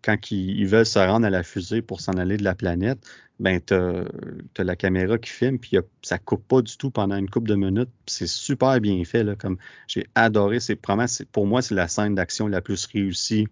Quand 0.04 0.30
ils, 0.30 0.66
veulent 0.66 0.86
se 0.86 0.98
rendre 0.98 1.26
à 1.26 1.30
la 1.30 1.42
fusée 1.42 1.82
pour 1.82 2.00
s'en 2.00 2.12
aller 2.12 2.36
de 2.36 2.44
la 2.44 2.54
planète, 2.54 2.98
ben 3.40 3.60
tu 3.60 3.74
as, 3.74 4.64
la 4.64 4.76
caméra 4.76 5.18
qui 5.18 5.30
filme, 5.30 5.58
puis 5.58 5.78
ça 6.02 6.18
coupe 6.18 6.46
pas 6.46 6.62
du 6.62 6.76
tout 6.76 6.90
pendant 6.90 7.16
une 7.16 7.30
couple 7.30 7.48
de 7.48 7.54
minutes. 7.54 7.90
C'est 8.06 8.28
super 8.28 8.80
bien 8.80 9.02
fait. 9.04 9.24
Là, 9.24 9.34
comme 9.34 9.56
j'ai 9.88 10.06
adoré. 10.14 10.60
C'est 10.60 10.76
pour 10.76 11.46
moi, 11.46 11.62
c'est 11.62 11.74
la 11.74 11.88
scène 11.88 12.14
d'action 12.14 12.48
la 12.48 12.60
plus 12.60 12.86
réussie 12.86 13.48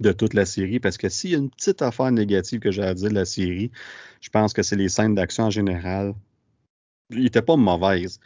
de 0.00 0.12
toute 0.12 0.34
la 0.34 0.46
série. 0.46 0.80
Parce 0.80 0.98
que 0.98 1.08
s'il 1.08 1.30
y 1.30 1.34
a 1.34 1.38
une 1.38 1.50
petite 1.50 1.82
affaire 1.82 2.12
négative 2.12 2.60
que 2.60 2.70
j'ai 2.70 2.82
à 2.82 2.94
dire 2.94 3.10
de 3.10 3.14
la 3.14 3.24
série, 3.24 3.70
je 4.20 4.30
pense 4.30 4.52
que 4.52 4.62
c'est 4.62 4.76
les 4.76 4.88
scènes 4.88 5.14
d'action 5.14 5.44
en 5.44 5.50
général 5.50 6.14
il 7.14 7.26
était 7.26 7.42
pas 7.42 7.56
mauvaise. 7.56 8.20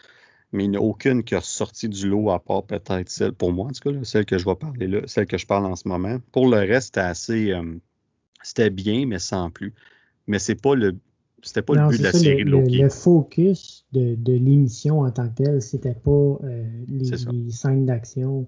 Mais 0.57 0.65
il 0.65 0.71
n'y 0.71 0.77
a 0.77 0.81
aucune 0.81 1.23
qui 1.23 1.35
a 1.35 1.41
sorti 1.41 1.89
du 1.89 2.09
lot 2.09 2.31
à 2.31 2.39
part 2.39 2.65
peut-être 2.65 3.09
celle, 3.09 3.33
pour 3.33 3.53
moi 3.53 3.67
en 3.67 3.71
tout 3.71 3.93
cas, 3.93 4.05
celle 4.05 4.25
que 4.25 4.39
je 4.39 4.45
vais 4.45 4.55
parler 4.55 4.89
là, 4.89 5.01
celle 5.07 5.27
que 5.27 5.37
je 5.37 5.47
parle 5.47 5.67
en 5.67 5.77
ce 5.77 5.87
moment. 5.87 6.19
Pour 6.33 6.49
le 6.49 6.57
reste, 6.57 6.87
c'était 6.87 7.01
assez. 7.01 7.53
Euh, 7.53 7.79
c'était 8.43 8.71
bien, 8.71 9.07
mais 9.07 9.19
sans 9.19 9.51
plus. 9.51 9.75
Mais 10.27 10.39
c'est 10.39 10.61
pas 10.61 10.75
le. 10.75 10.97
C'était 11.43 11.63
pas 11.63 11.75
le 11.75 11.89
but 11.89 11.99
de 11.99 12.03
la 12.05 12.13
série 12.13 12.45
de 12.45 12.51
Loki. 12.51 12.79
Le, 12.79 12.89
focus 12.89 13.87
de, 13.93 14.17
l'émission 14.33 15.01
en 15.01 15.11
tant 15.11 15.29
que 15.29 15.45
telle, 15.45 15.63
c'était 15.63 15.95
pas 15.95 16.11
euh, 16.11 16.65
les, 16.89 17.51
scènes 17.51 17.87
d'action. 17.87 18.47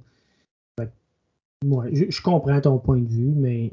Moi, 1.64 1.86
je, 1.92 2.22
comprends 2.22 2.60
ton 2.60 2.78
point 2.78 2.98
de 2.98 3.08
vue, 3.08 3.34
mais 3.34 3.72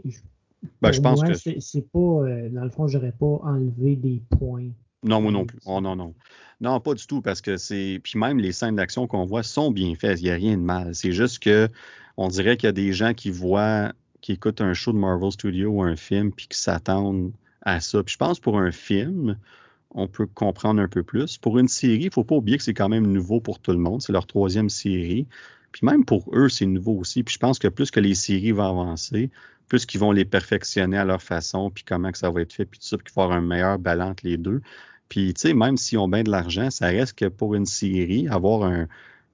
ben, 0.82 0.91
je 0.91 0.99
pense 0.99 1.24
que 1.24 1.34
c'est 1.34 1.90
pas. 1.90 1.99
Euh, 1.99 2.49
dans 2.49 2.64
le 2.64 2.70
fond, 2.70 2.88
j'aurais 2.88 3.14
pas 3.14 3.40
enlevé 3.44 3.95
des 3.95 4.22
points. 4.38 4.70
Non, 5.06 5.22
moi 5.22 5.32
non 5.32 5.45
plus. 5.45 5.60
Oh, 5.65 5.82
non, 5.82 5.95
non. 5.95 6.14
Non, 6.61 6.80
pas 6.80 6.94
du 6.94 7.06
tout, 7.06 7.22
parce 7.22 7.41
que 7.41 7.57
c'est. 7.57 7.99
Puis 8.03 8.18
même 8.18 8.40
les 8.40 8.52
scènes 8.52 8.76
d'action 8.76 9.07
qu'on 9.07 9.26
voit 9.26 9.44
sont 9.44 9.72
bien 9.72 9.94
faites. 9.95 10.19
Il 10.22 10.26
n'y 10.26 10.32
a 10.32 10.36
rien 10.36 10.57
de 10.57 10.64
mal. 10.64 10.95
C'est 10.95 11.11
juste 11.11 11.40
que 11.40 11.69
on 12.18 12.27
dirait 12.27 12.57
qu'il 12.57 12.68
y 12.68 12.69
a 12.69 12.73
des 12.73 12.94
gens 12.94 13.14
qui 13.14 13.30
voient, 13.30 13.91
qui 14.22 14.34
écoutent 14.34 14.61
un 14.61 14.73
show 14.73 14.94
de 14.94 14.98
Marvel 14.98 15.32
Studios 15.32 15.69
ou 15.69 15.84
un 15.84 15.95
film, 15.95 16.32
puis 16.32 16.48
qui 16.48 16.57
s'attendent 16.57 17.32
à 17.61 17.80
ça. 17.82 18.03
Puis 18.03 18.14
je 18.14 18.18
pense 18.18 18.40
pour 18.40 18.57
un 18.57 18.72
film, 18.72 19.38
on 19.91 20.07
peut 20.07 20.27
comprendre 20.27 20.82
un 20.82 20.88
peu 20.88 21.03
plus. 21.03 21.38
Pour 21.38 21.60
une 21.60 21.68
série, 21.68 22.03
il 22.03 22.06
ne 22.06 22.11
faut 22.11 22.23
pas 22.23 22.36
oublier 22.36 22.57
que 22.57 22.64
c'est 22.64 22.73
quand 22.73 22.90
même 22.90 23.07
nouveau 23.07 23.41
pour 23.41 23.60
tout 23.60 23.72
le 23.72 23.77
monde. 23.77 24.02
C'est 24.02 24.14
leur 24.14 24.26
troisième 24.26 24.69
série. 24.69 25.27
Puis 25.72 25.86
même 25.86 26.06
pour 26.06 26.30
eux, 26.34 26.48
c'est 26.48 26.65
nouveau 26.65 26.94
aussi. 26.94 27.23
Puis 27.23 27.34
je 27.34 27.40
pense 27.40 27.60
que 27.60 27.68
plus 27.68 27.91
que 27.91 27.99
les 27.99 28.15
séries 28.15 28.53
vont 28.53 28.82
avancer, 28.82 29.30
plus 29.68 29.86
qu'ils 29.86 29.99
vont 29.99 30.11
les 30.11 30.26
perfectionner 30.26 30.98
à 30.98 31.06
leur 31.06 31.22
façon, 31.22 31.69
puis 31.69 31.84
comment 31.84 32.11
que 32.11 32.18
ça 32.18 32.30
va 32.30 32.41
être 32.41 32.53
fait, 32.53 32.65
puis 32.65 32.80
tout 32.80 32.86
ça, 32.86 32.98
puis 32.98 33.06
qu'il 33.06 33.15
va 33.15 33.23
avoir 33.23 33.38
un 33.38 33.41
meilleur 33.41 33.77
balance 33.77 34.11
entre 34.11 34.26
les 34.26 34.38
deux. 34.38 34.61
Puis, 35.10 35.34
tu 35.34 35.41
sais, 35.41 35.53
même 35.53 35.77
s'ils 35.77 35.99
ont 35.99 36.07
bien 36.07 36.23
de 36.23 36.32
l'argent, 36.32 36.69
ça 36.72 36.88
reste 36.88 37.14
que 37.18 37.26
pour 37.26 37.56
une 37.56 37.65
série, 37.65 38.27
avoir 38.27 38.64
un 38.64 38.88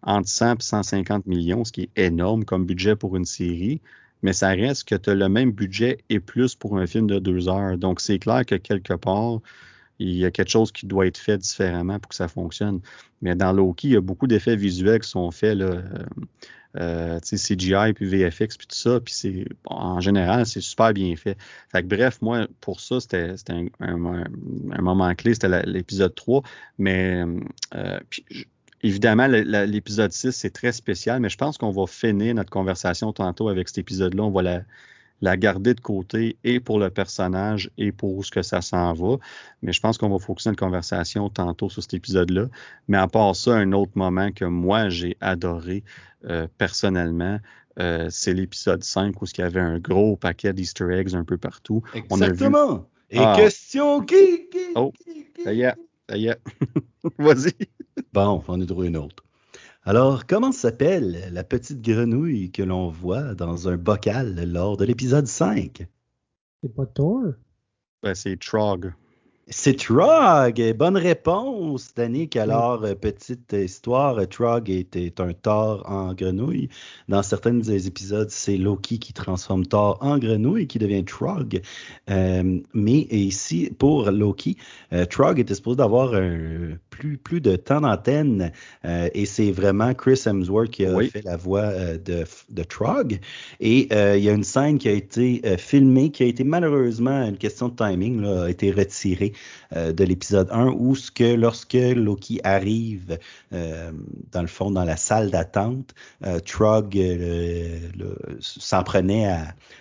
entre 0.04 0.28
100 0.28 0.56
et 0.56 0.64
150 0.64 1.28
millions, 1.28 1.64
ce 1.64 1.72
qui 1.72 1.84
est 1.84 2.06
énorme 2.08 2.44
comme 2.46 2.66
budget 2.66 2.96
pour 2.96 3.16
une 3.16 3.26
série, 3.26 3.82
mais 4.24 4.34
ça 4.34 4.50
reste 4.50 4.88
que 4.88 4.96
tu 4.96 5.10
as 5.10 5.16
le 5.16 5.30
même 5.30 5.52
budget 5.52 6.00
et 6.10 6.20
plus 6.20 6.56
pour 6.56 6.78
un 6.78 6.88
film 6.88 7.08
de 7.08 7.20
deux 7.20 7.50
heures. 7.50 7.78
Donc, 7.78 8.02
c'est 8.02 8.20
clair 8.20 8.46
que 8.46 8.56
quelque 8.56 8.94
part, 8.94 9.40
il 10.00 10.16
y 10.16 10.26
a 10.26 10.32
quelque 10.32 10.50
chose 10.50 10.72
qui 10.72 10.86
doit 10.88 11.08
être 11.08 11.18
fait 11.18 11.38
différemment 11.38 12.00
pour 12.00 12.10
que 12.10 12.16
ça 12.16 12.28
fonctionne. 12.28 12.82
Mais 13.22 13.36
dans 13.36 13.54
Loki, 13.54 13.90
il 13.90 13.94
y 13.94 13.98
a 13.98 14.02
beaucoup 14.02 14.28
d'effets 14.28 14.56
visuels 14.56 15.02
qui 15.02 15.10
sont 15.10 15.30
faits. 15.32 15.58
Là, 15.58 15.84
euh, 16.80 17.20
CGI, 17.20 17.94
puis 17.94 18.06
VFX, 18.06 18.58
puis 18.58 18.68
tout 18.68 18.76
ça. 18.76 19.00
Puis 19.00 19.14
c'est, 19.14 19.46
en 19.66 20.00
général, 20.00 20.46
c'est 20.46 20.62
super 20.62 20.94
bien 20.94 21.16
fait. 21.16 21.38
Fait 21.72 21.82
que 21.82 21.88
bref, 21.88 22.20
moi, 22.22 22.48
pour 22.62 22.80
ça, 22.80 23.00
c'était, 23.00 23.36
un, 23.80 23.98
moment 23.98 25.16
clé, 25.16 25.34
c'était 25.34 25.66
l'épisode 25.66 26.16
3. 26.16 26.44
Mais 26.78 27.24
euh, 27.76 28.00
évidemment, 28.84 29.28
l'épisode 29.28 30.12
6, 30.12 30.32
c'est 30.32 30.52
très 30.52 30.72
spécial, 30.72 31.20
mais 31.20 31.30
je 31.30 31.38
pense 31.38 31.58
qu'on 31.58 31.72
va 31.72 31.88
finir 31.88 32.36
notre 32.36 32.50
conversation 32.50 33.12
tantôt 33.14 33.50
avec 33.50 33.68
cet 33.68 33.80
épisode-là. 33.80 34.24
On 34.24 34.32
va 34.32 34.42
la, 34.42 34.62
la 35.22 35.38
garder 35.38 35.74
de 35.74 35.80
côté 35.80 36.38
et 36.44 36.60
pour 36.60 36.80
le 36.80 36.90
personnage 36.90 37.70
et 37.78 37.92
pour 37.92 38.16
où 38.16 38.24
ce 38.24 38.32
que 38.32 38.42
ça 38.42 38.62
s'en 38.62 38.94
va. 38.94 39.18
Mais 39.62 39.72
je 39.72 39.80
pense 39.80 39.98
qu'on 39.98 40.10
va 40.10 40.20
focuser 40.20 40.50
une 40.50 40.56
conversation 40.56 41.30
tantôt 41.30 41.70
sur 41.70 41.82
cet 41.82 41.94
épisode-là. 41.94 42.48
Mais 42.88 42.98
à 42.98 43.08
part 43.08 43.36
ça, 43.36 43.54
un 43.54 43.72
autre 43.72 43.94
moment 43.96 44.32
que 44.32 44.46
moi 44.46 44.90
j'ai 44.90 45.18
adoré 45.22 45.84
euh, 46.26 46.48
personnellement, 46.58 47.40
euh, 47.80 48.08
c'est 48.10 48.34
l'épisode 48.34 48.84
5 48.84 49.22
où 49.22 49.26
il 49.26 49.40
y 49.40 49.44
avait 49.44 49.60
un 49.60 49.80
gros 49.80 50.18
paquet 50.18 50.54
d'Easter 50.54 50.88
eggs 50.92 51.16
un 51.16 51.24
peu 51.24 51.38
partout. 51.38 51.82
Exactement. 51.94 52.86
Et 53.10 53.20
ah. 53.20 53.34
question 53.36 54.02
qui, 54.02 54.48
qui, 54.50 54.60
Oh, 54.76 54.94
ça 55.44 55.54
y 55.54 55.62
est, 55.62 55.74
ça 56.10 56.18
y 56.18 56.28
est. 56.28 56.40
Vas-y. 57.18 57.54
Bon, 58.14 58.44
on 58.48 58.62
est 58.62 58.66
trouvé 58.66 58.88
une 58.88 58.98
autre. 58.98 59.24
Alors, 59.84 60.28
comment 60.28 60.52
s'appelle 60.52 61.34
la 61.34 61.44
petite 61.44 61.82
grenouille 61.82 62.52
que 62.52 62.62
l'on 62.62 62.90
voit 62.90 63.34
dans 63.34 63.68
un 63.68 63.78
bocal 63.78 64.44
lors 64.48 64.78
de 64.78 64.86
l'épisode 64.86 65.26
5? 65.26 65.88
C'est 66.62 66.76
pas 66.76 66.86
Thor? 66.86 67.34
Ben, 68.04 68.14
c'est 68.14 68.40
Trog. 68.40 68.94
C'est 69.54 69.76
Trog. 69.76 70.64
Bonne 70.78 70.96
réponse, 70.96 71.94
Danick. 71.94 72.38
Alors, 72.38 72.86
euh, 72.86 72.96
petite 72.96 73.52
histoire, 73.52 74.18
Trog 74.30 74.70
est, 74.70 75.20
un 75.20 75.34
Thor 75.34 75.84
en 75.90 76.14
grenouille. 76.14 76.70
Dans 77.10 77.22
certains 77.22 77.56
des 77.56 77.86
épisodes, 77.86 78.30
c'est 78.30 78.56
Loki 78.56 78.98
qui 78.98 79.12
transforme 79.12 79.66
Thor 79.66 79.98
en 80.00 80.18
grenouille, 80.20 80.68
qui 80.68 80.80
devient 80.80 81.04
Trog. 81.04 81.60
Euh, 82.10 82.60
mais 82.74 83.00
ici, 83.12 83.70
pour 83.78 84.10
Loki, 84.10 84.56
euh, 84.94 85.04
Trog 85.04 85.38
était 85.38 85.56
supposé 85.56 85.76
d'avoir 85.76 86.12
plus, 86.90 87.18
plus 87.18 87.42
de 87.42 87.58
temps 87.58 87.82
d'antenne 87.82 88.54
et 88.84 89.26
c'est 89.26 89.52
vraiment 89.52 89.94
Chris 89.94 90.22
Hemsworth 90.26 90.70
qui 90.70 90.86
a 90.86 90.98
fait 91.02 91.24
la 91.26 91.36
voix 91.36 91.72
de, 91.98 92.24
de 92.50 92.64
Trog. 92.64 93.20
Et 93.60 93.90
il 94.18 94.24
y 94.24 94.30
a 94.30 94.34
une 94.34 94.44
scène 94.44 94.78
qui 94.78 94.88
a 94.88 94.94
été 94.94 95.42
filmée, 95.58 96.12
qui 96.12 96.24
a 96.24 96.28
été 96.28 96.44
malheureusement, 96.44 97.28
une 97.28 97.38
question 97.38 97.68
de 97.68 97.76
timing, 97.76 98.24
a 98.24 98.50
été 98.50 98.72
retirée 98.72 99.34
euh, 99.76 99.94
de 99.94 100.04
l'épisode 100.04 100.50
1 100.52 100.68
où 100.68 100.96
lorsque 101.38 101.74
Loki 101.74 102.42
arrive 102.44 103.18
euh, 103.54 103.92
dans 104.32 104.42
le 104.42 104.48
fond 104.48 104.72
dans 104.72 104.84
la 104.84 104.98
salle 104.98 105.32
d'attente, 105.32 105.94
euh, 106.26 106.40
Trog 106.40 107.00
s'en 108.40 108.84
prenait 108.84 109.34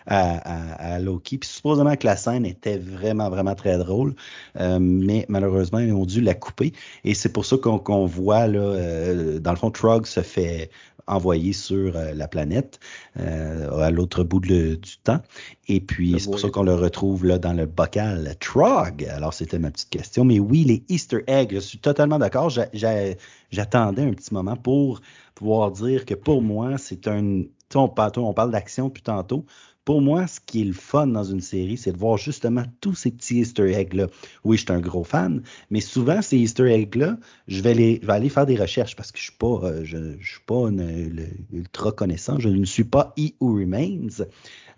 à, 0.07 0.99
Loki. 1.01 1.39
Puis 1.39 1.49
supposément 1.49 1.97
que 1.97 2.07
la 2.07 2.17
scène 2.17 2.47
était 2.47 2.79
vraiment 2.79 3.31
vraiment 3.31 3.55
très 3.55 3.79
drôle, 3.79 4.15
mais 4.59 5.27
malheureusement 5.29 5.79
ils 5.79 5.93
ont 5.93 6.07
dû 6.07 6.21
la 6.21 6.35
couper 6.35 6.73
et 7.05 7.15
c'est 7.15 7.33
pour 7.33 7.45
ça 7.45 7.57
qu'on 7.59 8.07
voit 8.07 8.49
dans 8.49 9.51
le 9.51 9.57
fond 9.57 9.71
Trog 9.71 10.07
se 10.07 10.21
fait 10.21 10.71
envoyé 11.07 11.53
sur 11.53 11.97
euh, 11.97 12.13
la 12.15 12.29
planète 12.29 12.81
euh, 13.19 13.71
à 13.79 13.91
l'autre 13.91 14.25
bout 14.25 14.41
du 14.41 14.79
temps. 15.03 15.21
Et 15.69 15.81
puis, 15.81 16.17
c'est 16.19 16.31
pour 16.31 16.39
ça 16.39 16.49
qu'on 16.51 16.63
le 16.63 16.75
retrouve 16.75 17.27
là 17.27 17.39
dans 17.39 17.53
le 17.53 17.67
bocal 17.67 18.35
Trog. 18.41 19.05
Alors, 19.05 19.35
c'était 19.35 19.59
ma 19.59 19.71
petite 19.71 19.91
question. 19.91 20.25
Mais 20.25 20.39
oui, 20.39 20.65
les 20.65 20.85
Easter 20.89 21.25
eggs, 21.27 21.55
je 21.55 21.61
suis 21.61 21.79
totalement 21.79 22.19
d'accord. 22.19 22.51
J'attendais 22.51 24.03
un 24.03 24.13
petit 24.13 24.35
moment 24.35 24.57
pour 24.57 25.01
pouvoir 25.35 25.71
dire 25.71 26.05
que 26.05 26.15
pour 26.15 26.43
moi, 26.43 26.77
c'est 26.79 27.09
un... 27.09 27.43
On 27.73 27.89
parle, 27.89 28.11
on 28.17 28.35
parle 28.35 28.51
d'action 28.51 28.91
puis 28.91 29.01
tantôt 29.01 29.45
pour 29.91 30.03
moi, 30.03 30.29
ce 30.29 30.39
qui 30.39 30.61
est 30.63 30.67
le 30.67 30.73
fun 30.73 31.09
dans 31.09 31.25
une 31.25 31.41
série, 31.41 31.77
c'est 31.77 31.91
de 31.91 31.99
voir 31.99 32.17
justement 32.17 32.63
tous 32.81 32.95
ces 32.95 33.11
petits 33.11 33.41
Easter 33.41 33.75
eggs-là. 33.75 34.07
Oui, 34.45 34.57
je 34.57 34.63
suis 34.63 34.73
un 34.73 34.79
gros 34.79 35.03
fan, 35.03 35.43
mais 35.69 35.81
souvent, 35.81 36.23
ces 36.23 36.37
Easter 36.37 36.73
eggs-là, 36.73 37.19
je 37.49 37.61
vais, 37.61 38.01
aller 38.07 38.29
faire 38.29 38.47
des 38.47 38.55
recherches 38.55 38.95
parce 38.95 39.11
que 39.11 39.19
je 39.19 39.97
ne 39.97 40.17
suis 40.23 40.41
pas, 40.47 40.69
euh, 40.69 41.27
ultra 41.53 41.91
connaissant. 41.91 42.39
Je 42.39 42.49
ne 42.51 42.65
suis 42.65 42.85
pas 42.85 43.13
E 43.19 43.31
Who 43.41 43.57
Remains. 43.57 44.23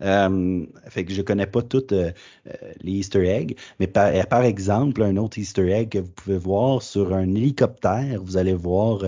Euh, 0.01 0.65
fait 0.89 1.05
que 1.05 1.13
je 1.13 1.21
connais 1.21 1.45
pas 1.45 1.61
tous 1.61 1.85
euh, 1.91 2.09
les 2.81 2.93
Easter 2.93 3.23
eggs, 3.27 3.55
mais 3.79 3.85
par, 3.85 4.11
par, 4.29 4.41
exemple, 4.41 5.03
un 5.03 5.17
autre 5.17 5.37
Easter 5.37 5.69
egg 5.69 5.89
que 5.89 5.99
vous 5.99 6.09
pouvez 6.09 6.39
voir 6.39 6.81
sur 6.81 7.13
un 7.13 7.35
hélicoptère, 7.35 8.19
vous 8.23 8.37
allez 8.37 8.55
voir 8.55 9.03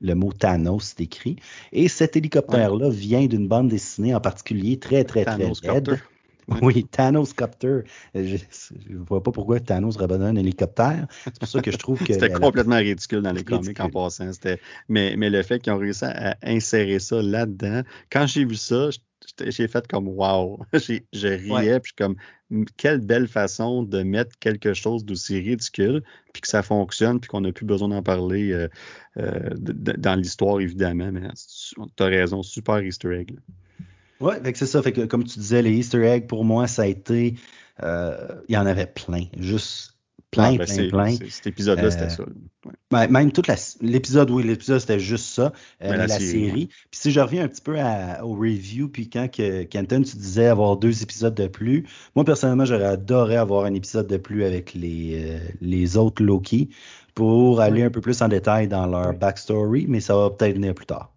le 0.00 0.14
mot 0.14 0.32
Thanos 0.32 0.94
écrit. 0.98 1.36
Et 1.72 1.88
cet 1.88 2.16
hélicoptère-là 2.16 2.90
vient 2.90 3.26
d'une 3.26 3.48
bande 3.48 3.68
dessinée 3.68 4.14
en 4.14 4.20
particulier 4.20 4.78
très, 4.78 5.04
très, 5.04 5.24
très 5.24 5.38
laide. 5.38 6.00
Oui, 6.62 6.84
Thanos 6.84 7.32
Copter. 7.32 7.80
Je 8.14 8.36
ne 8.88 8.98
vois 8.98 9.22
pas 9.22 9.32
pourquoi 9.32 9.60
Thanos 9.60 9.96
rabandonne 9.96 10.36
un 10.36 10.40
hélicoptère. 10.40 11.06
C'est 11.24 11.38
pour 11.38 11.48
ça 11.48 11.60
que 11.60 11.70
je 11.70 11.76
trouve 11.76 12.02
que. 12.02 12.12
C'était 12.12 12.30
complètement 12.30 12.76
ridicule 12.76 13.22
dans 13.22 13.32
les 13.32 13.44
comics 13.44 13.78
en 13.80 13.90
passant. 13.90 14.30
Mais, 14.88 15.14
mais 15.16 15.30
le 15.30 15.42
fait 15.42 15.60
qu'ils 15.60 15.72
ont 15.72 15.78
réussi 15.78 16.04
à 16.04 16.36
insérer 16.42 16.98
ça 16.98 17.20
là-dedans, 17.20 17.82
quand 18.10 18.26
j'ai 18.26 18.44
vu 18.44 18.54
ça, 18.54 18.90
j'ai 19.40 19.68
fait 19.68 19.86
comme 19.88 20.08
wow. 20.08 20.60
je 20.72 21.28
riais, 21.28 21.80
puis 21.80 21.92
comme 21.96 22.16
quelle 22.76 23.00
belle 23.00 23.26
façon 23.26 23.82
de 23.82 24.02
mettre 24.02 24.38
quelque 24.38 24.72
chose 24.72 25.04
d'aussi 25.04 25.40
ridicule, 25.40 26.02
puis 26.32 26.42
que 26.42 26.48
ça 26.48 26.62
fonctionne, 26.62 27.18
puis 27.18 27.28
qu'on 27.28 27.40
n'a 27.40 27.52
plus 27.52 27.66
besoin 27.66 27.88
d'en 27.88 28.02
parler 28.02 28.52
euh, 28.52 28.68
euh, 29.16 29.50
dans 29.58 30.14
l'histoire, 30.14 30.60
évidemment. 30.60 31.10
Mais 31.10 31.28
tu 31.96 32.02
as 32.02 32.06
raison, 32.06 32.42
super 32.42 32.80
Easter 32.82 33.18
egg. 33.18 33.36
Oui, 34.20 34.34
c'est 34.54 34.66
ça. 34.66 34.82
Fait 34.82 34.92
que, 34.92 35.02
comme 35.02 35.24
tu 35.24 35.38
disais, 35.38 35.62
les 35.62 35.72
Easter 35.72 36.04
eggs, 36.04 36.26
pour 36.26 36.44
moi, 36.44 36.66
ça 36.66 36.82
a 36.82 36.86
été. 36.86 37.34
Euh, 37.82 38.28
il 38.48 38.54
y 38.54 38.58
en 38.58 38.66
avait 38.66 38.86
plein. 38.86 39.24
Juste 39.38 39.96
plein, 40.30 40.54
ah, 40.54 40.58
ben, 40.58 40.66
plein, 40.66 40.88
plein. 40.88 41.28
Cet 41.28 41.46
épisode-là, 41.46 41.90
c'était 41.90 42.10
ça. 42.10 42.24
Ben, 42.90 43.08
même 43.08 43.32
tout 43.32 43.42
l'épisode, 43.80 44.30
oui, 44.30 44.42
l'épisode, 44.44 44.80
c'était 44.80 44.98
juste 44.98 45.26
ça. 45.26 45.52
Euh, 45.82 45.96
la, 45.96 46.08
série. 46.08 46.66
Puis 46.90 47.00
si 47.00 47.10
je 47.10 47.20
reviens 47.20 47.44
un 47.44 47.48
petit 47.48 47.60
peu 47.60 47.76
au 48.22 48.34
review, 48.34 48.88
puis 48.88 49.08
quand 49.08 49.30
que, 49.30 49.64
Kenton, 49.64 50.02
tu 50.02 50.16
disais 50.16 50.46
avoir 50.46 50.76
deux 50.76 51.02
épisodes 51.02 51.34
de 51.34 51.46
plus, 51.46 51.86
moi, 52.14 52.24
personnellement, 52.24 52.64
j'aurais 52.64 52.86
adoré 52.86 53.36
avoir 53.36 53.64
un 53.64 53.74
épisode 53.74 54.06
de 54.06 54.16
plus 54.16 54.44
avec 54.44 54.74
les, 54.74 55.22
euh, 55.24 55.38
les 55.60 55.96
autres 55.96 56.22
Loki 56.22 56.70
pour 57.14 57.60
aller 57.60 57.82
un 57.82 57.90
peu 57.90 58.00
plus 58.00 58.20
en 58.20 58.28
détail 58.28 58.68
dans 58.68 58.86
leur 58.86 59.14
backstory, 59.14 59.86
mais 59.88 60.00
ça 60.00 60.14
va 60.16 60.30
peut-être 60.30 60.54
venir 60.54 60.74
plus 60.74 60.86
tard. 60.86 61.15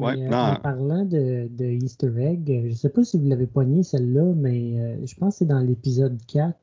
Ouais, 0.00 0.18
euh, 0.18 0.30
en 0.32 0.56
parlant 0.56 1.04
de, 1.04 1.48
de, 1.50 1.64
Easter 1.64 2.12
egg, 2.18 2.44
je 2.46 2.68
ne 2.68 2.74
sais 2.74 2.88
pas 2.88 3.04
si 3.04 3.18
vous 3.18 3.28
l'avez 3.28 3.46
poigné 3.46 3.82
celle-là, 3.82 4.32
mais 4.36 4.98
je 5.06 5.14
pense 5.16 5.34
que 5.34 5.38
c'est 5.40 5.46
dans 5.46 5.60
l'épisode 5.60 6.18
4 6.26 6.54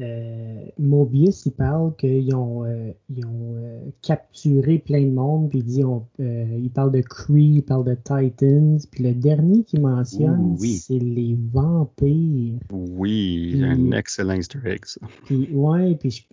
euh, 0.00 0.64
Mobius, 0.78 1.46
il 1.46 1.52
parle 1.52 1.94
qu'ils 1.96 2.34
ont, 2.34 2.64
euh, 2.64 2.92
ils 3.10 3.24
ont 3.26 3.56
euh, 3.56 3.80
capturé 4.02 4.78
plein 4.78 5.02
de 5.02 5.10
monde, 5.10 5.48
puis 5.50 5.58
il 5.58 5.64
dit, 5.64 5.82
il 6.18 6.70
parle 6.70 6.92
de 6.92 7.00
Kree, 7.00 7.56
il 7.56 7.62
parle 7.62 7.84
de 7.84 7.94
Titans, 7.94 8.78
puis 8.90 9.04
le 9.04 9.14
dernier 9.14 9.64
qu'il 9.64 9.80
mentionne, 9.80 10.56
c'est 10.58 10.98
les 10.98 11.36
vampires. 11.52 12.60
Oui, 12.70 13.60
un 13.62 13.90
excellent 13.92 14.34
Easter 14.34 14.60
egg, 14.64 14.84
ça. 14.84 15.00
Puis, 15.24 15.48
ouais, 15.52 15.96
puis 15.96 16.26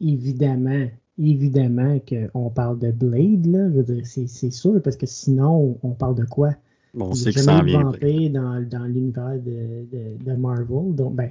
évidemment, 0.00 0.88
évidemment 1.18 1.98
qu'on 2.00 2.50
parle 2.50 2.78
de 2.78 2.90
Blade, 2.90 3.46
là, 3.46 3.68
je 3.70 3.76
veux 3.76 3.82
dire, 3.82 4.06
c'est 4.06 4.50
sûr, 4.50 4.80
parce 4.82 4.96
que 4.96 5.06
sinon, 5.06 5.78
on 5.82 5.90
parle 5.90 6.14
de 6.14 6.24
quoi? 6.24 6.50
Bon, 6.94 7.08
on 7.10 7.14
sait 7.14 7.32
que 7.32 7.40
ça 7.40 7.62
vient. 7.62 7.84
dans, 7.84 8.66
dans 8.68 8.84
l'univers 8.84 9.38
de, 9.38 9.86
de, 9.90 10.24
de, 10.24 10.32
Marvel, 10.36 10.94
donc, 10.94 11.14
ben, 11.14 11.30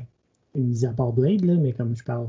mis 0.56 0.86
à 0.86 0.94
part 0.94 1.14
Blade, 1.14 1.44
là, 1.46 1.56
mais 1.56 1.74
comme 1.74 1.96
je 1.96 2.04
parle. 2.04 2.28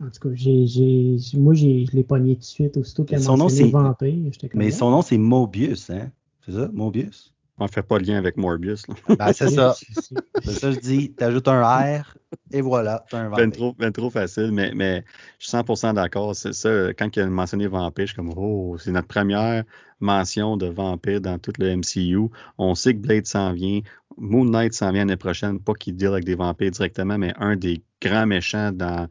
En 0.00 0.10
tout 0.10 0.28
cas, 0.28 0.34
j'ai, 0.34 0.66
j'ai, 0.66 1.16
moi, 1.34 1.54
j'ai, 1.54 1.86
je 1.86 1.96
l'ai 1.96 2.04
pogné 2.04 2.34
tout 2.34 2.40
de 2.40 2.44
suite 2.44 2.76
aussitôt 2.76 3.04
qu'elle 3.04 3.26
a 3.26 3.36
mentionné 3.36 3.70
vampire. 3.70 4.30
Mais 4.54 4.70
son 4.70 4.90
nom, 4.90 5.02
c'est 5.02 5.16
Mobius, 5.16 5.88
hein? 5.88 6.10
C'est 6.44 6.52
ça, 6.52 6.68
Mobius? 6.72 7.32
On 7.60 7.68
fait 7.68 7.82
pas 7.82 7.98
de 7.98 8.06
lien 8.06 8.16
avec 8.16 8.38
Morbius. 8.38 8.88
Là. 8.88 8.94
Ben, 9.16 9.32
c'est 9.34 9.50
ça. 9.50 9.74
c'est 10.42 10.52
ça, 10.52 10.72
je 10.72 10.78
dis. 10.80 11.14
Tu 11.16 11.22
ajoutes 11.22 11.46
un 11.46 11.62
R 11.62 12.16
et 12.52 12.62
voilà, 12.62 13.04
tu 13.08 13.16
as 13.16 13.20
un 13.20 13.28
vampire. 13.28 13.44
Ben 13.44 13.52
trop, 13.52 13.74
ben 13.78 13.92
trop 13.92 14.10
facile, 14.10 14.50
mais, 14.50 14.72
mais 14.74 15.04
je 15.38 15.48
suis 15.48 15.56
100% 15.56 15.94
d'accord. 15.94 16.34
C'est 16.34 16.54
ça, 16.54 16.88
quand 16.94 17.14
il 17.14 17.20
a 17.20 17.26
mentionné 17.26 17.66
vampire, 17.66 18.06
je 18.06 18.12
suis 18.12 18.16
comme, 18.16 18.32
oh, 18.34 18.76
c'est 18.78 18.92
notre 18.92 19.08
première 19.08 19.64
mention 20.00 20.56
de 20.56 20.66
vampire 20.66 21.20
dans 21.20 21.38
tout 21.38 21.52
le 21.58 21.76
MCU. 21.76 22.30
On 22.56 22.74
sait 22.74 22.94
que 22.94 23.00
Blade 23.00 23.26
s'en 23.26 23.52
vient. 23.52 23.80
Moon 24.16 24.46
Knight 24.46 24.72
s'en 24.72 24.90
vient 24.92 25.02
l'année 25.02 25.16
prochaine. 25.16 25.60
Pas 25.60 25.74
qu'il 25.74 25.96
deal 25.96 26.08
avec 26.08 26.24
des 26.24 26.34
vampires 26.34 26.70
directement, 26.70 27.18
mais 27.18 27.34
un 27.38 27.56
des 27.56 27.82
grands 28.00 28.26
méchants 28.26 28.72
dans, 28.72 29.08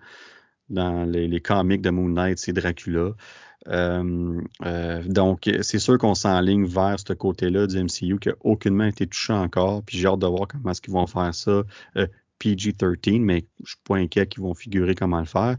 dans 0.69 1.03
les, 1.03 1.27
les 1.27 1.39
comics 1.39 1.81
de 1.81 1.91
Moon 1.91 2.09
Knight, 2.09 2.39
c'est 2.39 2.53
Dracula. 2.53 3.11
Euh, 3.67 4.41
euh, 4.65 5.03
donc, 5.03 5.49
c'est 5.61 5.79
sûr 5.79 5.97
qu'on 5.97 6.15
s'enligne 6.15 6.65
vers 6.65 6.97
ce 6.99 7.13
côté-là 7.13 7.67
du 7.67 7.77
MCU 7.83 8.19
qui 8.19 8.29
n'a 8.29 8.35
aucunement 8.41 8.85
été 8.85 9.07
touché 9.07 9.33
encore. 9.33 9.83
Puis 9.83 9.97
j'ai 9.97 10.07
hâte 10.07 10.19
de 10.19 10.27
voir 10.27 10.47
comment 10.47 10.71
est-ce 10.71 10.81
qu'ils 10.81 10.93
vont 10.93 11.07
faire 11.07 11.33
ça. 11.33 11.63
Euh, 11.97 12.07
PG-13, 12.39 13.19
mais 13.19 13.45
je 13.63 13.71
suis 13.71 13.79
pas 13.83 13.97
inquiet 13.97 14.25
qu'ils 14.25 14.41
vont 14.41 14.53
figurer 14.53 14.95
comment 14.95 15.19
le 15.19 15.25
faire. 15.25 15.57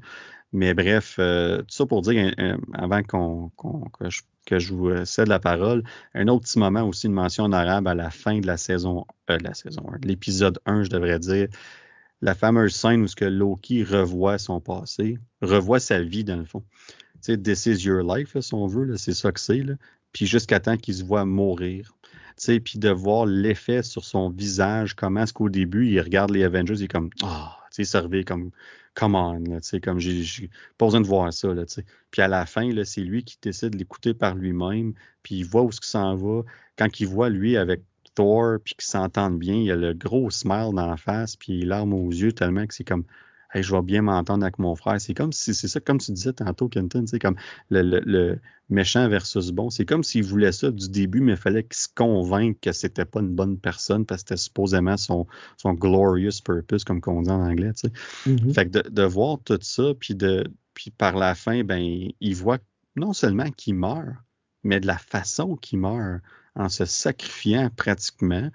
Mais 0.52 0.72
bref, 0.72 1.16
tout 1.16 1.64
ça 1.68 1.86
pour 1.86 2.01
dire, 2.02 2.35
avant 2.72 3.02
qu'on, 3.02 3.51
que, 3.90 4.09
je, 4.09 4.22
que, 4.47 4.59
je, 4.59 4.72
vous 4.72 5.05
cède 5.05 5.28
la 5.28 5.39
parole, 5.39 5.85
un 6.14 6.27
autre 6.27 6.47
petit 6.47 6.59
moment 6.59 6.82
aussi, 6.89 7.06
une 7.06 7.12
mention 7.12 7.44
en 7.44 7.52
arabe 7.52 7.86
à 7.86 7.94
la 7.94 8.10
fin 8.10 8.40
de 8.40 8.47
la 8.47 8.56
saison, 8.56 9.05
de 9.28 9.44
la 9.44 9.52
saison 9.52 9.85
1, 9.93 10.06
l'épisode 10.06 10.59
1, 10.64 10.85
je 10.85 10.89
devrais 10.89 11.18
dire, 11.18 11.48
la 12.22 12.35
fameuse 12.35 12.74
scène 12.74 13.02
où 13.02 13.06
ce 13.06 13.14
que 13.14 13.27
Loki 13.27 13.85
revoit 13.85 14.39
son 14.39 14.59
passé, 14.59 15.18
revoit 15.43 15.81
sa 15.81 16.01
vie 16.01 16.24
dans 16.24 16.39
le 16.39 16.47
fond 16.47 16.64
sais, 17.20 17.38
This 17.38 17.66
is 17.66 17.84
your 17.84 18.02
life, 18.02 18.38
si 18.38 18.55
on 18.55 18.66
veut, 18.66 18.97
c'est 18.97 19.14
ça 19.14 19.32
que 19.32 19.40
c'est. 19.40 19.62
Puis 20.12 20.26
jusqu'à 20.26 20.60
temps 20.60 20.76
qu'il 20.76 20.94
se 20.94 21.05
voit 21.05 21.24
mourir. 21.24 21.94
Puis 22.36 22.78
de 22.78 22.88
voir 22.88 23.26
l'effet 23.26 23.82
sur 23.82 24.05
son 24.05 24.30
visage, 24.30 24.94
comment 24.94 25.22
est-ce 25.22 25.32
qu'au 25.32 25.51
début, 25.51 25.88
il 25.88 26.01
regarde 26.01 26.30
les 26.30 26.42
Avengers, 26.42 26.74
il 26.78 26.84
est 26.84 26.88
comme 26.88 27.10
Ah, 27.22 27.59
oh, 27.59 27.64
tu 27.72 27.84
sais, 27.84 28.24
comme 28.24 28.51
Come 28.94 29.14
on, 29.14 29.38
là, 29.44 29.59
comme 29.82 30.01
j'ai 30.01 30.51
pas 30.76 30.86
besoin 30.86 31.01
de 31.01 31.06
voir 31.06 31.32
ça. 31.32 31.55
Là, 31.55 31.64
puis 32.10 32.22
à 32.22 32.28
la 32.28 32.44
fin, 32.44 32.68
c'est 32.84 33.02
lui 33.02 33.22
qui 33.22 33.38
décide 33.40 33.70
de 33.70 33.78
l'écouter 33.78 34.14
par 34.14 34.34
lui-même, 34.34 34.94
puis 35.22 35.36
il 35.36 35.44
voit 35.44 35.62
où 35.62 35.70
ce 35.70 35.80
qu'il 35.80 35.88
s'en 35.88 36.16
va. 36.16 36.42
Quand 36.76 36.98
il 36.98 37.06
voit 37.06 37.28
lui 37.28 37.56
avec 37.56 37.82
Thor, 38.14 38.59
puis 38.64 38.74
qu'ils 38.74 38.88
s'entendent 38.88 39.38
bien, 39.38 39.55
il 39.55 39.70
a 39.70 39.76
le 39.76 39.94
gros 39.94 40.30
smile 40.30 40.70
dans 40.74 40.86
la 40.86 40.97
face, 40.97 41.36
puis 41.36 41.62
larmes 41.62 41.94
aux 41.94 42.10
yeux, 42.10 42.32
tellement 42.32 42.66
que 42.66 42.74
c'est 42.74 42.84
comme 42.84 43.05
je 43.55 43.74
vais 43.74 43.82
bien 43.82 44.02
m'entendre 44.02 44.44
avec 44.44 44.59
mon 44.59 44.74
frère. 44.74 45.01
C'est 45.01 45.14
comme 45.14 45.32
si, 45.32 45.55
c'est 45.55 45.68
ça, 45.68 45.81
comme 45.81 45.98
tu 45.98 46.12
disais 46.12 46.32
tantôt, 46.32 46.68
Kenton, 46.68 47.05
c'est 47.06 47.18
comme 47.18 47.36
le, 47.70 48.39
méchant 48.68 49.09
versus 49.09 49.51
bon. 49.51 49.70
C'est 49.70 49.85
comme 49.85 50.05
s'il 50.05 50.22
voulait 50.22 50.52
ça 50.52 50.70
du 50.70 50.89
début, 50.89 51.20
mais 51.20 51.32
il 51.32 51.39
fallait 51.39 51.64
qu'il 51.64 51.74
se 51.74 51.89
convainque 51.94 52.60
que 52.60 52.72
c'était 52.72 53.05
pas 53.05 53.20
une 53.20 53.35
bonne 53.35 53.59
personne 53.59 54.06
parce 54.06 54.22
que 54.22 54.28
c'était 54.28 54.40
supposément 54.40 54.97
son, 54.97 55.27
son 55.56 55.72
glorious 55.74 56.40
purpose, 56.44 56.85
comme 56.85 57.01
qu'on 57.01 57.22
dit 57.22 57.31
en 57.31 57.43
anglais, 57.43 57.72
tu 57.72 57.89
sais. 57.89 57.93
Mm-hmm. 58.31 58.55
Fait 58.55 58.70
que 58.70 58.89
de, 58.89 59.02
voir 59.02 59.39
tout 59.44 59.59
ça, 59.60 59.93
puis 59.98 60.14
de, 60.14 60.44
puis 60.74 60.90
par 60.90 61.16
la 61.16 61.35
fin, 61.35 61.64
ben, 61.64 62.10
il 62.20 62.35
voit 62.36 62.59
non 62.94 63.12
seulement 63.12 63.51
qu'il 63.51 63.74
meurt, 63.74 64.14
mais 64.62 64.78
de 64.78 64.86
la 64.86 64.98
façon 64.98 65.56
qu'il 65.56 65.81
meurt, 65.81 66.20
en 66.55 66.68
se 66.68 66.85
sacrifiant 66.85 67.70
pratiquement, 67.74 68.51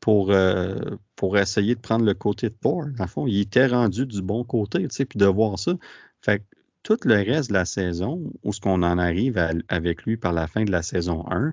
pour, 0.00 0.30
euh, 0.32 0.74
pour 1.16 1.38
essayer 1.38 1.74
de 1.74 1.80
prendre 1.80 2.04
le 2.04 2.14
côté 2.14 2.48
de 2.48 2.54
Thor. 2.54 2.86
Dans 2.96 3.04
le 3.04 3.10
fond, 3.10 3.26
il 3.26 3.40
était 3.40 3.66
rendu 3.66 4.06
du 4.06 4.22
bon 4.22 4.44
côté, 4.44 4.82
tu 4.88 4.94
sais, 4.94 5.04
puis 5.04 5.18
de 5.18 5.26
voir 5.26 5.58
ça. 5.58 5.72
Fait 6.20 6.40
que 6.40 6.44
tout 6.82 6.98
le 7.04 7.16
reste 7.16 7.50
de 7.50 7.54
la 7.54 7.66
saison, 7.66 8.32
où 8.42 8.52
ce 8.52 8.60
qu'on 8.60 8.82
en 8.82 8.98
arrive 8.98 9.38
avec 9.68 10.04
lui 10.04 10.16
par 10.16 10.32
la 10.32 10.46
fin 10.46 10.64
de 10.64 10.70
la 10.70 10.82
saison 10.82 11.24
1, 11.30 11.52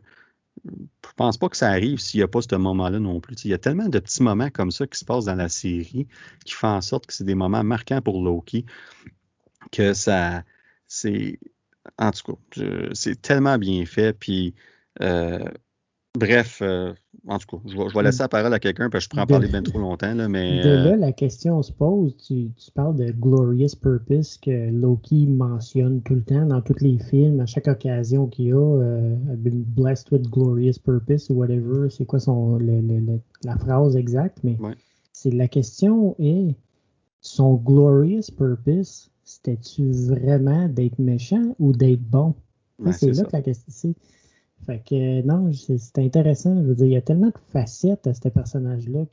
je 0.65 1.13
pense 1.15 1.37
pas 1.37 1.49
que 1.49 1.57
ça 1.57 1.69
arrive 1.69 1.99
s'il 1.99 2.19
n'y 2.19 2.23
a 2.23 2.27
pas 2.27 2.41
ce 2.41 2.55
moment-là 2.55 2.99
non 2.99 3.19
plus. 3.19 3.35
il 3.45 3.51
y 3.51 3.53
a 3.53 3.57
tellement 3.57 3.89
de 3.89 3.99
petits 3.99 4.23
moments 4.23 4.49
comme 4.49 4.71
ça 4.71 4.87
qui 4.87 4.97
se 4.99 5.05
passent 5.05 5.25
dans 5.25 5.35
la 5.35 5.49
série 5.49 6.07
qui 6.45 6.53
font 6.53 6.67
en 6.69 6.81
sorte 6.81 7.05
que 7.05 7.13
c'est 7.13 7.23
des 7.23 7.35
moments 7.35 7.63
marquants 7.63 8.01
pour 8.01 8.23
Loki 8.23 8.65
que 9.71 9.93
ça, 9.93 10.43
c'est, 10.87 11.39
en 11.97 12.11
tout 12.11 12.33
cas, 12.33 12.63
c'est 12.93 13.21
tellement 13.21 13.57
bien 13.57 13.85
fait. 13.85 14.13
Puis, 14.13 14.55
euh, 15.01 15.43
bref, 16.15 16.61
euh, 16.61 16.93
en 17.27 17.37
tout 17.39 17.57
cas, 17.57 17.63
je 17.65 17.75
vais, 17.75 18.03
laisser 18.03 18.23
la 18.23 18.29
parole 18.29 18.53
à 18.53 18.59
quelqu'un 18.59 18.89
parce 18.89 19.05
que 19.05 19.05
je 19.05 19.09
pourrais 19.09 19.23
en 19.23 19.27
parler 19.27 19.47
bien 19.47 19.61
trop 19.61 19.79
longtemps. 19.79 20.13
Là, 20.13 20.29
mais, 20.29 20.63
de 20.63 20.69
là, 20.69 20.93
euh, 20.93 20.95
la 20.95 21.11
question 21.11 21.61
se 21.61 21.71
pose. 21.71 22.15
Tu, 22.25 22.51
parles 22.73 22.95
de 22.95 23.11
Glorious 23.11 23.75
Purpose 23.81 24.37
que 24.37 24.71
Loki 24.71 25.27
mentionne 25.27 26.01
tout 26.03 26.15
le 26.15 26.23
temps 26.23 26.45
dans 26.45 26.61
tous 26.61 26.79
les 26.81 26.97
films, 26.99 27.39
à 27.41 27.45
chaque 27.45 27.67
occasion 27.67 28.27
qu'il 28.27 28.45
y 28.45 28.53
a. 28.53 28.55
Euh, 28.55 29.15
blessed 29.35 30.11
with 30.11 30.29
Glorious 30.29 30.79
Purpose 30.83 31.29
ou 31.29 31.35
whatever. 31.35 31.89
C'est 31.89 32.05
quoi 32.05 32.19
son, 32.19 32.57
la 33.43 33.57
phrase 33.57 33.95
exacte? 33.95 34.39
Mais 34.43 34.57
c'est 35.11 35.31
la 35.31 35.47
question 35.47 36.15
est 36.19 36.55
son 37.21 37.55
Glorious 37.55 38.31
Purpose, 38.37 39.11
c'était-tu 39.23 39.91
vraiment 39.91 40.69
d'être 40.69 40.99
méchant 40.99 41.55
ou 41.59 41.73
d'être 41.73 42.01
bon? 42.01 42.35
c'est 42.91 43.11
là 43.11 43.23
que 43.23 43.33
la 43.33 43.41
question. 43.41 43.93
Fait 44.65 44.81
que 44.83 45.21
non, 45.21 45.51
c'est 45.53 45.99
intéressant. 45.99 46.55
Je 46.61 46.67
veux 46.67 46.75
dire, 46.75 46.85
il 46.87 46.93
y 46.93 46.97
a 46.97 47.01
tellement 47.01 47.27
de 47.27 47.37
facettes 47.53 48.07
à 48.07 48.13
ce 48.13 48.27
personnage-là 48.27 49.05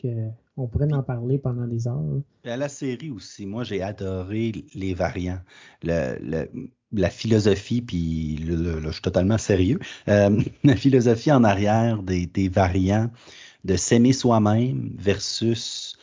qu'on 0.57 0.67
pourrait 0.67 0.93
en 0.93 1.03
parler 1.03 1.39
pendant 1.39 1.67
des 1.67 1.87
heures. 1.87 2.03
À 2.45 2.57
la 2.57 2.69
série 2.69 3.11
aussi, 3.11 3.47
moi 3.47 3.65
j'ai 3.65 3.83
adoré 3.83 4.53
les 4.75 4.95
variants. 4.95 5.41
la 5.83 7.11
philosophie, 7.11 7.83
puis 7.83 8.39
je 8.45 8.91
suis 8.91 9.03
totalement 9.03 9.39
sérieux, 9.39 9.79
euh, 10.09 10.41
la 10.65 10.77
philosophie 10.77 11.33
en 11.33 11.45
arrière 11.45 12.03
des, 12.03 12.27
des 12.27 12.49
variants, 12.49 13.11
de 13.65 13.77
s'aimer 13.77 14.13
soi-même 14.13 14.93
versus 14.97 15.97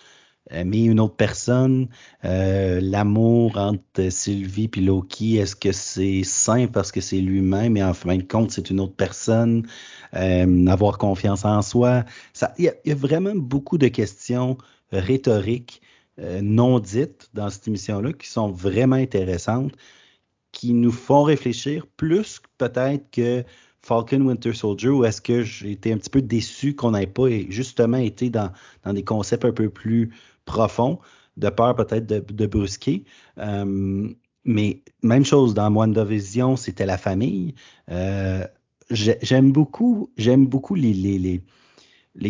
aimer 0.52 0.86
une 0.86 1.00
autre 1.00 1.16
personne, 1.16 1.88
euh, 2.26 2.80
l'amour 2.82 3.58
entre 3.58 4.10
Sylvie 4.10 4.70
et 4.76 4.82
Loki, 4.82 5.36
est-ce 5.38 5.56
que 5.56 5.72
c'est 5.72 6.24
sain 6.24 6.68
parce 6.68 6.92
que 6.92 7.02
c'est 7.02 7.20
lui-même? 7.22 7.78
Et 7.78 7.84
en 7.84 7.94
fin 7.94 8.18
de 8.18 8.24
compte 8.24 8.52
c'est 8.52 8.70
une 8.70 8.80
autre 8.80 8.96
personne, 8.96 9.68
euh, 10.16 10.68
avoir 10.68 10.98
confiance 10.98 11.46
en 11.46 11.62
soi, 11.62 12.06
il 12.58 12.74
y, 12.86 12.92
a 12.92 12.96
vraiment 12.96 13.36
beaucoup 13.36 13.78
de 13.78 13.88
questions 13.88 14.58
rhétoriques 14.92 15.82
euh, 16.20 16.42
non 16.42 16.80
dites 16.80 17.30
dans 17.34 17.50
cette 17.50 17.68
émission-là 17.68 18.14
qui 18.14 18.28
sont 18.28 18.52
vraiment 18.52 18.98
intéressantes, 18.98 19.74
qui 20.52 20.74
nous 20.74 20.92
font 20.92 21.24
réfléchir 21.24 21.88
plus 21.98 22.42
peut-être 22.58 23.10
que 23.12 23.44
Falcon 23.82 24.22
Winter 24.22 24.54
Soldier 24.54 24.90
ou 24.90 25.06
est-ce 25.06 25.22
que 25.22 25.42
j'ai 25.42 25.72
été 25.72 25.92
un 25.92 25.98
petit 25.98 26.10
peu 26.10 26.22
déçu 26.22 26.76
qu'on 26.76 26.92
n'ait 26.92 27.08
pas 27.08 27.30
justement 27.50 27.98
été 27.98 28.30
dans, 28.30 28.52
dans 28.84 28.94
des 28.94 29.04
concepts 29.04 29.46
un 29.46 29.52
peu 29.52 29.70
plus 29.70 30.12
profond, 30.46 31.00
de 31.38 31.50
peur 31.50 31.76
peut-être 31.76 32.06
de, 32.08 32.46
brusquer. 32.46 33.06
Euh, 33.38 34.10
mais 34.44 34.82
même 35.04 35.26
chose 35.26 35.54
dans 35.54 35.72
WandaVision, 35.72 36.56
c'était 36.56 36.86
la 36.86 36.98
famille. 36.98 37.54
Euh, 37.90 38.46
j'aime 38.90 39.52
beaucoup, 39.52 40.12
j'aime 40.18 40.48
beaucoup 40.48 40.76
les, 40.76 41.42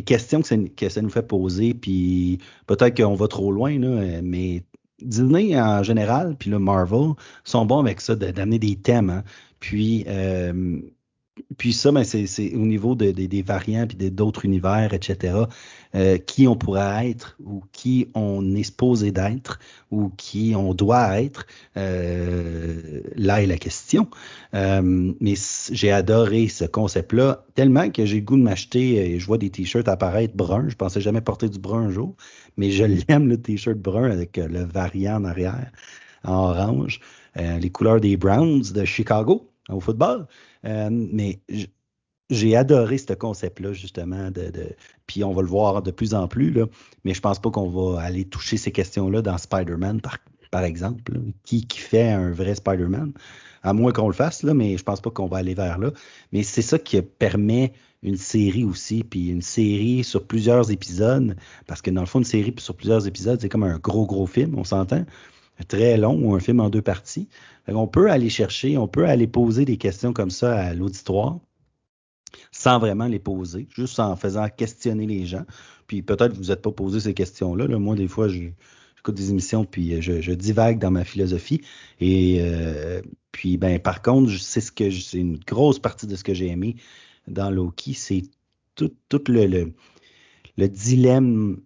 questions 0.05 0.41
que 0.41 0.89
ça, 0.89 1.01
nous 1.01 1.09
fait 1.09 1.27
poser, 1.27 1.73
puis 1.73 2.39
peut-être 2.67 2.97
qu'on 2.97 3.15
va 3.15 3.27
trop 3.27 3.51
loin, 3.51 3.77
mais 4.21 4.63
Disney 5.01 5.59
en 5.59 5.83
général, 5.83 6.35
puis 6.37 6.49
le 6.49 6.59
Marvel, 6.59 7.13
sont 7.43 7.65
bons 7.65 7.79
avec 7.79 8.01
ça, 8.01 8.15
d'amener 8.15 8.59
des 8.59 8.75
thèmes. 8.75 9.09
Hein. 9.09 9.23
Puis, 9.59 10.03
euh, 10.07 10.79
puis 11.57 11.71
ça, 11.71 11.91
ben, 11.91 12.03
c'est 12.03 12.53
au 12.55 12.65
niveau 12.65 12.93
de, 12.95 13.11
des 13.11 13.41
variants 13.41 13.87
puis 13.87 14.11
d'autres 14.11 14.43
univers, 14.45 14.93
etc. 14.93 15.35
Euh, 15.95 16.17
qui 16.17 16.47
on 16.47 16.55
pourrait 16.55 17.09
être 17.09 17.37
ou 17.43 17.63
qui 17.71 18.09
on 18.15 18.53
est 18.55 18.63
supposé 18.63 19.11
d'être 19.11 19.59
ou 19.91 20.09
qui 20.17 20.53
on 20.57 20.73
doit 20.73 21.21
être. 21.21 21.45
Euh, 21.77 23.01
là 23.15 23.41
est 23.41 23.45
la 23.45 23.57
question. 23.57 24.09
Euh, 24.53 25.13
mais 25.21 25.35
j'ai 25.71 25.91
adoré 25.91 26.49
ce 26.49 26.65
concept-là 26.65 27.45
tellement 27.55 27.89
que 27.89 28.05
j'ai 28.05 28.17
le 28.17 28.25
goût 28.25 28.37
de 28.37 28.43
m'acheter. 28.43 29.17
Je 29.17 29.25
vois 29.25 29.37
des 29.37 29.49
t-shirts 29.49 29.87
apparaître 29.87 30.35
bruns. 30.35 30.67
Je 30.67 30.75
pensais 30.75 31.01
jamais 31.01 31.21
porter 31.21 31.47
du 31.47 31.59
brun 31.59 31.83
un 31.83 31.91
jour, 31.91 32.15
mais 32.57 32.71
je 32.71 32.83
l'aime 32.83 33.29
le 33.29 33.41
t-shirt 33.41 33.77
brun 33.77 34.11
avec 34.11 34.37
le 34.37 34.63
variant 34.63 35.21
en 35.21 35.25
arrière 35.25 35.71
en 36.23 36.49
orange. 36.49 36.99
les 37.35 37.69
couleurs 37.69 38.01
des 38.01 38.17
Browns 38.17 38.61
de 38.73 38.85
Chicago 38.85 39.49
au 39.69 39.79
football. 39.79 40.27
Euh, 40.65 40.89
mais 40.91 41.41
j'ai 42.29 42.55
adoré 42.55 42.97
ce 42.97 43.13
concept-là, 43.13 43.73
justement, 43.73 44.31
de, 44.31 44.51
puis 45.05 45.23
on 45.23 45.33
va 45.33 45.41
le 45.41 45.47
voir 45.47 45.81
de 45.81 45.91
plus 45.91 46.13
en 46.13 46.27
plus, 46.27 46.51
là, 46.51 46.65
mais 47.03 47.13
je 47.13 47.19
pense 47.21 47.39
pas 47.39 47.51
qu'on 47.51 47.69
va 47.69 48.01
aller 48.01 48.25
toucher 48.25 48.57
ces 48.57 48.71
questions-là 48.71 49.21
dans 49.21 49.37
Spider-Man, 49.37 50.01
par, 50.01 50.17
par 50.49 50.63
exemple. 50.63 51.13
Qui, 51.43 51.67
qui 51.67 51.79
fait 51.79 52.09
un 52.09 52.31
vrai 52.31 52.55
Spider-Man? 52.55 53.13
À 53.63 53.73
moins 53.73 53.91
qu'on 53.91 54.07
le 54.07 54.13
fasse, 54.13 54.43
là, 54.43 54.53
mais 54.53 54.77
je 54.77 54.83
pense 54.83 55.01
pas 55.01 55.11
qu'on 55.11 55.27
va 55.27 55.37
aller 55.37 55.53
vers 55.53 55.77
là. 55.77 55.91
Mais 56.31 56.41
c'est 56.43 56.61
ça 56.63 56.79
qui 56.79 56.99
permet 57.01 57.73
une 58.01 58.17
série 58.17 58.63
aussi, 58.63 59.03
puis 59.03 59.29
une 59.29 59.43
série 59.43 60.03
sur 60.03 60.25
plusieurs 60.25 60.71
épisodes, 60.71 61.35
parce 61.67 61.81
que 61.81 61.91
dans 61.91 62.01
le 62.01 62.07
fond, 62.07 62.19
une 62.19 62.25
série 62.25 62.53
sur 62.57 62.75
plusieurs 62.75 63.05
épisodes, 63.07 63.39
c'est 63.39 63.49
comme 63.49 63.63
un 63.63 63.77
gros, 63.77 64.07
gros 64.07 64.25
film, 64.25 64.57
on 64.57 64.63
s'entend? 64.63 65.05
Très 65.67 65.97
long 65.97 66.19
ou 66.21 66.35
un 66.35 66.39
film 66.39 66.59
en 66.59 66.69
deux 66.69 66.81
parties. 66.81 67.27
On 67.67 67.87
peut 67.87 68.09
aller 68.09 68.29
chercher, 68.29 68.77
on 68.77 68.87
peut 68.87 69.05
aller 69.05 69.27
poser 69.27 69.65
des 69.65 69.77
questions 69.77 70.13
comme 70.13 70.31
ça 70.31 70.57
à 70.57 70.73
l'auditoire 70.73 71.39
sans 72.51 72.79
vraiment 72.79 73.07
les 73.07 73.19
poser, 73.19 73.67
juste 73.73 73.99
en 73.99 74.15
faisant 74.15 74.47
questionner 74.49 75.05
les 75.05 75.25
gens. 75.25 75.45
Puis 75.87 76.01
peut-être 76.01 76.33
vous 76.33 76.45
n'êtes 76.45 76.61
pas 76.61 76.71
posé 76.71 76.99
ces 76.99 77.13
questions-là. 77.13 77.67
Moi, 77.77 77.95
des 77.95 78.07
fois, 78.07 78.27
j'écoute 78.27 79.15
des 79.15 79.29
émissions 79.29 79.65
puis 79.65 80.01
je, 80.01 80.31
divague 80.33 80.79
dans 80.79 80.91
ma 80.91 81.03
philosophie. 81.03 81.61
Et 81.99 82.39
euh, 82.41 83.01
puis, 83.31 83.57
ben, 83.57 83.79
par 83.79 84.01
contre, 84.01 84.31
c'est 84.31 84.61
ce 84.61 84.71
que 84.71 84.89
c'est 84.91 85.17
une 85.17 85.37
grosse 85.37 85.79
partie 85.79 86.07
de 86.07 86.15
ce 86.15 86.23
que 86.23 86.33
j'ai 86.33 86.47
aimé 86.47 86.75
dans 87.27 87.49
Loki, 87.49 87.93
c'est 87.93 88.23
tout, 88.75 88.91
tout 89.09 89.23
le, 89.27 89.73
le 90.57 90.67
dilemme 90.67 91.61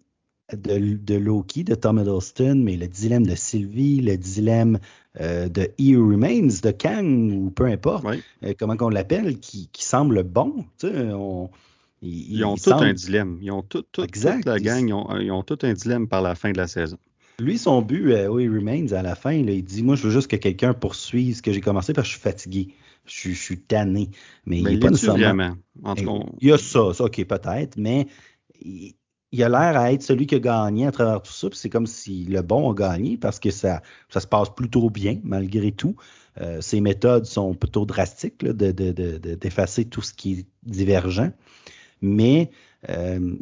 de, 0.53 1.15
Loki, 1.15 1.63
de 1.63 1.76
Tom 1.76 1.99
Hiddleston, 1.99 2.55
mais 2.55 2.77
le 2.77 2.88
dilemme 2.88 3.26
de 3.26 3.35
Sylvie, 3.35 4.01
le 4.01 4.17
dilemme 4.17 4.80
euh, 5.19 5.49
de 5.49 5.69
He 5.80 5.95
Remains, 5.95 6.47
de 6.61 6.72
Kang, 6.72 7.31
ou 7.31 7.49
peu 7.49 7.65
importe, 7.65 8.05
euh, 8.43 8.53
comment 8.57 8.77
qu'on 8.77 8.89
l'appelle, 8.89 9.39
qui, 9.39 9.69
semble 9.77 10.23
bon. 10.23 10.65
ils, 12.01 12.43
ont 12.45 12.55
tout 12.55 12.73
un 12.73 12.93
dilemme. 12.93 13.39
Ils 13.41 13.51
ont 13.51 13.63
tout, 13.63 13.85
exact. 14.01 14.38
toute 14.38 14.45
la 14.45 14.59
gang, 14.59 14.88
ils 15.19 15.31
ont, 15.31 15.43
tout 15.43 15.59
un 15.63 15.73
dilemme 15.73 16.07
par 16.07 16.22
la 16.22 16.35
fin 16.35 16.51
de 16.51 16.57
la 16.57 16.67
saison. 16.67 16.97
Lui, 17.39 17.57
son 17.57 17.81
but, 17.81 18.11
euh, 18.11 18.39
He 18.39 18.47
Remains, 18.47 18.93
à 18.93 19.01
la 19.01 19.15
fin, 19.15 19.34
il 19.34 19.63
dit 19.63 19.84
Moi, 19.84 19.95
je 19.95 20.03
veux 20.03 20.11
juste 20.11 20.30
que 20.30 20.38
quelqu'un 20.38 20.73
poursuive 20.73 21.35
ce 21.35 21.41
que 21.41 21.51
j'ai 21.51 21.59
commencé 21.59 21.91
parce 21.91 22.07
que 22.07 22.13
je 22.13 22.19
suis 22.19 22.23
fatigué. 22.23 22.67
Je, 23.05 23.31
suis 23.31 23.59
tanné. 23.59 24.09
Mais, 24.45 24.59
il 24.59 24.63
n'est 24.63 24.80
pas 24.80 24.89
nécessairement. 24.89 25.55
Il 26.41 26.47
y 26.47 26.51
a 26.51 26.57
ça, 26.57 26.93
ça 26.93 27.03
ok, 27.03 27.23
peut-être, 27.26 27.77
mais 27.77 28.07
il 28.61 28.95
a 29.43 29.49
l'air 29.49 29.79
à 29.79 29.91
être 29.91 30.03
celui 30.03 30.27
qui 30.27 30.35
a 30.35 30.39
gagné 30.39 30.87
à 30.87 30.91
travers 30.91 31.21
tout 31.21 31.31
ça. 31.31 31.47
C'est 31.53 31.69
comme 31.69 31.87
si 31.87 32.25
le 32.25 32.41
bon 32.41 32.71
a 32.71 32.73
gagné 32.73 33.17
parce 33.17 33.39
que 33.39 33.51
ça, 33.51 33.81
ça 34.09 34.19
se 34.19 34.27
passe 34.27 34.49
plutôt 34.49 34.89
bien 34.89 35.19
malgré 35.23 35.71
tout. 35.71 35.95
Euh, 36.41 36.61
ses 36.61 36.81
méthodes 36.81 37.25
sont 37.25 37.53
plutôt 37.53 37.85
drastiques 37.85 38.45
d'effacer 38.45 39.83
de, 39.83 39.89
de, 39.89 39.89
tout 39.89 40.01
ce 40.01 40.13
qui 40.13 40.33
est 40.33 40.45
divergent. 40.63 41.31
Mais 42.01 42.51
euh, 42.89 43.35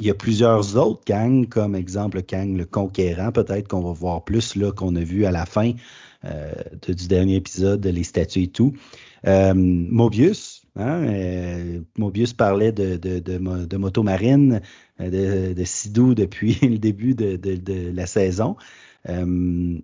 il 0.00 0.06
y 0.06 0.10
a 0.10 0.14
plusieurs 0.14 0.76
autres 0.76 1.02
gangs, 1.06 1.46
comme 1.48 1.74
exemple 1.74 2.22
Kang 2.22 2.56
le 2.56 2.64
Conquérant, 2.64 3.32
peut-être 3.32 3.66
qu'on 3.66 3.80
va 3.80 3.92
voir 3.92 4.24
plus 4.24 4.54
là 4.54 4.70
qu'on 4.70 4.94
a 4.94 5.00
vu 5.00 5.24
à 5.24 5.32
la 5.32 5.46
fin 5.46 5.72
euh, 6.24 6.52
du 6.86 7.08
dernier 7.08 7.36
épisode, 7.36 7.84
les 7.84 8.04
statues 8.04 8.44
et 8.44 8.48
tout. 8.48 8.74
Mobius, 9.24 10.55
Hein, 10.76 11.04
euh, 11.08 11.80
Mobius 11.96 12.34
parlait 12.34 12.70
de, 12.70 12.96
de, 12.96 13.18
de, 13.18 13.76
moto 13.76 14.02
marine, 14.02 14.60
euh, 15.00 15.54
de, 15.54 15.64
Sidou 15.64 16.14
depuis 16.14 16.58
le 16.62 16.78
début 16.78 17.14
de, 17.14 17.90
la 17.90 18.06
saison. 18.06 18.56
Euh, 19.08 19.78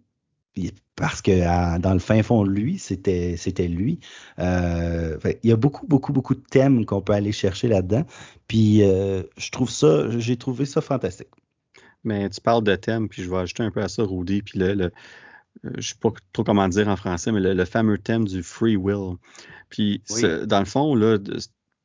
parce 0.96 1.22
que 1.22 1.78
dans 1.78 1.94
le 1.94 1.98
fin 1.98 2.22
fond 2.22 2.44
de 2.44 2.50
lui, 2.50 2.78
c'était 2.78 3.36
lui. 3.68 4.00
il 4.38 5.38
y 5.44 5.52
a 5.52 5.56
beaucoup, 5.56 5.86
beaucoup, 5.86 6.12
beaucoup 6.12 6.34
de 6.34 6.42
thèmes 6.50 6.84
qu'on 6.84 7.00
peut 7.00 7.14
aller 7.14 7.32
chercher 7.32 7.68
là-dedans. 7.68 8.04
Puis 8.48 8.80
je 8.80 9.50
trouve 9.50 9.70
ça, 9.70 10.10
j'ai 10.18 10.36
trouvé 10.36 10.66
ça 10.66 10.82
fantastique. 10.82 11.30
Mais 12.04 12.28
tu 12.28 12.40
parles 12.40 12.64
de 12.64 12.76
thèmes, 12.76 13.08
puis 13.08 13.22
je 13.22 13.30
vais 13.30 13.38
ajouter 13.38 13.62
un 13.62 13.70
peu 13.70 13.80
à 13.80 13.88
ça, 13.88 14.02
Rudy, 14.02 14.42
puis 14.42 14.58
le 14.58 14.90
je 15.64 15.68
ne 15.76 15.80
sais 15.80 15.94
pas 16.00 16.10
trop 16.32 16.44
comment 16.44 16.68
dire 16.68 16.88
en 16.88 16.96
français, 16.96 17.32
mais 17.32 17.40
le, 17.40 17.64
fameux 17.64 17.98
thème 17.98 18.26
du 18.26 18.42
free 18.42 18.76
will. 18.76 19.16
Puis, 19.68 20.02
dans 20.46 20.58
le 20.58 20.64
fond, 20.64 20.94
là, 20.94 21.18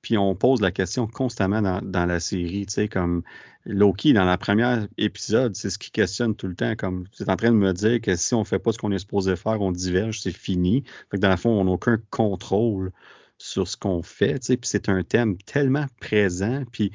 puis 0.02 0.18
on 0.18 0.36
pose 0.36 0.62
la 0.62 0.72
question 0.72 1.08
constamment 1.08 1.62
dans, 1.82 2.06
la 2.06 2.20
série, 2.20 2.66
tu 2.66 2.74
sais, 2.74 2.88
comme 2.88 3.24
Loki, 3.66 4.14
dans 4.14 4.26
la 4.26 4.38
première 4.38 4.88
épisode, 4.98 5.56
c'est 5.56 5.70
ce 5.70 5.78
qui 5.78 5.92
questionne 5.92 6.36
tout 6.36 6.48
le 6.48 6.56
temps, 6.56 6.76
comme 6.76 7.08
tu 7.10 7.24
es 7.24 7.30
en 7.30 7.36
train 7.36 7.52
de 7.52 7.58
me 7.58 7.74
dire 7.74 8.00
que 8.02 8.16
si 8.16 8.34
on 8.34 8.40
ne 8.40 8.46
fait 8.46 8.60
pas 8.60 8.72
ce 8.72 8.78
qu'on 8.78 8.92
est 8.92 9.00
supposé 9.00 9.36
faire, 9.36 9.62
on 9.62 9.72
diverge, 9.72 10.22
c'est 10.22 10.32
fini. 10.32 10.84
Fait 11.12 11.18
que 11.18 11.22
dans 11.22 11.30
le 11.30 11.38
fond, 11.38 11.50
on 11.50 11.66
n'a 11.66 11.72
aucun 11.72 11.98
contrôle 12.10 12.92
sur 13.38 13.68
ce 13.68 13.78
qu'on 13.78 14.02
fait, 14.02 14.40
tu 14.40 14.48
sais, 14.48 14.58
puis 14.58 14.70
c'est 14.70 14.90
un 14.90 15.04
thème 15.04 15.38
tellement 15.40 15.86
présent, 16.00 16.64
puis 16.72 16.92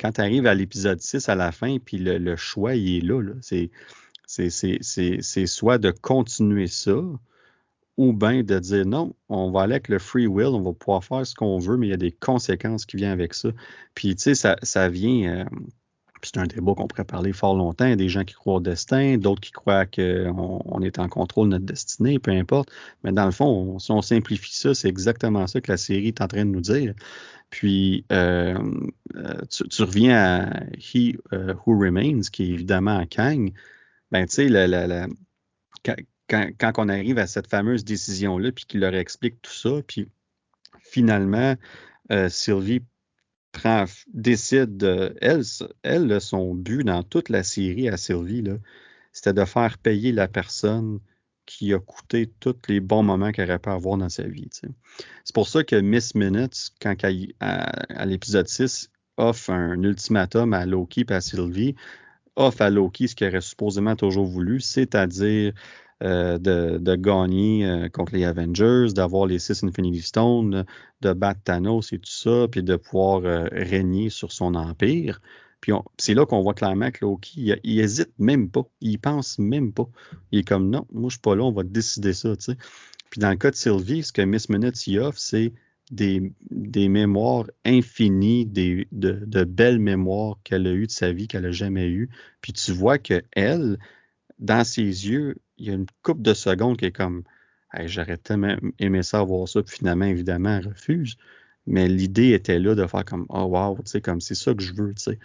quand 0.00 0.12
tu 0.12 0.20
arrives 0.20 0.46
à 0.46 0.54
l'épisode 0.54 1.00
6 1.00 1.28
à 1.28 1.34
la 1.34 1.52
fin, 1.52 1.78
puis 1.78 1.98
le, 1.98 2.36
choix, 2.36 2.74
il 2.74 2.96
est 2.96 3.06
là, 3.06 3.20
là. 3.20 3.32
c'est 3.42 3.70
c'est 4.26 5.46
soit 5.46 5.78
de 5.78 5.90
continuer 5.90 6.66
ça 6.66 6.96
ou 7.96 8.12
bien 8.12 8.42
de 8.42 8.58
dire 8.58 8.86
non, 8.86 9.14
on 9.28 9.50
va 9.50 9.62
aller 9.62 9.74
avec 9.74 9.88
le 9.88 9.98
free 9.98 10.26
will, 10.26 10.46
on 10.46 10.62
va 10.62 10.72
pouvoir 10.72 11.04
faire 11.04 11.26
ce 11.26 11.34
qu'on 11.34 11.58
veut, 11.58 11.76
mais 11.76 11.88
il 11.88 11.90
y 11.90 11.94
a 11.94 11.98
des 11.98 12.12
conséquences 12.12 12.86
qui 12.86 12.96
viennent 12.96 13.12
avec 13.12 13.34
ça. 13.34 13.50
Puis, 13.94 14.16
tu 14.16 14.34
sais, 14.34 14.56
ça, 14.62 14.88
vient. 14.88 15.40
Euh, 15.40 15.44
c'est 16.22 16.38
un 16.38 16.46
débat 16.46 16.72
qu'on 16.74 16.88
pourrait 16.88 17.04
parler 17.04 17.32
fort 17.32 17.54
longtemps. 17.54 17.94
Des 17.96 18.08
gens 18.08 18.24
qui 18.24 18.34
croient 18.34 18.54
au 18.54 18.60
destin, 18.60 19.18
d'autres 19.18 19.42
qui 19.42 19.52
croient 19.52 19.86
qu'on 19.86 20.62
on 20.64 20.80
est 20.80 20.98
en 20.98 21.08
contrôle 21.08 21.48
de 21.48 21.52
notre 21.52 21.66
destinée, 21.66 22.18
peu 22.18 22.30
importe. 22.30 22.70
Mais 23.04 23.12
dans 23.12 23.26
le 23.26 23.30
fond, 23.30 23.78
si 23.78 23.92
on 23.92 24.00
simplifie 24.02 24.54
ça, 24.54 24.74
c'est 24.74 24.88
exactement 24.88 25.46
ça 25.46 25.60
que 25.60 25.70
la 25.70 25.76
série 25.76 26.08
est 26.08 26.20
en 26.22 26.28
train 26.28 26.46
de 26.46 26.50
nous 26.50 26.62
dire. 26.62 26.94
Puis, 27.50 28.04
euh, 28.10 28.58
euh, 29.16 29.34
tu, 29.50 29.82
reviens 29.82 30.16
à 30.16 30.64
He 30.78 31.16
Who 31.30 31.78
Remains, 31.78 32.22
qui 32.32 32.44
est 32.44 32.48
évidemment 32.48 32.98
à 32.98 33.06
Kang 33.06 33.52
ben, 34.10 34.26
tu 34.26 34.48
sais, 34.48 35.06
quand, 36.28 36.72
on 36.78 36.88
arrive 36.88 37.18
à 37.18 37.26
cette 37.26 37.48
fameuse 37.48 37.84
décision-là, 37.84 38.52
puis 38.52 38.64
qu'il 38.66 38.80
leur 38.80 38.94
explique 38.94 39.40
tout 39.42 39.52
ça, 39.52 39.82
puis 39.86 40.08
finalement, 40.80 41.56
euh, 42.12 42.28
Sylvie 42.28 42.82
prend, 43.52 43.84
décide, 44.12 44.76
de, 44.76 45.16
elle, 45.20 45.42
elle, 45.82 46.20
son 46.20 46.54
but 46.54 46.84
dans 46.84 47.02
toute 47.02 47.28
la 47.28 47.42
série 47.42 47.88
à 47.88 47.96
Sylvie, 47.96 48.44
c'était 49.12 49.32
de 49.32 49.44
faire 49.44 49.78
payer 49.78 50.12
la 50.12 50.28
personne 50.28 51.00
qui 51.46 51.74
a 51.74 51.78
coûté 51.78 52.32
tous 52.40 52.56
les 52.68 52.80
bons 52.80 53.02
moments 53.02 53.32
qu'elle 53.32 53.50
aurait 53.50 53.58
pu 53.58 53.68
avoir 53.68 53.96
dans 53.98 54.08
sa 54.08 54.24
vie. 54.24 54.48
C'est 54.52 55.34
pour 55.34 55.48
ça 55.48 55.62
que 55.62 55.76
Miss 55.76 56.14
Minutes, 56.14 56.70
quand 56.80 56.96
à, 57.40 58.06
l'épisode 58.06 58.48
6, 58.48 58.90
offre 59.16 59.50
un 59.50 59.82
ultimatum 59.82 60.52
à 60.52 60.66
Loki 60.66 61.04
et 61.08 61.12
à 61.12 61.20
Sylvie, 61.20 61.74
offre 62.36 62.62
à 62.62 62.70
Loki 62.70 63.08
ce 63.08 63.14
qu'il 63.14 63.26
aurait 63.28 63.40
supposément 63.40 63.96
toujours 63.96 64.26
voulu, 64.26 64.60
c'est-à-dire 64.60 65.52
euh, 66.02 66.38
de, 66.38 66.96
gagner 66.96 67.64
euh, 67.64 67.88
contre 67.88 68.14
les 68.14 68.24
Avengers, 68.24 68.88
d'avoir 68.94 69.26
les 69.26 69.38
six 69.38 69.62
Infinity 69.62 70.02
Stones, 70.02 70.64
de 71.00 71.12
battre 71.12 71.40
Thanos 71.44 71.92
et 71.92 71.98
tout 71.98 72.10
ça, 72.10 72.46
puis 72.50 72.62
de 72.62 72.76
pouvoir 72.76 73.24
euh, 73.24 73.46
régner 73.52 74.10
sur 74.10 74.32
son 74.32 74.54
empire. 74.54 75.20
Puis 75.60 75.72
c'est 75.96 76.14
là 76.14 76.26
qu'on 76.26 76.42
voit 76.42 76.52
clairement 76.52 76.90
que 76.90 76.98
Loki, 77.02 77.54
il, 77.62 77.80
hésite 77.80 78.10
même 78.18 78.50
pas, 78.50 78.64
il 78.80 78.98
pense 78.98 79.38
même 79.38 79.72
pas. 79.72 79.88
Il 80.30 80.40
est 80.40 80.42
comme 80.46 80.68
non, 80.68 80.86
moi 80.92 81.08
je 81.08 81.14
suis 81.14 81.20
pas 81.20 81.34
là, 81.36 81.44
on 81.44 81.52
va 81.52 81.62
décider 81.62 82.12
ça, 82.12 82.36
tu 82.36 82.42
sais. 82.52 82.56
Puis 83.08 83.20
dans 83.20 83.30
le 83.30 83.36
cas 83.36 83.50
de 83.50 83.56
Sylvie, 83.56 84.02
ce 84.02 84.12
que 84.12 84.22
Miss 84.22 84.48
Minutes 84.48 84.86
y 84.88 84.98
offre, 84.98 85.18
c'est 85.18 85.52
des, 85.94 86.88
mémoires 86.88 87.46
infinies, 87.64 88.46
des, 88.46 88.88
de, 88.92 89.44
belles 89.44 89.78
mémoires 89.78 90.38
qu'elle 90.44 90.66
a 90.66 90.72
eues 90.72 90.86
de 90.86 90.92
sa 90.92 91.12
vie 91.12 91.28
qu'elle 91.28 91.42
n'a 91.42 91.52
jamais 91.52 91.88
eues. 91.88 92.10
Puis 92.40 92.52
tu 92.52 92.72
vois 92.72 92.98
que 92.98 93.22
elle, 93.32 93.78
dans 94.38 94.64
ses 94.64 94.82
yeux, 94.82 95.36
il 95.58 95.66
y 95.66 95.70
a 95.70 95.74
une 95.74 95.86
coupe 96.02 96.22
de 96.22 96.34
secondes 96.34 96.76
qui 96.76 96.86
est 96.86 96.92
comme 96.92 97.24
j'aurais 97.86 98.16
tellement 98.16 98.56
aimé 98.78 99.02
ça 99.02 99.22
voir 99.22 99.48
ça, 99.48 99.62
puis 99.62 99.78
finalement, 99.78 100.04
évidemment, 100.06 100.58
elle 100.58 100.68
refuse. 100.68 101.16
Mais 101.66 101.88
l'idée 101.88 102.32
était 102.32 102.58
là 102.58 102.74
de 102.74 102.86
faire 102.86 103.04
comme 103.04 103.26
Oh 103.30 103.44
wow, 103.44 103.76
tu 103.78 103.82
sais, 103.86 104.00
comme 104.00 104.20
c'est 104.20 104.34
ça 104.34 104.54
que 104.54 104.62
je 104.62 104.74
veux, 104.74 104.94
tu 104.94 105.02
sais. 105.02 105.18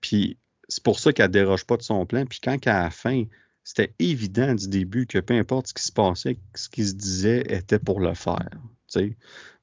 Puis 0.00 0.38
c'est 0.68 0.82
pour 0.82 0.98
ça 0.98 1.12
qu'elle 1.12 1.30
déroge 1.30 1.64
pas 1.64 1.76
de 1.76 1.82
son 1.82 2.06
plan. 2.06 2.24
Puis 2.26 2.40
quand 2.42 2.56
à 2.66 2.84
la 2.84 2.90
fin, 2.90 3.24
c'était 3.62 3.94
évident 3.98 4.54
du 4.54 4.68
début 4.68 5.06
que 5.06 5.18
peu 5.18 5.34
importe 5.34 5.68
ce 5.68 5.74
qui 5.74 5.82
se 5.82 5.92
passait, 5.92 6.38
ce 6.54 6.68
qui 6.68 6.84
se 6.84 6.94
disait 6.94 7.44
était 7.48 7.78
pour 7.78 8.00
le 8.00 8.14
faire. 8.14 8.48
Tu 8.88 9.00
sais. 9.00 9.16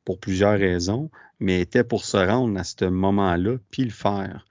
Pour 0.06 0.20
plusieurs 0.20 0.58
raisons, 0.58 1.10
mais 1.40 1.62
était 1.62 1.84
pour 1.84 2.06
se 2.06 2.18
rendre 2.18 2.60
à 2.60 2.64
ce 2.64 2.86
moment-là, 2.86 3.58
puis 3.72 3.84
le 3.84 3.92
faire, 3.92 4.46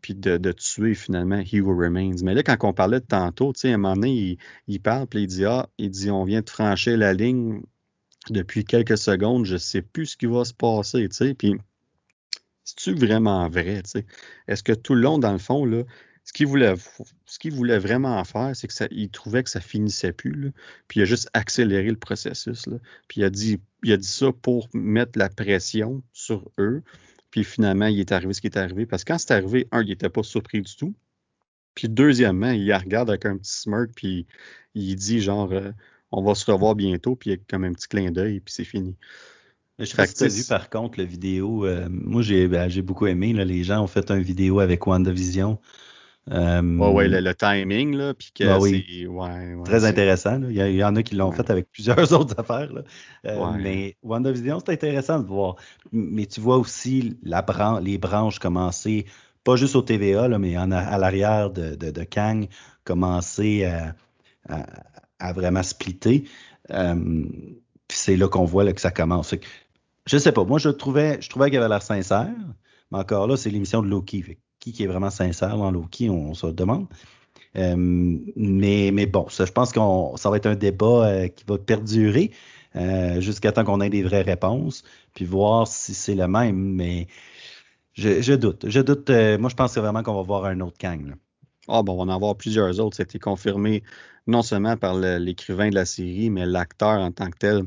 puis 0.00 0.14
de, 0.14 0.52
tuer 0.52 0.94
finalement 0.94 1.40
He 1.40 1.60
Who 1.60 1.76
Remains. 1.76 2.16
Mais 2.22 2.34
là, 2.34 2.42
quand 2.42 2.56
on 2.62 2.72
parlait 2.72 3.00
de 3.00 3.06
tantôt, 3.06 3.52
tu 3.52 3.60
sais, 3.60 3.72
à 3.72 3.74
un 3.74 3.78
moment 3.78 3.94
donné, 3.94 4.38
il, 4.66 4.80
parle, 4.80 5.06
puis 5.06 5.22
il 5.22 5.26
dit, 5.26 5.44
ah, 5.44 5.68
il 5.78 5.90
dit, 5.90 6.10
on 6.10 6.24
vient 6.24 6.40
de 6.40 6.50
franchir 6.50 6.96
la 6.96 7.12
ligne 7.12 7.62
depuis 8.30 8.64
quelques 8.64 8.98
secondes, 8.98 9.44
je 9.44 9.56
sais 9.56 9.82
plus 9.82 10.06
ce 10.06 10.16
qui 10.16 10.26
va 10.26 10.44
se 10.44 10.54
passer, 10.54 11.08
tu 11.08 11.16
sais, 11.16 11.34
puis 11.34 11.54
c'est-tu 12.64 12.94
vraiment 12.94 13.48
vrai, 13.48 13.82
tu 13.82 13.90
sais? 13.90 14.06
Est-ce 14.46 14.62
que 14.62 14.72
tout 14.72 14.94
le 14.94 15.00
long, 15.00 15.18
dans 15.18 15.32
le 15.32 15.38
fond, 15.38 15.64
là, 15.64 15.84
ce 16.28 16.32
qu'il 16.34 16.46
voulait, 16.46 16.74
ce 17.24 17.38
qu'il 17.38 17.54
voulait 17.54 17.78
vraiment 17.78 18.22
faire, 18.22 18.54
c'est 18.54 18.68
qu'il 18.68 19.08
trouvait 19.08 19.42
que 19.42 19.48
ça 19.48 19.62
finissait 19.62 20.12
plus. 20.12 20.52
Puis 20.86 21.00
il 21.00 21.04
a 21.04 21.06
juste 21.06 21.30
accéléré 21.32 21.88
le 21.88 21.96
processus. 21.96 22.66
Là. 22.66 22.76
Puis 23.08 23.22
il 23.22 23.24
a, 23.24 23.30
dit, 23.30 23.58
il 23.82 23.94
a 23.94 23.96
dit 23.96 24.06
ça 24.06 24.30
pour 24.42 24.68
mettre 24.74 25.18
la 25.18 25.30
pression 25.30 26.02
sur 26.12 26.50
eux. 26.58 26.82
Puis 27.30 27.44
finalement, 27.44 27.86
il 27.86 27.98
est 27.98 28.12
arrivé 28.12 28.34
ce 28.34 28.42
qui 28.42 28.46
est 28.48 28.58
arrivé. 28.58 28.84
Parce 28.84 29.04
que 29.04 29.12
quand 29.14 29.18
c'est 29.18 29.32
arrivé, 29.32 29.68
un, 29.72 29.80
il 29.80 29.88
n'était 29.88 30.10
pas 30.10 30.22
surpris 30.22 30.60
du 30.60 30.76
tout. 30.76 30.94
Puis 31.74 31.88
deuxièmement, 31.88 32.50
il 32.50 32.70
regarde 32.74 33.08
avec 33.08 33.24
un 33.24 33.38
petit 33.38 33.60
smirk, 33.60 33.92
puis 33.96 34.26
il 34.74 34.96
dit 34.96 35.22
genre, 35.22 35.50
euh, 35.52 35.70
on 36.12 36.22
va 36.22 36.34
se 36.34 36.50
revoir 36.50 36.74
bientôt, 36.74 37.16
puis 37.16 37.30
il 37.30 37.32
y 37.32 37.36
a 37.36 37.38
comme 37.48 37.64
un 37.64 37.72
petit 37.72 37.88
clin 37.88 38.10
d'œil, 38.10 38.40
puis 38.40 38.52
c'est 38.52 38.64
fini. 38.64 38.96
Je 39.78 39.86
sais 39.86 39.96
pas 39.96 40.06
si 40.06 40.14
tu 40.14 40.24
as 40.24 40.28
vu 40.28 40.44
par 40.44 40.68
contre 40.68 40.98
la 40.98 41.06
vidéo. 41.06 41.64
Euh, 41.64 41.88
moi, 41.90 42.22
ben, 42.48 42.68
j'ai 42.68 42.82
beaucoup 42.82 43.06
aimé. 43.06 43.32
Là, 43.32 43.46
les 43.46 43.64
gens 43.64 43.82
ont 43.82 43.86
fait 43.86 44.10
une 44.10 44.20
vidéo 44.20 44.60
avec 44.60 44.86
WandaVision 44.86 45.58
euh, 46.30 46.62
ouais, 46.92 47.08
le, 47.08 47.34
timing, 47.34 47.94
là, 47.94 48.14
puis 48.14 48.30
que 48.34 48.44
bah 48.44 48.58
c'est 48.60 49.06
ouais, 49.06 49.56
très 49.64 49.84
intéressant. 49.84 50.40
Il, 50.42 50.56
y 50.56 50.84
en 50.84 50.94
a 50.96 51.02
qui 51.02 51.14
l'ont 51.14 51.32
fait 51.32 51.48
avec 51.50 51.70
plusieurs 51.70 52.12
autres 52.12 52.38
affaires. 52.38 52.72
Là. 52.72 52.82
Euh, 53.26 53.52
mais 53.58 53.96
WandaVision, 54.02 54.58
c'est 54.60 54.72
intéressant 54.72 55.20
de 55.20 55.26
voir. 55.26 55.56
Mais 55.92 56.26
tu 56.26 56.40
vois 56.40 56.58
aussi 56.58 57.16
la 57.22 57.44
les 57.82 57.98
branches 57.98 58.38
commencer, 58.38 59.06
pas 59.42 59.56
juste 59.56 59.76
au 59.76 59.82
TVA, 59.82 60.28
là, 60.28 60.38
mais 60.38 60.56
à 60.56 60.98
l'arrière 60.98 61.50
de, 61.50 61.74
de, 61.74 62.04
Kang, 62.04 62.46
commencer 62.84 63.64
à, 63.64 63.94
à, 65.18 65.32
vraiment 65.32 65.62
splitter. 65.62 66.24
Euh, 66.70 67.24
puis 67.86 67.96
c'est 67.96 68.16
là 68.16 68.28
qu'on 68.28 68.44
voit 68.44 68.64
là, 68.64 68.74
que 68.74 68.80
ça 68.82 68.90
commence. 68.90 69.34
je 70.04 70.18
sais 70.18 70.32
pas, 70.32 70.44
moi 70.44 70.58
je 70.58 70.68
trouvais, 70.68 71.18
je 71.22 71.30
trouvais 71.30 71.48
qu'il 71.48 71.58
avait 71.58 71.68
l'air 71.68 71.82
sincère, 71.82 72.28
mais 72.92 72.98
encore 72.98 73.26
là, 73.26 73.38
c'est 73.38 73.48
l'émission 73.48 73.80
de 73.80 73.88
Loki 73.88 74.22
qui, 74.60 74.82
est 74.82 74.86
vraiment 74.86 75.10
sincère 75.10 75.56
dans 75.56 75.70
Loki, 75.70 76.10
on, 76.10 76.34
se 76.34 76.46
demande. 76.46 76.86
Euh, 77.56 77.74
mais, 77.76 78.90
mais 78.92 79.06
bon, 79.06 79.28
ça, 79.28 79.44
je 79.44 79.52
pense 79.52 79.72
que 79.72 79.80
ça 80.16 80.30
va 80.30 80.36
être 80.36 80.46
un 80.46 80.54
débat 80.54 81.06
euh, 81.08 81.28
qui 81.28 81.44
va 81.46 81.58
perdurer 81.58 82.30
euh, 82.76 83.20
jusqu'à 83.20 83.52
temps 83.52 83.64
qu'on 83.64 83.80
ait 83.80 83.90
des 83.90 84.02
vraies 84.02 84.22
réponses, 84.22 84.84
puis 85.14 85.24
voir 85.24 85.66
si 85.66 85.94
c'est 85.94 86.14
le 86.14 86.28
même. 86.28 86.74
Mais 86.74 87.06
je, 87.94 88.34
doute. 88.34 88.68
Je 88.68 88.80
doute. 88.80 89.10
moi, 89.10 89.48
je 89.48 89.54
pense 89.54 89.76
vraiment 89.76 90.02
qu'on 90.02 90.14
va 90.14 90.22
voir 90.22 90.44
un 90.44 90.60
autre 90.60 90.78
Kang. 90.78 91.14
Ah, 91.68 91.82
bon, 91.82 91.94
on 91.94 92.04
va 92.04 92.12
en 92.12 92.14
avoir 92.14 92.36
plusieurs 92.36 92.80
autres. 92.80 92.96
C'était 92.96 93.18
confirmé 93.18 93.82
non 94.26 94.42
seulement 94.42 94.76
par 94.76 94.94
l'écrivain 94.94 95.70
de 95.70 95.74
la 95.74 95.84
série, 95.84 96.30
mais 96.30 96.46
l'acteur 96.46 97.00
en 97.00 97.12
tant 97.12 97.30
que 97.30 97.38
tel, 97.38 97.62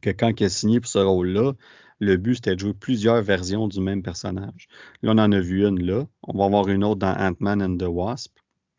que 0.00 0.10
quand 0.10 0.32
il 0.38 0.44
a 0.44 0.48
signé 0.48 0.80
pour 0.80 0.90
ce 0.90 0.98
rôle-là, 0.98 1.52
le 2.00 2.16
but, 2.16 2.36
c'était 2.36 2.54
de 2.54 2.60
jouer 2.60 2.74
plusieurs 2.74 3.22
versions 3.22 3.68
du 3.68 3.80
même 3.80 4.02
personnage. 4.02 4.68
Là, 5.02 5.12
on 5.14 5.18
en 5.18 5.32
a 5.32 5.40
vu 5.40 5.66
une 5.66 5.84
là. 5.84 6.06
On 6.22 6.38
va 6.38 6.44
avoir 6.44 6.68
une 6.68 6.84
autre 6.84 7.00
dans 7.00 7.14
Ant-Man 7.14 7.62
and 7.62 7.76
the 7.78 7.88
Wasp. 7.88 8.38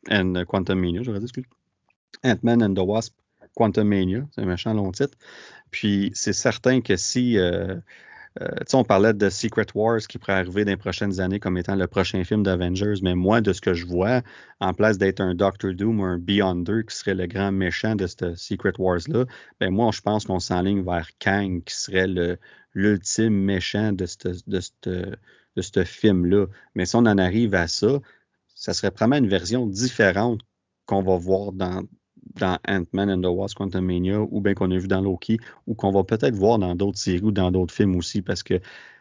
And 0.09 0.33
Quantum 0.47 0.79
Mania, 0.79 1.03
j'aurais 1.03 1.19
dit, 1.19 1.31
Ant-Man 2.23 2.63
and 2.63 2.73
the 2.73 2.85
Wasp, 2.85 3.15
Quantum 3.55 3.87
Mania. 3.87 4.25
C'est 4.31 4.41
un 4.41 4.45
méchant 4.45 4.73
long 4.73 4.91
titre. 4.91 5.17
Puis, 5.71 6.11
c'est 6.13 6.33
certain 6.33 6.81
que 6.81 6.95
si 6.95 7.37
euh, 7.37 7.75
on 8.73 8.83
parlait 8.83 9.13
de 9.13 9.29
Secret 9.29 9.65
Wars 9.75 9.99
qui 9.99 10.17
pourrait 10.17 10.33
arriver 10.33 10.63
dans 10.65 10.71
les 10.71 10.77
prochaines 10.77 11.19
années 11.19 11.39
comme 11.39 11.57
étant 11.57 11.75
le 11.75 11.87
prochain 11.87 12.23
film 12.23 12.43
d'Avengers, 12.43 13.01
mais 13.01 13.15
moi, 13.15 13.41
de 13.41 13.53
ce 13.53 13.61
que 13.61 13.73
je 13.73 13.85
vois, 13.85 14.21
en 14.59 14.73
place 14.73 14.97
d'être 14.97 15.19
un 15.19 15.35
Doctor 15.35 15.73
Doom 15.73 15.99
ou 15.99 16.03
un 16.05 16.17
Beyonder 16.17 16.81
qui 16.87 16.95
serait 16.95 17.15
le 17.15 17.27
grand 17.27 17.51
méchant 17.51 17.95
de 17.95 18.07
ce 18.07 18.35
Secret 18.35 18.73
Wars-là, 18.77 19.25
ben 19.59 19.71
moi, 19.71 19.91
je 19.93 20.01
pense 20.01 20.25
qu'on 20.25 20.39
s'enligne 20.39 20.83
vers 20.83 21.09
Kang 21.19 21.63
qui 21.63 21.75
serait 21.75 22.07
l'ultime 22.73 23.33
méchant 23.33 23.91
de 23.91 24.05
ce 24.05 25.83
film-là. 25.83 26.45
Mais 26.75 26.85
si 26.85 26.95
on 26.95 26.99
en 26.99 27.17
arrive 27.17 27.55
à 27.55 27.67
ça, 27.67 27.99
ça 28.55 28.73
serait 28.73 28.91
probablement 28.91 29.25
une 29.25 29.29
version 29.29 29.67
différente 29.67 30.41
qu'on 30.85 31.01
va 31.03 31.17
voir 31.17 31.51
dans, 31.51 31.83
dans 32.35 32.57
Ant-Man 32.67 33.09
and 33.09 33.21
the 33.21 33.33
Wasp 33.33 33.57
Quantumania 33.57 34.21
ou 34.21 34.41
bien 34.41 34.53
qu'on 34.53 34.71
a 34.71 34.77
vu 34.77 34.87
dans 34.87 35.01
Loki 35.01 35.39
ou 35.67 35.73
qu'on 35.73 35.91
va 35.91 36.03
peut-être 36.03 36.35
voir 36.35 36.59
dans 36.59 36.75
d'autres 36.75 36.97
séries 36.97 37.21
ou 37.21 37.31
dans 37.31 37.51
d'autres 37.51 37.73
films 37.73 37.95
aussi 37.95 38.21
parce 38.21 38.43
que 38.43 38.59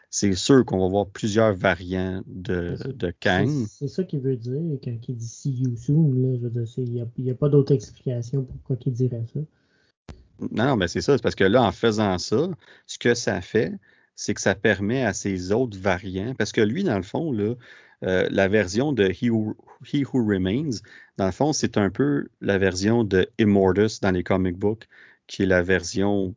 c'est 0.09 0.33
sûr 0.33 0.65
qu'on 0.65 0.79
va 0.79 0.87
voir 0.87 1.07
plusieurs 1.07 1.53
variants 1.53 2.23
de, 2.25 2.75
de 2.93 3.13
Kang. 3.19 3.47
C'est 3.69 3.87
ça 3.87 4.03
qu'il 4.03 4.21
veut 4.21 4.37
dire 4.37 4.59
quand 4.83 4.97
il 5.07 5.15
dit 5.15 5.27
see 5.27 5.51
you 5.51 5.75
soon. 5.75 6.39
Il 6.77 7.23
n'y 7.23 7.31
a, 7.31 7.35
pas 7.35 7.49
d'autre 7.49 7.73
explication 7.73 8.43
pourquoi 8.43 8.77
il 8.85 8.93
dirait 8.93 9.25
ça. 9.31 9.39
Non, 10.51 10.65
non, 10.65 10.75
mais 10.77 10.87
c'est 10.87 11.01
ça. 11.01 11.15
C'est 11.17 11.21
parce 11.21 11.35
que 11.35 11.43
là, 11.43 11.61
en 11.63 11.71
faisant 11.71 12.17
ça, 12.17 12.49
ce 12.87 12.97
que 12.97 13.13
ça 13.13 13.41
fait, 13.41 13.73
c'est 14.19 14.33
que 14.33 14.41
ça 14.41 14.53
permet 14.53 15.05
à 15.05 15.13
ces 15.13 15.53
autres 15.53 15.79
variants, 15.79 16.35
parce 16.35 16.51
que 16.51 16.59
lui, 16.59 16.83
dans 16.83 16.97
le 16.97 17.03
fond, 17.03 17.31
là, 17.31 17.55
euh, 18.03 18.27
la 18.29 18.49
version 18.49 18.91
de 18.91 19.09
He 19.09 19.29
Who, 19.29 19.55
Remains, 20.13 20.71
dans 21.15 21.27
le 21.27 21.31
fond, 21.31 21.53
c'est 21.53 21.77
un 21.77 21.89
peu 21.89 22.27
la 22.41 22.57
version 22.57 23.05
de 23.05 23.29
Immortus 23.39 24.01
dans 24.01 24.11
les 24.11 24.23
comic 24.23 24.57
books, 24.57 24.89
qui 25.25 25.43
est 25.43 25.45
la 25.45 25.61
version 25.61 26.35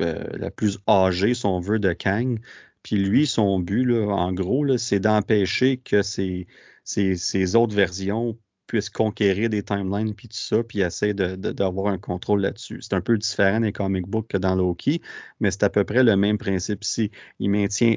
euh, 0.00 0.24
la 0.32 0.50
plus 0.50 0.80
âgée, 0.88 1.34
si 1.34 1.46
on 1.46 1.60
veut, 1.60 1.78
de 1.78 1.92
Kang. 1.92 2.40
Puis 2.82 2.96
lui, 2.96 3.28
son 3.28 3.60
but, 3.60 3.88
en 3.92 4.32
gros, 4.32 4.76
c'est 4.76 4.98
d'empêcher 4.98 5.76
que 5.76 6.02
ces, 6.02 6.48
ces, 6.82 7.54
autres 7.54 7.76
versions 7.76 8.36
puissent 8.72 8.88
conquérir 8.88 9.50
des 9.50 9.62
timelines 9.62 10.14
puis 10.14 10.28
tout 10.28 10.36
ça, 10.36 10.62
puis 10.62 10.80
essayer 10.80 11.12
d'avoir 11.12 11.92
un 11.92 11.98
contrôle 11.98 12.40
là-dessus. 12.40 12.78
C'est 12.80 12.94
un 12.94 13.02
peu 13.02 13.18
différent 13.18 13.60
des 13.60 13.70
comic 13.70 14.06
books 14.06 14.28
que 14.28 14.38
dans 14.38 14.54
Loki, 14.54 15.02
mais 15.40 15.50
c'est 15.50 15.64
à 15.64 15.68
peu 15.68 15.84
près 15.84 16.02
le 16.02 16.16
même 16.16 16.38
principe 16.38 16.82
ici. 16.82 17.10
Il 17.38 17.50
maintient 17.50 17.96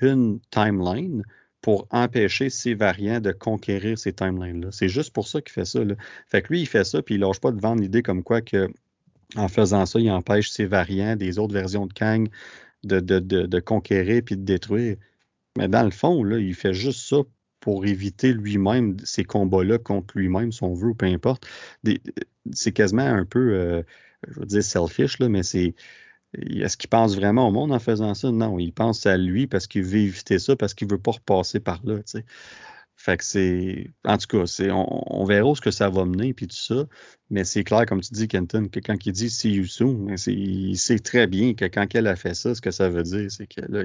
une 0.00 0.40
timeline, 0.50 1.24
pour 1.60 1.86
empêcher 1.90 2.50
ces 2.50 2.74
variants 2.74 3.20
de 3.20 3.32
conquérir 3.32 3.98
ces 3.98 4.12
timelines-là. 4.12 4.68
C'est 4.70 4.88
juste 4.88 5.14
pour 5.14 5.26
ça 5.26 5.40
qu'il 5.40 5.52
fait 5.52 5.64
ça. 5.64 5.80
Fait 6.26 6.42
que 6.42 6.48
lui, 6.48 6.60
il 6.60 6.66
fait 6.66 6.84
ça, 6.84 7.00
puis 7.00 7.14
il 7.14 7.22
lâche 7.22 7.40
pas 7.40 7.52
de 7.52 7.60
vendre 7.60 7.80
l'idée 7.80 8.02
comme 8.02 8.22
quoi 8.22 8.42
que 8.42 8.68
en 9.36 9.48
faisant 9.48 9.86
ça, 9.86 9.98
il 9.98 10.10
empêche 10.10 10.50
ces 10.50 10.66
variants 10.66 11.16
des 11.16 11.38
autres 11.38 11.54
versions 11.54 11.86
de 11.86 11.92
Kang 11.92 12.28
de, 12.82 13.60
conquérir 13.60 14.22
puis 14.24 14.36
de 14.36 14.42
détruire. 14.42 14.96
Mais 15.56 15.68
dans 15.68 15.84
le 15.84 15.90
fond, 15.90 16.26
il 16.36 16.54
fait 16.54 16.74
juste 16.74 17.00
ça 17.08 17.22
pour 17.64 17.86
éviter 17.86 18.34
lui-même 18.34 18.98
ces 19.04 19.24
combats-là 19.24 19.78
contre 19.78 20.18
lui-même, 20.18 20.52
si 20.52 20.62
on 20.62 20.74
veut, 20.74 20.88
ou 20.90 20.94
peu 20.94 21.06
importe. 21.06 21.48
C'est 22.52 22.72
quasiment 22.72 23.06
un 23.06 23.24
peu, 23.24 23.54
euh, 23.54 23.82
je 24.28 24.38
veux 24.38 24.44
dire, 24.44 24.62
selfish, 24.62 25.18
là, 25.18 25.30
mais 25.30 25.42
c'est 25.42 25.74
est-ce 26.34 26.76
qu'il 26.76 26.90
pense 26.90 27.16
vraiment 27.16 27.48
au 27.48 27.52
monde 27.52 27.72
en 27.72 27.78
faisant 27.78 28.12
ça? 28.12 28.30
Non, 28.30 28.58
il 28.58 28.72
pense 28.74 29.06
à 29.06 29.16
lui 29.16 29.46
parce 29.46 29.66
qu'il 29.66 29.82
veut 29.82 30.00
éviter 30.00 30.38
ça, 30.38 30.56
parce 30.56 30.74
qu'il 30.74 30.90
veut 30.90 30.98
pas 30.98 31.12
repasser 31.12 31.58
par 31.58 31.80
là. 31.84 32.00
Fait 33.04 33.18
que 33.18 33.24
c'est. 33.24 33.90
En 34.06 34.16
tout 34.16 34.26
cas, 34.26 34.46
c'est, 34.46 34.70
on, 34.70 35.24
verra 35.26 35.50
où 35.50 35.54
ce 35.54 35.60
que 35.60 35.70
ça 35.70 35.90
va 35.90 36.06
mener, 36.06 36.32
puis 36.32 36.46
tout 36.46 36.56
ça. 36.56 36.86
Mais 37.28 37.44
c'est 37.44 37.62
clair, 37.62 37.84
comme 37.84 38.00
tu 38.00 38.14
dis, 38.14 38.28
Kenton, 38.28 38.68
que 38.68 38.80
quand 38.80 38.96
il 39.04 39.12
dit 39.12 39.28
see 39.28 39.52
you 39.52 39.66
soon, 39.66 40.14
il 40.26 40.78
sait 40.78 40.98
très 40.98 41.26
bien 41.26 41.52
que 41.52 41.66
quand 41.66 41.86
elle 41.94 42.06
a 42.06 42.16
fait 42.16 42.32
ça, 42.32 42.54
ce 42.54 42.62
que 42.62 42.70
ça 42.70 42.88
veut 42.88 43.02
dire, 43.02 43.30
c'est 43.30 43.46
que 43.46 43.60
là, 43.68 43.82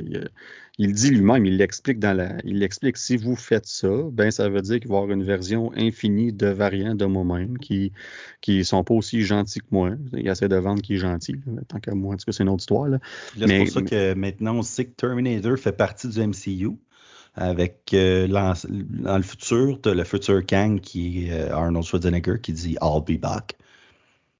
il, 0.77 0.93
dit 0.93 1.09
lui-même, 1.09 1.45
il 1.45 1.57
l'explique 1.57 1.99
dans 1.99 2.15
la. 2.15 2.37
Il 2.45 2.59
l'explique 2.59 2.95
si 2.95 3.17
vous 3.17 3.35
faites 3.35 3.65
ça, 3.65 3.89
ben 4.13 4.31
ça 4.31 4.47
veut 4.47 4.61
dire 4.61 4.79
qu'il 4.79 4.87
va 4.87 4.95
y 4.95 5.01
avoir 5.01 5.13
une 5.13 5.25
version 5.25 5.73
infinie 5.75 6.31
de 6.31 6.47
variants 6.47 6.95
de 6.95 7.05
moi-même 7.05 7.57
qui 7.57 7.91
qui 8.39 8.63
sont 8.63 8.85
pas 8.85 8.93
aussi 8.93 9.23
gentils 9.23 9.59
que 9.59 9.67
moi. 9.71 9.91
Il 10.13 10.29
essaie 10.29 10.47
de 10.47 10.55
vendre 10.55 10.81
qui 10.81 10.93
est 10.93 10.97
gentil, 10.97 11.35
tant 11.67 11.81
qu'à 11.81 11.93
moi. 11.93 12.13
En 12.13 12.17
tout 12.17 12.23
cas, 12.23 12.31
c'est 12.31 12.43
une 12.43 12.49
autre 12.49 12.61
histoire. 12.61 12.87
Là. 12.87 12.99
c'est 13.37 13.57
pour 13.57 13.67
ça 13.67 13.81
que 13.81 14.13
maintenant 14.13 14.55
on 14.55 14.61
sait 14.61 14.85
que 14.85 14.91
Terminator 14.91 15.57
fait 15.57 15.73
partie 15.73 16.07
du 16.07 16.25
MCU 16.25 16.77
avec 17.35 17.93
euh, 17.93 18.27
dans 18.27 19.17
le 19.17 19.23
futur, 19.23 19.79
tu 19.81 19.89
as 19.89 19.93
le 19.93 20.03
futur 20.03 20.45
Kang 20.45 20.79
qui 20.79 21.27
est 21.27 21.31
euh, 21.31 21.55
Arnold 21.55 21.85
Schwarzenegger 21.85 22.39
qui 22.41 22.53
dit 22.53 22.77
I'll 22.81 23.01
be 23.01 23.19
back. 23.19 23.55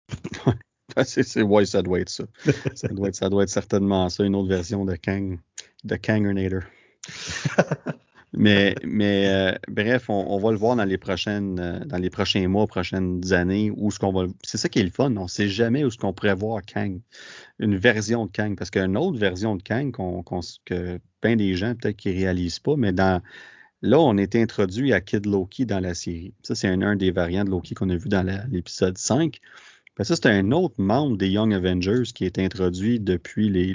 c'est, 1.03 1.41
ouais, 1.41 1.65
ça 1.65 1.81
doit 1.81 1.99
être 1.99 2.09
ça. 2.09 2.25
ça, 2.73 2.87
doit 2.89 3.09
être, 3.09 3.15
ça 3.15 3.29
doit 3.29 3.43
être 3.43 3.49
certainement 3.49 4.09
ça, 4.09 4.23
une 4.23 4.35
autre 4.35 4.49
version 4.49 4.85
de 4.85 4.95
Kang, 4.95 5.39
de 5.83 5.95
Kangernator. 5.95 6.63
Mais, 8.33 8.75
mais 8.83 9.27
euh, 9.27 9.57
bref, 9.67 10.09
on, 10.09 10.37
va 10.37 10.51
le 10.51 10.57
voir 10.57 10.75
dans 10.75 10.85
les 10.85 10.99
prochaines, 10.99 11.59
euh, 11.59 11.79
dans 11.85 11.97
les 11.97 12.11
prochains 12.11 12.47
mois, 12.47 12.67
prochaines 12.67 13.33
années, 13.33 13.71
où 13.75 13.89
ce 13.89 13.97
qu'on 13.97 14.11
va. 14.11 14.27
C'est 14.43 14.57
ça 14.57 14.69
qui 14.69 14.79
est 14.79 14.83
le 14.83 14.91
fun. 14.91 15.15
On 15.17 15.23
ne 15.23 15.27
sait 15.27 15.49
jamais 15.49 15.83
où 15.83 15.89
ce 15.89 15.97
qu'on 15.97 16.13
pourrait 16.13 16.35
voir 16.35 16.61
Kang, 16.63 16.99
une 17.57 17.75
version 17.77 18.27
de 18.27 18.31
Kang, 18.31 18.55
parce 18.55 18.69
qu'une 18.69 18.97
autre 18.97 19.17
version 19.17 19.55
de 19.55 19.63
Kang 19.63 19.91
qu'on, 19.91 20.23
que 20.65 20.99
plein 21.21 21.35
des 21.35 21.55
gens 21.55 21.73
peut-être 21.75 21.97
qui 21.97 22.11
réalisent 22.11 22.59
pas, 22.59 22.75
mais 22.77 22.91
dans 22.93 23.21
Là, 23.81 23.99
on 23.99 24.17
est 24.17 24.35
introduit 24.35 24.93
à 24.93 24.99
Kid 24.99 25.25
Loki 25.25 25.65
dans 25.65 25.79
la 25.79 25.93
série. 25.93 26.33
Ça, 26.43 26.53
c'est 26.53 26.67
un, 26.67 26.95
des 26.95 27.11
variants 27.11 27.45
de 27.45 27.49
Loki 27.49 27.75
qu'on 27.75 27.89
a 27.89 27.95
vu 27.95 28.09
dans 28.09 28.25
l'épisode 28.51 28.97
5. 28.97 29.39
Ben, 29.97 30.03
ça, 30.03 30.15
c'est 30.15 30.27
un 30.27 30.51
autre 30.51 30.75
membre 30.79 31.17
des 31.17 31.29
Young 31.29 31.53
Avengers 31.53 32.03
qui 32.13 32.25
est 32.25 32.39
introduit 32.39 32.99
depuis 32.99 33.49
les, 33.49 33.73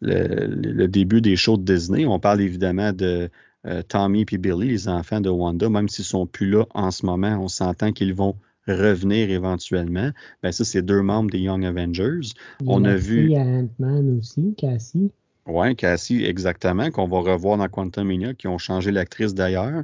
le, 0.00 0.86
début 0.88 1.20
des 1.20 1.36
shows 1.36 1.56
de 1.56 1.62
Disney. 1.62 2.06
On 2.06 2.18
parle 2.18 2.40
évidemment 2.40 2.92
de 2.92 3.30
euh, 3.66 3.82
Tommy 3.82 4.24
et 4.30 4.38
Billy, 4.38 4.68
les 4.68 4.88
enfants 4.88 5.20
de 5.20 5.30
Wanda, 5.30 5.68
même 5.68 5.88
s'ils 5.88 6.04
sont 6.04 6.26
plus 6.26 6.48
là 6.50 6.64
en 6.74 6.90
ce 6.90 7.06
moment, 7.06 7.38
on 7.40 7.48
s'entend 7.48 7.92
qu'ils 7.92 8.14
vont 8.14 8.36
revenir 8.66 9.30
éventuellement. 9.30 10.10
Ben 10.42 10.52
ça, 10.52 10.64
c'est 10.64 10.82
deux 10.82 11.02
membres 11.02 11.30
des 11.30 11.40
Young 11.40 11.64
Avengers. 11.64 12.32
on 12.66 12.84
a 12.84 12.94
vu. 12.94 13.34
Ant-Man 13.36 14.18
aussi, 14.18 14.54
Cassie. 14.56 15.10
Oui, 15.46 15.76
Cassie, 15.76 16.24
exactement, 16.24 16.90
qu'on 16.90 17.06
va 17.06 17.18
revoir 17.18 17.58
dans 17.58 17.68
Quantum 17.68 18.08
Mania, 18.08 18.32
qui 18.32 18.48
ont 18.48 18.56
changé 18.56 18.90
l'actrice 18.90 19.34
d'ailleurs, 19.34 19.82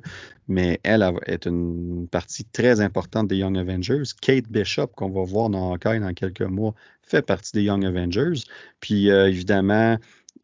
mais 0.49 0.81
elle 0.85 1.07
est 1.27 1.45
une 1.45 2.09
partie 2.11 2.47
très 2.47 2.81
importante 2.81 3.29
des 3.29 3.37
Young 3.37 3.59
Avengers. 3.59 4.05
Kate 4.23 4.49
Bishop, 4.49 4.87
qu'on 4.97 5.11
va 5.11 5.23
voir 5.23 5.51
dans 5.51 5.75
Hawkeye 5.75 6.01
dans 6.01 6.15
quelques 6.15 6.41
mois, 6.41 6.75
fait 7.03 7.21
partie 7.21 7.53
des 7.53 7.63
Young 7.65 7.85
Avengers. 7.85 8.41
Puis 8.81 9.11
euh, 9.11 9.29
évidemment, 9.29 9.99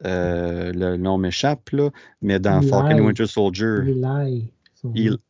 euh, 0.05 0.71
le 0.73 0.97
nom 0.97 1.17
m'échappe, 1.17 1.69
là, 1.71 1.89
mais 2.21 2.39
dans 2.39 2.61
Falcon 2.61 2.99
Winter 2.99 3.27
Soldier. 3.27 3.79
Eli. 3.87 4.51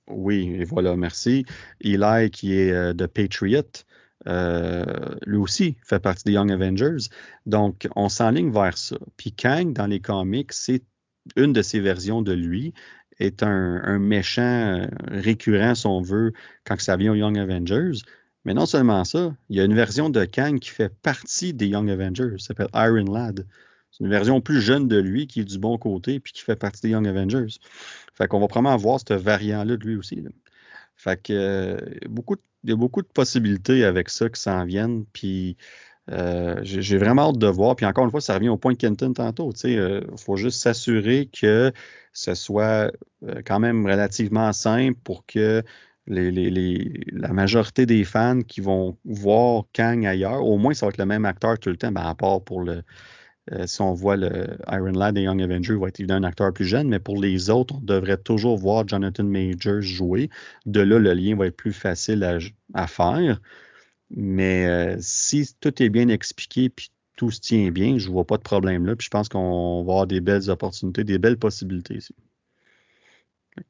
oui, 0.08 0.56
et 0.60 0.66
voilà, 0.66 0.96
merci. 0.96 1.46
Eli, 1.82 2.30
qui 2.32 2.54
est 2.54 2.72
euh, 2.72 2.94
de 2.94 3.06
Patriot, 3.06 3.64
euh, 4.28 4.84
lui 5.26 5.38
aussi 5.38 5.78
fait 5.84 6.00
partie 6.00 6.26
des 6.26 6.34
Young 6.34 6.52
Avengers. 6.52 7.10
Donc, 7.46 7.88
on 7.96 8.10
s'enligne 8.10 8.52
vers 8.52 8.78
ça. 8.78 8.98
Puis 9.16 9.32
Kang, 9.32 9.74
dans 9.74 9.88
les 9.88 10.00
comics, 10.00 10.52
c'est 10.52 10.84
une 11.36 11.54
de 11.54 11.62
ces 11.62 11.80
versions 11.80 12.22
de 12.22 12.34
lui, 12.34 12.74
est 13.20 13.44
un, 13.44 14.00
méchant 14.00 14.42
euh, 14.42 14.88
récurrent, 15.08 15.76
si 15.76 15.88
on 15.88 16.02
veut, 16.02 16.34
quand 16.66 16.80
ça 16.80 16.98
vient 16.98 17.14
aux 17.14 17.16
Young 17.16 17.38
Avengers. 17.38 18.00
Mais 18.46 18.54
non 18.54 18.66
seulement 18.66 19.04
ça, 19.04 19.36
il 19.50 19.58
y 19.58 19.62
a 19.62 19.64
une 19.64 19.74
version 19.74 20.10
de 20.10 20.24
Kang 20.26 20.60
qui 20.60 20.70
fait 20.70 20.94
partie 21.02 21.54
des 21.54 21.68
Young 21.68 21.90
Avengers, 21.90 22.36
s'appelle 22.38 22.70
Iron 22.74 23.12
Lad. 23.12 23.46
C'est 23.98 24.04
une 24.04 24.12
version 24.12 24.42
plus 24.42 24.62
jeune 24.62 24.88
de 24.88 24.98
lui 24.98 25.26
qui 25.26 25.40
est 25.40 25.46
du 25.46 25.58
bon 25.58 25.78
côté 25.78 26.20
puis 26.20 26.32
qui 26.32 26.42
fait 26.42 26.56
partie 26.56 26.82
des 26.82 26.90
Young 26.90 27.08
Avengers. 27.08 27.48
Fait 28.14 28.28
qu'on 28.28 28.40
va 28.40 28.48
probablement 28.48 28.74
avoir 28.74 29.00
ce 29.00 29.14
variant-là 29.14 29.76
de 29.76 29.84
lui 29.84 29.96
aussi. 29.96 30.24
Fait 30.96 31.22
que 31.22 31.34
euh, 31.34 31.78
beaucoup 32.08 32.36
il 32.64 32.72
y 32.72 32.74
a 32.74 32.76
beaucoup 32.76 33.02
de 33.02 33.08
possibilités 33.08 33.86
avec 33.86 34.10
ça 34.10 34.30
qui 34.30 34.40
s'en 34.40 34.66
viennent. 34.66 35.06
Puis 35.14 35.58
euh, 36.12 36.60
j'ai 36.64 36.98
vraiment 36.98 37.30
hâte 37.30 37.40
de 37.40 37.48
voir. 37.48 37.76
Puis 37.76 37.86
encore 37.86 38.06
une 38.06 38.12
fois, 38.12 38.22
ça 38.22 38.36
revient 38.36 38.50
au 38.50 38.58
point 38.58 38.74
de 38.74 38.78
Kenton 38.78 39.14
tantôt. 39.14 39.52
Il 39.64 39.78
euh, 39.78 40.02
faut 40.18 40.36
juste 40.36 40.62
s'assurer 40.62 41.28
que 41.32 41.72
ce 42.14 42.36
soit 42.36 42.92
quand 43.46 43.60
même 43.60 43.86
relativement 43.86 44.54
simple 44.54 45.00
pour 45.04 45.26
que 45.26 45.64
la 46.08 47.34
majorité 47.34 47.86
des 47.86 48.04
fans 48.04 48.42
qui 48.42 48.62
vont 48.62 48.98
voir 49.06 49.66
Kang 49.74 50.06
ailleurs, 50.06 50.44
au 50.44 50.58
moins 50.58 50.74
ça 50.74 50.86
va 50.86 50.90
être 50.90 50.98
le 50.98 51.06
même 51.06 51.26
acteur 51.26 51.60
tout 51.60 51.70
le 51.70 51.78
temps, 51.78 51.92
ben, 51.92 52.02
à 52.02 52.16
part 52.16 52.42
pour 52.42 52.62
le, 52.62 52.84
euh, 53.54 53.66
si 53.66 53.82
on 53.82 53.94
voit 53.94 54.18
le 54.18 54.58
Iron 54.68 54.92
Lad 54.92 55.18
et 55.18 55.22
Young 55.24 55.42
Avenger, 55.42 55.74
il 55.74 55.80
va 55.80 55.88
être 55.88 56.00
évidemment 56.00 56.26
un 56.26 56.30
acteur 56.30 56.52
plus 56.52 56.66
jeune, 56.66 56.90
mais 56.90 57.00
pour 57.00 57.22
les 57.22 57.50
autres, 57.50 57.76
on 57.76 57.80
devrait 57.80 58.18
toujours 58.18 58.58
voir 58.58 58.88
Jonathan 58.88 59.24
Majors 59.24 59.82
jouer. 59.82 60.30
De 60.66 60.82
là, 60.82 61.00
le 61.00 61.14
lien 61.14 61.36
va 61.36 61.48
être 61.48 61.56
plus 61.56 61.74
facile 61.74 62.24
à, 62.74 62.88
faire. 62.88 63.40
Mais 64.10 64.68
euh, 64.68 64.98
si 65.00 65.50
tout 65.60 65.82
est 65.82 65.90
bien 65.90 66.08
expliqué 66.10 66.70
puis 66.70 66.92
tout 67.16 67.32
se 67.32 67.40
tient 67.40 67.72
bien, 67.72 67.98
je 67.98 68.08
ne 68.08 68.14
vois 68.14 68.26
pas 68.26 68.38
de 68.38 68.44
problème 68.44 68.86
là. 68.86 68.96
Puis 68.96 69.06
je 69.06 69.10
pense 69.10 69.30
qu'on 69.30 69.84
va 69.84 69.94
avoir 69.94 70.08
des 70.08 70.22
belles 70.22 70.50
opportunités, 70.50 71.04
des 71.04 71.18
belles 71.18 71.38
possibilités 71.38 71.96
ici. 71.96 72.16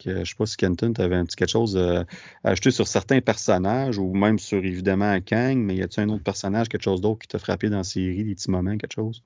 je 0.06 0.12
ne 0.12 0.26
sais 0.26 0.36
pas 0.38 0.46
si 0.46 0.58
Kenton, 0.58 0.94
tu 0.94 1.02
avais 1.02 1.16
un 1.16 1.26
petit 1.26 1.36
quelque 1.36 1.52
chose 1.52 1.78
à 1.78 2.06
ajouter 2.44 2.72
sur 2.72 2.88
certains 2.88 3.22
personnages 3.22 3.98
ou 4.00 4.14
même 4.14 4.40
sur 4.40 4.64
évidemment 4.64 5.20
Kang, 5.22 5.58
mais 5.58 5.76
y 5.76 5.84
a-t-il 5.84 6.04
un 6.04 6.10
autre 6.10 6.24
personnage, 6.24 6.68
quelque 6.70 6.84
chose 6.84 7.02
d'autre 7.02 7.20
qui 7.20 7.28
t'a 7.28 7.40
frappé 7.40 7.70
dans 7.70 7.78
la 7.78 7.84
série, 7.84 8.24
des 8.24 8.36
petits 8.36 8.52
moments, 8.52 8.78
quelque 8.78 8.96
chose? 8.96 9.24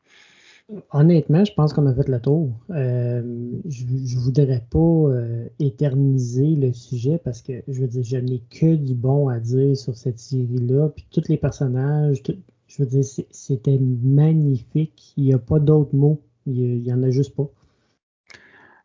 Honnêtement, 0.92 1.44
je 1.44 1.54
pense 1.54 1.74
qu'on 1.74 1.86
a 1.86 1.94
fait 1.94 2.08
le 2.08 2.20
tour. 2.22 2.52
Euh, 2.70 3.22
je 3.68 3.84
ne 3.84 4.20
voudrais 4.22 4.64
pas 4.70 4.80
euh, 4.80 5.48
éterniser 5.60 6.56
le 6.56 6.72
sujet 6.72 7.18
parce 7.18 7.42
que 7.42 7.62
je 7.68 7.82
veux 7.82 7.88
dire, 7.88 8.04
je 8.04 8.18
n'ai 8.18 8.40
que 8.50 8.76
du 8.76 8.94
bon 8.94 9.28
à 9.28 9.40
dire 9.40 9.76
sur 9.76 9.98
cette 9.98 10.20
série-là. 10.20 10.90
Puis 10.90 11.06
tous 11.12 11.28
les 11.28 11.38
personnages, 11.38 12.24
je 12.68 12.84
veux 12.84 12.86
dire, 12.86 13.04
c'était 13.32 13.80
magnifique. 13.80 15.14
Il 15.18 15.26
n'y 15.26 15.34
a 15.34 15.40
pas 15.40 15.60
d'autres 15.60 15.96
mots. 15.96 16.22
Il 16.46 16.82
n'y 16.82 16.94
en 16.94 17.04
a 17.04 17.10
juste 17.10 17.36
pas. 17.36 17.50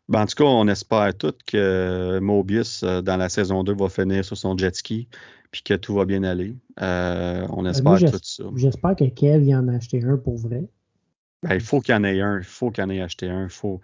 Ben, 0.09 0.23
en 0.23 0.25
tout 0.25 0.35
cas, 0.35 0.45
on 0.45 0.67
espère 0.67 1.15
tout 1.17 1.33
que 1.45 2.19
Mobius, 2.19 2.83
euh, 2.83 3.01
dans 3.01 3.17
la 3.17 3.29
saison 3.29 3.63
2, 3.63 3.73
va 3.73 3.87
finir 3.87 4.25
sur 4.25 4.37
son 4.37 4.57
jet 4.57 4.75
ski 4.75 5.07
puis 5.51 5.61
que 5.63 5.73
tout 5.75 5.93
va 5.93 6.03
bien 6.03 6.23
aller. 6.23 6.53
on 6.77 7.65
espère 7.65 7.99
tout 7.99 8.19
ça. 8.21 8.43
J'espère 8.55 8.95
que 8.97 9.05
Kev 9.05 9.45
y 9.45 9.55
en 9.55 9.69
a 9.69 9.75
acheté 9.75 10.03
un 10.03 10.17
pour 10.17 10.35
vrai. 10.35 10.67
Ben, 11.43 11.55
il 11.55 11.61
faut 11.61 11.81
qu'il 11.81 11.93
y 11.93 11.97
en 11.97 12.03
ait 12.03 12.21
un. 12.21 12.39
Il 12.39 12.43
faut 12.43 12.71
qu'il 12.71 12.83
y 12.83 12.87
en 12.87 12.89
ait 12.89 13.01
acheté 13.01 13.29
un. 13.29 13.43
Il 13.43 13.49
faut, 13.49 13.81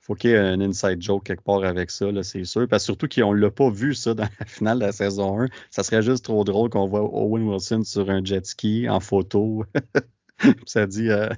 faut 0.00 0.14
qu'il 0.14 0.30
y 0.30 0.32
ait 0.34 0.38
un 0.38 0.60
inside 0.60 1.00
joke 1.00 1.24
quelque 1.24 1.42
part 1.42 1.64
avec 1.64 1.90
ça, 1.90 2.06
c'est 2.22 2.44
sûr. 2.44 2.66
Parce 2.68 2.84
surtout 2.84 3.08
qu'on 3.08 3.34
ne 3.34 3.40
l'a 3.40 3.50
pas 3.50 3.70
vu, 3.70 3.94
ça, 3.94 4.14
dans 4.14 4.28
la 4.38 4.46
finale 4.46 4.78
de 4.80 4.84
la 4.86 4.92
saison 4.92 5.40
1. 5.42 5.46
Ça 5.70 5.82
serait 5.82 6.02
juste 6.02 6.24
trop 6.24 6.44
drôle 6.44 6.70
qu'on 6.70 6.86
voit 6.86 7.02
Owen 7.02 7.44
Wilson 7.44 7.82
sur 7.84 8.10
un 8.10 8.24
jet 8.24 8.44
ski 8.46 8.88
en 8.88 9.00
photo. 9.00 9.64
ça 10.66 10.86
dit 10.86 11.08
euh, 11.08 11.28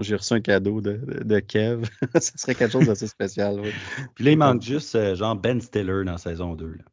j'ai 0.00 0.16
reçu 0.16 0.34
un 0.34 0.40
cadeau 0.40 0.80
de, 0.80 1.00
de, 1.24 1.38
Kev. 1.40 1.84
ça 2.14 2.32
serait 2.36 2.54
quelque 2.54 2.72
chose 2.72 2.86
d'assez 2.86 3.06
spécial. 3.06 3.60
Puis 4.14 4.24
là, 4.24 4.30
il 4.32 4.38
manque 4.38 4.62
juste 4.62 4.94
euh, 4.96 5.14
genre 5.14 5.36
Ben 5.36 5.60
Stiller 5.60 6.04
dans 6.04 6.18
saison 6.18 6.54
2. 6.54 6.66
Là. 6.66 6.84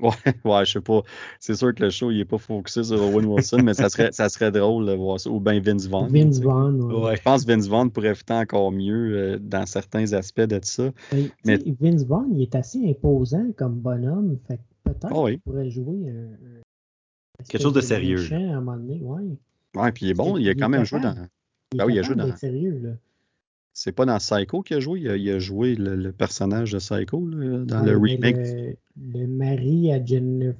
Ouais, 0.00 0.10
ouais, 0.44 0.64
je 0.64 0.72
sais 0.72 0.80
pas. 0.80 1.02
C'est 1.38 1.54
sûr 1.54 1.74
que 1.74 1.82
le 1.82 1.90
show, 1.90 2.10
il 2.10 2.20
est 2.20 2.24
pas 2.24 2.38
focusé 2.38 2.82
sur 2.82 3.02
Owen 3.02 3.26
Wilson, 3.26 3.58
mais 3.62 3.74
ça 3.74 3.88
serait, 3.88 4.10
ça 4.12 4.28
serait 4.28 4.50
drôle 4.50 4.86
de 4.86 4.94
voir 4.94 5.20
ça. 5.20 5.30
Ou 5.30 5.38
bien 5.38 5.60
Vince 5.60 5.86
Vaughn. 5.86 6.08
Vince 6.08 6.40
Vaughn, 6.40 6.80
ouais. 6.80 7.16
Je 7.16 7.22
pense 7.22 7.44
que 7.44 7.52
Vince 7.52 7.68
Vaughn 7.68 7.90
pourrait 7.90 8.14
faire 8.14 8.38
encore 8.38 8.72
mieux 8.72 9.16
euh, 9.16 9.38
dans 9.38 9.66
certains 9.66 10.12
aspects 10.12 10.40
de 10.40 10.60
ça. 10.62 10.90
mais, 11.44 11.58
Vince 11.80 12.04
Vaughn, 12.04 12.28
il 12.34 12.42
est 12.42 12.54
assez 12.54 12.88
imposant 12.88 13.52
comme 13.56 13.80
bonhomme. 13.80 14.38
Fait 14.48 14.60
peut-être 14.84 15.08
ah 15.10 15.30
qu'il 15.30 15.40
pourrait 15.40 15.70
jouer 15.70 16.08
un, 16.08 16.62
quelque 17.48 17.62
chose 17.62 17.72
de 17.72 17.80
sérieux. 17.80 18.20
à 18.32 18.36
un 18.36 18.60
moment 18.60 18.76
donné, 18.76 19.00
ouais. 19.02 19.38
Ouais, 19.74 19.92
puis 19.92 20.06
il 20.06 20.10
est 20.10 20.14
bon, 20.14 20.36
il, 20.36 20.48
a 20.48 20.54
quand 20.54 20.68
même 20.68 20.84
joué 20.84 21.00
dans. 21.00 21.14
Ben 21.74 21.86
oui, 21.86 21.94
il 21.94 21.98
a 21.98 22.02
joué 22.02 22.14
dans. 22.14 22.36
sérieux, 22.36 22.78
là. 22.82 22.90
C'est 23.74 23.92
pas 23.92 24.04
dans 24.04 24.18
Psycho 24.18 24.62
qu'il 24.62 24.76
a 24.76 24.80
joué, 24.80 25.00
il 25.00 25.30
a, 25.30 25.38
joué 25.38 25.74
le, 25.74 26.12
personnage 26.12 26.72
de 26.72 26.78
Psycho 26.78 27.20
dans 27.64 27.82
le 27.82 27.96
remake. 27.96 28.76
Le, 29.00 29.26
mari 29.26 29.92
à 29.92 30.04
Jennifer 30.04 30.54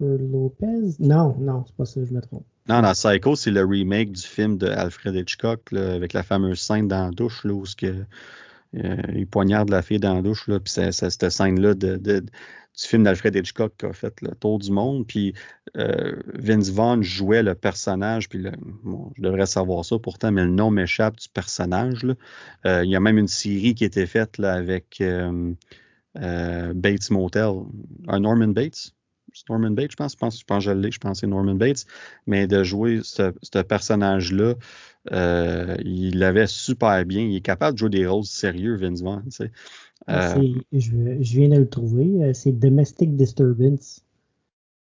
Lopez? 0.00 0.96
Non, 0.98 1.34
non, 1.38 1.64
c'est 1.66 1.76
pas 1.76 1.86
ça, 1.86 2.04
je 2.04 2.12
me 2.12 2.20
trompe. 2.20 2.44
Non, 2.68 2.82
dans 2.82 2.92
Psycho, 2.92 3.34
c'est 3.34 3.50
le 3.50 3.64
remake 3.64 4.12
du 4.12 4.22
film 4.22 4.58
de 4.58 4.66
Alfred 4.66 5.14
Hitchcock 5.14 5.72
avec 5.72 6.12
la 6.12 6.22
fameuse 6.22 6.60
scène 6.60 6.88
dans 6.88 7.06
la 7.06 7.10
douche 7.10 7.44
là, 7.44 7.54
où 7.54 7.64
que, 7.76 8.04
euh, 8.76 8.96
il 9.14 9.26
poignarde 9.26 9.70
la 9.70 9.82
fille 9.82 9.98
dans 9.98 10.14
la 10.14 10.22
douche. 10.22 10.46
Là, 10.48 10.60
puis 10.60 10.72
cette 10.72 11.30
scène-là 11.30 11.74
du 11.74 12.22
film 12.76 13.02
d'Alfred 13.04 13.34
Hitchcock 13.34 13.74
qui 13.76 13.86
a 13.86 13.92
fait 13.92 14.20
le 14.20 14.34
tour 14.34 14.58
du 14.58 14.70
monde. 14.70 15.06
Puis 15.06 15.34
euh, 15.76 16.16
Vince 16.34 16.70
Vaughn 16.70 17.02
jouait 17.02 17.42
le 17.42 17.54
personnage, 17.54 18.28
puis 18.28 18.42
je 18.42 19.22
devrais 19.22 19.46
savoir 19.46 19.84
ça 19.84 19.98
pourtant, 19.98 20.30
mais 20.30 20.44
le 20.44 20.50
nom 20.50 20.70
m'échappe 20.70 21.16
du 21.16 21.28
personnage. 21.28 22.06
Euh, 22.66 22.84
il 22.84 22.90
y 22.90 22.96
a 22.96 23.00
même 23.00 23.18
une 23.18 23.28
série 23.28 23.74
qui 23.74 23.84
été 23.84 24.06
faite 24.06 24.38
là, 24.38 24.54
avec 24.54 25.00
euh, 25.00 25.54
Bates 26.14 27.10
Motel. 27.10 27.52
Un 28.06 28.20
Norman 28.20 28.48
Bates. 28.48 28.92
Norman 29.48 29.70
Bates, 29.70 29.92
je 29.92 29.96
pense. 29.96 30.12
Je 30.12 30.18
pense, 30.18 30.38
je 30.38 30.44
pense 30.44 30.64
que 30.64 30.70
je 30.70 30.76
l'ai, 30.76 30.90
je 30.90 30.98
pense 30.98 31.20
c'est 31.20 31.26
Norman 31.26 31.54
Bates. 31.54 31.86
Mais 32.26 32.46
de 32.46 32.62
jouer 32.64 33.00
ce, 33.02 33.62
personnage-là, 33.62 34.54
il 35.84 36.18
l'avait 36.18 36.46
super 36.46 37.04
bien. 37.04 37.22
Il 37.22 37.36
est 37.36 37.40
capable 37.40 37.74
de 37.74 37.78
jouer 37.78 37.90
des 37.90 38.06
rôles 38.06 38.24
sérieux, 38.24 38.76
Vince 38.76 39.02
Vaughn. 39.02 39.22
Tu 39.24 39.30
sais. 39.30 39.52
Euh, 40.08 40.54
je, 40.72 40.90
viens 41.20 41.48
de 41.48 41.56
le 41.56 41.68
trouver. 41.68 42.24
Euh, 42.24 42.32
c'est 42.32 42.52
Domestic 42.52 43.14
Disturbance. 43.16 44.04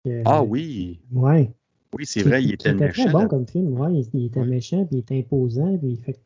Euh, 0.05 0.22
ah 0.26 0.43
oui. 0.43 0.99
Ouais. 1.11 1.51
Oui, 1.93 2.05
c'est 2.05 2.22
vrai, 2.22 2.43
il 2.43 2.53
était, 2.53 2.73
méchant. 2.73 3.03
très 3.03 3.11
bon 3.11 3.27
comme 3.27 3.47
film. 3.47 3.80
Ouais, 3.80 4.03
il, 4.14 4.26
était 4.26 4.45
méchant, 4.45 4.85
puis 4.85 4.97
il 4.97 4.99
était 4.99 5.18
imposant, 5.18 5.77
puis 5.77 5.95
fait. 5.97 6.19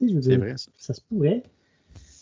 C'est 0.00 0.36
vrai, 0.36 0.56
ça. 0.56 0.70
ça 0.76 0.94
se 0.94 1.00
pourrait. 1.02 1.42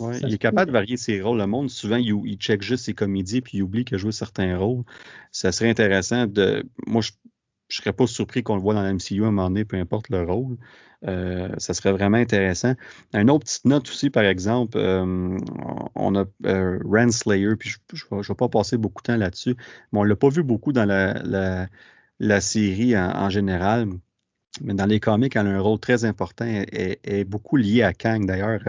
Ouais, 0.03 0.19
il 0.21 0.35
est 0.35 0.39
capable 0.39 0.67
de 0.67 0.73
varier 0.73 0.97
ses 0.97 1.21
rôles. 1.21 1.39
Le 1.39 1.47
monde, 1.47 1.71
souvent, 1.71 1.97
il, 1.97 2.15
il 2.25 2.37
check 2.37 2.63
juste 2.63 2.85
ses 2.85 2.95
comédies 2.95 3.41
puis 3.41 3.59
il 3.59 3.63
oublie 3.63 3.85
qu'il 3.85 3.95
a 3.95 3.99
joué 3.99 4.13
certains 4.13 4.57
rôles. 4.59 4.85
Ça 5.31 5.53
serait 5.53 5.71
intéressant 5.71 6.27
de. 6.27 6.65
Moi, 6.87 7.03
je 7.03 7.13
je 7.73 7.79
serais 7.79 7.93
pas 7.93 8.07
surpris 8.07 8.43
qu'on 8.43 8.57
le 8.57 8.61
voit 8.61 8.75
dans 8.75 8.83
la 8.83 8.93
MCU 8.93 9.25
à 9.25 9.29
un 9.29 9.31
moment 9.31 9.49
donné, 9.49 9.65
peu 9.65 9.79
importe 9.79 10.11
le 10.11 10.23
rôle. 10.23 10.59
Euh, 11.05 11.49
ça 11.57 11.73
serait 11.73 11.93
vraiment 11.93 12.19
intéressant. 12.19 12.75
Une 13.15 13.31
autre 13.31 13.45
petite 13.45 13.65
note 13.65 13.89
aussi, 13.89 14.11
par 14.11 14.25
exemple, 14.25 14.77
euh, 14.77 15.39
on 15.95 16.15
a 16.15 16.25
euh, 16.47 16.79
Renslayer, 16.85 17.57
puis 17.57 17.71
je 17.93 18.05
ne 18.11 18.23
vais 18.23 18.35
pas 18.35 18.49
passer 18.49 18.77
beaucoup 18.77 19.03
de 19.03 19.07
temps 19.07 19.17
là-dessus, 19.17 19.57
mais 19.91 20.01
on 20.01 20.05
ne 20.05 20.09
l'a 20.09 20.17
pas 20.17 20.29
vu 20.29 20.43
beaucoup 20.43 20.73
dans 20.73 20.85
la, 20.85 21.69
la, 22.21 22.41
série 22.41 22.97
en, 22.97 23.31
général. 23.31 23.89
Mais 24.61 24.75
dans 24.75 24.87
les 24.87 25.01
comics, 25.01 25.35
elle 25.35 25.47
a 25.47 25.51
un 25.51 25.61
rôle 25.61 25.81
très 25.81 26.05
important 26.05 26.45
et 26.45 27.01
est, 27.03 27.25
beaucoup 27.25 27.57
lié 27.57 27.83
à 27.83 27.95
Kang. 27.95 28.27
D'ailleurs, 28.27 28.61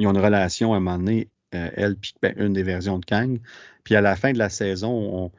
ils 0.00 0.06
ont 0.08 0.10
une 0.10 0.18
relation 0.18 0.74
à 0.74 0.78
un 0.78 0.80
moment 0.80 0.98
donné, 0.98 1.28
elle 1.52 1.96
puis 1.96 2.14
ben, 2.20 2.34
une 2.36 2.52
des 2.52 2.62
versions 2.62 2.98
de 2.98 3.04
Kang. 3.04 3.40
Puis 3.84 3.94
à 3.94 4.00
la 4.00 4.16
fin 4.16 4.32
de 4.32 4.38
la 4.38 4.48
saison, 4.48 5.30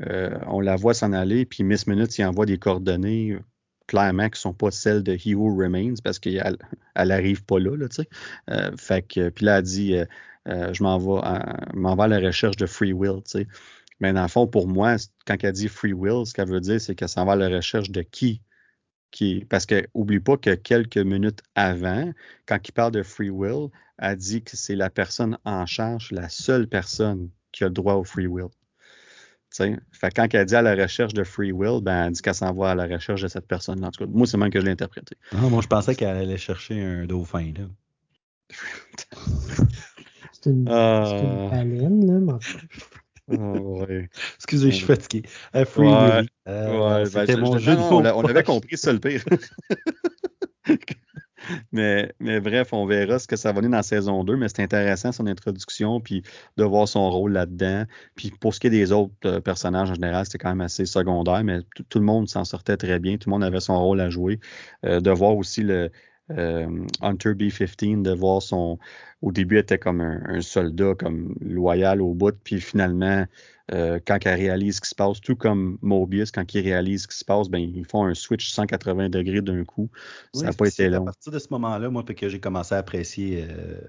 on, 0.00 0.06
on 0.46 0.60
la 0.60 0.76
voit 0.76 0.94
s'en 0.94 1.12
aller, 1.12 1.44
puis 1.44 1.64
Miss 1.64 1.86
Minute, 1.86 2.16
il 2.18 2.24
envoie 2.24 2.46
des 2.46 2.58
coordonnées 2.58 3.38
clairement 3.86 4.28
qui 4.28 4.36
ne 4.36 4.42
sont 4.42 4.54
pas 4.54 4.70
celles 4.70 5.02
de 5.02 5.12
He 5.12 5.34
Who 5.34 5.56
Remains 5.56 5.94
parce 6.02 6.18
qu'elle 6.18 6.56
n'arrive 6.96 7.44
pas 7.44 7.58
là, 7.58 7.76
tu 7.88 8.02
sais. 8.02 8.08
fait 8.78 9.02
que, 9.02 9.28
puis 9.28 9.44
là, 9.44 9.58
elle 9.58 9.64
dit, 9.64 9.96
je 10.46 10.82
m'en 10.82 10.98
vais, 10.98 11.20
à, 11.22 12.08
la 12.08 12.20
recherche 12.20 12.56
de 12.56 12.66
Free 12.66 12.92
Will, 12.92 13.22
tu 13.24 13.32
sais. 13.32 13.48
Mais 14.00 14.12
dans 14.12 14.22
le 14.22 14.28
fond, 14.28 14.48
pour 14.48 14.66
moi, 14.66 14.96
quand 15.26 15.36
elle 15.42 15.52
dit 15.52 15.68
Free 15.68 15.92
Will, 15.92 16.26
ce 16.26 16.34
qu'elle 16.34 16.48
veut 16.48 16.60
dire, 16.60 16.80
c'est 16.80 16.96
qu'elle 16.96 17.08
s'en 17.08 17.24
va 17.24 17.32
à 17.32 17.36
la 17.36 17.48
recherche 17.48 17.90
de 17.90 18.02
qui? 18.02 18.42
Parce 19.48 19.66
que 19.66 19.86
oublie 19.94 20.20
pas 20.20 20.36
que 20.36 20.54
quelques 20.54 20.98
minutes 20.98 21.40
avant, 21.54 22.12
quand 22.46 22.58
il 22.66 22.72
parle 22.72 22.92
de 22.92 23.02
free 23.02 23.30
will, 23.30 23.68
elle 23.98 24.16
dit 24.16 24.42
que 24.42 24.56
c'est 24.56 24.74
la 24.74 24.90
personne 24.90 25.38
en 25.44 25.66
charge, 25.66 26.10
la 26.12 26.28
seule 26.28 26.66
personne 26.66 27.30
qui 27.52 27.64
a 27.64 27.68
le 27.68 27.74
droit 27.74 27.94
au 27.94 28.04
free 28.04 28.26
will. 28.26 28.48
Fait 29.50 30.10
quand 30.14 30.26
elle 30.32 30.46
dit 30.46 30.56
à 30.56 30.62
la 30.62 30.74
recherche 30.74 31.12
de 31.12 31.24
free 31.24 31.52
will, 31.52 31.82
ben, 31.82 32.06
elle 32.06 32.12
dit 32.12 32.22
qu'elle 32.22 32.34
s'en 32.34 32.52
va 32.54 32.70
à 32.70 32.74
la 32.74 32.86
recherche 32.86 33.20
de 33.20 33.28
cette 33.28 33.46
personne-là. 33.46 33.88
En 33.88 33.90
tout 33.90 34.04
cas, 34.04 34.10
moi, 34.10 34.26
c'est 34.26 34.38
même 34.38 34.50
que 34.50 34.58
je 34.60 34.64
l'ai 34.64 34.70
interprété. 34.70 35.16
Ah, 35.32 35.48
moi, 35.48 35.60
je 35.62 35.68
pensais 35.68 35.94
qu'elle 35.94 36.16
allait 36.16 36.38
chercher 36.38 36.82
un 36.82 37.04
dauphin. 37.04 37.52
Là. 37.56 37.64
c'est 40.32 40.50
une, 40.50 40.66
euh... 40.68 41.50
baleine, 41.50 42.26
là. 42.26 42.38
Oh, 43.28 43.84
Excusez, 44.36 44.70
je 44.70 44.76
suis 44.76 44.86
fatigué. 44.86 45.22
Euh, 45.54 45.64
Free 45.64 45.86
Willy. 45.86 46.28
Euh, 46.48 47.04
c'était 47.04 47.36
mon 47.36 47.56
jeu 47.58 47.74
de 47.74 47.80
On, 47.80 48.04
on 48.04 48.24
avait 48.24 48.42
compris 48.42 48.76
ça 48.76 48.92
le 48.92 48.98
pire. 48.98 49.24
mais, 51.72 52.12
mais 52.18 52.40
bref, 52.40 52.72
on 52.72 52.84
verra 52.86 53.18
ce 53.18 53.26
que 53.26 53.36
ça 53.36 53.52
va 53.52 53.60
donner 53.60 53.76
dans 53.76 53.82
saison 53.82 54.24
2. 54.24 54.36
Mais 54.36 54.48
c'est 54.48 54.62
intéressant 54.62 55.12
son 55.12 55.26
introduction, 55.26 56.00
puis 56.00 56.22
de 56.56 56.64
voir 56.64 56.88
son 56.88 57.10
rôle 57.10 57.32
là-dedans. 57.32 57.84
Puis 58.16 58.32
pour 58.40 58.54
ce 58.54 58.60
qui 58.60 58.66
est 58.66 58.70
des 58.70 58.90
autres 58.92 59.14
euh, 59.24 59.40
personnages 59.40 59.90
en 59.90 59.94
général, 59.94 60.24
c'était 60.24 60.38
quand 60.38 60.50
même 60.50 60.60
assez 60.60 60.84
secondaire, 60.84 61.44
mais 61.44 61.60
tout 61.88 61.98
le 61.98 62.04
monde 62.04 62.28
s'en 62.28 62.44
sortait 62.44 62.76
très 62.76 62.98
bien. 62.98 63.18
Tout 63.18 63.28
le 63.30 63.34
monde 63.34 63.44
avait 63.44 63.60
son 63.60 63.80
rôle 63.80 64.00
à 64.00 64.10
jouer. 64.10 64.40
de 64.82 65.10
voir 65.10 65.36
aussi 65.36 65.62
le, 65.62 65.74
euh, 65.74 65.88
Hunter 66.28 67.34
B-15, 67.34 68.02
de 68.02 68.12
voir 68.12 68.42
son. 68.42 68.78
Au 69.20 69.30
début, 69.30 69.58
était 69.58 69.78
comme 69.78 70.00
un, 70.00 70.40
soldat, 70.40 70.94
comme 70.98 71.36
loyal 71.40 72.02
au 72.02 72.12
bout, 72.14 72.34
puis 72.42 72.60
finalement, 72.60 73.24
euh, 73.72 74.00
quand 74.04 74.18
elle 74.24 74.38
réalise 74.38 74.76
ce 74.76 74.80
qui 74.80 74.88
se 74.88 74.94
passe, 74.94 75.20
tout 75.20 75.36
comme 75.36 75.78
Mobius, 75.80 76.32
quand 76.32 76.52
il 76.54 76.60
réalise 76.62 77.02
ce 77.02 77.08
qui 77.08 77.16
se 77.16 77.24
passe, 77.24 77.48
ben, 77.48 77.58
ils 77.58 77.84
font 77.84 78.04
un 78.04 78.14
switch 78.14 78.50
180 78.50 79.08
degrés 79.08 79.40
d'un 79.40 79.64
coup. 79.64 79.88
ça 80.34 80.46
n'a 80.46 80.52
pas 80.52 80.66
été 80.66 80.88
long. 80.88 81.02
À 81.02 81.04
partir 81.06 81.32
de 81.32 81.38
ce 81.38 81.46
moment-là, 81.50 81.88
moi, 81.88 82.02
que 82.02 82.28
j'ai 82.28 82.40
commencé 82.40 82.74
à 82.74 82.78
apprécier 82.78 83.46
euh, 83.48 83.80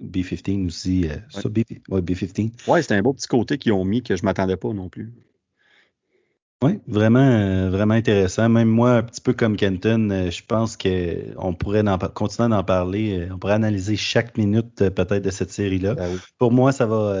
B-15 0.00 0.66
aussi. 0.66 1.06
ouais. 1.88 2.02
B-15. 2.02 2.68
Ouais, 2.68 2.82
c'était 2.82 2.94
un 2.94 3.02
beau 3.02 3.12
petit 3.12 3.28
côté 3.28 3.56
qu'ils 3.58 3.72
ont 3.72 3.84
mis 3.84 4.02
que 4.02 4.16
je 4.16 4.24
m'attendais 4.24 4.56
pas 4.56 4.72
non 4.72 4.88
plus. 4.88 5.12
Oui, 6.62 6.78
vraiment, 6.86 7.20
euh, 7.20 7.68
vraiment 7.68 7.94
intéressant. 7.94 8.48
Même 8.48 8.68
moi, 8.68 8.92
un 8.92 9.02
petit 9.02 9.20
peu 9.20 9.34
comme 9.34 9.56
Kenton, 9.56 10.08
euh, 10.10 10.30
je 10.30 10.42
pense 10.42 10.78
qu'on 10.78 11.54
pourrait 11.54 11.84
continuer 12.14 12.48
d'en 12.48 12.64
parler. 12.64 13.18
Euh, 13.18 13.34
on 13.34 13.38
pourrait 13.38 13.54
analyser 13.54 13.96
chaque 13.96 14.38
minute 14.38 14.76
peut-être 14.76 15.22
de 15.22 15.30
cette 15.30 15.50
série-là. 15.50 15.94
Ben 15.94 16.18
pour 16.38 16.52
moi, 16.52 16.72
ça 16.72 16.86
va. 16.86 17.18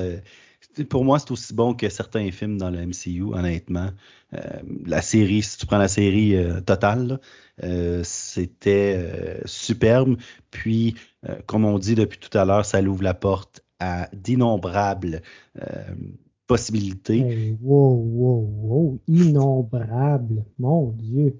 pour 0.88 1.04
moi, 1.04 1.18
c'est 1.18 1.30
aussi 1.30 1.52
bon 1.52 1.74
que 1.74 1.90
certains 1.90 2.30
films 2.30 2.56
dans 2.56 2.70
le 2.70 2.86
MCU, 2.86 3.34
honnêtement. 3.34 3.90
la 4.86 5.02
série, 5.02 5.42
si 5.42 5.58
tu 5.58 5.66
prends 5.66 5.78
la 5.78 5.88
série 5.88 6.36
totale, 6.64 7.20
c'était 8.02 9.40
superbe. 9.44 10.16
Puis, 10.50 10.94
comme 11.46 11.64
on 11.64 11.78
dit 11.78 11.94
depuis 11.94 12.18
tout 12.18 12.36
à 12.36 12.44
l'heure, 12.44 12.64
ça 12.64 12.80
ouvre 12.80 13.02
la 13.02 13.14
porte 13.14 13.62
à 13.78 14.08
d'innombrables 14.14 15.20
possibilités. 16.46 17.56
wow, 17.60 17.94
wow, 17.94 18.50
wow, 18.62 19.00
innombrable, 19.08 20.44
mon 20.58 20.90
Dieu. 20.90 21.36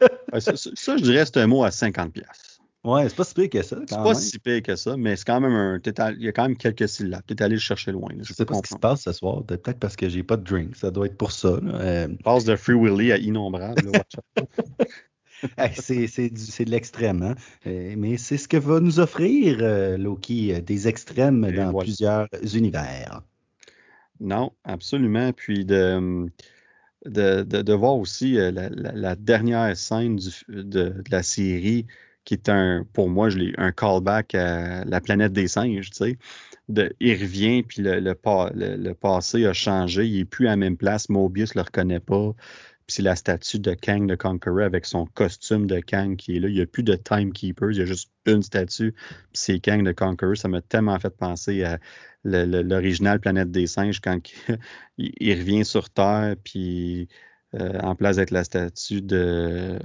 ça, 0.38 0.96
je 0.96 1.02
dirais, 1.02 1.24
c'est 1.26 1.38
un 1.38 1.46
mot 1.46 1.64
à 1.64 1.70
50 1.70 2.12
pièces. 2.12 2.58
Ouais, 2.84 3.08
c'est 3.08 3.16
pas 3.16 3.24
si 3.24 3.34
pire 3.34 3.50
que 3.50 3.62
ça. 3.62 3.76
C'est 3.86 3.96
pas 3.96 4.14
si 4.14 4.38
pire 4.38 4.62
que 4.62 4.76
ça, 4.76 4.96
mais 4.96 5.16
c'est 5.16 5.24
quand 5.24 5.40
même 5.40 5.52
un. 5.52 5.80
Il 6.12 6.22
y 6.22 6.28
a 6.28 6.32
quand 6.32 6.44
même 6.44 6.56
quelques 6.56 6.88
syllabes. 6.88 7.22
T'es 7.26 7.42
allé 7.42 7.56
le 7.56 7.60
chercher 7.60 7.90
loin. 7.90 8.08
je 8.20 8.32
sais 8.32 8.44
pas 8.44 8.54
ce 8.54 8.62
qui 8.62 8.72
se 8.72 8.78
passe 8.78 9.02
ce 9.02 9.12
soir. 9.12 9.42
Peut-être 9.44 9.78
parce 9.78 9.96
que 9.96 10.08
j'ai 10.08 10.22
pas 10.22 10.36
de 10.36 10.44
drink. 10.44 10.76
Ça 10.76 10.90
doit 10.90 11.06
être 11.06 11.16
pour 11.16 11.32
ça. 11.32 11.48
Euh... 11.48 12.08
Passe 12.22 12.44
de 12.44 12.54
Free 12.54 12.74
Willy 12.74 13.10
à 13.12 13.18
innombrable. 13.18 13.90
c'est 15.74 16.64
de 16.64 16.70
l'extrême, 16.70 17.22
hein? 17.22 17.34
Euh, 17.66 17.94
mais 17.96 18.16
c'est 18.16 18.36
ce 18.36 18.48
que 18.48 18.56
va 18.56 18.80
nous 18.80 19.00
offrir 19.00 19.58
euh, 19.60 19.96
Loki, 19.96 20.52
euh, 20.52 20.60
des 20.60 20.88
extrêmes 20.88 21.50
dans 21.52 21.72
plusieurs 21.72 22.28
univers. 22.54 23.22
Non, 24.20 24.52
absolument. 24.64 25.32
Puis 25.32 25.64
de, 25.64 26.28
de, 27.06 27.42
de, 27.42 27.72
voir 27.72 27.96
aussi 27.96 28.38
euh, 28.38 28.50
la, 28.52 29.16
dernière 29.16 29.76
scène 29.76 30.16
du, 30.16 30.30
de, 30.48 31.02
la 31.10 31.22
série, 31.22 31.86
qui 32.24 32.34
est 32.34 32.48
un, 32.48 32.84
pour 32.92 33.08
moi, 33.08 33.30
je 33.30 33.38
un 33.58 33.72
callback 33.72 34.34
à 34.34 34.84
la 34.84 35.00
planète 35.00 35.32
des 35.32 35.48
singes, 35.48 35.90
tu 35.90 35.96
sais. 35.96 36.18
De, 36.68 36.94
il 37.00 37.14
revient, 37.14 37.62
puis 37.62 37.82
le, 37.82 38.00
le, 38.00 38.14
le, 38.76 38.94
passé 38.94 39.46
a 39.46 39.54
changé, 39.54 40.06
il 40.06 40.18
n'est 40.18 40.24
plus 40.26 40.48
à 40.48 40.50
la 40.50 40.56
même 40.56 40.76
place, 40.76 41.08
Mobius 41.08 41.54
ne 41.54 41.60
le 41.60 41.64
reconnaît 41.64 42.00
pas. 42.00 42.34
Puis 42.88 42.94
c'est 42.94 43.02
la 43.02 43.16
statue 43.16 43.58
de 43.58 43.74
Kang 43.74 44.10
the 44.10 44.16
Conqueror 44.16 44.62
avec 44.62 44.86
son 44.86 45.04
costume 45.04 45.66
de 45.66 45.78
Kang 45.78 46.16
qui 46.16 46.36
est 46.36 46.40
là. 46.40 46.48
Il 46.48 46.54
n'y 46.54 46.62
a 46.62 46.66
plus 46.66 46.82
de 46.82 46.94
Timekeepers, 46.94 47.72
il 47.72 47.76
y 47.76 47.82
a 47.82 47.84
juste 47.84 48.10
une 48.24 48.42
statue, 48.42 48.92
puis 48.92 49.30
c'est 49.34 49.60
Kang 49.60 49.86
the 49.86 49.94
Conqueror. 49.94 50.38
Ça 50.38 50.48
m'a 50.48 50.62
tellement 50.62 50.98
fait 50.98 51.14
penser 51.14 51.64
à 51.64 51.78
l'original 52.24 53.20
Planète 53.20 53.50
des 53.50 53.66
singes 53.66 54.00
quand 54.00 54.18
il, 54.96 55.38
revient 55.38 55.66
sur 55.66 55.90
Terre, 55.90 56.36
puis 56.42 57.10
euh, 57.54 57.78
en 57.80 57.94
place 57.94 58.16
d'être 58.16 58.30
la 58.30 58.42
statue 58.42 59.02
de. 59.02 59.78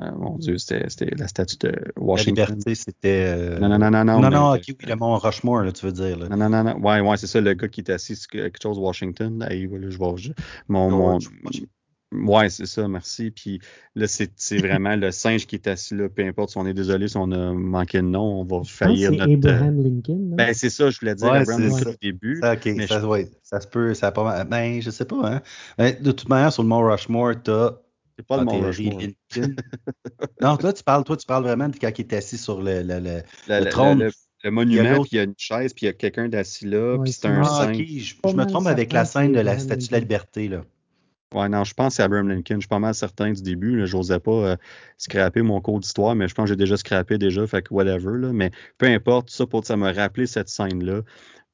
Euh, 0.00 0.10
mon 0.16 0.38
Dieu, 0.38 0.56
c'était 0.56 0.86
la 1.18 1.28
statue 1.28 1.58
de 1.58 1.74
Washington. 1.96 2.36
La 2.36 2.46
liberté, 2.46 2.74
c'était. 2.74 3.34
Euh, 3.36 3.58
non, 3.58 3.68
non, 3.68 3.78
non, 3.78 3.90
non. 3.90 4.04
Non, 4.04 4.20
non, 4.20 4.30
non 4.30 4.52
oui, 4.52 4.76
le 4.82 4.96
mont 4.96 5.18
Rushmore, 5.18 5.64
là, 5.64 5.72
tu 5.72 5.84
veux 5.84 5.92
dire. 5.92 6.16
Là. 6.18 6.30
Non, 6.30 6.38
non, 6.38 6.48
non, 6.48 6.64
non. 6.64 6.78
Ouais, 6.80 7.00
ouais, 7.00 7.16
c'est 7.18 7.26
ça, 7.26 7.42
le 7.42 7.52
gars 7.52 7.68
qui 7.68 7.82
est 7.82 7.90
assis 7.90 8.16
sur 8.16 8.30
quelque 8.30 8.62
chose 8.62 8.78
Washington. 8.78 9.40
Là, 9.40 9.48
je 9.50 9.96
vois. 9.98 10.14
Mon, 10.68 10.90
mon, 10.90 11.18
Ouais, 12.12 12.48
c'est 12.48 12.66
ça, 12.66 12.88
merci. 12.88 13.30
Puis 13.30 13.60
là, 13.94 14.06
c'est 14.08 14.30
vraiment 14.58 14.96
le 14.96 15.10
singe 15.12 15.46
qui 15.46 15.54
est 15.54 15.68
assis 15.68 15.94
là, 15.94 16.08
peu 16.08 16.24
importe 16.24 16.50
si 16.50 16.58
on 16.58 16.66
est 16.66 16.74
désolé, 16.74 17.06
si 17.08 17.16
on 17.16 17.30
a 17.30 17.52
manqué 17.52 17.98
de 17.98 18.06
nom, 18.06 18.40
on 18.40 18.44
va 18.44 18.64
faillir 18.64 19.12
notre. 19.12 19.32
Abraham 19.32 19.82
Lincoln. 19.82 20.34
Ben, 20.36 20.52
c'est 20.52 20.70
ça, 20.70 20.90
je 20.90 20.98
voulais 20.98 21.14
dire 21.14 21.32
Abraham 21.32 21.68
Lincoln 21.68 21.90
au 21.90 21.94
début. 22.02 22.40
ok, 22.42 22.68
ça, 22.88 23.02
ça, 23.42 23.60
se 23.60 23.68
peut, 23.68 23.94
ça 23.94 24.08
a 24.08 24.12
pas 24.12 24.24
mal. 24.24 24.48
Ben, 24.48 24.82
je 24.82 24.90
sais 24.90 25.04
pas, 25.04 25.34
hein. 25.34 25.42
Ben, 25.78 25.96
de 26.00 26.10
toute 26.10 26.28
manière, 26.28 26.52
sur 26.52 26.62
le 26.62 26.68
Mont 26.68 26.80
Rushmore, 26.80 27.34
t'as. 27.42 27.76
C'est 28.18 28.26
pas 28.26 28.38
le 28.38 28.44
Mont 28.44 28.60
Rushmore. 28.60 29.00
non, 30.42 30.58
là, 30.60 30.72
tu 30.72 30.82
parles, 30.82 31.04
toi, 31.04 31.16
tu 31.16 31.26
parles 31.26 31.44
vraiment 31.44 31.68
de 31.68 31.76
quand 31.76 31.96
il 31.96 32.00
est 32.00 32.12
assis 32.12 32.38
sur 32.38 32.60
le, 32.60 32.82
le, 32.82 32.98
le, 32.98 33.22
le 33.48 33.70
trône. 33.70 34.10
Le, 34.42 34.50
monument, 34.50 35.02
puis 35.02 35.10
il 35.12 35.16
y 35.16 35.18
a 35.20 35.24
une 35.24 35.34
chaise, 35.36 35.74
puis 35.74 35.84
il 35.84 35.86
y 35.86 35.90
a 35.90 35.92
quelqu'un 35.92 36.28
d'assis 36.28 36.64
là, 36.64 36.96
puis 37.02 37.12
c'est 37.12 37.26
un 37.26 37.42
ah, 37.42 37.66
singe. 37.66 37.76
je, 37.76 38.14
je 38.30 38.34
me 38.34 38.46
trompe 38.46 38.66
avec 38.66 38.90
la 38.90 39.04
scène 39.04 39.32
de 39.32 39.40
la 39.40 39.58
Statue 39.58 39.88
de 39.88 39.92
la 39.92 40.00
Liberté, 40.00 40.48
là. 40.48 40.64
Ouais, 41.34 41.48
non, 41.48 41.62
je 41.62 41.74
pense 41.74 41.88
que 41.92 41.96
c'est 41.96 42.02
Abraham 42.02 42.28
Lincoln. 42.28 42.56
Je 42.56 42.60
suis 42.60 42.68
pas 42.68 42.80
mal 42.80 42.94
certain 42.94 43.30
du 43.30 43.40
début. 43.42 43.86
Je 43.86 43.96
n'osais 43.96 44.18
pas 44.18 44.32
euh, 44.32 44.56
scraper 44.98 45.42
mon 45.42 45.60
cours 45.60 45.78
d'histoire, 45.78 46.16
mais 46.16 46.26
je 46.26 46.34
pense 46.34 46.44
que 46.44 46.48
j'ai 46.50 46.56
déjà 46.56 46.76
scrappé 46.76 47.18
déjà, 47.18 47.46
fait 47.46 47.62
que 47.62 47.72
whatever. 47.72 48.18
Là. 48.18 48.32
Mais 48.32 48.50
peu 48.78 48.86
importe, 48.86 49.30
ça 49.30 49.46
pour 49.46 49.64
ça 49.64 49.76
me 49.76 49.92
rappeler 49.92 50.26
cette 50.26 50.48
scène-là. 50.48 51.02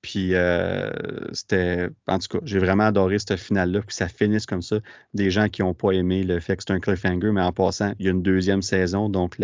Puis 0.01 0.35
euh, 0.35 0.91
c'était. 1.33 1.89
En 2.07 2.19
tout 2.19 2.29
cas, 2.29 2.39
j'ai 2.45 2.59
vraiment 2.59 2.85
adoré 2.85 3.19
cette 3.19 3.37
finale-là, 3.37 3.83
que 3.83 3.93
ça 3.93 4.09
finisse 4.09 4.47
comme 4.47 4.63
ça. 4.63 4.77
Des 5.15 5.31
gens 5.31 5.49
qui 5.49 5.63
n'ont 5.63 5.75
pas 5.75 5.91
aimé 5.93 6.23
le 6.23 6.41
fait 6.41 6.57
que 6.57 6.63
c'est 6.67 6.73
un 6.73 6.81
cliffhanger, 6.81 7.33
mais 7.33 7.43
en 7.43 7.53
passant, 7.53 7.93
il 7.99 8.07
y 8.07 8.09
a 8.09 8.13
une 8.13 8.23
deuxième 8.23 8.63
saison. 8.63 9.09
Donc 9.09 9.37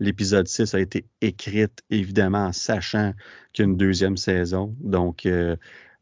l'épisode 0.00 0.48
6 0.48 0.74
a 0.74 0.80
été 0.80 1.06
écrite, 1.20 1.82
évidemment, 1.90 2.46
en 2.46 2.52
sachant 2.52 3.14
qu'il 3.52 3.64
y 3.64 3.68
a 3.68 3.70
une 3.70 3.76
deuxième 3.76 4.16
saison. 4.16 4.74
Donc 4.80 5.24
euh, 5.24 5.56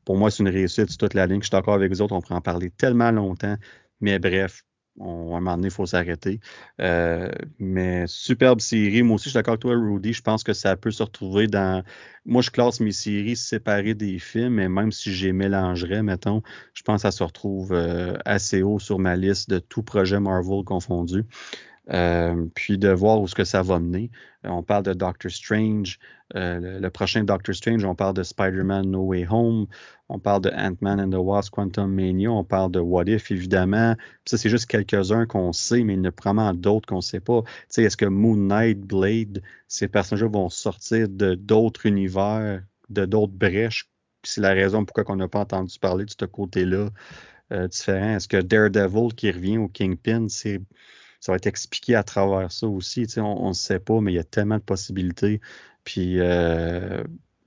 pour 0.06 0.16
moi, 0.16 0.30
c'est 0.30 0.42
une 0.42 0.48
réussite 0.48 0.88
sur 0.88 0.98
toute 0.98 1.14
la 1.14 1.26
ligne. 1.26 1.40
Je 1.40 1.46
suis 1.46 1.50
d'accord 1.50 1.74
avec 1.74 1.90
vous 1.90 2.00
autres, 2.00 2.14
on 2.14 2.22
pourrait 2.22 2.36
en 2.36 2.40
parler 2.40 2.70
tellement 2.70 3.10
longtemps. 3.10 3.56
Mais 4.00 4.18
bref, 4.18 4.62
on, 4.98 5.34
à 5.34 5.38
un 5.38 5.40
moment 5.40 5.56
donné, 5.56 5.66
il 5.66 5.72
faut 5.72 5.84
s'arrêter. 5.84 6.40
Euh, 6.80 7.28
mais 7.58 8.04
superbe 8.06 8.60
série. 8.60 9.02
Moi 9.02 9.16
aussi, 9.16 9.24
je 9.24 9.30
suis 9.30 9.34
d'accord 9.34 9.52
avec 9.54 9.62
toi, 9.62 9.74
Rudy. 9.74 10.12
Je 10.12 10.22
pense 10.22 10.44
que 10.44 10.52
ça 10.52 10.76
peut 10.76 10.92
se 10.92 11.02
retrouver 11.02 11.48
dans. 11.48 11.82
Moi, 12.24 12.40
je 12.40 12.50
classe 12.50 12.78
mes 12.80 12.92
séries 12.92 13.36
séparées 13.36 13.94
des 13.94 14.18
films, 14.20 14.54
mais 14.54 14.68
même 14.68 14.92
si 14.92 15.12
j'ai 15.12 15.32
mélangerais, 15.32 16.02
mettons, 16.04 16.40
je 16.72 16.82
pense 16.82 17.02
que 17.02 17.08
ça 17.08 17.10
se 17.10 17.24
retrouve 17.24 17.72
euh, 17.72 18.16
assez 18.24 18.62
haut 18.62 18.78
sur 18.78 19.00
ma 19.00 19.16
liste 19.16 19.50
de 19.50 19.58
tout 19.58 19.82
projet 19.82 20.20
Marvel 20.20 20.62
confondu. 20.64 21.24
Euh, 21.92 22.46
puis 22.56 22.78
de 22.78 22.88
voir 22.88 23.20
où 23.20 23.28
ce 23.28 23.34
que 23.36 23.44
ça 23.44 23.62
va 23.62 23.78
mener. 23.78 24.10
Euh, 24.44 24.48
on 24.48 24.64
parle 24.64 24.82
de 24.82 24.92
Doctor 24.92 25.30
Strange, 25.30 26.00
euh, 26.34 26.80
le, 26.80 26.90
prochain 26.90 27.22
Doctor 27.22 27.54
Strange, 27.54 27.84
on 27.84 27.94
parle 27.94 28.14
de 28.14 28.24
Spider-Man 28.24 28.90
No 28.90 29.04
Way 29.04 29.28
Home, 29.30 29.68
on 30.08 30.18
parle 30.18 30.42
de 30.42 30.50
Ant-Man 30.50 31.00
and 31.00 31.10
the 31.10 31.22
Wasp 31.22 31.52
Quantum 31.52 31.92
Mania, 31.92 32.32
on 32.32 32.42
parle 32.42 32.72
de 32.72 32.80
What 32.80 33.04
If, 33.06 33.30
évidemment. 33.30 33.94
Ça, 34.24 34.36
c'est 34.36 34.48
juste 34.48 34.66
quelques-uns 34.66 35.26
qu'on 35.26 35.52
sait, 35.52 35.84
mais 35.84 35.94
il 35.94 35.98
y 35.98 36.00
en 36.00 36.04
a 36.06 36.10
probablement 36.10 36.54
d'autres 36.54 36.88
qu'on 36.88 36.96
ne 36.96 37.00
sait 37.02 37.20
pas. 37.20 37.42
Tu 37.42 37.50
sais, 37.68 37.82
est-ce 37.84 37.96
que 37.96 38.06
Moon 38.06 38.36
Knight, 38.36 38.80
Blade, 38.80 39.42
ces 39.68 39.86
personnages 39.86 40.24
vont 40.24 40.48
sortir 40.48 41.08
de 41.08 41.36
d'autres 41.36 41.86
univers, 41.86 42.64
de 42.90 43.04
d'autres 43.04 43.32
brèches? 43.32 43.88
C'est 44.24 44.40
la 44.40 44.54
raison 44.54 44.84
pourquoi 44.84 45.04
on 45.14 45.16
n'a 45.16 45.28
pas 45.28 45.40
entendu 45.40 45.78
parler 45.78 46.04
de 46.04 46.10
ce 46.10 46.24
côté-là 46.24 46.88
différents. 47.70 48.16
Est-ce 48.16 48.26
que 48.26 48.38
Daredevil 48.38 49.14
qui 49.14 49.30
revient 49.30 49.58
au 49.58 49.68
Kingpin, 49.68 50.26
c'est 50.28 50.60
ça 51.26 51.32
va 51.32 51.36
être 51.36 51.48
expliqué 51.48 51.96
à 51.96 52.04
travers 52.04 52.52
ça 52.52 52.68
aussi. 52.68 53.04
on 53.18 53.48
ne 53.48 53.52
sait 53.52 53.80
pas, 53.80 54.00
mais 54.00 54.12
il 54.12 54.14
y 54.14 54.20
a 54.20 54.24
tellement 54.24 54.58
de 54.58 54.62
possibilités. 54.62 55.40
Puis 55.82 56.20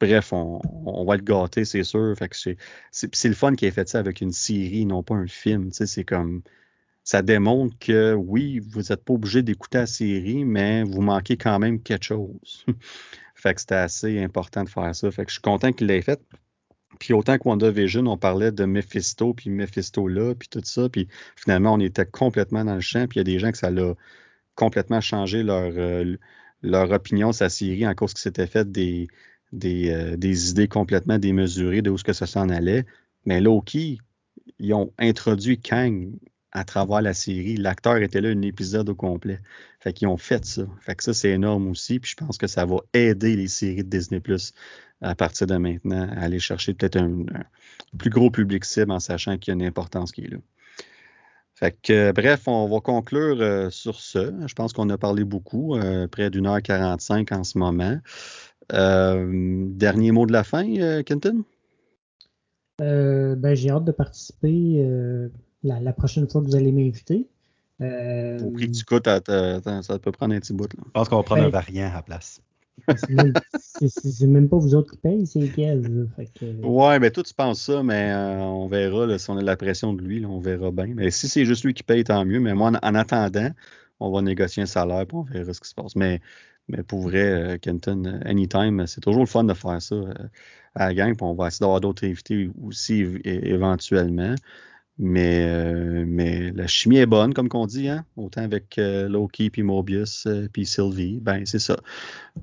bref, 0.02 0.34
on, 0.34 1.06
va 1.06 1.16
être 1.16 1.24
gâté, 1.24 1.64
c'est 1.64 1.86
sûr. 1.86 2.14
Fait 2.18 2.30
c'est, 2.92 3.28
le 3.30 3.34
fun 3.34 3.56
qui 3.56 3.66
est 3.68 3.72
fait 3.72 3.88
ça 3.88 4.00
avec 4.00 4.20
une 4.20 4.34
série, 4.34 4.86
non 4.86 5.02
pas 5.02 5.16
un 5.16 5.28
film. 5.28 5.70
C'est 5.72 6.04
comme 6.04 6.42
ça 7.06 7.22
démontre 7.22 7.74
que 7.80 8.14
oui, 8.14 8.60
vous 8.60 8.82
n'êtes 8.82 9.06
pas 9.06 9.14
obligé 9.14 9.44
d'écouter 9.44 9.78
la 9.78 9.86
série, 9.86 10.44
mais 10.44 10.84
vous 10.84 11.02
manquez 11.02 11.38
quand 11.38 11.58
même 11.58 11.82
quelque 11.82 12.04
chose. 12.04 12.66
fait 13.36 13.54
que 13.54 13.62
c'était 13.62 13.76
assez 13.76 14.22
important 14.22 14.66
de 14.66 14.70
faire 14.70 14.94
ça. 14.94 15.10
Fait 15.10 15.24
je 15.26 15.36
suis 15.36 15.42
content 15.42 15.72
qu'il 15.72 15.88
l'ait 15.88 16.02
fait. 16.02 16.20
Puis 17.00 17.14
autant 17.14 17.38
que 17.38 17.48
WandaVision, 17.48 18.06
on 18.08 18.18
parlait 18.18 18.52
de 18.52 18.66
Mephisto, 18.66 19.34
puis 19.34 19.50
Mephisto 19.50 20.08
là, 20.08 20.36
puis 20.36 20.50
tout 20.50 20.62
ça, 20.64 20.90
puis 20.90 21.08
finalement, 21.36 21.74
on 21.74 21.80
était 21.80 22.06
complètement 22.06 22.66
dans 22.66 22.76
le 22.76 22.82
champ, 22.82 23.08
puis 23.08 23.18
il 23.18 23.20
y 23.20 23.22
a 23.22 23.24
des 23.24 23.40
gens 23.40 23.52
que 23.52 23.58
ça 23.58 23.72
l'a 23.72 23.96
complètement 24.56 25.02
changé 25.02 25.42
leur, 25.42 25.72
euh, 25.78 26.18
leur 26.62 26.92
opinion 26.92 27.32
sur 27.32 27.46
la 27.46 27.50
série 27.50 27.88
en 27.88 27.96
cause 27.96 28.14
que 28.14 28.20
c'était 28.20 28.48
fait 28.48 28.70
des, 28.70 29.08
euh, 29.64 30.18
des, 30.18 30.52
idées 30.52 30.68
complètement 30.68 31.18
démesurées 31.18 31.82
de 31.82 31.90
où 31.90 31.98
ce 31.98 32.04
que 32.04 32.14
ça 32.14 32.28
s'en 32.28 32.50
allait. 32.50 32.86
Mais 33.26 33.42
Loki, 33.42 34.00
ils 34.60 34.74
ont 34.74 34.94
introduit 35.00 35.60
Kang 35.60 36.12
à 36.52 36.64
travers 36.64 37.02
la 37.02 37.14
série. 37.14 37.56
L'acteur 37.58 37.98
était 37.98 38.22
là 38.22 38.30
un 38.30 38.42
épisode 38.42 38.90
au 38.90 38.96
complet. 38.96 39.40
Fait 39.80 39.94
qu'ils 39.94 40.08
ont 40.08 40.18
fait 40.18 40.46
ça. 40.46 40.64
Fait 40.82 40.96
que 40.96 41.04
ça, 41.04 41.14
c'est 41.14 41.30
énorme 41.30 41.68
aussi. 41.70 42.00
Puis 42.00 42.12
je 42.12 42.26
pense 42.26 42.38
que 42.38 42.48
ça 42.48 42.66
va 42.66 42.78
aider 42.94 43.36
les 43.36 43.48
séries 43.48 43.84
de 43.84 43.90
Disney 43.90 44.22
à 45.02 45.16
partir 45.16 45.48
de 45.48 45.58
maintenant 45.58 46.10
à 46.16 46.22
aller 46.22 46.40
chercher 46.40 46.74
peut-être 46.74 46.98
un, 46.98 47.26
plus 47.98 48.10
gros 48.10 48.32
public 48.32 48.66
cible 48.66 48.92
en 48.92 49.00
sachant 49.00 49.38
qu'il 49.38 49.52
y 49.52 49.54
a 49.54 49.56
une 49.56 49.68
importance 49.68 50.12
qui 50.12 50.26
est 50.26 50.30
là. 50.30 50.38
Fait 51.56 51.76
que, 51.82 52.14
bref, 52.14 52.48
on 52.48 52.70
va 52.70 52.80
conclure 52.80 53.42
euh, 53.42 53.70
sur 53.70 54.00
ce. 54.00 54.34
Je 54.48 54.54
pense 54.54 54.72
qu'on 54.72 54.90
a 54.90 54.98
parlé 54.98 55.26
beaucoup, 55.26 55.76
euh, 55.76 56.08
près 56.08 56.30
d'une 56.30 56.48
heure 56.48 56.62
45 56.62 57.34
en 57.34 57.44
ce 57.44 57.58
moment. 57.58 58.00
Euh, 58.74 59.66
dernier 59.68 60.12
mot 60.12 60.26
de 60.26 60.32
la 60.32 60.44
fin, 60.44 60.66
euh, 60.78 61.04
Kenton? 61.04 61.44
Euh, 62.82 63.36
ben, 63.36 63.56
j'ai 63.56 63.72
hâte 63.72 63.86
de 63.86 63.92
participer 63.92 64.86
la, 65.64 65.94
prochaine 65.94 66.30
fois 66.30 66.42
que 66.42 66.48
vous 66.48 66.56
allez 66.56 66.72
m'inviter. 66.72 67.28
Au 67.82 68.52
prix 68.52 68.72
que 68.72 68.78
tu 68.78 68.86
coûtes, 68.86 69.06
ça 69.08 70.00
peut 70.00 70.12
prendre 70.12 70.36
un 70.36 70.40
petit 70.40 70.54
bout. 70.54 70.70
Je 70.72 70.92
pense 70.92 71.10
qu'on 71.10 71.18
va 71.18 71.24
prendre 71.24 71.42
un 71.42 71.46
ben, 71.46 71.52
variant 71.52 71.90
à 71.90 71.96
la 71.96 72.02
place. 72.02 72.42
C'est 72.98 74.28
même, 74.28 74.50
pas 74.50 74.58
vous 74.58 74.76
autres 74.76 74.92
qui 74.92 74.98
payent, 74.98 75.26
c'est 75.26 75.50
quel. 75.56 76.08
Ouais, 76.64 77.00
mais 77.00 77.12
toi 77.12 77.24
tu 77.24 77.34
penses 77.34 77.62
ça, 77.62 77.84
mais 77.84 78.14
on 78.14 78.68
verra 78.68 79.18
si 79.18 79.30
on 79.30 79.38
a 79.38 79.42
la 79.42 79.58
pression 79.58 79.94
de 79.94 80.02
lui, 80.02 80.26
on 80.26 80.40
verra 80.40 80.72
bien. 80.72 80.94
Mais 80.96 81.12
si 81.12 81.28
c'est 81.28 81.46
juste 81.46 81.64
lui 81.64 81.74
qui 81.74 81.84
paye, 81.84 82.04
tant 82.04 82.26
mieux. 82.26 82.40
Mais 82.40 82.54
moi, 82.54 82.72
en, 82.82 82.96
attendant, 82.96 83.52
on 84.00 84.12
va 84.12 84.22
négocier 84.22 84.64
un 84.64 84.66
salaire 84.66 85.02
et 85.02 85.14
on 85.14 85.24
verra 85.24 85.54
ce 85.54 85.60
qui 85.62 85.70
se 85.70 85.76
passe. 85.76 85.96
Mais 85.96 86.22
mais 86.70 86.84
pour 86.84 87.02
vrai, 87.02 87.26
euh, 87.26 87.58
Kenton, 87.58 88.06
euh, 88.06 88.20
anytime, 88.26 88.86
c'est 88.86 89.02
toujours 89.02 89.22
le 89.22 89.28
fun 89.28 89.44
de 89.44 89.54
faire 89.54 89.82
ça 89.82 89.96
euh, 89.96 90.14
à 90.76 90.88
la 90.88 90.94
gang. 90.94 91.16
Puis 91.16 91.26
on 91.26 91.34
va 91.34 91.48
essayer 91.48 91.62
d'avoir 91.62 91.82
d'autres 91.82 92.06
invités 92.06 92.50
aussi 92.64 93.06
éventuellement. 93.24 94.36
Mais, 95.02 96.04
mais 96.06 96.52
la 96.52 96.68
chimie 96.68 96.98
est 96.98 97.06
bonne, 97.06 97.34
comme 97.34 97.48
qu'on 97.48 97.66
dit, 97.66 97.88
hein? 97.88 98.04
autant 98.18 98.42
avec 98.42 98.76
Loki, 98.78 99.50
puis 99.50 99.64
Mobius, 99.64 100.28
puis 100.52 100.66
Sylvie. 100.66 101.20
Ben, 101.22 101.46
c'est 101.46 101.60
ça. 101.60 101.78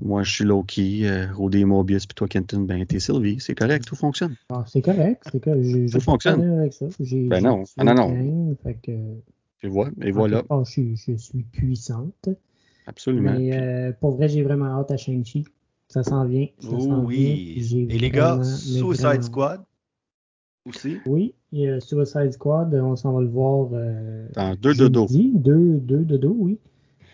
Moi, 0.00 0.22
je 0.22 0.32
suis 0.32 0.44
Loki, 0.44 1.04
Rodé 1.34 1.66
Mobius, 1.66 2.06
puis 2.06 2.14
toi, 2.14 2.28
Kenton, 2.28 2.60
ben, 2.60 2.86
t'es 2.86 2.98
Sylvie. 2.98 3.36
C'est 3.40 3.54
correct, 3.54 3.84
tout 3.84 3.96
fonctionne. 3.96 4.36
Ah, 4.48 4.64
c'est 4.66 4.80
correct, 4.80 5.22
c'est 5.30 5.44
correct. 5.44 5.92
tout 5.92 6.00
fonctionne. 6.00 6.60
Avec 6.60 6.72
ça. 6.72 6.86
Ben 6.98 7.42
non, 7.42 7.64
ah, 7.76 7.84
non, 7.84 7.94
non. 7.94 8.56
Tu 9.60 9.68
vois, 9.68 9.90
et 10.02 10.10
voilà. 10.10 10.42
je, 10.64 10.94
je 10.94 11.16
suis 11.16 11.42
puissante. 11.42 12.28
Absolument. 12.86 13.34
Mais 13.36 13.56
euh, 13.56 13.92
pour 14.00 14.12
vrai, 14.16 14.28
j'ai 14.28 14.42
vraiment 14.42 14.66
hâte 14.66 14.90
à 14.90 14.96
Shang-Chi. 14.96 15.44
Ça 15.88 16.02
s'en 16.02 16.24
vient. 16.24 16.46
oh, 16.68 17.02
oui. 17.04 17.86
Et 17.88 17.98
les 17.98 18.10
gars, 18.10 18.42
Suicide 18.42 19.22
Squad? 19.22 19.62
Aussi? 20.66 20.96
Oui, 21.06 21.34
il 21.52 21.68
a 21.70 21.80
Suicide 21.80 22.32
Squad, 22.32 22.74
on 22.74 22.96
s'en 22.96 23.12
va 23.12 23.20
le 23.20 23.28
voir. 23.28 23.68
Euh, 23.72 24.26
Dans 24.34 24.54
deux 24.54 24.74
de 24.74 24.88
dos. 24.88 25.06
Deux, 25.10 25.78
deux 25.78 26.04
de 26.04 26.16
dos, 26.16 26.36
oui. 26.38 26.58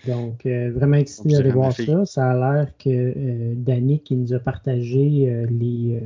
Donc, 0.06 0.46
euh, 0.46 0.72
vraiment 0.72 0.96
excité 0.96 1.34
d'aller 1.34 1.52
voir 1.52 1.72
ça. 1.72 2.04
Ça 2.06 2.30
a 2.30 2.34
l'air 2.34 2.76
que 2.76 2.88
euh, 2.88 3.54
Danny 3.56 4.00
qui 4.00 4.16
nous 4.16 4.32
a 4.32 4.40
partagé 4.40 5.46
les, 5.48 6.02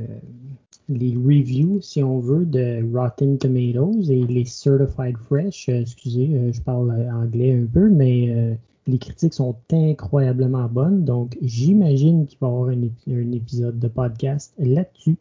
les 0.87 1.15
reviews, 1.15 1.81
si 1.81 2.03
on 2.03 2.19
veut, 2.19 2.45
de 2.45 2.85
Rotten 2.95 3.37
Tomatoes 3.39 4.11
et 4.11 4.27
les 4.27 4.45
Certified 4.45 5.17
Fresh. 5.17 5.69
excusez, 5.69 6.51
je 6.53 6.61
parle 6.61 6.91
anglais 7.11 7.59
un 7.59 7.65
peu, 7.65 7.89
mais 7.89 8.57
les 8.87 8.97
critiques 8.97 9.33
sont 9.33 9.55
incroyablement 9.71 10.67
bonnes, 10.69 11.03
donc 11.03 11.37
j'imagine 11.41 12.25
qu'il 12.25 12.37
va 12.39 12.47
y 12.47 12.49
avoir 12.49 12.69
un, 12.69 13.31
épisode 13.31 13.79
de 13.79 13.87
podcast 13.87 14.53
là-dessus. 14.57 15.17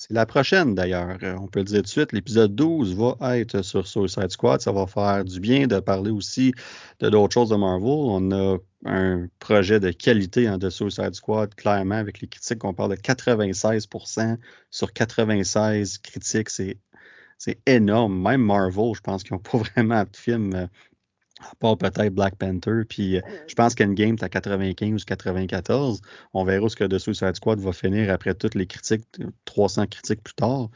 C'est 0.00 0.14
la 0.14 0.24
prochaine 0.24 0.74
d'ailleurs. 0.74 1.18
Euh, 1.22 1.36
on 1.38 1.46
peut 1.46 1.58
le 1.58 1.66
dire 1.66 1.80
tout 1.80 1.82
de 1.82 1.88
suite. 1.88 2.12
L'épisode 2.12 2.54
12 2.54 2.96
va 2.96 3.38
être 3.38 3.60
sur 3.60 3.86
Suicide 3.86 4.30
Squad. 4.30 4.62
Ça 4.62 4.72
va 4.72 4.86
faire 4.86 5.26
du 5.26 5.40
bien 5.40 5.66
de 5.66 5.78
parler 5.78 6.10
aussi 6.10 6.54
de 7.00 7.10
d'autres 7.10 7.34
choses 7.34 7.50
de 7.50 7.56
Marvel. 7.56 7.84
On 7.86 8.30
a 8.32 8.56
un 8.86 9.26
projet 9.40 9.78
de 9.78 9.90
qualité 9.90 10.48
en 10.48 10.56
de 10.56 10.70
Suicide 10.70 11.12
Squad, 11.12 11.54
clairement, 11.54 11.96
avec 11.96 12.22
les 12.22 12.28
critiques. 12.28 12.64
On 12.64 12.72
parle 12.72 12.92
de 12.92 12.96
96% 12.96 14.38
sur 14.70 14.90
96 14.94 15.98
critiques. 15.98 16.48
C'est 16.48 16.78
c'est 17.36 17.58
énorme. 17.66 18.22
Même 18.22 18.42
Marvel, 18.42 18.94
je 18.94 19.00
pense 19.02 19.22
qu'ils 19.22 19.34
n'ont 19.34 19.38
pas 19.52 19.58
vraiment 19.58 20.04
de 20.04 20.16
film 20.16 20.54
euh, 20.54 20.66
à 21.40 21.54
part 21.56 21.76
peut-être 21.78 22.14
Black 22.14 22.36
Panther. 22.36 22.82
Puis 22.88 23.16
euh, 23.16 23.20
je 23.46 23.54
pense 23.54 23.74
qu'Endgame 23.74 24.14
est 24.14 24.22
à 24.22 24.28
95 24.28 25.02
ou 25.02 25.04
94. 25.04 26.00
On 26.34 26.44
verra 26.44 26.68
ce 26.68 26.76
que 26.76 26.84
The 26.84 26.98
Suicide 26.98 27.36
Squad 27.36 27.60
va 27.60 27.72
finir 27.72 28.12
après 28.12 28.34
toutes 28.34 28.54
les 28.54 28.66
critiques, 28.66 29.04
300 29.44 29.86
critiques 29.86 30.22
plus 30.22 30.34
tard. 30.34 30.70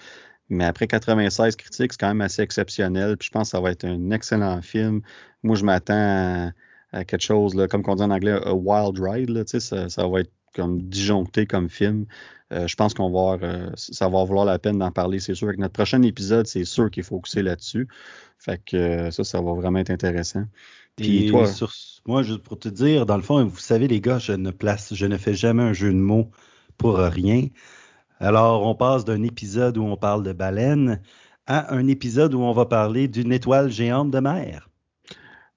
Mais 0.49 0.65
après 0.65 0.87
96 0.87 1.57
critiques, 1.57 1.93
c'est 1.93 2.01
quand 2.01 2.09
même 2.09 2.21
assez 2.21 2.43
exceptionnel. 2.43 3.17
Puis 3.17 3.27
je 3.27 3.31
pense 3.33 3.49
que 3.49 3.57
ça 3.57 3.61
va 3.61 3.71
être 3.71 3.85
un 3.85 4.11
excellent 4.11 4.61
film. 4.63 5.01
Moi, 5.43 5.57
je 5.57 5.65
m'attends 5.65 6.53
à, 6.93 7.05
quelque 7.05 7.23
chose, 7.23 7.55
là, 7.55 7.67
comme 7.67 7.83
on 7.87 7.97
dit 7.97 8.03
en 8.03 8.11
anglais, 8.11 8.33
a 8.33 8.55
wild 8.55 8.99
ride. 9.01 9.31
Là, 9.31 9.43
ça, 9.47 9.89
ça 9.89 10.07
va 10.07 10.21
être 10.21 10.31
comme 10.55 10.83
disjoncté 10.83 11.47
comme 11.47 11.69
film. 11.69 12.07
Euh, 12.53 12.67
je 12.67 12.77
pense 12.77 12.95
qu'on 12.95 13.11
va 13.11 13.39
euh, 13.43 13.71
ça 13.75 14.09
va 14.09 14.25
valoir 14.25 14.45
la 14.45 14.59
peine 14.59 14.79
d'en 14.79 14.91
parler, 14.93 15.19
c'est 15.19 15.35
sûr. 15.35 15.49
Avec 15.49 15.59
notre 15.59 15.73
prochain 15.73 16.03
épisode, 16.03 16.47
c'est 16.47 16.65
sûr 16.65 16.91
qu'il 16.91 17.03
faut 17.03 17.17
focuser 17.17 17.43
là-dessus. 17.43 17.89
Fait 18.39 18.61
que 18.65 18.77
euh, 18.77 19.11
ça, 19.11 19.25
ça 19.25 19.41
va 19.41 19.53
vraiment 19.55 19.79
être 19.79 19.91
intéressant. 19.91 20.45
Puis 20.97 21.29
toi, 21.31 21.47
moi, 22.07 22.23
juste 22.23 22.43
pour 22.43 22.59
te 22.59 22.69
dire, 22.69 23.07
dans 23.07 23.17
le 23.17 23.23
fond, 23.23 23.45
vous 23.45 23.59
savez, 23.59 23.89
les 23.89 24.01
gars, 24.01 24.19
je 24.19 24.33
ne 24.33 24.51
place, 24.51 24.95
je 24.95 25.07
ne 25.07 25.17
fais 25.17 25.35
jamais 25.35 25.63
un 25.63 25.73
jeu 25.73 25.93
de 25.93 25.99
mots 25.99 26.31
pour 26.79 26.99
rien. 26.99 27.49
Alors, 28.21 28.65
on 28.67 28.77
passe 28.77 29.05
d'un 29.05 29.23
épisode 29.23 29.77
où 29.77 29.83
on 29.83 29.97
parle 29.97 30.23
de 30.23 30.33
baleine 30.33 31.01
à 31.47 31.75
un 31.75 31.89
épisode 31.89 32.35
où 32.35 32.41
on 32.41 32.53
va 32.53 32.67
parler 32.67 33.09
d'une 33.09 33.33
étoile 33.33 33.71
géante 33.71 34.11
de 34.11 34.21
mer. 34.21 34.69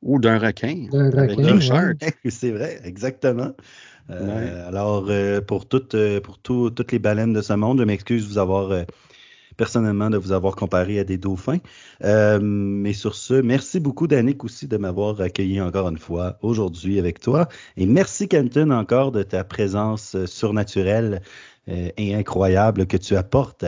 Ou 0.02 0.20
d'un 0.20 0.40
requin. 0.40 0.88
D'un 0.92 1.10
requin. 1.10 1.94
C'est 2.30 2.52
vrai, 2.52 2.80
exactement. 2.84 3.52
Euh, 4.10 4.68
alors, 4.68 5.08
euh, 5.10 5.42
pour, 5.42 5.68
toutes, 5.68 5.96
euh, 5.96 6.22
pour 6.22 6.40
toutes 6.40 6.92
les 6.92 7.00
baleines 7.00 7.34
de 7.34 7.42
ce 7.42 7.54
monde, 7.54 7.80
je 7.80 7.84
m'excuse 7.84 8.24
de 8.24 8.30
vous 8.30 8.38
avoir 8.38 8.86
personnellement 9.58 10.12
de 10.12 10.18
vous 10.18 10.34
avoir 10.34 10.56
comparé 10.56 11.00
à 11.00 11.04
des 11.04 11.18
dauphins. 11.18 11.58
mais 12.02 12.94
sur 12.94 13.16
ce, 13.16 13.34
merci 13.34 13.80
beaucoup, 13.80 14.08
Danick, 14.08 14.44
aussi 14.44 14.68
de 14.68 14.78
m'avoir 14.78 15.20
accueilli 15.20 15.60
encore 15.60 15.90
une 15.90 15.98
fois 15.98 16.38
aujourd'hui 16.42 17.00
avec 17.00 17.20
toi. 17.20 17.48
Et 17.76 17.88
merci, 17.88 18.28
Kenton, 18.28 18.70
encore 18.70 19.12
de 19.12 19.24
ta 19.24 19.44
présence 19.44 20.16
surnaturelle 20.26 21.22
et 21.66 22.14
incroyable 22.14 22.86
que 22.86 22.98
tu 22.98 23.16
apportes 23.16 23.66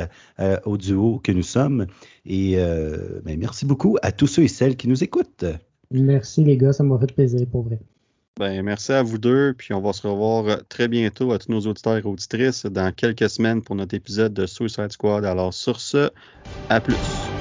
au 0.65 0.77
duo 0.77 1.19
que 1.23 1.31
nous 1.31 1.43
sommes. 1.43 1.87
Et 2.23 2.55
ben, 2.55 3.39
merci 3.39 3.65
beaucoup 3.65 3.97
à 4.03 4.11
tous 4.11 4.27
ceux 4.27 4.43
et 4.43 4.47
celles 4.47 4.77
qui 4.77 4.87
nous 4.87 5.03
écoutent. 5.03 5.45
Merci, 5.89 6.43
les 6.43 6.55
gars, 6.55 6.71
ça 6.71 6.83
m'a 6.83 6.99
fait 6.99 7.11
plaisir 7.11 7.47
pour 7.51 7.63
vrai. 7.63 7.79
Ben, 8.39 8.63
merci 8.63 8.91
à 8.93 9.03
vous 9.03 9.17
deux, 9.19 9.53
puis 9.53 9.73
on 9.73 9.81
va 9.81 9.91
se 9.93 10.07
revoir 10.07 10.65
très 10.69 10.87
bientôt 10.87 11.31
à 11.33 11.37
tous 11.39 11.51
nos 11.51 11.59
auditeurs 11.61 11.97
et 11.97 12.03
auditrices 12.03 12.65
dans 12.65 12.91
quelques 12.93 13.29
semaines 13.29 13.61
pour 13.61 13.75
notre 13.75 13.93
épisode 13.95 14.33
de 14.33 14.45
Suicide 14.47 14.91
Squad. 14.91 15.25
Alors 15.25 15.53
sur 15.53 15.79
ce, 15.81 16.09
à 16.69 16.81
plus. 16.81 17.38